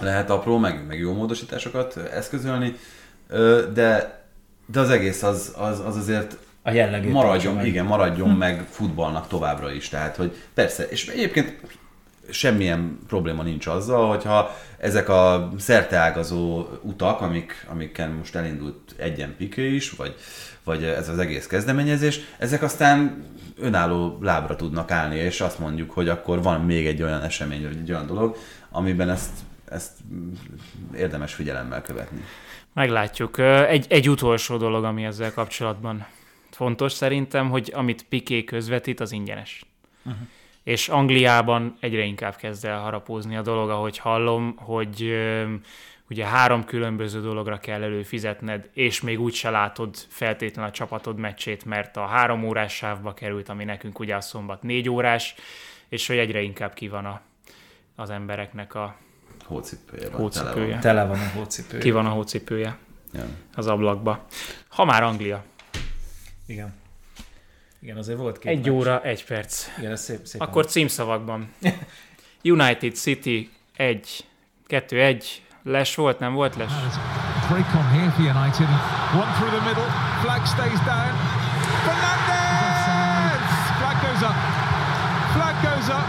lehet 0.00 0.30
apró, 0.30 0.58
meg, 0.58 0.86
meg 0.86 0.98
jó 0.98 1.12
módosításokat 1.12 1.96
eszközölni, 1.96 2.76
de, 3.72 4.22
de 4.66 4.80
az 4.80 4.90
egész 4.90 5.22
az, 5.22 5.54
az, 5.56 5.80
az 5.80 5.96
azért 5.96 6.36
A 6.66 6.70
jellegét 6.70 7.12
maradjon, 7.12 7.54
meg. 7.54 7.66
igen, 7.66 7.84
maradjon 7.84 8.30
meg 8.30 8.66
futballnak 8.70 9.28
továbbra 9.28 9.72
is. 9.72 9.88
Tehát, 9.88 10.16
hogy 10.16 10.36
persze, 10.54 10.88
és 10.88 11.08
egyébként 11.08 11.60
semmilyen 12.30 12.98
probléma 13.06 13.42
nincs 13.42 13.66
azzal, 13.66 14.08
hogyha 14.08 14.56
ezek 14.78 15.08
a 15.08 15.52
szerteágazó 15.58 16.66
utak, 16.82 17.20
amik, 17.20 17.66
amiken 17.70 18.10
most 18.10 18.34
elindult 18.34 18.94
egyen 18.96 19.34
Piqué 19.36 19.74
is, 19.74 19.90
vagy, 19.90 20.14
vagy 20.64 20.84
ez 20.84 21.08
az 21.08 21.18
egész 21.18 21.46
kezdeményezés, 21.46 22.20
ezek 22.38 22.62
aztán 22.62 23.24
önálló 23.58 24.18
lábra 24.20 24.56
tudnak 24.56 24.90
állni, 24.90 25.16
és 25.16 25.40
azt 25.40 25.58
mondjuk, 25.58 25.90
hogy 25.90 26.08
akkor 26.08 26.42
van 26.42 26.60
még 26.60 26.86
egy 26.86 27.02
olyan 27.02 27.22
esemény, 27.22 27.62
vagy 27.62 27.76
egy 27.76 27.90
olyan 27.90 28.06
dolog, 28.06 28.36
amiben 28.70 29.10
ezt, 29.10 29.30
ezt 29.70 29.92
érdemes 30.96 31.34
figyelemmel 31.34 31.82
követni. 31.82 32.24
Meglátjuk. 32.74 33.38
Egy, 33.68 33.86
egy 33.88 34.10
utolsó 34.10 34.56
dolog, 34.56 34.84
ami 34.84 35.04
ezzel 35.04 35.32
kapcsolatban 35.32 36.06
fontos 36.54 36.92
szerintem, 36.92 37.50
hogy 37.50 37.72
amit 37.74 38.04
Piqué 38.08 38.44
közvetít, 38.44 39.00
az 39.00 39.12
ingyenes. 39.12 39.64
Uh-huh. 40.04 40.20
És 40.62 40.88
Angliában 40.88 41.76
egyre 41.80 42.02
inkább 42.02 42.36
kezd 42.36 42.64
el 42.64 42.80
harapózni 42.80 43.36
a 43.36 43.42
dolog, 43.42 43.70
ahogy 43.70 43.98
hallom, 43.98 44.54
hogy 44.56 45.02
ö, 45.02 45.54
ugye 46.10 46.24
három 46.26 46.64
különböző 46.64 47.20
dologra 47.20 47.58
kell 47.58 47.82
előfizetned, 47.82 48.68
és 48.72 49.00
még 49.00 49.20
úgy 49.20 49.34
se 49.34 49.50
látod 49.50 49.96
feltétlenül 50.08 50.70
a 50.70 50.74
csapatod 50.74 51.18
meccsét, 51.18 51.64
mert 51.64 51.96
a 51.96 52.06
három 52.06 52.44
órás 52.44 52.74
sávba 52.74 53.14
került, 53.14 53.48
ami 53.48 53.64
nekünk 53.64 53.98
ugye 53.98 54.14
a 54.16 54.20
szombat 54.20 54.62
négy 54.62 54.88
órás, 54.88 55.34
és 55.88 56.06
hogy 56.06 56.16
egyre 56.16 56.40
inkább 56.40 56.74
ki 56.74 56.88
van 56.88 57.04
a, 57.04 57.20
az 57.96 58.10
embereknek 58.10 58.74
a 58.74 58.96
Hócipője 59.44 60.08
van. 60.10 60.20
hócipője. 60.20 60.78
Tele 60.78 61.04
van 61.06 61.18
a 61.18 61.30
hócipő. 61.34 61.78
Ki 61.78 61.90
van 61.90 62.06
a 62.06 62.10
hócipője 62.10 62.76
Ja. 63.12 63.24
az 63.54 63.66
ablakba. 63.66 64.26
Ha 64.68 64.84
már 64.84 65.02
Anglia. 65.02 65.44
Igen. 66.46 66.74
Igen, 67.80 67.96
azért 67.96 68.18
volt 68.18 68.38
két 68.38 68.50
Egy 68.50 68.58
meccs. 68.58 68.68
óra, 68.68 69.02
egy 69.02 69.24
perc. 69.24 69.66
Igen, 69.78 69.92
ez 69.92 70.02
szép, 70.02 70.26
szép. 70.26 70.40
Akkor 70.40 70.66
címszavakban. 70.66 71.52
United 72.42 72.94
City 72.94 73.50
1, 73.76 74.24
2, 74.66 75.00
1. 75.02 75.42
Les 75.62 75.94
volt, 75.94 76.18
nem 76.18 76.32
volt 76.32 76.56
les? 76.56 76.70
Break 77.48 77.74
on 77.74 77.88
here 77.88 78.10
for 78.10 78.24
United. 78.24 78.68
One 79.20 79.32
through 79.36 79.52
the 79.56 79.64
middle. 79.68 79.88
Flag 80.22 80.46
stays 80.46 80.80
down. 80.84 81.12
Fernandez! 81.86 83.50
Flag 83.80 83.96
goes 84.06 84.22
up. 84.30 84.36
Flag 85.34 85.56
goes 85.68 85.88
up. 85.88 86.06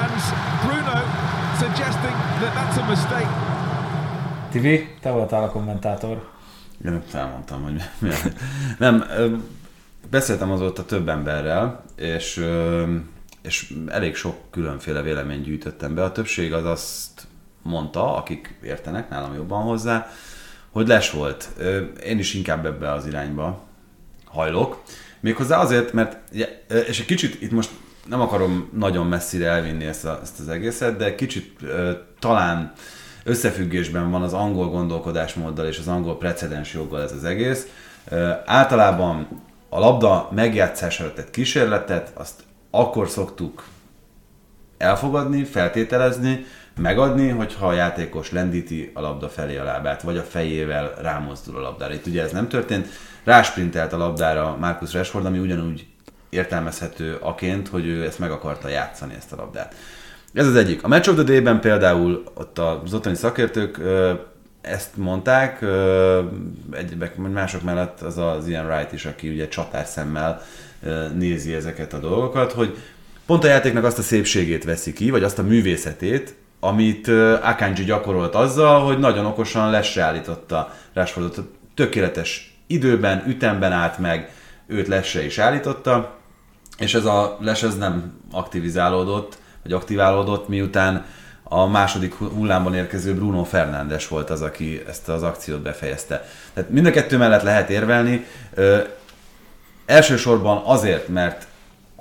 And 0.00 0.20
Bruno 0.64 0.98
suggesting 1.62 2.16
that 2.40 2.52
that's 2.54 2.76
a 2.82 2.84
mistake. 2.88 3.28
Tivi, 4.50 4.88
te 5.00 5.10
voltál 5.10 5.42
a 5.42 5.50
kommentátor. 5.50 6.34
Igen, 6.80 7.02
felmondtam, 7.06 7.62
hogy 7.62 7.82
Nem, 8.78 9.04
beszéltem 10.10 10.50
azóta 10.50 10.84
több 10.84 11.08
emberrel, 11.08 11.84
és, 11.96 12.44
és 13.42 13.74
elég 13.86 14.14
sok 14.14 14.36
különféle 14.50 15.02
véleményt 15.02 15.44
gyűjtöttem 15.44 15.94
be. 15.94 16.04
A 16.04 16.12
többség 16.12 16.52
az 16.52 16.64
azt 16.64 17.26
mondta, 17.62 18.16
akik 18.16 18.58
értenek 18.62 19.08
nálam 19.08 19.34
jobban 19.34 19.62
hozzá, 19.62 20.10
hogy 20.70 20.86
les 20.86 21.10
volt. 21.10 21.48
Én 22.04 22.18
is 22.18 22.34
inkább 22.34 22.66
ebbe 22.66 22.92
az 22.92 23.06
irányba 23.06 23.64
hajlok. 24.24 24.82
Méghozzá 25.20 25.58
azért, 25.58 25.92
mert, 25.92 26.34
és 26.88 27.00
egy 27.00 27.06
kicsit 27.06 27.42
itt 27.42 27.50
most 27.50 27.70
nem 28.08 28.20
akarom 28.20 28.70
nagyon 28.72 29.06
messzire 29.06 29.46
elvinni 29.46 29.84
ezt, 29.84 30.04
a, 30.04 30.18
ezt 30.22 30.40
az 30.40 30.48
egészet, 30.48 30.96
de 30.96 31.14
kicsit 31.14 31.60
talán 32.18 32.72
összefüggésben 33.26 34.10
van 34.10 34.22
az 34.22 34.32
angol 34.32 34.68
gondolkodásmóddal 34.68 35.66
és 35.66 35.78
az 35.78 35.88
angol 35.88 36.18
precedens 36.18 36.72
joggal 36.72 37.02
ez 37.02 37.12
az 37.12 37.24
egész. 37.24 37.66
Általában 38.44 39.42
a 39.68 39.78
labda 39.78 40.28
megjátszására 40.34 41.12
tett 41.12 41.30
kísérletet, 41.30 42.10
azt 42.14 42.42
akkor 42.70 43.08
szoktuk 43.08 43.64
elfogadni, 44.78 45.44
feltételezni, 45.44 46.44
megadni, 46.76 47.28
hogyha 47.28 47.66
a 47.66 47.72
játékos 47.72 48.32
lendíti 48.32 48.90
a 48.94 49.00
labda 49.00 49.28
felé 49.28 49.56
a 49.56 49.64
lábát, 49.64 50.02
vagy 50.02 50.16
a 50.16 50.22
fejével 50.22 50.94
rámozdul 51.00 51.56
a 51.56 51.60
labdára. 51.60 51.94
Itt 51.94 52.06
ugye 52.06 52.22
ez 52.22 52.32
nem 52.32 52.48
történt, 52.48 52.88
rásprintelt 53.24 53.92
a 53.92 53.96
labdára 53.96 54.56
Marcus 54.60 54.92
Rashford, 54.92 55.26
ami 55.26 55.38
ugyanúgy 55.38 55.86
értelmezhető 56.28 57.16
aként, 57.20 57.68
hogy 57.68 57.86
ő 57.86 58.04
ezt 58.04 58.18
meg 58.18 58.30
akarta 58.30 58.68
játszani, 58.68 59.14
ezt 59.14 59.32
a 59.32 59.36
labdát. 59.36 59.74
Ez 60.32 60.46
az 60.46 60.56
egyik. 60.56 60.82
A 60.82 60.88
Match 60.88 61.08
of 61.08 61.14
the 61.14 61.24
Day-ben 61.24 61.60
például 61.60 62.24
ott 62.34 62.58
az 62.58 62.94
ottani 62.94 63.14
szakértők 63.14 63.80
ezt 64.60 64.96
mondták, 64.96 65.60
ö, 65.60 66.22
egyebek, 66.72 67.16
mások 67.16 67.62
mellett 67.62 68.00
az 68.00 68.18
az 68.18 68.48
Ian 68.48 68.66
Wright 68.66 68.92
is, 68.92 69.04
aki 69.04 69.28
ugye 69.28 69.48
csatár 69.48 69.86
nézi 71.14 71.54
ezeket 71.54 71.92
a 71.92 71.98
dolgokat, 71.98 72.52
hogy 72.52 72.76
pont 73.26 73.44
a 73.44 73.46
játéknak 73.46 73.84
azt 73.84 73.98
a 73.98 74.02
szépségét 74.02 74.64
veszi 74.64 74.92
ki, 74.92 75.10
vagy 75.10 75.22
azt 75.22 75.38
a 75.38 75.42
művészetét, 75.42 76.34
amit 76.60 77.08
Akanji 77.42 77.84
gyakorolt 77.84 78.34
azzal, 78.34 78.84
hogy 78.84 78.98
nagyon 78.98 79.26
okosan 79.26 79.70
lesre 79.70 80.02
állította 80.02 80.72
Rashfordot. 80.94 81.40
Tökéletes 81.74 82.58
időben, 82.66 83.24
ütemben 83.26 83.72
állt 83.72 83.98
meg, 83.98 84.30
őt 84.66 84.88
lesre 84.88 85.24
is 85.24 85.38
állította, 85.38 86.16
és 86.78 86.94
ez 86.94 87.04
a 87.04 87.36
les 87.40 87.62
ez 87.62 87.78
nem 87.78 88.20
aktivizálódott, 88.32 89.38
vagy 89.66 89.74
aktiválódott, 89.74 90.48
miután 90.48 91.04
a 91.42 91.66
második 91.66 92.14
hullámban 92.14 92.74
érkező 92.74 93.14
Bruno 93.14 93.44
Fernandes 93.44 94.08
volt 94.08 94.30
az, 94.30 94.42
aki 94.42 94.82
ezt 94.88 95.08
az 95.08 95.22
akciót 95.22 95.60
befejezte. 95.60 96.28
Tehát 96.54 96.70
mind 96.70 96.86
a 96.86 96.90
kettő 96.90 97.16
mellett 97.16 97.42
lehet 97.42 97.70
érvelni. 97.70 98.24
Ö, 98.54 98.78
elsősorban 99.86 100.62
azért, 100.64 101.08
mert 101.08 101.46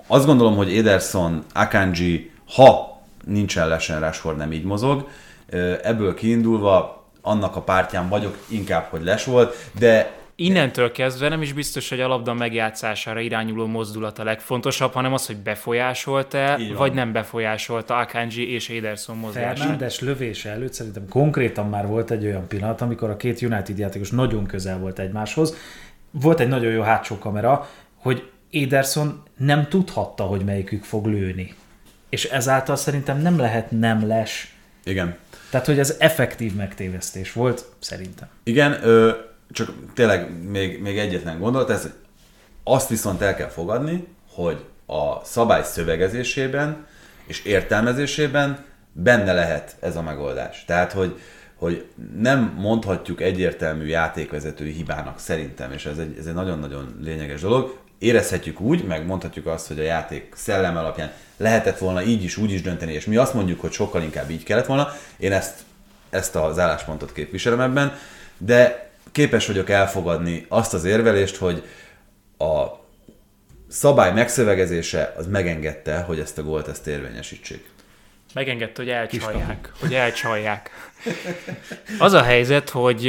azt 0.08 0.26
gondolom, 0.26 0.56
hogy 0.56 0.78
Ederson, 0.78 1.44
Akanji, 1.54 2.32
ha 2.56 3.02
nincsen 3.26 3.68
lesen 3.68 4.00
Rashford 4.00 4.38
nem 4.38 4.52
így 4.52 4.64
mozog, 4.64 5.08
ebből 5.82 6.14
kiindulva 6.14 7.06
annak 7.22 7.56
a 7.56 7.62
pártján 7.62 8.10
vagyok, 8.10 8.38
inkább, 8.48 8.88
hogy 8.90 9.04
les 9.04 9.24
volt, 9.24 9.56
de 9.80 10.12
Innentől 10.38 10.92
kezdve 10.92 11.30
nem 11.30 11.42
is 11.42 11.54
biztos, 11.54 11.90
hogy 11.90 12.00
a 12.00 12.08
labda 12.08 12.34
megjátszására 12.34 13.20
irányuló 13.20 13.66
mozdulat 13.66 14.20
a 14.20 14.24
legfontosabb, 14.24 14.94
hanem 14.94 15.14
az, 15.14 15.26
hogy 15.26 15.38
befolyásolta 15.38 16.58
vagy 16.78 16.94
nem 16.94 17.12
befolyásolta 17.12 17.98
Akanji 17.98 18.54
és 18.54 18.70
Ederson 18.70 19.18
mozgását. 19.18 19.58
Fernandes 19.58 20.00
lövése 20.00 20.50
előtt 20.50 20.74
szerintem 20.74 21.08
konkrétan 21.10 21.70
már 21.70 21.88
volt 21.88 22.12
egy 22.12 22.26
olyan 22.26 22.48
pillanat, 22.48 22.82
amikor 22.82 23.10
a 23.10 23.18
két 23.18 23.42
United 23.42 23.78
játékos 23.78 24.10
nagyon 24.10 24.46
közel 24.46 24.78
volt 24.78 25.00
egymáshoz. 25.00 25.56
Volt 26.12 26.40
egy 26.40 26.48
nagyon 26.48 26.72
jó 26.72 26.82
hátsó 26.82 27.18
kamera, 27.18 27.70
hogy 27.96 28.30
Ederson 28.52 29.24
nem 29.38 29.68
tudhatta, 29.68 30.24
hogy 30.24 30.44
melyikük 30.44 30.84
fog 30.84 31.06
lőni. 31.06 31.54
És 32.10 32.26
ezáltal 32.26 32.76
szerintem 32.76 33.22
nem 33.22 33.40
lehet 33.40 33.72
nem 33.72 34.08
les. 34.08 34.56
igen, 34.84 35.18
Tehát, 35.50 35.66
hogy 35.66 35.80
ez 35.80 35.96
effektív 36.00 36.56
megtévesztés 36.56 37.34
volt, 37.34 37.66
szerintem. 37.80 38.28
Igen, 38.44 38.80
ö, 38.84 39.12
csak 39.52 39.72
tényleg 39.94 40.44
még, 40.50 40.82
még 40.82 40.98
egyetlen 40.98 41.40
gondolat, 41.40 41.70
ez, 41.70 41.90
azt 42.64 42.90
viszont 42.90 43.22
el 43.22 43.36
kell 43.36 43.50
fogadni, 43.50 44.08
hogy 44.34 44.66
a 44.86 45.26
szabály 45.26 45.64
szövegezésében 45.64 46.86
és 47.26 47.44
értelmezésében 47.44 48.66
benne 48.92 49.34
lehet 49.34 49.76
ez 49.80 49.96
a 49.96 50.02
megoldás. 50.02 50.66
Tehát, 50.66 50.92
hogy, 50.92 51.20
hogy 51.56 51.86
nem 52.18 52.56
mondhatjuk 52.58 53.22
egyértelmű 53.22 53.86
játékvezetői 53.86 54.72
hibának 54.72 55.20
szerintem, 55.20 55.72
és 55.72 55.86
ez 55.86 55.98
egy, 55.98 56.18
ez 56.20 56.26
egy 56.26 56.34
nagyon-nagyon 56.34 57.00
lényeges 57.02 57.42
dolog. 57.42 57.78
Érezhetjük 58.00 58.60
úgy, 58.60 58.84
meg 58.84 59.06
mondhatjuk 59.06 59.46
azt, 59.46 59.68
hogy 59.68 59.80
a 59.80 59.84
játék 59.84 60.34
szellem 60.36 60.78
alapján 60.78 61.12
lehetett 61.38 61.78
volna 61.78 62.04
így 62.04 62.24
is, 62.24 62.38
úgy 62.38 62.52
is 62.52 62.62
dönteni, 62.62 62.94
és 62.94 63.06
mi 63.06 63.16
azt 63.16 63.34
mondjuk, 63.34 63.62
hogy 63.62 63.72
sokkal 63.72 64.02
inkább 64.02 64.30
így 64.30 64.44
kellett 64.44 64.66
volna. 64.66 64.88
Én 65.18 65.32
ezt, 65.32 65.60
ezt 66.10 66.36
az 66.36 66.60
álláspontot 66.60 67.14
képviselem 67.14 67.60
ebben, 67.60 67.94
de 68.38 68.85
képes 69.16 69.48
vagyok 69.48 69.70
elfogadni 69.70 70.46
azt 70.50 70.74
az 70.74 70.84
érvelést, 70.84 71.36
hogy 71.36 71.64
a 72.38 72.66
szabály 73.68 74.14
megszövegezése 74.14 75.14
az 75.18 75.28
megengedte, 75.28 75.98
hogy 76.00 76.20
ezt 76.20 76.38
a 76.38 76.44
gólt 76.44 76.68
ezt 76.68 76.88
érvényesítsék. 76.88 77.70
Megengedte, 78.34 78.82
hogy 78.82 78.92
elcsalják. 78.92 79.72
Hogy 79.80 79.94
elcsalják. 79.94 80.70
Az 82.00 82.14
a 82.14 82.22
helyzet, 82.22 82.70
hogy 82.70 83.06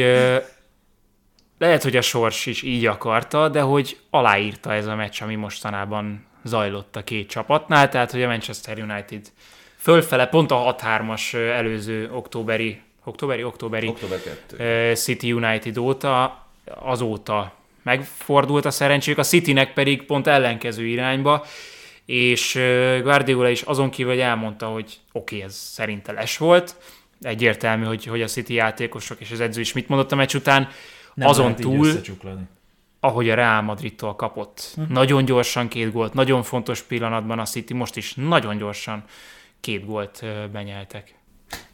lehet, 1.59 1.83
hogy 1.83 1.97
a 1.97 2.01
sors 2.01 2.47
is 2.47 2.63
így 2.63 2.87
akarta, 2.87 3.49
de 3.49 3.61
hogy 3.61 3.99
aláírta 4.11 4.75
ez 4.75 4.87
a 4.87 4.95
meccs, 4.95 5.23
ami 5.23 5.35
mostanában 5.35 6.27
zajlott 6.45 6.97
a 6.97 7.05
két 7.05 7.29
csapatnál, 7.29 7.89
tehát 7.89 8.11
hogy 8.11 8.23
a 8.23 8.29
Manchester 8.29 8.79
United 8.79 9.33
fölfele 9.77 10.27
pont 10.27 10.51
a 10.51 10.77
6-3-as 10.81 11.35
ö, 11.35 11.49
előző 11.49 12.11
októberi, 12.13 12.81
októberi, 13.07 13.45
októberi 13.45 13.89
Október 13.89 14.23
2. 14.23 14.91
ö, 14.91 14.95
City 14.95 15.33
United 15.33 15.79
óta, 15.79 16.45
azóta 16.65 17.55
megfordult 17.83 18.65
a 18.65 18.71
szerencséjük, 18.71 19.19
a 19.19 19.23
Citynek 19.23 19.73
pedig 19.73 20.03
pont 20.03 20.27
ellenkező 20.27 20.87
irányba, 20.87 21.45
és 22.05 22.55
Guardiola 23.03 23.49
is 23.49 23.63
azon 23.63 23.91
kívül, 23.91 24.13
hogy 24.13 24.21
elmondta, 24.21 24.67
hogy 24.67 24.99
oké, 25.13 25.35
okay, 25.35 25.49
ez 25.49 25.55
szerinte 25.55 26.13
les 26.13 26.37
volt, 26.37 26.77
egyértelmű, 27.21 27.85
hogy, 27.85 28.05
hogy 28.05 28.23
a 28.23 28.27
City 28.27 28.55
játékosok 28.55 29.21
és 29.21 29.31
az 29.31 29.41
edző 29.41 29.61
is 29.61 29.73
mit 29.73 29.89
mondott 29.89 30.13
a 30.13 30.17
meccs 30.17 30.35
után, 30.35 30.69
Nem 31.15 31.29
azon 31.29 31.55
túl, 31.55 31.93
ahogy 33.01 33.31
a 33.31 33.35
Real 33.35 33.63
Madridtól 33.63 34.17
kapott. 34.17 34.73
Uh-huh. 34.77 34.93
Nagyon 34.93 35.25
gyorsan 35.25 35.69
két 35.69 35.93
gólt, 35.93 36.15
nagyon 36.15 36.43
fontos 36.43 36.83
pillanatban 36.83 37.39
a 37.39 37.45
City, 37.45 37.75
most 37.75 37.97
is 37.97 38.15
nagyon 38.15 38.57
gyorsan 38.57 39.05
két 39.61 39.87
gólt 39.87 40.25
benyeltek. 40.53 41.15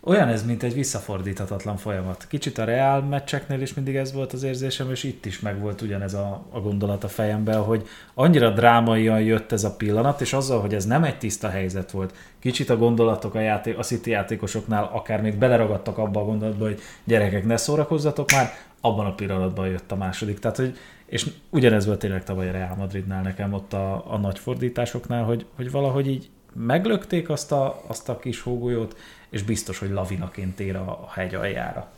Olyan 0.05 0.29
ez, 0.29 0.47
mint 0.47 0.63
egy 0.63 0.75
visszafordíthatatlan 0.75 1.77
folyamat. 1.77 2.27
Kicsit 2.29 2.59
a 2.59 2.65
Real 2.65 3.03
meccseknél 3.03 3.61
is 3.61 3.75
mindig 3.75 3.97
ez 3.97 4.13
volt 4.13 4.33
az 4.33 4.43
érzésem, 4.43 4.91
és 4.91 5.03
itt 5.03 5.27
is 5.27 5.41
megvolt 5.41 5.81
ugyanez 5.81 6.15
a, 6.15 6.47
a 6.51 6.61
gondolat 6.61 7.05
a 7.05 7.09
fejemben, 7.09 7.63
hogy 7.63 7.87
annyira 8.15 8.51
drámaian 8.51 9.21
jött 9.21 9.53
ez 9.53 9.65
a 9.65 9.77
pillanat, 9.77 10.21
és 10.21 10.33
azzal, 10.33 10.61
hogy 10.61 10.75
ez 10.75 10.85
nem 10.85 11.05
egy 11.05 11.19
tiszta 11.19 11.49
helyzet 11.49 11.91
volt. 11.91 12.15
Kicsit 12.39 12.71
a 12.71 12.77
gondolatok 12.77 13.35
a, 13.35 13.41
játék, 13.41 13.79
a 13.79 13.83
City 13.83 14.11
játékosoknál 14.11 14.91
akár 14.93 15.21
még 15.21 15.37
beleragadtak 15.37 15.99
abba 15.99 16.21
a 16.21 16.25
gondolatba, 16.25 16.65
hogy 16.65 16.81
gyerekek, 17.05 17.45
ne 17.45 17.57
szórakozzatok 17.57 18.31
már, 18.31 18.51
abban 18.81 19.07
a 19.07 19.15
pillanatban 19.15 19.67
jött 19.69 19.93
a 19.93 19.97
második. 19.97 20.39
Tehát, 20.39 20.57
hogy, 20.57 20.77
és 21.07 21.27
ugyanez 21.51 21.87
volt 21.87 21.99
tényleg 21.99 22.25
tavaly 22.25 22.49
a 22.49 22.53
Real 22.53 22.75
Madridnál 22.77 23.23
nekem 23.23 23.53
ott 23.53 23.73
a, 23.73 24.13
a 24.13 24.17
nagy 24.17 24.39
fordításoknál, 24.39 25.25
hogy, 25.25 25.47
hogy 25.57 25.71
valahogy 25.71 26.09
így 26.09 26.31
meglökték 26.55 27.29
azt 27.29 27.53
a, 27.53 27.83
azt 27.87 28.09
a 28.09 28.19
kis 28.19 28.41
hógolyót, 28.41 28.97
és 29.33 29.43
biztos, 29.43 29.79
hogy 29.79 29.91
lavinaként 29.91 30.61
ér 30.61 30.77
a, 30.77 30.89
a 30.89 31.11
hegy 31.13 31.35
aljára. 31.35 31.91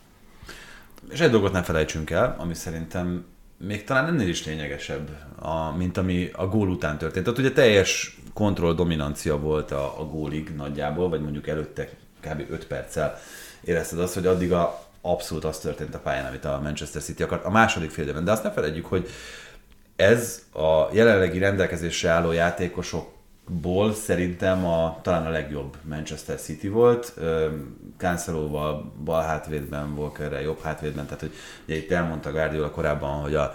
És 1.10 1.20
egy 1.20 1.30
dolgot 1.30 1.52
ne 1.52 1.62
felejtsünk 1.62 2.10
el, 2.10 2.36
ami 2.38 2.54
szerintem 2.54 3.24
még 3.56 3.84
talán 3.84 4.06
ennél 4.06 4.28
is 4.28 4.44
lényegesebb, 4.44 5.08
a, 5.38 5.76
mint 5.76 5.96
ami 5.96 6.30
a 6.32 6.46
gól 6.46 6.68
után 6.68 6.98
történt. 6.98 7.24
Tehát 7.24 7.40
ugye 7.40 7.52
teljes 7.52 8.18
kontroll 8.32 8.74
dominancia 8.74 9.38
volt 9.38 9.70
a, 9.70 10.00
a 10.00 10.04
gólig 10.04 10.54
nagyjából, 10.56 11.08
vagy 11.08 11.20
mondjuk 11.20 11.48
előtte 11.48 11.88
kb. 12.20 12.42
5 12.50 12.66
perccel 12.66 13.18
érezted 13.60 13.98
azt, 13.98 14.14
hogy 14.14 14.26
addig 14.26 14.52
a, 14.52 14.84
abszolút 15.00 15.44
az 15.44 15.58
történt 15.58 15.94
a 15.94 15.98
pályán, 15.98 16.26
amit 16.26 16.44
a 16.44 16.60
Manchester 16.62 17.02
City 17.02 17.22
akart 17.22 17.44
a 17.44 17.50
második 17.50 17.90
fél. 17.90 18.22
De 18.22 18.32
azt 18.32 18.42
ne 18.42 18.50
felejtjük, 18.50 18.86
hogy 18.86 19.08
ez 19.96 20.42
a 20.52 20.88
jelenlegi 20.92 21.38
rendelkezésre 21.38 22.10
álló 22.10 22.32
játékosokból 23.44 23.92
szerintem 23.92 24.64
a, 24.64 24.98
talán 25.02 25.26
a 25.26 25.30
legjobb 25.30 25.76
Manchester 25.82 26.40
City 26.40 26.68
volt. 26.68 27.12
Ö, 27.16 27.48
Cancelóval 27.96 28.92
bal 29.04 29.22
hátvédben, 29.22 29.92
Walkerrel 29.96 30.42
jobb 30.42 30.60
hátvédben, 30.60 31.04
tehát 31.04 31.20
hogy 31.20 31.32
ugye 31.66 31.76
itt 31.76 31.90
elmondta 31.90 32.32
Guardiola 32.32 32.70
korábban, 32.70 33.20
hogy 33.20 33.34
a 33.34 33.54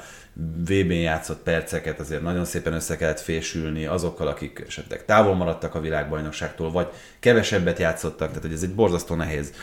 VB-n 0.66 0.94
játszott 0.94 1.44
perceket 1.44 2.00
azért 2.00 2.22
nagyon 2.22 2.46
szépen 2.46 2.74
össze 2.74 2.96
kellett 2.96 3.20
fésülni 3.20 3.86
azokkal, 3.86 4.28
akik 4.28 4.64
esetleg 4.68 5.06
távol 5.06 5.36
maradtak 5.36 5.76
a 5.76 5.80
világbajnokságtól, 5.82 6.72
vagy 6.72 6.88
kevesebbet 7.20 7.80
játszottak, 7.80 8.28
tehát 8.28 8.44
hogy 8.44 8.54
ez 8.54 8.64
egy 8.64 8.76
borzasztó 8.76 9.16
nehéz 9.16 9.54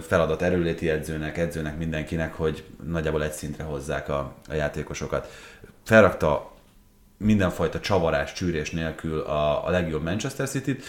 feladat 0.00 0.42
erőléti 0.42 0.90
edzőnek, 0.90 1.38
edzőnek 1.38 1.78
mindenkinek, 1.78 2.34
hogy 2.34 2.64
nagyjából 2.84 3.24
egy 3.24 3.32
szintre 3.32 3.64
hozzák 3.64 4.08
a, 4.08 4.34
a 4.48 4.54
játékosokat. 4.54 5.30
Felrakta 5.84 6.51
mindenfajta 7.22 7.80
csavarás, 7.80 8.32
csűrés 8.32 8.70
nélkül 8.70 9.20
a, 9.20 9.66
a 9.66 9.70
legjobb 9.70 10.02
Manchester 10.02 10.48
City-t, 10.48 10.84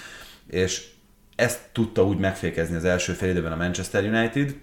és 0.47 0.87
ezt 1.35 1.59
tudta 1.71 2.05
úgy 2.05 2.17
megfékezni 2.17 2.75
az 2.75 2.85
első 2.85 3.13
fél 3.13 3.29
időben 3.29 3.51
a 3.51 3.55
Manchester 3.55 4.03
United, 4.03 4.55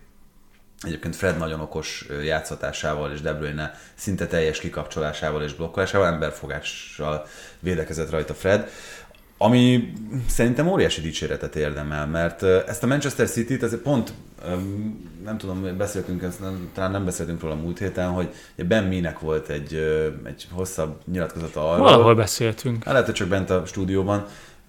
Egyébként 0.83 1.17
Fred 1.17 1.39
nagyon 1.39 1.61
okos 1.61 2.07
játszatásával 2.25 3.13
és 3.13 3.21
De 3.21 3.33
Bruyne 3.33 3.75
szinte 3.95 4.27
teljes 4.27 4.59
kikapcsolásával 4.59 5.43
és 5.43 5.55
blokkolásával, 5.55 6.07
emberfogással 6.07 7.27
védekezett 7.59 8.11
rajta 8.11 8.35
Fred, 8.35 8.69
ami 9.43 9.93
szerintem 10.29 10.69
óriási 10.69 11.01
dicséretet 11.01 11.57
érdemel, 11.57 12.07
mert 12.07 12.43
ezt 12.43 12.83
a 12.83 12.87
Manchester 12.87 13.29
City-t, 13.29 13.63
ez 13.63 13.83
pont, 13.83 14.13
nem 15.25 15.39
tudom, 15.39 15.77
beszéltünk, 15.77 16.25
talán 16.75 16.91
nem 16.91 17.05
beszéltünk 17.05 17.41
róla 17.41 17.55
múlt 17.55 17.79
héten, 17.79 18.09
hogy 18.09 18.29
Ben 18.69 18.85
Minek 18.85 19.19
volt 19.19 19.49
egy, 19.49 19.75
egy 20.25 20.47
hosszabb 20.51 21.01
nyilatkozata 21.13 21.71
arról. 21.71 21.85
Valahol 21.85 22.15
beszéltünk. 22.15 22.85
Hát 22.85 22.93
lehet, 22.93 23.07
hogy 23.07 23.15
csak 23.15 23.29
bent 23.29 23.51
a 23.51 23.63
stúdióban, 23.67 24.27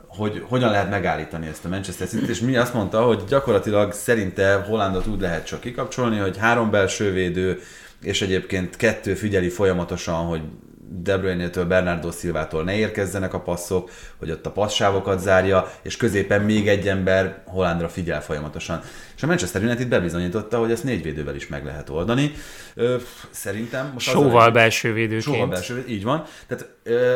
hogy 0.07 0.43
hogyan 0.47 0.72
lehet 0.72 0.89
megállítani 0.89 1.47
ezt 1.47 1.65
a 1.65 1.69
Manchester 1.69 2.07
City-t, 2.07 2.30
és 2.30 2.39
mi 2.39 2.55
azt 2.55 2.74
mondta, 2.74 3.01
hogy 3.01 3.24
gyakorlatilag 3.28 3.93
szerinte 3.93 4.55
Hollandot 4.55 5.07
úgy 5.07 5.22
lehet 5.22 5.45
csak 5.45 5.59
kikapcsolni, 5.59 6.17
hogy 6.17 6.38
három 6.38 6.72
belső 6.72 7.11
védő, 7.11 7.59
és 8.01 8.22
egyébként 8.22 8.76
kettő 8.76 9.13
figyeli 9.13 9.49
folyamatosan, 9.49 10.26
hogy 10.26 10.41
De 10.93 11.17
Bruyne-től, 11.17 11.65
Bernardo 11.65 12.11
Silvától 12.11 12.63
ne 12.63 12.75
érkezzenek 12.75 13.33
a 13.33 13.39
passzok, 13.39 13.89
hogy 14.17 14.31
ott 14.31 14.45
a 14.45 14.51
passávokat 14.51 15.19
zárja, 15.19 15.71
és 15.81 15.97
középen 15.97 16.41
még 16.41 16.67
egy 16.67 16.87
ember 16.87 17.43
Hollandra 17.45 17.89
figyel 17.89 18.21
folyamatosan. 18.21 18.81
És 19.15 19.23
a 19.23 19.27
Manchester 19.27 19.63
United 19.63 19.87
bebizonyította, 19.87 20.57
hogy 20.57 20.71
ezt 20.71 20.83
négy 20.83 21.03
védővel 21.03 21.35
is 21.35 21.47
meg 21.47 21.65
lehet 21.65 21.89
oldani. 21.89 22.31
Ö, 22.75 22.95
szerintem... 23.29 23.89
Most 23.93 24.09
Sóval 24.09 24.45
egy- 24.47 24.53
belső 24.53 24.93
védőként. 24.93 25.23
Sóval 25.23 25.47
belső 25.47 25.75
védő, 25.75 25.87
így 25.87 26.03
van. 26.03 26.23
Tehát 26.47 26.69
ö, 26.83 27.15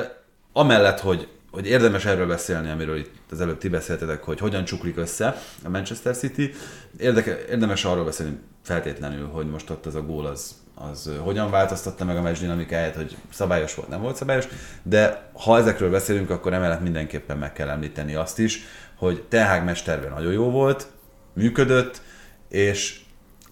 amellett, 0.53 0.99
hogy 0.99 1.28
hogy 1.51 1.67
érdemes 1.67 2.05
erről 2.05 2.28
beszélni, 2.28 2.69
amiről 2.69 2.97
itt 2.97 3.11
az 3.32 3.41
előbb 3.41 3.57
ti 3.57 3.69
beszéltetek, 3.69 4.23
hogy 4.23 4.39
hogyan 4.39 4.63
csuklik 4.65 4.97
össze 4.97 5.41
a 5.63 5.69
Manchester 5.69 6.15
City. 6.17 6.53
Érdeke, 6.99 7.38
érdemes 7.49 7.86
arról 7.86 8.05
beszélni 8.05 8.38
feltétlenül, 8.63 9.28
hogy 9.28 9.49
most 9.49 9.69
ott 9.69 9.86
az 9.86 9.95
a 9.95 10.01
gól 10.01 10.26
az, 10.26 10.55
az 10.76 11.11
hogyan 11.23 11.49
változtatta 11.49 12.05
meg 12.05 12.17
a 12.17 12.21
meccs 12.21 12.39
dinamikáját, 12.39 12.95
hogy 12.95 13.17
szabályos 13.30 13.76
volt, 13.76 13.89
nem 13.89 14.01
volt 14.01 14.15
szabályos, 14.15 14.47
de 14.84 15.30
ha 15.34 15.57
ezekről 15.57 15.89
beszélünk, 15.89 16.30
akkor 16.30 16.53
emellett 16.53 16.82
mindenképpen 16.82 17.38
meg 17.38 17.53
kell 17.53 17.69
említeni 17.69 18.15
azt 18.15 18.39
is, 18.39 18.63
hogy 18.95 19.23
Tehág 19.30 19.63
mesterben 19.63 20.11
nagyon 20.11 20.34
jó 20.34 20.49
volt, 20.49 20.88
működött, 21.34 22.01
és 22.49 22.99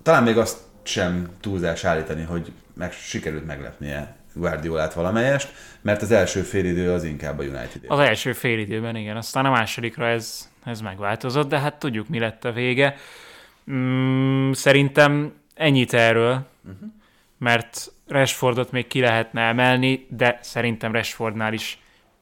talán 0.01 0.23
még 0.23 0.37
azt 0.37 0.57
sem 0.83 1.29
túlzás 1.39 1.83
állítani, 1.83 2.23
hogy 2.23 2.51
meg, 2.73 2.91
sikerült 2.91 3.45
meglepnie 3.45 4.15
Guardiolát 4.33 4.93
valamelyest, 4.93 5.53
mert 5.81 6.01
az 6.01 6.11
első 6.11 6.41
félidő 6.41 6.91
az 6.91 7.03
inkább 7.03 7.39
a 7.39 7.43
United. 7.43 7.81
Az 7.87 7.99
első 7.99 8.33
fél 8.33 8.59
időben, 8.59 8.95
igen. 8.95 9.17
Aztán 9.17 9.45
a 9.45 9.49
másodikra 9.49 10.07
ez, 10.07 10.49
ez 10.65 10.81
megváltozott, 10.81 11.49
de 11.49 11.59
hát 11.59 11.79
tudjuk, 11.79 12.07
mi 12.07 12.19
lett 12.19 12.45
a 12.45 12.51
vége. 12.51 12.95
Mm, 13.71 14.51
szerintem 14.51 15.33
ennyit 15.55 15.93
erről, 15.93 16.45
uh-huh. 16.65 16.89
Mert 17.43 17.91
Rashfordot 18.07 18.71
még 18.71 18.87
ki 18.87 18.99
lehetne 18.99 19.41
emelni, 19.41 20.07
de 20.09 20.39
szerintem 20.41 20.91
Rashfordnál 20.91 21.53
is 21.53 21.79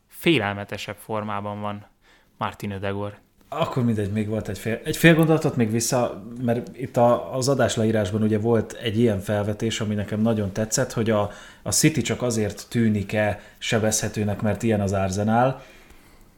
félelmetesebb 0.07 0.95
formában 0.95 1.61
van 1.61 1.85
Martin 2.37 2.71
Ödegor. 2.71 3.17
Akkor 3.49 3.83
mindegy, 3.83 4.11
még 4.11 4.27
volt 4.27 4.47
egy 4.47 4.57
fél, 4.57 4.79
egy 4.83 4.97
fél 4.97 5.15
gondolatot 5.15 5.55
még 5.55 5.71
vissza, 5.71 6.23
mert 6.41 6.77
itt 6.77 6.97
a, 6.97 7.35
az 7.35 7.49
adásleírásban 7.49 8.21
ugye 8.21 8.39
volt 8.39 8.73
egy 8.73 8.99
ilyen 8.99 9.19
felvetés, 9.19 9.79
ami 9.79 9.95
nekem 9.95 10.21
nagyon 10.21 10.51
tetszett, 10.51 10.93
hogy 10.93 11.09
a, 11.09 11.31
a 11.61 11.71
City 11.71 12.01
csak 12.01 12.21
azért 12.21 12.69
tűnik-e 12.69 13.39
sebezhetőnek, 13.57 14.41
mert 14.41 14.63
ilyen 14.63 14.81
az 14.81 14.93
Arsenal, 14.93 15.61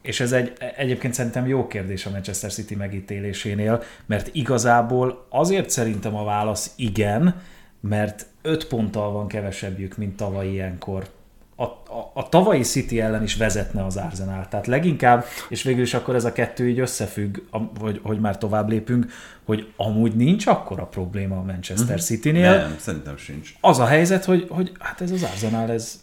és 0.02 0.20
ez 0.20 0.32
egy, 0.32 0.52
egyébként 0.76 1.14
szerintem 1.14 1.46
jó 1.46 1.66
kérdés 1.66 2.06
a 2.06 2.10
Manchester 2.10 2.52
City 2.52 2.74
megítélésénél, 2.74 3.82
mert 4.06 4.30
igazából 4.32 5.26
azért 5.28 5.70
szerintem 5.70 6.16
a 6.16 6.24
válasz 6.24 6.72
igen, 6.76 7.42
mert 7.88 8.26
öt 8.42 8.66
ponttal 8.66 9.12
van 9.12 9.28
kevesebbjük, 9.28 9.96
mint 9.96 10.16
tavaly 10.16 10.48
ilyenkor 10.48 11.08
a, 11.56 11.62
a, 11.62 12.10
a 12.14 12.28
tavalyi 12.28 12.62
City 12.62 13.00
ellen 13.00 13.22
is 13.22 13.36
vezetne 13.36 13.84
az 13.84 13.96
Arsenal. 13.96 14.46
Tehát 14.48 14.66
leginkább, 14.66 15.24
és 15.48 15.62
végül 15.62 15.82
is 15.82 15.94
akkor 15.94 16.14
ez 16.14 16.24
a 16.24 16.32
kettő 16.32 16.68
így 16.68 16.78
összefügg, 16.78 17.38
hogy, 17.80 18.00
hogy 18.02 18.20
már 18.20 18.38
tovább 18.38 18.68
lépünk, 18.68 19.06
hogy 19.44 19.72
amúgy 19.76 20.16
nincs 20.16 20.46
akkora 20.46 20.86
probléma 20.86 21.36
a 21.36 21.42
Manchester 21.42 22.00
City-nél. 22.02 22.56
Nem, 22.56 22.74
szerintem 22.78 23.16
sincs. 23.16 23.54
Az 23.60 23.78
a 23.78 23.86
helyzet, 23.86 24.24
hogy, 24.24 24.46
hogy 24.48 24.72
hát 24.78 25.00
ez 25.00 25.10
az 25.10 25.22
Arsenal, 25.22 25.70
ez, 25.70 26.02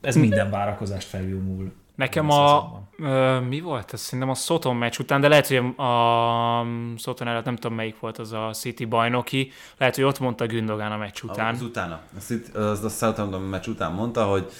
ez 0.00 0.16
minden 0.16 0.50
várakozást 0.50 1.08
felülmúl. 1.08 1.72
Nekem 1.94 2.30
a, 2.30 2.72
ö, 2.98 3.40
mi 3.40 3.60
volt 3.60 3.92
ez? 3.92 4.00
Szerintem 4.00 4.28
a 4.28 4.34
Soton 4.34 4.76
meccs 4.76 4.98
után, 4.98 5.20
de 5.20 5.28
lehet, 5.28 5.46
hogy 5.46 5.56
a 5.76 6.66
Soton 6.96 7.28
előtt 7.28 7.44
nem 7.44 7.56
tudom 7.56 7.76
melyik 7.76 7.98
volt 8.00 8.18
az 8.18 8.32
a 8.32 8.50
City 8.52 8.84
bajnoki, 8.84 9.50
lehet, 9.76 9.94
hogy 9.94 10.04
ott 10.04 10.18
mondta 10.18 10.46
Gündogán 10.46 10.92
a 10.92 10.96
meccs 10.96 11.22
után. 11.22 11.54
Az 11.54 11.62
utána. 11.62 12.00
Az, 12.16 12.30
itt, 12.30 12.54
az 12.54 12.84
a 12.84 12.88
Southampton 12.88 13.42
meccs 13.42 13.66
után 13.66 13.92
mondta, 13.92 14.24
hogy 14.24 14.50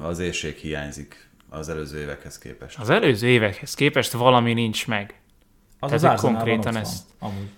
az 0.00 0.18
érség 0.18 0.56
hiányzik 0.56 1.28
az 1.48 1.68
előző 1.68 1.98
évekhez 2.00 2.38
képest. 2.38 2.78
Az 2.78 2.90
előző 2.90 3.26
évekhez 3.28 3.74
képest 3.74 4.12
valami 4.12 4.52
nincs 4.52 4.86
meg. 4.86 5.20
Az 5.78 5.90
Tehát, 6.00 6.14
az 6.14 6.20
konkrétan 6.20 6.76
ezt- 6.76 7.04
van, 7.18 7.30
amúgy. 7.30 7.48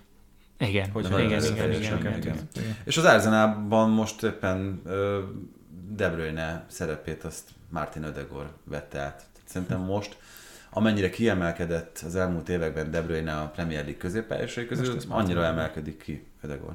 Igen, 0.59 0.91
Hogy 0.91 1.05
igen, 1.05 1.19
igen, 1.21 1.33
ez 1.33 1.51
igen, 1.51 1.65
a 1.71 1.73
igen, 1.73 1.99
igen, 1.99 2.19
igen. 2.19 2.49
És 2.85 2.97
az 2.97 3.05
Arsenalban 3.05 3.91
most 3.91 4.23
éppen 4.23 4.81
ö, 4.85 5.19
De 5.97 6.09
Bruyne 6.09 6.65
szerepét 6.69 7.25
azt 7.25 7.49
Martin 7.69 8.03
Ödegor 8.03 8.53
vette 8.65 8.99
át. 8.99 9.25
Szerintem 9.45 9.81
most, 9.81 10.17
amennyire 10.71 11.11
kiemelkedett 11.11 12.03
az 12.07 12.17
elmúlt 12.17 12.49
években 12.49 12.91
De 12.91 13.03
Bruyne 13.03 13.33
a 13.33 13.51
Premier 13.55 13.81
League 13.83 14.01
középpályásai 14.01 14.67
közül, 14.67 14.97
annyira 15.09 15.45
emelkedik 15.45 16.03
ki 16.03 16.27
Ödegor. 16.43 16.75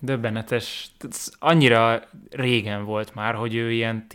Döbbenetes. 0.00 0.90
Annyira 1.38 2.02
régen 2.30 2.84
volt 2.84 3.14
már, 3.14 3.34
hogy 3.34 3.54
ő 3.54 3.72
ilyen 3.72 4.06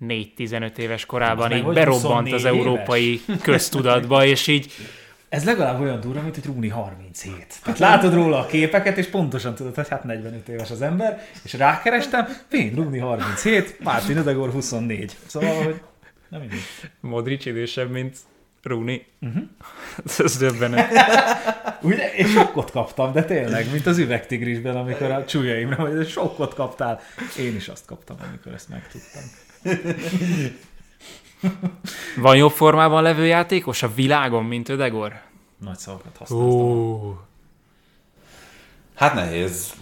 14-15 0.00 0.76
éves 0.76 1.06
korában 1.06 1.52
így 1.52 1.64
berobbant 1.64 2.28
24 2.28 2.32
az 2.32 2.44
európai 2.44 3.20
köztudatba, 3.42 4.24
és 4.24 4.46
így 4.46 4.72
Ez 5.34 5.44
legalább 5.44 5.80
olyan 5.80 6.00
durva, 6.00 6.22
mint 6.22 6.34
hogy 6.34 6.44
Rúni 6.44 6.68
37. 6.68 7.46
Tehát 7.62 7.78
látod 7.78 8.14
róla 8.14 8.38
a 8.38 8.46
képeket, 8.46 8.96
és 8.96 9.06
pontosan 9.06 9.54
tudod, 9.54 9.74
hogy 9.74 9.88
hát 9.88 10.04
45 10.04 10.48
éves 10.48 10.70
az 10.70 10.82
ember, 10.82 11.22
és 11.42 11.52
rákerestem, 11.52 12.26
fény, 12.48 12.74
Rúni 12.74 12.98
37, 12.98 13.80
Mártin 13.80 14.16
Ödegor 14.16 14.50
24. 14.50 15.16
Szóval, 15.26 15.64
hogy 15.64 15.80
nem 16.28 16.40
mindegy. 16.40 16.58
Modric 17.00 17.46
idősebb, 17.46 17.90
mint 17.90 18.16
Rooney. 18.62 19.06
Uh-huh. 19.20 19.42
Ez 20.24 20.36
döbbenet. 20.36 20.92
Ugye? 21.82 22.12
És 22.14 22.30
sokkot 22.30 22.70
kaptam, 22.70 23.12
de 23.12 23.24
tényleg, 23.24 23.70
mint 23.70 23.86
az 23.86 23.98
üvegtigrisben, 23.98 24.76
amikor 24.76 25.10
a 25.10 25.24
csúlyaimra, 25.24 25.76
hogy 25.76 26.08
sokkot 26.08 26.54
kaptál. 26.54 27.00
Én 27.38 27.54
is 27.54 27.68
azt 27.68 27.86
kaptam, 27.86 28.16
amikor 28.28 28.52
ezt 28.52 28.68
megtudtam. 28.68 29.22
Van 32.16 32.36
jobb 32.36 32.50
formában 32.50 33.02
levő 33.02 33.26
játékos 33.26 33.82
a 33.82 33.94
világon, 33.94 34.44
mint 34.44 34.68
Ödegor? 34.68 35.12
Nagy 35.64 35.78
szavakat 35.78 36.16
használtam. 36.16 37.20
Hát 38.94 39.14
nehéz 39.14 39.72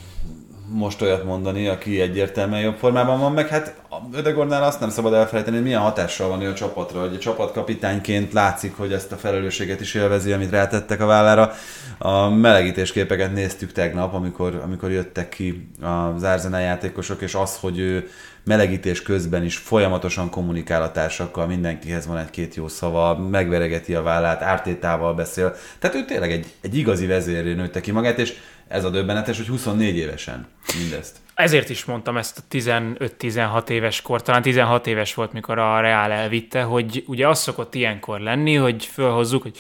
most 0.69 1.03
olyat 1.03 1.25
mondani, 1.25 1.69
aki 1.69 2.01
egyértelműen 2.01 2.61
jobb 2.61 2.77
formában 2.77 3.21
van, 3.21 3.33
meg 3.33 3.49
hát 3.49 3.81
Ödegornál 4.13 4.63
azt 4.63 4.81
nem 4.81 4.91
szabad 4.91 5.13
elfelejteni, 5.13 5.57
hogy 5.57 5.65
milyen 5.65 5.81
hatással 5.81 6.29
van 6.29 6.41
ő 6.41 6.49
a 6.49 6.55
csapatra, 6.55 7.01
hogy 7.01 7.15
a 7.15 7.19
csapatkapitányként 7.19 8.33
látszik, 8.33 8.77
hogy 8.77 8.93
ezt 8.93 9.13
a 9.13 9.17
felelősséget 9.17 9.81
is 9.81 9.95
élvezi, 9.95 10.33
amit 10.33 10.51
rátettek 10.51 11.01
a 11.01 11.07
vállára. 11.07 11.53
A 11.99 12.29
melegítésképeket 12.29 13.33
néztük 13.33 13.73
tegnap, 13.73 14.15
amikor, 14.15 14.61
amikor 14.65 14.91
jöttek 14.91 15.29
ki 15.29 15.71
az 16.15 16.23
Arsenal 16.23 16.61
játékosok, 16.61 17.21
és 17.21 17.35
az, 17.35 17.57
hogy 17.57 17.79
ő 17.79 18.09
melegítés 18.45 19.03
közben 19.03 19.45
is 19.45 19.57
folyamatosan 19.57 20.31
kommunikál 20.31 20.83
a 20.83 20.93
társakkal, 20.93 21.47
mindenkihez 21.47 22.07
van 22.07 22.19
egy-két 22.19 22.55
jó 22.55 22.69
szava, 22.69 23.19
megveregeti 23.19 23.95
a 23.95 24.03
vállát, 24.03 24.43
ártétával 24.43 25.15
beszél. 25.15 25.55
Tehát 25.79 25.97
ő 25.97 26.05
tényleg 26.05 26.33
egy, 26.33 26.47
egy 26.61 26.77
igazi 26.77 27.07
vezérré 27.07 27.53
nőtte 27.53 27.81
ki 27.81 27.91
magát, 27.91 28.19
és 28.19 28.35
ez 28.69 28.85
a 28.85 28.91
döbbenetes, 28.91 29.37
hogy 29.37 29.47
24 29.47 29.97
évesen 29.97 30.47
mindezt. 30.79 31.17
ezért 31.35 31.69
is 31.69 31.85
mondtam 31.85 32.17
ezt 32.17 32.39
a 32.39 32.43
15-16 32.51 33.69
éves 33.69 34.03
kor, 34.03 34.23
talán 34.23 34.43
16 34.43 34.87
éves 34.87 35.15
volt, 35.15 35.33
mikor 35.33 35.59
a 35.59 35.81
Real 35.81 36.11
elvitte, 36.11 36.63
hogy 36.63 37.05
ugye 37.07 37.29
az 37.29 37.39
szokott 37.39 37.75
ilyenkor 37.75 38.21
lenni, 38.21 38.55
hogy 38.55 38.85
fölhozzuk, 38.85 39.43
hogy 39.43 39.59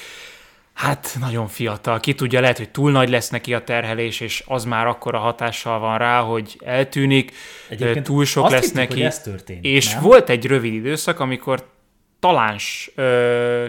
hát 0.74 1.16
nagyon 1.20 1.48
fiatal, 1.48 2.00
ki 2.00 2.14
tudja, 2.14 2.40
lehet, 2.40 2.56
hogy 2.56 2.70
túl 2.70 2.90
nagy 2.90 3.08
lesz 3.08 3.28
neki 3.28 3.54
a 3.54 3.64
terhelés, 3.64 4.20
és 4.20 4.42
az 4.46 4.64
már 4.64 4.86
akkora 4.86 5.18
hatással 5.18 5.78
van 5.78 5.98
rá, 5.98 6.20
hogy 6.20 6.58
eltűnik, 6.64 7.32
Egyébként 7.68 8.04
túl 8.04 8.24
sok 8.24 8.50
lesz 8.50 8.60
hittük, 8.62 8.76
neki. 8.76 8.92
hogy 8.92 9.02
ez 9.02 9.20
történik, 9.20 9.64
és 9.64 9.92
nem? 9.92 10.02
volt 10.02 10.28
egy 10.28 10.46
rövid 10.46 10.72
időszak, 10.74 11.20
amikor 11.20 11.70
talán 12.20 12.56
ö, 12.94 13.66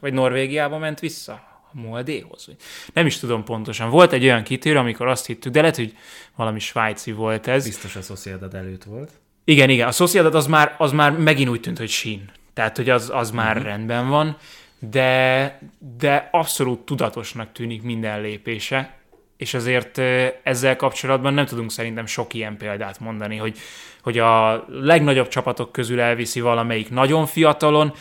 vagy 0.00 0.12
Norvégiába 0.12 0.78
ment 0.78 1.00
vissza 1.00 1.32
a 1.72 1.78
Moldéhoz. 1.80 2.48
Nem 2.92 3.06
is 3.06 3.18
tudom 3.18 3.44
pontosan. 3.44 3.90
Volt 3.90 4.12
egy 4.12 4.24
olyan 4.24 4.42
kitérő, 4.42 4.78
amikor 4.78 5.06
azt 5.06 5.26
hittük, 5.26 5.52
de 5.52 5.60
lehet, 5.60 5.76
hogy 5.76 5.96
valami 6.36 6.58
svájci 6.58 7.12
volt 7.12 7.46
ez. 7.46 7.64
Biztos 7.64 7.96
a 7.96 8.00
Sociedad 8.02 8.54
előtt 8.54 8.84
volt. 8.84 9.10
Igen, 9.44 9.70
igen. 9.70 9.88
A 9.88 9.92
Sociedad 9.92 10.34
az 10.34 10.46
már, 10.46 10.74
az 10.78 10.92
már 10.92 11.12
megint 11.12 11.48
úgy 11.48 11.60
tűnt, 11.60 11.78
hogy 11.78 11.88
sín. 11.88 12.30
Tehát, 12.54 12.76
hogy 12.76 12.90
az, 12.90 13.10
az 13.14 13.30
már 13.30 13.56
Mhm. 13.56 13.64
rendben 13.64 14.08
van, 14.08 14.36
de, 14.80 15.58
de 15.98 16.28
abszolút 16.32 16.80
tudatosnak 16.80 17.52
tűnik 17.52 17.82
minden 17.82 18.20
lépése, 18.20 18.94
és 19.36 19.54
azért 19.54 19.98
ezzel 20.42 20.76
kapcsolatban 20.76 21.34
nem 21.34 21.46
tudunk 21.46 21.70
szerintem 21.70 22.06
sok 22.06 22.34
ilyen 22.34 22.56
példát 22.56 23.00
mondani, 23.00 23.36
hogy, 23.36 23.58
hogy 24.02 24.18
a 24.18 24.64
legnagyobb 24.68 25.28
csapatok 25.28 25.72
közül 25.72 26.00
elviszi 26.00 26.40
valamelyik 26.40 26.90
nagyon 26.90 27.26
fiatalon, 27.26 27.92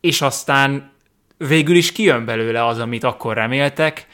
és 0.00 0.22
aztán 0.22 0.90
végül 1.36 1.76
is 1.76 1.92
kijön 1.92 2.24
belőle 2.24 2.66
az, 2.66 2.78
amit 2.78 3.04
akkor 3.04 3.34
reméltek, 3.34 4.06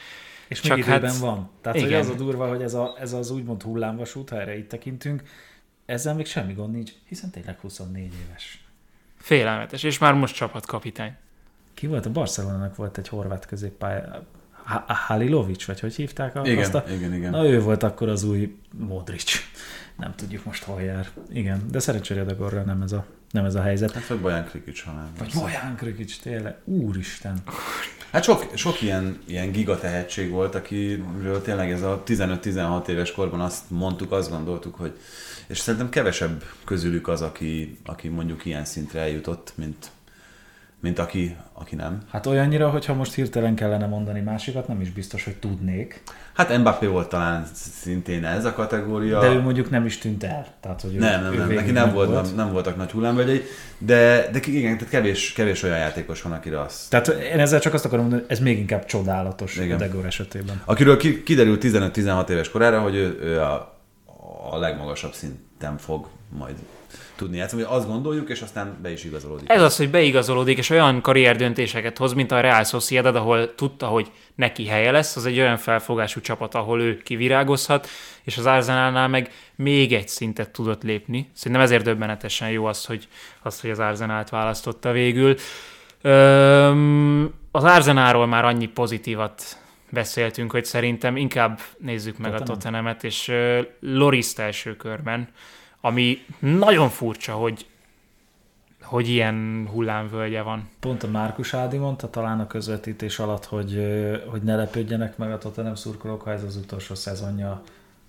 És 0.47 0.59
Csak 0.59 0.75
még 0.75 0.85
időben 0.85 1.09
hát- 1.09 1.19
van. 1.19 1.49
Tehát, 1.61 1.79
hogy 1.79 1.87
igen. 1.87 1.99
az 1.99 2.09
a 2.09 2.13
durva, 2.13 2.47
hogy 2.47 2.61
ez, 2.61 2.73
a, 2.73 2.95
ez 2.99 3.13
az 3.13 3.31
úgymond 3.31 3.61
hullámvasút, 3.61 4.29
ha 4.29 4.39
erre 4.39 4.57
itt 4.57 4.69
tekintünk, 4.69 5.23
ezzel 5.85 6.15
még 6.15 6.25
semmi 6.25 6.53
gond 6.53 6.73
nincs, 6.73 6.91
hiszen 7.07 7.31
tényleg 7.31 7.59
24 7.59 8.13
éves. 8.27 8.65
félelmetes, 9.17 9.83
és 9.83 9.97
már 9.97 10.13
most 10.13 10.35
csapatkapitány. 10.35 11.15
Ki 11.75 11.87
volt? 11.87 12.05
A 12.05 12.11
Barcelonának 12.11 12.75
volt 12.75 12.97
egy 12.97 13.07
horvát 13.07 13.45
középpálya, 13.45 14.25
Ha- 14.63 14.93
Halilovic, 14.93 15.65
vagy 15.65 15.79
hogy 15.79 15.95
hívták? 15.95 16.35
A, 16.35 16.45
Igen, 16.45 16.63
azt 16.63 16.73
a... 16.73 16.83
igen, 16.89 17.13
igen. 17.13 17.31
Na 17.31 17.45
ő 17.45 17.61
volt 17.61 17.83
akkor 17.83 18.09
az 18.09 18.23
új 18.23 18.57
Modric. 18.77 19.31
Nem 19.97 20.13
tudjuk 20.15 20.45
most 20.45 20.63
hol 20.63 20.81
jár. 20.81 21.07
Igen, 21.29 21.61
de 21.71 21.79
szerencsére 21.79 22.23
Dagorra 22.23 22.61
nem 22.61 22.81
ez 22.81 22.91
a, 22.91 23.05
nem 23.31 23.45
ez 23.45 23.55
a 23.55 23.61
helyzet. 23.61 23.91
Hát 23.91 24.07
vagy 24.07 24.19
Baján 24.19 24.45
Krikics, 24.45 24.83
ha 24.83 24.91
nem. 24.91 25.11
Vagy 25.17 25.33
Boján 25.33 25.75
Krikics, 25.75 26.19
tényleg. 26.19 26.55
Úristen. 26.63 27.41
Hát 28.11 28.23
sok, 28.23 28.51
sok 28.55 28.81
ilyen, 28.81 29.19
ilyen 29.25 29.51
giga 29.51 29.79
tehetség 29.79 30.29
volt, 30.29 30.55
akiről 30.55 31.41
tényleg 31.41 31.71
ez 31.71 31.81
a 31.81 32.03
15-16 32.05 32.87
éves 32.87 33.11
korban 33.11 33.41
azt 33.41 33.63
mondtuk, 33.69 34.11
azt 34.11 34.29
gondoltuk, 34.29 34.75
hogy 34.75 34.97
és 35.47 35.57
szerintem 35.57 35.89
kevesebb 35.89 36.43
közülük 36.65 37.07
az, 37.07 37.21
aki, 37.21 37.77
aki 37.85 38.07
mondjuk 38.07 38.45
ilyen 38.45 38.65
szintre 38.65 38.99
eljutott, 38.99 39.53
mint, 39.55 39.91
mint 40.85 40.99
aki, 40.99 41.35
aki 41.53 41.75
nem. 41.75 42.01
Hát 42.11 42.25
olyannyira, 42.25 42.69
hogyha 42.69 42.93
most 42.93 43.13
hirtelen 43.13 43.55
kellene 43.55 43.85
mondani 43.85 44.19
másikat, 44.19 44.67
nem 44.67 44.81
is 44.81 44.91
biztos, 44.91 45.23
hogy 45.23 45.35
tudnék. 45.35 46.03
Hát 46.33 46.57
Mbappé 46.57 46.85
volt 46.85 47.09
talán 47.09 47.45
szintén 47.53 48.25
ez 48.25 48.45
a 48.45 48.53
kategória. 48.53 49.19
De 49.19 49.27
ő 49.27 49.41
mondjuk 49.41 49.69
nem 49.69 49.85
is 49.85 49.97
tűnt 49.97 50.23
el. 50.23 50.47
Tehát, 50.59 50.81
hogy 50.81 50.91
nem, 50.91 51.21
nem, 51.21 51.33
ő 51.33 51.37
nem, 51.37 51.47
végig 51.47 51.63
neki 51.63 51.71
nem, 51.71 51.85
meg 51.85 51.93
volt, 51.93 52.11
nem, 52.11 52.35
nem 52.35 52.51
voltak 52.51 52.75
nagy 52.75 52.91
hullámvölgyei, 52.91 53.41
de, 53.77 54.29
de 54.31 54.39
igen, 54.45 54.77
tehát 54.77 54.89
kevés, 54.89 55.33
kevés 55.33 55.63
olyan 55.63 55.77
játékos 55.77 56.21
van, 56.21 56.31
akire 56.31 56.61
azt 56.61 56.89
Tehát 56.89 57.07
én 57.07 57.39
ezzel 57.39 57.59
csak 57.59 57.73
azt 57.73 57.85
akarom 57.85 58.05
mondani, 58.05 58.23
ez 58.27 58.39
még 58.39 58.59
inkább 58.59 58.85
csodálatos 58.85 59.55
Igen. 59.57 59.75
a 59.75 59.79
Degor 59.79 60.05
esetében. 60.05 60.61
Akiről 60.65 60.97
ki, 60.97 61.23
kiderült 61.23 61.63
15-16 61.63 62.29
éves 62.29 62.49
korára, 62.49 62.81
hogy 62.81 62.95
ő, 62.95 63.19
ő 63.21 63.41
a, 63.41 63.79
a 64.51 64.57
legmagasabb 64.57 65.13
szinten 65.13 65.77
fog 65.77 66.07
majd 66.29 66.55
tudni 67.15 67.37
játszani. 67.37 67.63
Hogy 67.63 67.77
azt 67.77 67.87
gondoljuk, 67.87 68.29
és 68.29 68.41
aztán 68.41 68.77
be 68.81 68.91
is 68.91 69.03
igazolódik. 69.03 69.49
Ez 69.49 69.61
az, 69.61 69.77
hogy 69.77 69.89
beigazolódik, 69.89 70.57
és 70.57 70.69
olyan 70.69 71.01
karrierdöntéseket 71.01 71.97
hoz, 71.97 72.13
mint 72.13 72.31
a 72.31 72.39
Real 72.39 72.63
Sociedad, 72.63 73.15
ahol 73.15 73.55
tudta, 73.55 73.87
hogy 73.87 74.11
neki 74.35 74.67
helye 74.67 74.91
lesz, 74.91 75.15
az 75.15 75.25
egy 75.25 75.39
olyan 75.39 75.57
felfogású 75.57 76.21
csapat, 76.21 76.55
ahol 76.55 76.81
ő 76.81 76.97
kivirágozhat, 76.97 77.87
és 78.23 78.37
az 78.37 78.45
Arsenalnál 78.45 79.07
meg 79.07 79.31
még 79.55 79.93
egy 79.93 80.07
szintet 80.07 80.49
tudott 80.49 80.83
lépni. 80.83 81.29
Szerintem 81.33 81.61
ezért 81.61 81.83
döbbenetesen 81.83 82.49
jó 82.49 82.65
az, 82.65 82.85
hogy, 82.85 83.07
az, 83.41 83.61
hogy 83.61 83.69
az 83.69 83.79
Arsenalt 83.79 84.29
választotta 84.29 84.91
végül. 84.91 85.35
Öm, 86.01 87.33
az 87.51 87.63
Arsenalról 87.63 88.25
már 88.25 88.45
annyi 88.45 88.67
pozitívat 88.67 89.57
beszéltünk, 89.89 90.51
hogy 90.51 90.65
szerintem 90.65 91.17
inkább 91.17 91.59
nézzük 91.77 92.17
meg 92.17 92.31
Tottenham. 92.31 92.55
a 92.55 92.57
Tottenhamet, 92.57 93.03
és 93.03 93.31
Loriszt 93.79 94.39
első 94.39 94.75
körben, 94.75 95.29
ami 95.85 96.25
nagyon 96.39 96.89
furcsa, 96.89 97.33
hogy 97.33 97.65
hogy 98.81 99.09
ilyen 99.09 99.67
hullámvölgye 99.71 100.41
van. 100.41 100.69
Pont 100.79 101.03
a 101.03 101.07
Márkus 101.07 101.53
Ádi 101.53 101.77
mondta 101.77 102.09
talán 102.09 102.39
a 102.39 102.47
közvetítés 102.47 103.19
alatt, 103.19 103.45
hogy, 103.45 103.81
hogy 104.27 104.41
ne 104.41 104.55
lepődjenek 104.55 105.17
meg 105.17 105.31
a 105.31 105.37
Tottenham 105.37 105.75
szurkolók, 105.75 106.21
ha 106.21 106.31
ez 106.31 106.43
az 106.43 106.55
utolsó 106.55 106.95
szezonja 106.95 107.61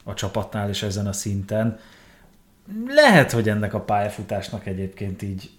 a 0.05 0.15
csapatnál 0.15 0.69
és 0.69 0.83
ezen 0.83 1.07
a 1.07 1.13
szinten. 1.13 1.79
lehet, 2.87 3.33
hogy 3.33 3.49
ennek 3.49 3.75
a 3.75 3.81
pályafutásnak 3.81 4.67
egyébként 4.67 5.23
így 5.23 5.51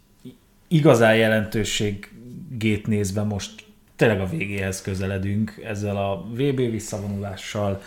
igazán 0.68 1.16
jelentőségét 1.16 2.88
nézve 2.88 3.24
most 3.24 3.66
tényleg 3.96 4.22
a 4.22 4.30
végéhez 4.30 4.82
közeledünk 4.82 5.62
ezzel 5.64 5.98
a 5.98 6.26
VB 6.30 6.56
visszavonulással, 6.56 7.82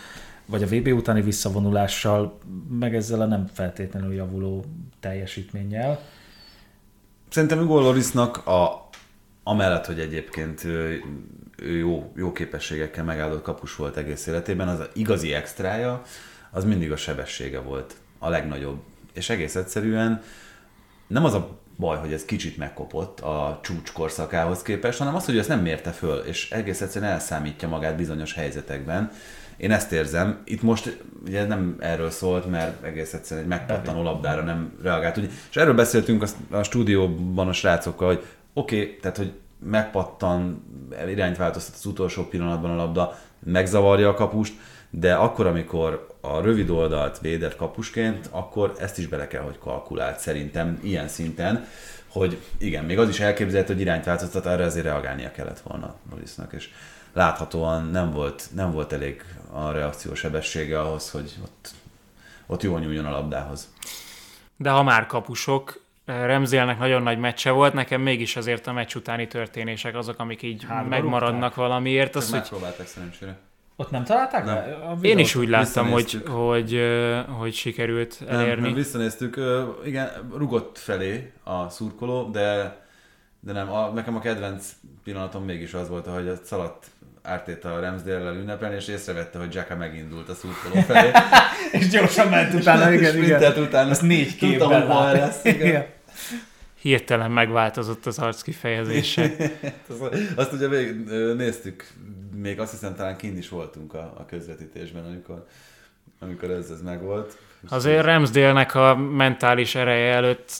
vagy 0.45 0.63
a 0.63 0.67
VB 0.67 0.87
utáni 0.87 1.21
visszavonulással, 1.21 2.37
meg 2.79 2.95
ezzel 2.95 3.21
a 3.21 3.25
nem 3.25 3.47
feltétlenül 3.53 4.13
javuló 4.13 4.65
teljesítménnyel. 4.99 5.99
Szerintem 7.29 7.59
Hugo 7.59 7.79
Lorisnak 7.79 8.47
a, 8.47 8.89
amellett, 9.43 9.85
hogy 9.85 9.99
egyébként 9.99 10.63
ő, 10.63 11.03
ő 11.55 11.77
jó, 11.77 12.11
jó 12.15 12.31
képességekkel 12.31 13.03
megáldott 13.03 13.41
kapus 13.41 13.75
volt 13.75 13.97
egész 13.97 14.27
életében, 14.27 14.67
az 14.67 14.79
a 14.79 14.87
igazi 14.93 15.33
extrája, 15.33 16.01
az 16.51 16.63
mindig 16.63 16.91
a 16.91 16.95
sebessége 16.95 17.59
volt, 17.59 17.95
a 18.19 18.29
legnagyobb. 18.29 18.79
És 19.13 19.29
egész 19.29 19.55
egyszerűen 19.55 20.21
nem 21.07 21.25
az 21.25 21.33
a 21.33 21.59
baj, 21.77 21.97
hogy 21.97 22.13
ez 22.13 22.25
kicsit 22.25 22.57
megkopott 22.57 23.19
a 23.19 23.59
csúcs 23.63 23.91
korszakához 23.91 24.61
képest, 24.61 24.97
hanem 24.97 25.15
az, 25.15 25.25
hogy 25.25 25.37
ezt 25.37 25.47
nem 25.47 25.61
mérte 25.61 25.91
föl, 25.91 26.17
és 26.17 26.51
egész 26.51 26.81
egyszerűen 26.81 27.11
elszámítja 27.11 27.67
magát 27.67 27.95
bizonyos 27.95 28.33
helyzetekben. 28.33 29.11
Én 29.61 29.71
ezt 29.71 29.91
érzem. 29.91 30.41
Itt 30.45 30.61
most 30.61 30.97
ugye 31.25 31.45
nem 31.45 31.75
erről 31.79 32.09
szólt, 32.09 32.49
mert 32.49 32.83
egész 32.83 33.13
egyszerűen 33.13 33.43
egy 33.43 33.49
megpattanó 33.49 34.03
labdára 34.03 34.43
nem 34.43 34.73
reagált. 34.83 35.17
Ugye, 35.17 35.27
és 35.49 35.55
erről 35.55 35.73
beszéltünk 35.73 36.23
a, 36.23 36.55
a 36.57 36.63
stúdióban 36.63 37.47
a 37.47 37.53
srácokkal, 37.53 38.07
hogy 38.07 38.23
oké, 38.53 38.81
okay, 38.81 38.97
tehát 39.01 39.17
hogy 39.17 39.33
megpattan, 39.59 40.63
irányt 41.07 41.37
változtat 41.37 41.75
az 41.75 41.85
utolsó 41.85 42.23
pillanatban 42.23 42.71
a 42.71 42.75
labda, 42.75 43.19
megzavarja 43.39 44.09
a 44.09 44.13
kapust, 44.13 44.53
de 44.89 45.13
akkor, 45.13 45.45
amikor 45.45 46.07
a 46.21 46.41
rövid 46.41 46.69
oldalt 46.69 47.19
védett 47.19 47.55
kapusként, 47.55 48.27
akkor 48.31 48.73
ezt 48.79 48.97
is 48.97 49.07
bele 49.07 49.27
kell, 49.27 49.41
hogy 49.41 49.57
kalkulált 49.57 50.19
szerintem 50.19 50.79
ilyen 50.83 51.07
szinten, 51.07 51.65
hogy 52.07 52.37
igen, 52.57 52.85
még 52.85 52.99
az 52.99 53.09
is 53.09 53.19
elképzelhető, 53.19 53.73
hogy 53.73 53.81
irányt 53.81 54.05
változtat, 54.05 54.45
arra 54.45 54.63
ezért 54.63 54.85
reagálnia 54.85 55.31
kellett 55.31 55.59
volna 55.59 55.95
Norrisnak, 56.09 56.53
és 56.53 56.69
láthatóan 57.13 57.85
nem 57.85 58.11
volt, 58.11 58.49
nem 58.53 58.71
volt 58.71 58.93
elég 58.93 59.23
a 59.51 59.71
reakciós 59.71 60.19
sebessége 60.19 60.79
ahhoz, 60.79 61.11
hogy 61.11 61.35
ott, 61.43 61.69
ott 62.45 62.61
jól 62.61 62.79
nyúljon 62.79 63.05
a 63.05 63.11
labdához. 63.11 63.73
De 64.57 64.69
ha 64.69 64.83
már 64.83 65.05
kapusok, 65.05 65.79
Remzélnek 66.05 66.79
nagyon 66.79 67.01
nagy 67.03 67.17
meccse 67.19 67.51
volt, 67.51 67.73
nekem 67.73 68.01
mégis 68.01 68.35
azért 68.35 68.67
a 68.67 68.71
meccs 68.71 68.95
utáni 68.95 69.27
történések 69.27 69.95
azok, 69.95 70.19
amik 70.19 70.41
így 70.41 70.63
Hátba 70.67 70.89
megmaradnak 70.89 71.33
rúgták? 71.41 71.55
valamiért. 71.55 72.15
Az, 72.15 72.29
hogy 72.29 72.39
megpróbálták 72.39 72.87
szerencsére. 72.87 73.37
Ott 73.75 73.91
nem 73.91 74.03
találták 74.03 74.45
Nem. 74.45 74.57
A 74.57 74.97
én 75.01 75.17
is 75.17 75.35
úgy 75.35 75.47
láttam, 75.49 75.89
hogy, 75.89 76.03
visszanéztük. 76.03 76.33
hogy, 76.33 76.81
hogy 77.37 77.53
sikerült 77.53 78.17
Nem, 78.27 78.39
elérni. 78.39 78.61
nem, 78.61 78.73
visszanéztük, 78.73 79.35
ö, 79.35 79.69
igen, 79.85 80.09
rugott 80.37 80.77
felé 80.77 81.31
a 81.43 81.69
szurkoló, 81.69 82.29
de, 82.29 82.77
de 83.39 83.51
nem, 83.51 83.71
a, 83.71 83.89
nekem 83.89 84.15
a 84.15 84.19
kedvenc 84.19 84.71
pillanatom 85.03 85.43
mégis 85.43 85.73
az 85.73 85.89
volt, 85.89 86.05
hogy 86.05 86.27
a 86.27 86.35
szaladt 86.43 86.90
Ártéta 87.23 87.73
a 87.73 87.79
Ramsdale-lel 87.79 88.35
ünnepelni, 88.35 88.75
és 88.75 88.87
észrevette, 88.87 89.39
hogy 89.39 89.53
Jacka 89.53 89.75
megindult 89.75 90.29
a 90.29 90.33
szurkoló 90.33 90.81
felé. 90.81 91.11
És 91.71 91.87
gyorsan 91.87 92.27
ment 92.27 92.53
utána, 92.53 92.91
igen, 92.91 93.15
és 93.15 93.25
igen. 93.25 93.57
utána. 93.57 93.89
Azt 93.89 94.01
négy 94.01 94.35
képben 94.35 94.87
lát. 94.87 95.13
lesz, 95.13 95.45
igen. 95.45 95.85
Hirtelen 96.81 97.31
megváltozott 97.31 98.05
az 98.05 98.19
arc 98.19 98.41
kifejezése. 98.41 99.31
Azt, 99.89 100.15
azt 100.35 100.53
ugye 100.53 100.67
még 100.67 100.95
néztük, 101.35 101.87
még 102.35 102.59
azt 102.59 102.71
hiszem 102.71 102.95
talán 102.95 103.17
kint 103.17 103.37
is 103.37 103.49
voltunk 103.49 103.93
a, 103.93 104.13
a 104.17 104.25
közvetítésben, 104.25 105.05
amikor, 105.05 105.45
amikor 106.19 106.49
ez, 106.49 106.69
ez 106.69 106.81
megvolt. 106.81 107.37
Azért 107.69 108.05
Ramsdale-nek 108.05 108.75
a 108.75 108.95
mentális 108.95 109.75
ereje 109.75 110.13
előtt 110.13 110.51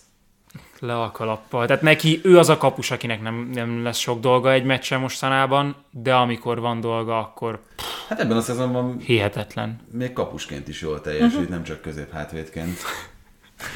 le 0.81 1.01
a 1.01 1.11
kalappal. 1.11 1.65
Tehát 1.65 1.81
neki, 1.81 2.21
ő 2.23 2.37
az 2.37 2.49
a 2.49 2.57
kapus, 2.57 2.91
akinek 2.91 3.21
nem, 3.21 3.49
nem 3.53 3.83
lesz 3.83 3.97
sok 3.97 4.19
dolga 4.19 4.51
egy 4.51 4.63
meccsen 4.63 4.99
mostanában, 4.99 5.75
de 5.91 6.13
amikor 6.13 6.59
van 6.59 6.79
dolga, 6.79 7.17
akkor 7.19 7.61
Hát 8.07 8.19
ebben 8.19 8.37
a 8.37 8.41
szezonban 8.41 8.99
hihetetlen. 8.99 9.79
még 9.91 10.13
kapusként 10.13 10.67
is 10.67 10.81
jól 10.81 11.01
teljesít, 11.01 11.37
uh-huh. 11.37 11.49
nem 11.49 11.63
csak 11.63 11.81
középhátvédként. 11.81 12.77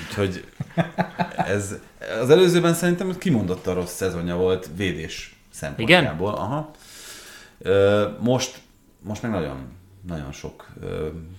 Úgyhogy 0.07 0.45
ez, 1.37 1.75
az 2.21 2.29
előzőben 2.29 2.73
szerintem 2.73 3.17
kimondottan 3.17 3.75
rossz 3.75 3.93
szezonja 3.93 4.35
volt 4.35 4.69
védés 4.75 5.35
szempontjából. 5.49 6.29
Igen? 6.29 6.41
Aha. 6.41 6.71
Most, 8.19 8.61
most 9.01 9.21
meg 9.21 9.31
nagyon, 9.31 9.57
nagyon 10.07 10.31
sok 10.31 10.67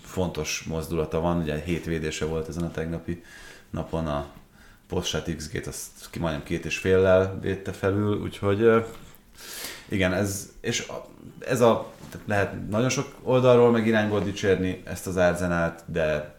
fontos 0.02 0.62
mozdulata 0.68 1.20
van. 1.20 1.40
Ugye 1.40 1.62
hét 1.64 1.84
védése 1.84 2.24
volt 2.24 2.48
ezen 2.48 2.64
a 2.64 2.70
tegnapi 2.70 3.22
napon 3.70 4.06
a 4.06 4.26
Postchat 4.88 5.34
XG-t, 5.36 5.66
azt 5.66 6.10
ki 6.10 6.18
majdnem 6.18 6.42
két 6.42 6.64
és 6.64 6.78
féllel 6.78 7.38
védte 7.40 7.72
felül, 7.72 8.20
úgyhogy 8.20 8.84
igen, 9.88 10.12
ez, 10.12 10.52
és 10.60 10.86
ez 11.38 11.60
a, 11.60 11.92
lehet 12.24 12.68
nagyon 12.68 12.88
sok 12.88 13.14
oldalról 13.22 13.70
meg 13.70 13.86
irányból 13.86 14.20
dicsérni 14.20 14.82
ezt 14.84 15.06
az 15.06 15.16
Arzenát, 15.16 15.84
de 15.86 16.36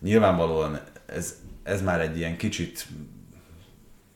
nyilvánvalóan 0.00 0.80
ez, 1.06 1.36
ez 1.62 1.82
már 1.82 2.00
egy 2.00 2.16
ilyen 2.16 2.36
kicsit 2.36 2.86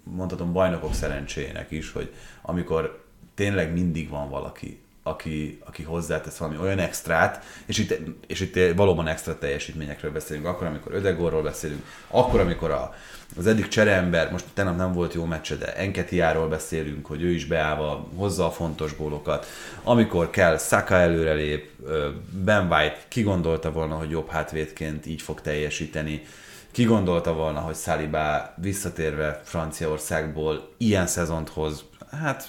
mondhatom 0.03 0.53
bajnokok 0.53 0.95
szerencséjének 0.95 1.71
is, 1.71 1.93
hogy 1.93 2.15
amikor 2.43 3.05
tényleg 3.35 3.73
mindig 3.73 4.09
van 4.09 4.31
valaki, 4.31 4.84
aki, 5.07 5.59
aki 5.65 5.83
hozzátesz 5.83 6.37
valami 6.37 6.59
olyan 6.59 6.79
extrát, 6.79 7.45
és 7.67 7.79
itt, 7.79 7.99
és 8.27 8.41
itt 8.41 8.77
valóban 8.77 9.07
extra 9.07 9.39
teljesítményekről 9.39 10.13
beszélünk, 10.13 10.47
akkor, 10.47 10.67
amikor 10.67 10.95
Ödegorról 10.95 11.43
beszélünk, 11.43 11.85
akkor, 12.09 12.41
amikor 12.41 12.71
a, 12.71 12.95
az 13.37 13.47
eddig 13.47 13.69
csereember, 13.69 14.31
most 14.31 14.45
tegnap 14.55 14.77
nem 14.77 14.93
volt 14.93 15.15
jó 15.15 15.25
meccse, 15.25 15.57
de 15.57 15.77
Enketiáról 15.77 16.49
beszélünk, 16.49 17.07
hogy 17.07 17.23
ő 17.23 17.31
is 17.31 17.45
beállva 17.45 18.09
hozza 18.17 18.47
a 18.47 18.51
fontos 18.51 18.97
gólokat. 18.97 19.47
Amikor 19.83 20.31
kell, 20.31 20.59
Saka 20.59 20.95
előrelép, 20.95 21.71
Ben 22.31 22.73
White 22.73 22.99
kigondolta 23.09 23.73
volna, 23.73 23.95
hogy 23.95 24.11
jobb 24.11 24.29
hátvédként 24.29 25.07
így 25.07 25.23
fog 25.23 25.41
teljesíteni, 25.41 26.23
ki 26.71 26.85
gondolta 26.85 27.33
volna, 27.33 27.61
hogy 27.61 27.77
Saliba 27.77 28.55
visszatérve 28.57 29.41
Franciaországból 29.45 30.69
ilyen 30.77 31.07
szezont 31.07 31.49
hoz? 31.49 31.85
Hát 32.11 32.49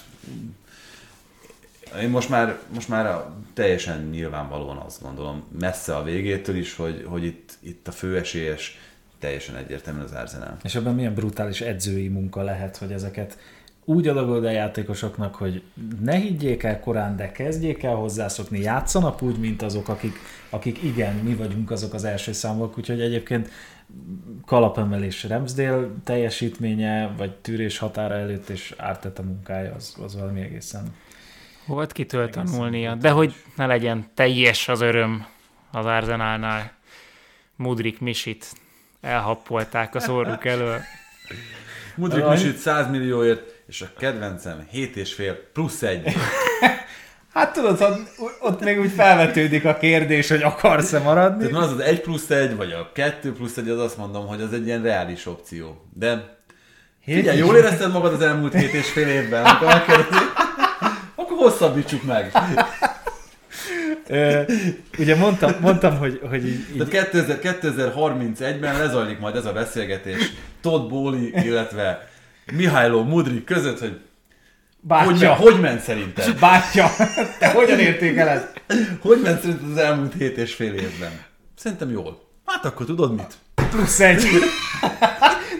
én 2.02 2.10
most 2.10 2.28
már, 2.28 2.58
most 2.74 2.88
már 2.88 3.06
a, 3.06 3.36
teljesen 3.54 4.08
nyilvánvalóan 4.10 4.76
azt 4.76 5.02
gondolom, 5.02 5.44
messze 5.58 5.96
a 5.96 6.02
végétől 6.02 6.56
is, 6.56 6.74
hogy, 6.74 7.04
hogy 7.06 7.24
itt, 7.24 7.58
itt 7.60 7.88
a 7.88 7.92
főesélyes 7.92 8.78
teljesen 9.18 9.56
egyértelműen 9.56 10.04
az 10.04 10.12
Arsenal. 10.12 10.56
És 10.62 10.74
ebben 10.74 10.94
milyen 10.94 11.14
brutális 11.14 11.60
edzői 11.60 12.08
munka 12.08 12.42
lehet, 12.42 12.76
hogy 12.76 12.92
ezeket 12.92 13.38
úgy 13.88 14.08
adagod 14.08 14.44
a 14.44 14.50
játékosoknak, 14.50 15.34
hogy 15.34 15.62
ne 16.00 16.14
higgyék 16.14 16.62
el 16.62 16.80
korán, 16.80 17.16
de 17.16 17.32
kezdjék 17.32 17.82
el 17.82 17.94
hozzászokni, 17.94 18.60
játszanak 18.60 19.22
úgy, 19.22 19.38
mint 19.38 19.62
azok, 19.62 19.88
akik, 19.88 20.16
akik 20.50 20.82
igen, 20.82 21.14
mi 21.14 21.34
vagyunk 21.34 21.70
azok 21.70 21.94
az 21.94 22.04
első 22.04 22.32
számok, 22.32 22.78
úgyhogy 22.78 23.00
egyébként 23.00 23.50
kalapemelés 24.44 25.24
Remsdale 25.24 25.86
teljesítménye, 26.04 27.14
vagy 27.16 27.34
tűrés 27.34 27.78
határa 27.78 28.14
előtt, 28.14 28.48
és 28.48 28.74
Árteta 28.76 29.22
munkája, 29.22 29.74
az, 29.74 29.96
az 30.04 30.16
valami 30.16 30.40
egészen 30.40 30.94
Volt 31.66 31.92
kitől 31.92 32.30
tanulnia, 32.30 32.94
de 32.94 33.10
hogy 33.10 33.34
ne 33.56 33.66
legyen 33.66 34.10
teljes 34.14 34.68
az 34.68 34.80
öröm 34.80 35.26
az 35.72 35.84
Arzenálnál. 35.84 36.72
Mudrik 37.56 38.00
Misit 38.00 38.46
elhappolták 39.00 39.94
a 39.94 40.00
szóruk 40.00 40.44
elől. 40.44 40.80
Mudrik 41.94 42.24
Misit 42.24 42.56
100 42.56 42.90
millióért, 42.90 43.54
és 43.66 43.80
a 43.80 43.86
kedvencem 43.98 44.68
7,5 44.72 45.36
plusz 45.52 45.82
egy. 45.82 46.12
Hát 47.32 47.52
tudod, 47.52 47.80
ott, 47.80 48.40
ott 48.40 48.60
még 48.60 48.80
úgy 48.80 48.90
felvetődik 48.90 49.64
a 49.64 49.76
kérdés, 49.76 50.28
hogy 50.28 50.42
akarsz-e 50.42 50.98
maradni. 50.98 51.48
Tehát 51.48 51.64
az 51.64 51.72
az 51.72 51.78
1 51.78 52.00
plusz 52.00 52.30
1, 52.30 52.56
vagy 52.56 52.72
a 52.72 52.90
2 52.92 53.32
plusz 53.32 53.56
1, 53.56 53.68
az 53.68 53.78
azt 53.78 53.96
mondom, 53.96 54.26
hogy 54.26 54.40
az 54.40 54.52
egy 54.52 54.66
ilyen 54.66 54.82
reális 54.82 55.26
opció. 55.26 55.88
De 55.94 56.38
figyelj, 57.04 57.38
jól 57.38 57.56
érezted 57.56 57.92
magad 57.92 58.12
az 58.12 58.20
elmúlt 58.20 58.52
két 58.52 58.72
és 58.72 58.90
fél 58.90 59.08
évben, 59.08 59.44
amikor 59.44 59.66
megkérdezik, 59.66 60.35
hosszabbítsuk 61.46 62.02
meg. 62.02 62.32
Ö, 64.08 64.42
ugye 64.98 65.16
mondtam, 65.16 65.54
mondtam 65.60 65.98
hogy, 65.98 66.20
hogy 66.28 66.46
így, 66.46 66.66
így 66.74 66.88
Tehát 66.88 67.10
2000, 67.10 67.38
2031-ben 67.42 68.78
lezajlik 68.78 69.18
majd 69.18 69.36
ez 69.36 69.44
a 69.44 69.52
beszélgetés 69.52 70.32
Todd 70.60 70.88
Bowley, 70.88 71.28
illetve 71.32 72.08
Mihailo 72.52 73.04
Mudrik 73.04 73.44
között, 73.44 73.78
hogy 73.78 74.00
hogy, 74.88 75.18
bátya, 75.18 75.28
men, 75.28 75.36
hogy 75.36 75.60
ment 75.60 75.80
szerinted? 75.80 76.38
bátya, 76.38 76.90
te 77.38 77.50
hogyan 77.50 77.78
értékeled? 77.78 78.52
Hogy 79.00 79.20
ment 79.22 79.40
szerinted 79.40 79.70
az 79.70 79.76
elmúlt 79.76 80.12
hét 80.18 80.36
és 80.36 80.54
fél 80.54 80.74
évben? 80.74 81.10
Szerintem 81.56 81.90
jól. 81.90 82.20
Hát 82.44 82.64
akkor 82.64 82.86
tudod 82.86 83.14
mit? 83.14 83.36
Plusz 83.70 84.00
egy. 84.00 84.22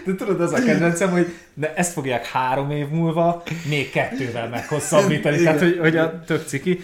De 0.07 0.15
tudod, 0.15 0.41
az 0.41 0.53
a 0.53 0.63
kedvencem, 0.63 1.09
hogy 1.09 1.33
de 1.53 1.73
ezt 1.75 1.93
fogják 1.93 2.25
három 2.25 2.71
év 2.71 2.87
múlva 2.87 3.43
még 3.69 3.89
kettővel 3.89 4.49
meghosszabbítani. 4.49 5.43
Tehát, 5.43 5.59
hogy, 5.59 5.77
hogy 5.79 5.97
a 5.97 6.23
tök 6.25 6.47
ciki. 6.47 6.79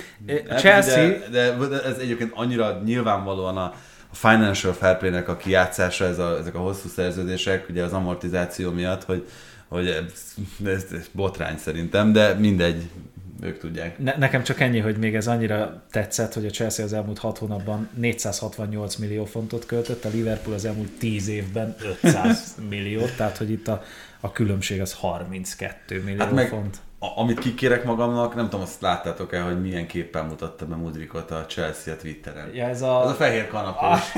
Hát, 0.49 0.59
Chelsea, 0.59 1.07
De, 1.07 1.27
de, 1.31 1.67
de 1.67 1.83
ez 1.83 1.97
egyébként 1.97 2.31
annyira 2.35 2.81
nyilvánvalóan 2.85 3.57
a, 3.57 3.73
a 4.11 4.15
financial 4.15 4.73
fair 4.73 4.97
play-nek 4.97 5.27
a 5.27 5.37
kijátszása, 5.37 6.05
ez 6.05 6.19
a, 6.19 6.37
ezek 6.39 6.55
a 6.55 6.59
hosszú 6.59 6.87
szerződések, 6.87 7.69
ugye 7.69 7.83
az 7.83 7.93
amortizáció 7.93 8.71
miatt, 8.71 9.03
hogy, 9.03 9.27
hogy 9.67 9.87
ez, 9.87 10.33
ez, 10.65 10.85
ez 10.91 11.07
botrány 11.11 11.57
szerintem, 11.57 12.11
de 12.11 12.33
mindegy, 12.33 12.89
ők 13.43 13.59
tudják. 13.59 13.97
Ne, 13.97 14.15
nekem 14.17 14.43
csak 14.43 14.59
ennyi, 14.59 14.79
hogy 14.79 14.97
még 14.97 15.15
ez 15.15 15.27
annyira 15.27 15.83
tetszett, 15.91 16.33
hogy 16.33 16.45
a 16.45 16.49
Chelsea 16.49 16.85
az 16.85 16.93
elmúlt 16.93 17.17
6 17.19 17.37
hónapban 17.37 17.89
468 17.93 18.95
millió 18.95 19.25
fontot 19.25 19.65
költött, 19.65 20.05
a 20.05 20.09
Liverpool 20.09 20.55
az 20.55 20.65
elmúlt 20.65 20.91
10 20.91 21.27
évben 21.27 21.75
500 22.01 22.55
milliót, 22.69 23.15
tehát 23.15 23.37
hogy 23.37 23.51
itt 23.51 23.67
a, 23.67 23.83
a 24.19 24.31
különbség 24.31 24.81
az 24.81 24.93
32 24.93 26.01
millió 26.03 26.19
Hát 26.19 26.31
meg, 26.31 26.47
font. 26.47 26.77
a, 26.99 27.19
amit 27.19 27.39
kikérek 27.39 27.83
magamnak, 27.83 28.35
nem 28.35 28.45
tudom, 28.45 28.61
azt 28.61 28.81
láttátok-e, 28.81 29.41
hogy 29.41 29.61
milyen 29.61 29.87
képpen 29.87 30.25
mutatta 30.25 30.65
be 30.65 30.75
Mudrikot 30.75 31.31
a 31.31 31.45
Chelsea 31.45 31.93
a 31.93 31.97
Twitteren. 31.97 32.49
Ja, 32.53 32.67
ez 32.67 32.81
a... 32.81 33.03
Az 33.03 33.11
a 33.11 33.13
fehér 33.13 33.47
kanapós. 33.47 33.99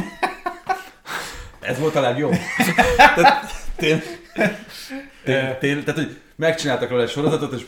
Ez 1.59 1.79
volt 1.79 1.95
a 1.95 2.01
legjobb. 2.01 2.33
tehát, 3.15 3.51
tény, 3.75 4.01
tény, 5.23 5.57
tény, 5.59 5.83
tehát, 5.83 5.99
hogy 5.99 6.19
megcsináltak 6.35 6.91
egy 6.91 7.09
sorozatot, 7.09 7.53
és 7.53 7.65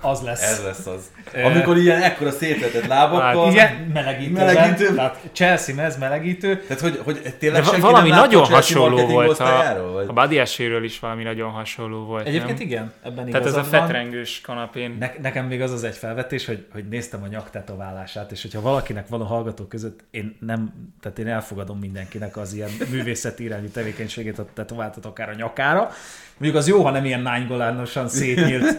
Az 0.00 0.20
lesz. 0.20 0.42
ez 0.42 0.62
lesz 0.64 0.86
az. 0.86 1.10
Amikor 1.44 1.76
ilyen 1.76 2.02
ekkora 2.02 2.30
szétletett 2.30 2.86
lábakkal... 2.86 3.44
Hát, 3.44 3.52
igen, 3.52 3.90
melegítő. 3.92 4.32
Melegítő. 4.32 4.94
Tehát 4.94 5.20
Chelsea 5.32 5.74
mez 5.74 5.98
melegítő. 5.98 6.56
Tehát, 6.60 6.80
hogy, 6.80 7.00
hogy 7.04 7.34
tényleg 7.38 7.62
De 7.62 7.78
valami 7.78 8.08
nem 8.08 8.18
nagyon 8.18 8.42
a 8.42 8.46
hasonló 8.46 9.06
volt 9.06 9.38
a, 9.38 9.90
vagy? 9.92 10.08
a 10.08 10.12
body 10.12 10.38
eséről 10.38 10.84
is 10.84 10.98
valami 10.98 11.22
nagyon 11.22 11.50
hasonló 11.50 12.04
volt. 12.04 12.26
Egyébként 12.26 12.58
nem? 12.58 12.66
igen, 12.66 12.92
ebben 13.02 13.30
Tehát 13.30 13.46
ez 13.46 13.54
a 13.54 13.64
fetrengős 13.64 14.40
kanapén. 14.40 14.96
Ne, 14.98 15.10
nekem 15.22 15.46
még 15.46 15.62
az 15.62 15.72
az 15.72 15.84
egy 15.84 15.96
felvetés, 15.96 16.46
hogy, 16.46 16.66
hogy 16.72 16.88
néztem 16.88 17.22
a 17.22 17.26
nyaktetoválását, 17.26 18.30
és 18.30 18.42
hogyha 18.42 18.60
valakinek 18.60 19.08
van 19.08 19.20
a 19.20 19.26
hallgatók 19.26 19.68
között, 19.68 20.04
én 20.10 20.36
nem, 20.40 20.72
tehát 21.00 21.18
én 21.18 21.28
elfogadom 21.28 21.78
mindenkinek 21.78 22.36
az 22.36 22.52
ilyen 22.52 22.70
művészeti 22.90 23.44
irányú 23.44 23.68
tevékenységét, 23.68 24.36
hogy 24.36 24.46
tetováltat 24.54 25.04
akár 25.04 25.28
a 25.28 25.34
nyakára. 25.34 25.90
Mondjuk 26.40 26.60
az 26.60 26.68
jó, 26.68 26.82
ha 26.82 26.90
nem 26.90 27.04
ilyen 27.04 27.20
nánygolánosan 27.20 28.08
szétnyílt 28.08 28.76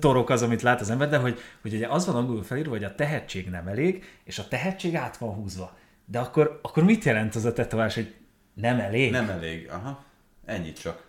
torok 0.00 0.30
az, 0.30 0.42
amit 0.42 0.62
lát 0.62 0.80
az 0.80 0.90
ember, 0.90 1.08
de 1.08 1.16
hogy, 1.16 1.38
hogy 1.62 1.74
ugye 1.74 1.86
az 1.86 2.06
van 2.06 2.16
angolul 2.16 2.42
felírva, 2.42 2.70
hogy 2.70 2.84
a 2.84 2.94
tehetség 2.94 3.48
nem 3.50 3.66
elég, 3.66 4.04
és 4.24 4.38
a 4.38 4.48
tehetség 4.48 4.96
át 4.96 5.16
van 5.16 5.34
húzva. 5.34 5.76
De 6.04 6.18
akkor, 6.18 6.60
akkor 6.62 6.82
mit 6.82 7.04
jelent 7.04 7.34
az 7.34 7.44
a 7.44 7.52
tetoválás, 7.52 7.94
hogy 7.94 8.14
nem 8.54 8.78
elég? 8.78 9.10
Nem 9.10 9.28
elég, 9.28 9.70
aha. 9.72 10.04
Ennyit 10.44 10.80
csak. 10.80 11.02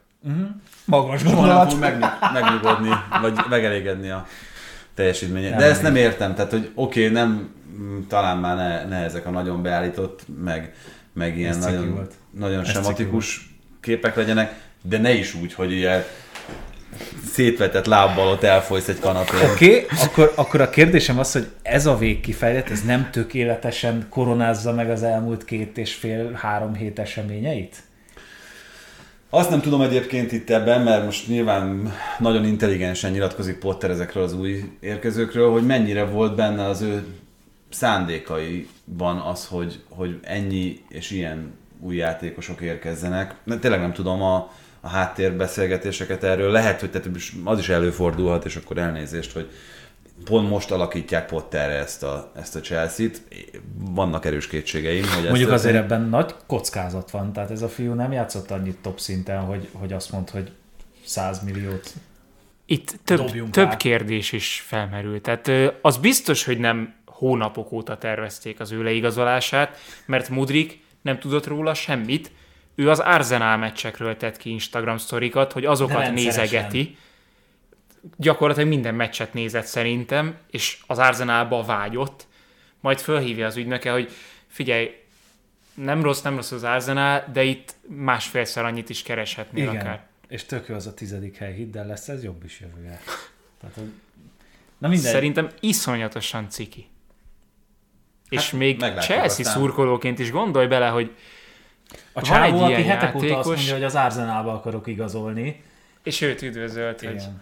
Magas 0.85 1.21
Soha 1.21 1.33
nem 1.33 1.39
gondolat. 1.39 1.71
fog 1.71 1.79
megnyug, 1.79 2.09
megnyugodni, 2.33 2.89
vagy 3.21 3.39
megelégedni 3.49 4.09
a 4.09 4.25
teljesítménye. 4.93 5.49
Nem 5.49 5.57
De 5.57 5.65
ezt 5.65 5.81
nem 5.81 5.95
értem, 5.95 6.35
tehát 6.35 6.51
hogy 6.51 6.71
oké, 6.75 7.01
okay, 7.01 7.13
nem, 7.13 7.53
talán 8.07 8.37
már 8.37 8.55
ne, 8.55 8.85
ne 8.85 9.03
ezek 9.03 9.25
a 9.25 9.29
nagyon 9.29 9.61
beállított, 9.61 10.21
meg, 10.43 10.75
meg 11.13 11.37
ilyen 11.37 11.49
Ez 11.49 11.63
nagyon, 11.63 11.93
volt. 11.93 12.13
nagyon 12.31 12.59
Ez 12.59 12.69
sematikus 12.69 13.55
képek 13.79 14.15
legyenek, 14.15 14.66
de 14.81 14.97
ne 14.97 15.13
is 15.13 15.33
úgy, 15.33 15.53
hogy 15.53 15.71
ilyen 15.71 16.03
szétvetett 17.31 17.85
lábbal 17.85 18.27
ott 18.27 18.43
elfolysz 18.43 18.87
egy 18.87 18.99
kanapén. 18.99 19.49
Oké, 19.51 19.83
okay, 19.83 19.97
akkor, 20.05 20.33
akkor 20.35 20.61
a 20.61 20.69
kérdésem 20.69 21.19
az, 21.19 21.31
hogy 21.31 21.47
ez 21.61 21.85
a 21.85 21.97
végkifejlet, 21.97 22.69
ez 22.69 22.81
nem 22.81 23.09
tökéletesen 23.11 24.07
koronázza 24.09 24.73
meg 24.73 24.89
az 24.89 25.03
elmúlt 25.03 25.45
két 25.45 25.77
és 25.77 25.93
fél, 25.93 26.31
három 26.31 26.73
hét 26.73 26.99
eseményeit? 26.99 27.75
Azt 29.29 29.49
nem 29.49 29.61
tudom 29.61 29.81
egyébként 29.81 30.31
itt 30.31 30.49
ebben, 30.49 30.81
mert 30.81 31.05
most 31.05 31.27
nyilván 31.27 31.93
nagyon 32.19 32.45
intelligensen 32.45 33.11
nyilatkozik 33.11 33.59
Potter 33.59 33.89
ezekről 33.89 34.23
az 34.23 34.33
új 34.33 34.63
érkezőkről, 34.79 35.51
hogy 35.51 35.65
mennyire 35.65 36.05
volt 36.05 36.35
benne 36.35 36.65
az 36.65 36.81
ő 36.81 37.05
szándékaiban 37.69 39.17
az, 39.17 39.47
hogy, 39.47 39.81
hogy 39.89 40.19
ennyi 40.23 40.81
és 40.89 41.11
ilyen 41.11 41.53
új 41.79 41.95
játékosok 41.95 42.61
érkezzenek. 42.61 43.35
De 43.43 43.57
tényleg 43.57 43.79
nem 43.79 43.93
tudom 43.93 44.21
a, 44.21 44.51
a 44.87 44.89
háttérbeszélgetéseket 44.89 46.23
erről. 46.23 46.51
Lehet, 46.51 46.79
hogy 46.79 46.91
tehát 46.91 47.09
az 47.43 47.59
is 47.59 47.69
előfordulhat, 47.69 48.45
és 48.45 48.55
akkor 48.55 48.77
elnézést, 48.77 49.31
hogy 49.31 49.49
pont 50.23 50.49
most 50.49 50.71
alakítják 50.71 51.25
Potterre 51.25 51.73
ezt 51.73 52.03
a, 52.03 52.31
ezt 52.35 52.55
a 52.55 52.59
Chelsea-t. 52.59 53.21
Vannak 53.77 54.25
erős 54.25 54.47
kétségeim, 54.47 55.03
hogy 55.03 55.23
Mondjuk 55.23 55.51
azért 55.51 55.73
történik. 55.73 55.91
ebben 55.91 56.09
nagy 56.09 56.35
kockázat 56.45 57.11
van, 57.11 57.33
tehát 57.33 57.51
ez 57.51 57.61
a 57.61 57.69
fiú 57.69 57.93
nem 57.93 58.11
játszott 58.11 58.51
annyit 58.51 58.77
top 58.81 58.99
szinten, 58.99 59.39
hogy, 59.39 59.67
hogy 59.73 59.93
azt 59.93 60.11
mond, 60.11 60.29
hogy 60.29 60.51
100 61.05 61.43
milliót. 61.43 61.93
Itt 62.65 62.95
több, 63.03 63.49
több 63.49 63.75
kérdés 63.75 64.31
is 64.31 64.63
felmerült. 64.67 65.21
Tehát 65.21 65.73
az 65.81 65.97
biztos, 65.97 66.45
hogy 66.45 66.57
nem 66.57 66.95
hónapok 67.05 67.71
óta 67.71 67.97
tervezték 67.97 68.59
az 68.59 68.71
ő 68.71 68.83
leigazolását, 68.83 69.77
mert 70.05 70.29
Mudrik 70.29 70.79
nem 71.01 71.19
tudott 71.19 71.47
róla 71.47 71.73
semmit. 71.73 72.31
Ő 72.79 72.89
az 72.89 72.99
Arsenal 72.99 73.57
meccsekről 73.57 74.17
tett 74.17 74.37
ki 74.37 74.49
Instagram 74.49 74.97
sztorikat, 74.97 75.51
hogy 75.51 75.65
azokat 75.65 76.11
nézegeti. 76.13 76.97
Gyakorlatilag 78.17 78.69
minden 78.69 78.95
meccset 78.95 79.33
nézett 79.33 79.65
szerintem, 79.65 80.37
és 80.51 80.77
az 80.87 80.97
Arsenalba 80.97 81.63
vágyott. 81.63 82.27
Majd 82.79 82.99
fölhívja 82.99 83.45
az 83.45 83.55
ügynöke, 83.55 83.91
hogy 83.91 84.11
figyelj, 84.47 84.95
nem 85.73 86.01
rossz, 86.03 86.21
nem 86.21 86.35
rossz 86.35 86.51
az 86.51 86.63
Arsenal, 86.63 87.23
de 87.33 87.43
itt 87.43 87.75
másfélszer 87.87 88.65
annyit 88.65 88.89
is 88.89 89.03
kereshetnél 89.03 89.63
Igen, 89.69 89.75
akár. 89.81 90.05
és 90.27 90.43
tök 90.45 90.67
jó 90.67 90.75
az 90.75 90.87
a 90.87 90.93
tizedik 90.93 91.37
hely, 91.37 91.53
hidd 91.53 91.77
el, 91.77 91.85
lesz 91.85 92.07
ez 92.07 92.23
jobb 92.23 92.43
is 92.43 92.59
jövőre. 92.59 93.01
Tehát. 93.59 93.77
Na 94.77 94.87
mindegy. 94.87 95.11
Szerintem 95.11 95.49
iszonyatosan 95.59 96.49
ciki. 96.49 96.87
És 98.29 98.49
Hát, 98.49 98.59
még 98.59 98.79
meglátjuk 98.79 99.17
Chelsea 99.17 99.45
aztán. 99.45 99.53
szurkolóként 99.53 100.19
is 100.19 100.31
gondolj 100.31 100.67
bele, 100.67 100.87
hogy 100.87 101.15
a 102.13 102.21
csávó, 102.21 102.63
aki 102.63 102.83
hetek 102.83 103.15
óta 103.15 103.37
azt 103.37 103.47
mondja, 103.47 103.73
hogy 103.73 103.83
az 103.83 103.95
Arsenalba 103.95 104.53
akarok 104.53 104.87
igazolni, 104.87 105.63
és 106.03 106.21
őt 106.21 106.41
üdvözölt, 106.41 106.99
hogy 106.99 107.13
Igen. 107.13 107.41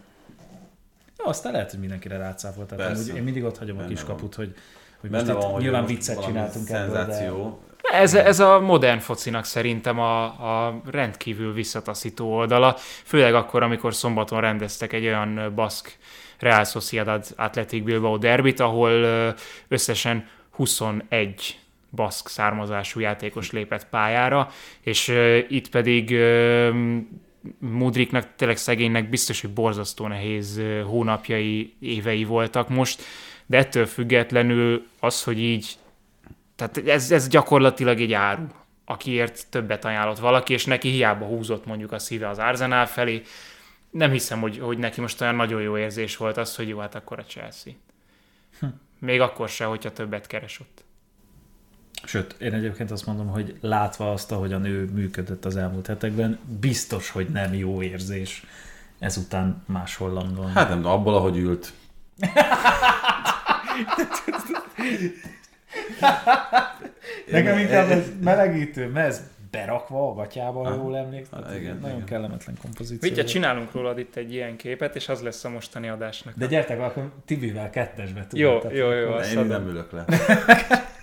Jó, 1.17 1.25
aztán 1.25 1.51
lehet, 1.51 1.71
hogy 1.71 1.79
mindenkire 1.79 2.17
rácáfolt. 2.17 2.71
Amúgy 2.71 3.15
én 3.15 3.23
mindig 3.23 3.43
ott 3.43 3.57
hagyom 3.57 3.77
a 3.77 3.79
Benne 3.79 3.93
kis 3.93 4.01
van. 4.01 4.15
kaput, 4.15 4.35
hogy, 4.35 4.53
hogy 4.99 5.09
most 5.09 5.25
Benne 5.25 5.37
itt 5.37 5.43
van, 5.43 5.53
hogy 5.53 5.61
nyilván 5.61 5.81
most 5.81 5.93
viccet 5.93 6.25
csináltunk 6.25 6.69
ebből, 6.69 6.93
de... 6.93 7.13
szenzáció. 7.13 7.59
ez, 7.91 8.13
ez 8.13 8.39
a 8.39 8.59
modern 8.59 8.99
focinak 8.99 9.45
szerintem 9.45 9.99
a, 9.99 10.23
a 10.23 10.81
rendkívül 10.91 11.53
visszataszító 11.53 12.33
oldala, 12.33 12.75
főleg 13.03 13.33
akkor, 13.35 13.63
amikor 13.63 13.93
szombaton 13.93 14.41
rendeztek 14.41 14.93
egy 14.93 15.05
olyan 15.05 15.51
baszk 15.55 15.97
Real 16.39 16.63
Sociedad 16.63 17.25
Athletic 17.35 17.83
Bilbao 17.83 18.17
derbit, 18.17 18.59
ahol 18.59 19.05
összesen 19.67 20.27
21 20.51 21.59
baszk 21.95 22.27
származású 22.27 22.99
játékos 22.99 23.51
lépett 23.51 23.89
pályára, 23.89 24.49
és 24.81 25.13
itt 25.47 25.69
pedig 25.69 26.15
Mudriknak, 27.59 28.27
tényleg 28.35 28.57
szegénynek 28.57 29.09
biztos, 29.09 29.41
hogy 29.41 29.49
borzasztó 29.49 30.07
nehéz 30.07 30.61
hónapjai, 30.85 31.73
évei 31.79 32.23
voltak 32.23 32.69
most, 32.69 33.01
de 33.45 33.57
ettől 33.57 33.85
függetlenül 33.85 34.87
az, 34.99 35.23
hogy 35.23 35.39
így, 35.39 35.73
tehát 36.55 36.77
ez, 36.77 37.11
ez 37.11 37.27
gyakorlatilag 37.27 38.01
egy 38.01 38.13
áru, 38.13 38.45
akiért 38.85 39.47
többet 39.49 39.85
ajánlott 39.85 40.19
valaki, 40.19 40.53
és 40.53 40.65
neki 40.65 40.89
hiába 40.89 41.25
húzott 41.25 41.65
mondjuk 41.65 41.91
a 41.91 41.99
szíve 41.99 42.29
az 42.29 42.39
Arsenal 42.39 42.85
felé, 42.85 43.21
nem 43.89 44.11
hiszem, 44.11 44.39
hogy, 44.39 44.59
hogy 44.59 44.77
neki 44.77 45.01
most 45.01 45.21
olyan 45.21 45.35
nagyon 45.35 45.61
jó 45.61 45.77
érzés 45.77 46.17
volt 46.17 46.37
az, 46.37 46.55
hogy 46.55 46.67
jó, 46.67 46.79
hát 46.79 46.95
akkor 46.95 47.19
a 47.19 47.23
Chelsea. 47.23 47.73
Még 48.99 49.21
akkor 49.21 49.49
se, 49.49 49.65
hogyha 49.65 49.91
többet 49.91 50.27
keres 50.27 50.59
ott. 50.59 50.83
Sőt, 52.03 52.35
én 52.39 52.53
egyébként 52.53 52.91
azt 52.91 53.05
mondom, 53.05 53.27
hogy 53.27 53.57
látva 53.61 54.11
azt, 54.11 54.31
ahogyan 54.31 54.65
ő 54.65 54.89
működött 54.93 55.45
az 55.45 55.55
elmúlt 55.55 55.87
hetekben, 55.87 56.39
biztos, 56.59 57.09
hogy 57.09 57.27
nem 57.29 57.53
jó 57.53 57.81
érzés 57.81 58.45
ezután 58.99 59.63
máshol 59.65 60.11
landolni. 60.11 60.51
Hát 60.53 60.69
nem, 60.69 60.81
de 60.81 60.87
abból, 60.87 61.15
ahogy 61.15 61.37
ült. 61.37 61.73
Nekem 67.31 67.57
inkább 67.57 67.89
ez 67.89 68.11
melegítő, 68.21 68.89
mert 68.89 69.07
ez 69.07 69.21
berakva 69.51 70.09
a 70.09 70.13
gatyába, 70.13 70.63
ha 70.63 70.75
jól 70.75 70.97
emlékszem. 70.97 71.43
Ah, 71.43 71.55
igen, 71.55 71.77
Nagyon 71.81 71.95
igen. 71.95 72.07
kellemetlen 72.07 72.57
kompozíció. 72.61 73.09
Vigye, 73.09 73.23
csinálunk 73.23 73.71
rólad 73.71 73.99
itt 73.99 74.15
egy 74.15 74.33
ilyen 74.33 74.55
képet, 74.55 74.95
és 74.95 75.09
az 75.09 75.21
lesz 75.21 75.43
a 75.43 75.49
mostani 75.49 75.89
adásnak. 75.89 76.33
De 76.37 76.45
gyertek, 76.45 76.79
akkor 76.79 77.11
Tibivel 77.25 77.69
kettesbe 77.69 78.27
tudod. 78.27 78.63
Jó, 78.71 78.77
jó, 78.77 78.91
jó, 78.91 79.11
azt 79.11 79.33
Én 79.33 79.45
nem 79.45 79.67
ülök 79.67 79.91
le. 79.91 80.05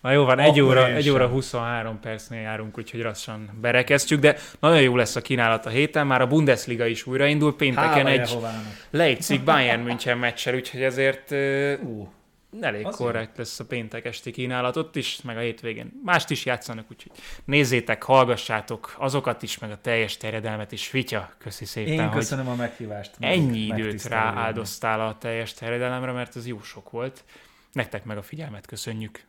Na 0.00 0.10
jó 0.10 0.24
van, 0.24 0.38
egy 0.38 0.60
óra, 0.60 0.86
egy 0.86 1.10
óra 1.10 1.26
23 1.26 2.00
percnél 2.00 2.40
járunk, 2.40 2.78
úgyhogy 2.78 3.00
lassan 3.00 3.58
berekeztjük, 3.60 4.20
de 4.20 4.36
nagyon 4.60 4.80
jó 4.80 4.96
lesz 4.96 5.16
a 5.16 5.20
kínálat 5.20 5.66
a 5.66 5.68
héten, 5.68 6.06
már 6.06 6.20
a 6.20 6.26
Bundesliga 6.26 6.86
is 6.86 7.06
újraindul, 7.06 7.56
pénteken 7.56 8.06
Hála 8.06 8.08
egy. 8.08 8.36
Leipzig 8.90 9.42
Bayern 9.44 9.80
München 9.82 10.18
meccsel, 10.18 10.54
úgyhogy 10.54 10.82
ezért 10.82 11.30
uh, 11.30 12.08
elég 12.60 12.86
az 12.86 12.96
korrekt 12.96 13.36
lesz 13.36 13.60
a 13.60 13.64
péntek 13.64 14.04
esti 14.04 14.30
kínálat 14.30 14.76
ott 14.76 14.96
is, 14.96 15.20
meg 15.22 15.36
a 15.36 15.40
hétvégén. 15.40 16.00
Mást 16.04 16.30
is 16.30 16.44
játszanak, 16.44 16.86
úgyhogy 16.90 17.12
nézzétek, 17.44 18.02
hallgassátok 18.02 18.94
azokat 18.98 19.42
is, 19.42 19.58
meg 19.58 19.70
a 19.70 19.78
teljes 19.80 20.16
terjedelmet 20.16 20.72
is. 20.72 20.90
Vitya, 20.90 21.30
köszi 21.38 21.64
szépen, 21.64 21.92
én 21.92 22.10
köszönöm 22.10 22.48
a 22.48 22.54
meghívást. 22.54 23.10
ennyi 23.18 23.58
időt 23.58 24.04
rááldoztál 24.04 25.00
a 25.00 25.16
teljes 25.18 25.54
terjedelemre, 25.54 26.12
mert 26.12 26.36
ez 26.36 26.46
jó 26.46 26.62
sok 26.62 26.90
volt. 26.90 27.24
Nektek 27.72 28.04
meg 28.04 28.16
a 28.16 28.22
figyelmet 28.22 28.66
köszönjük. 28.66 29.28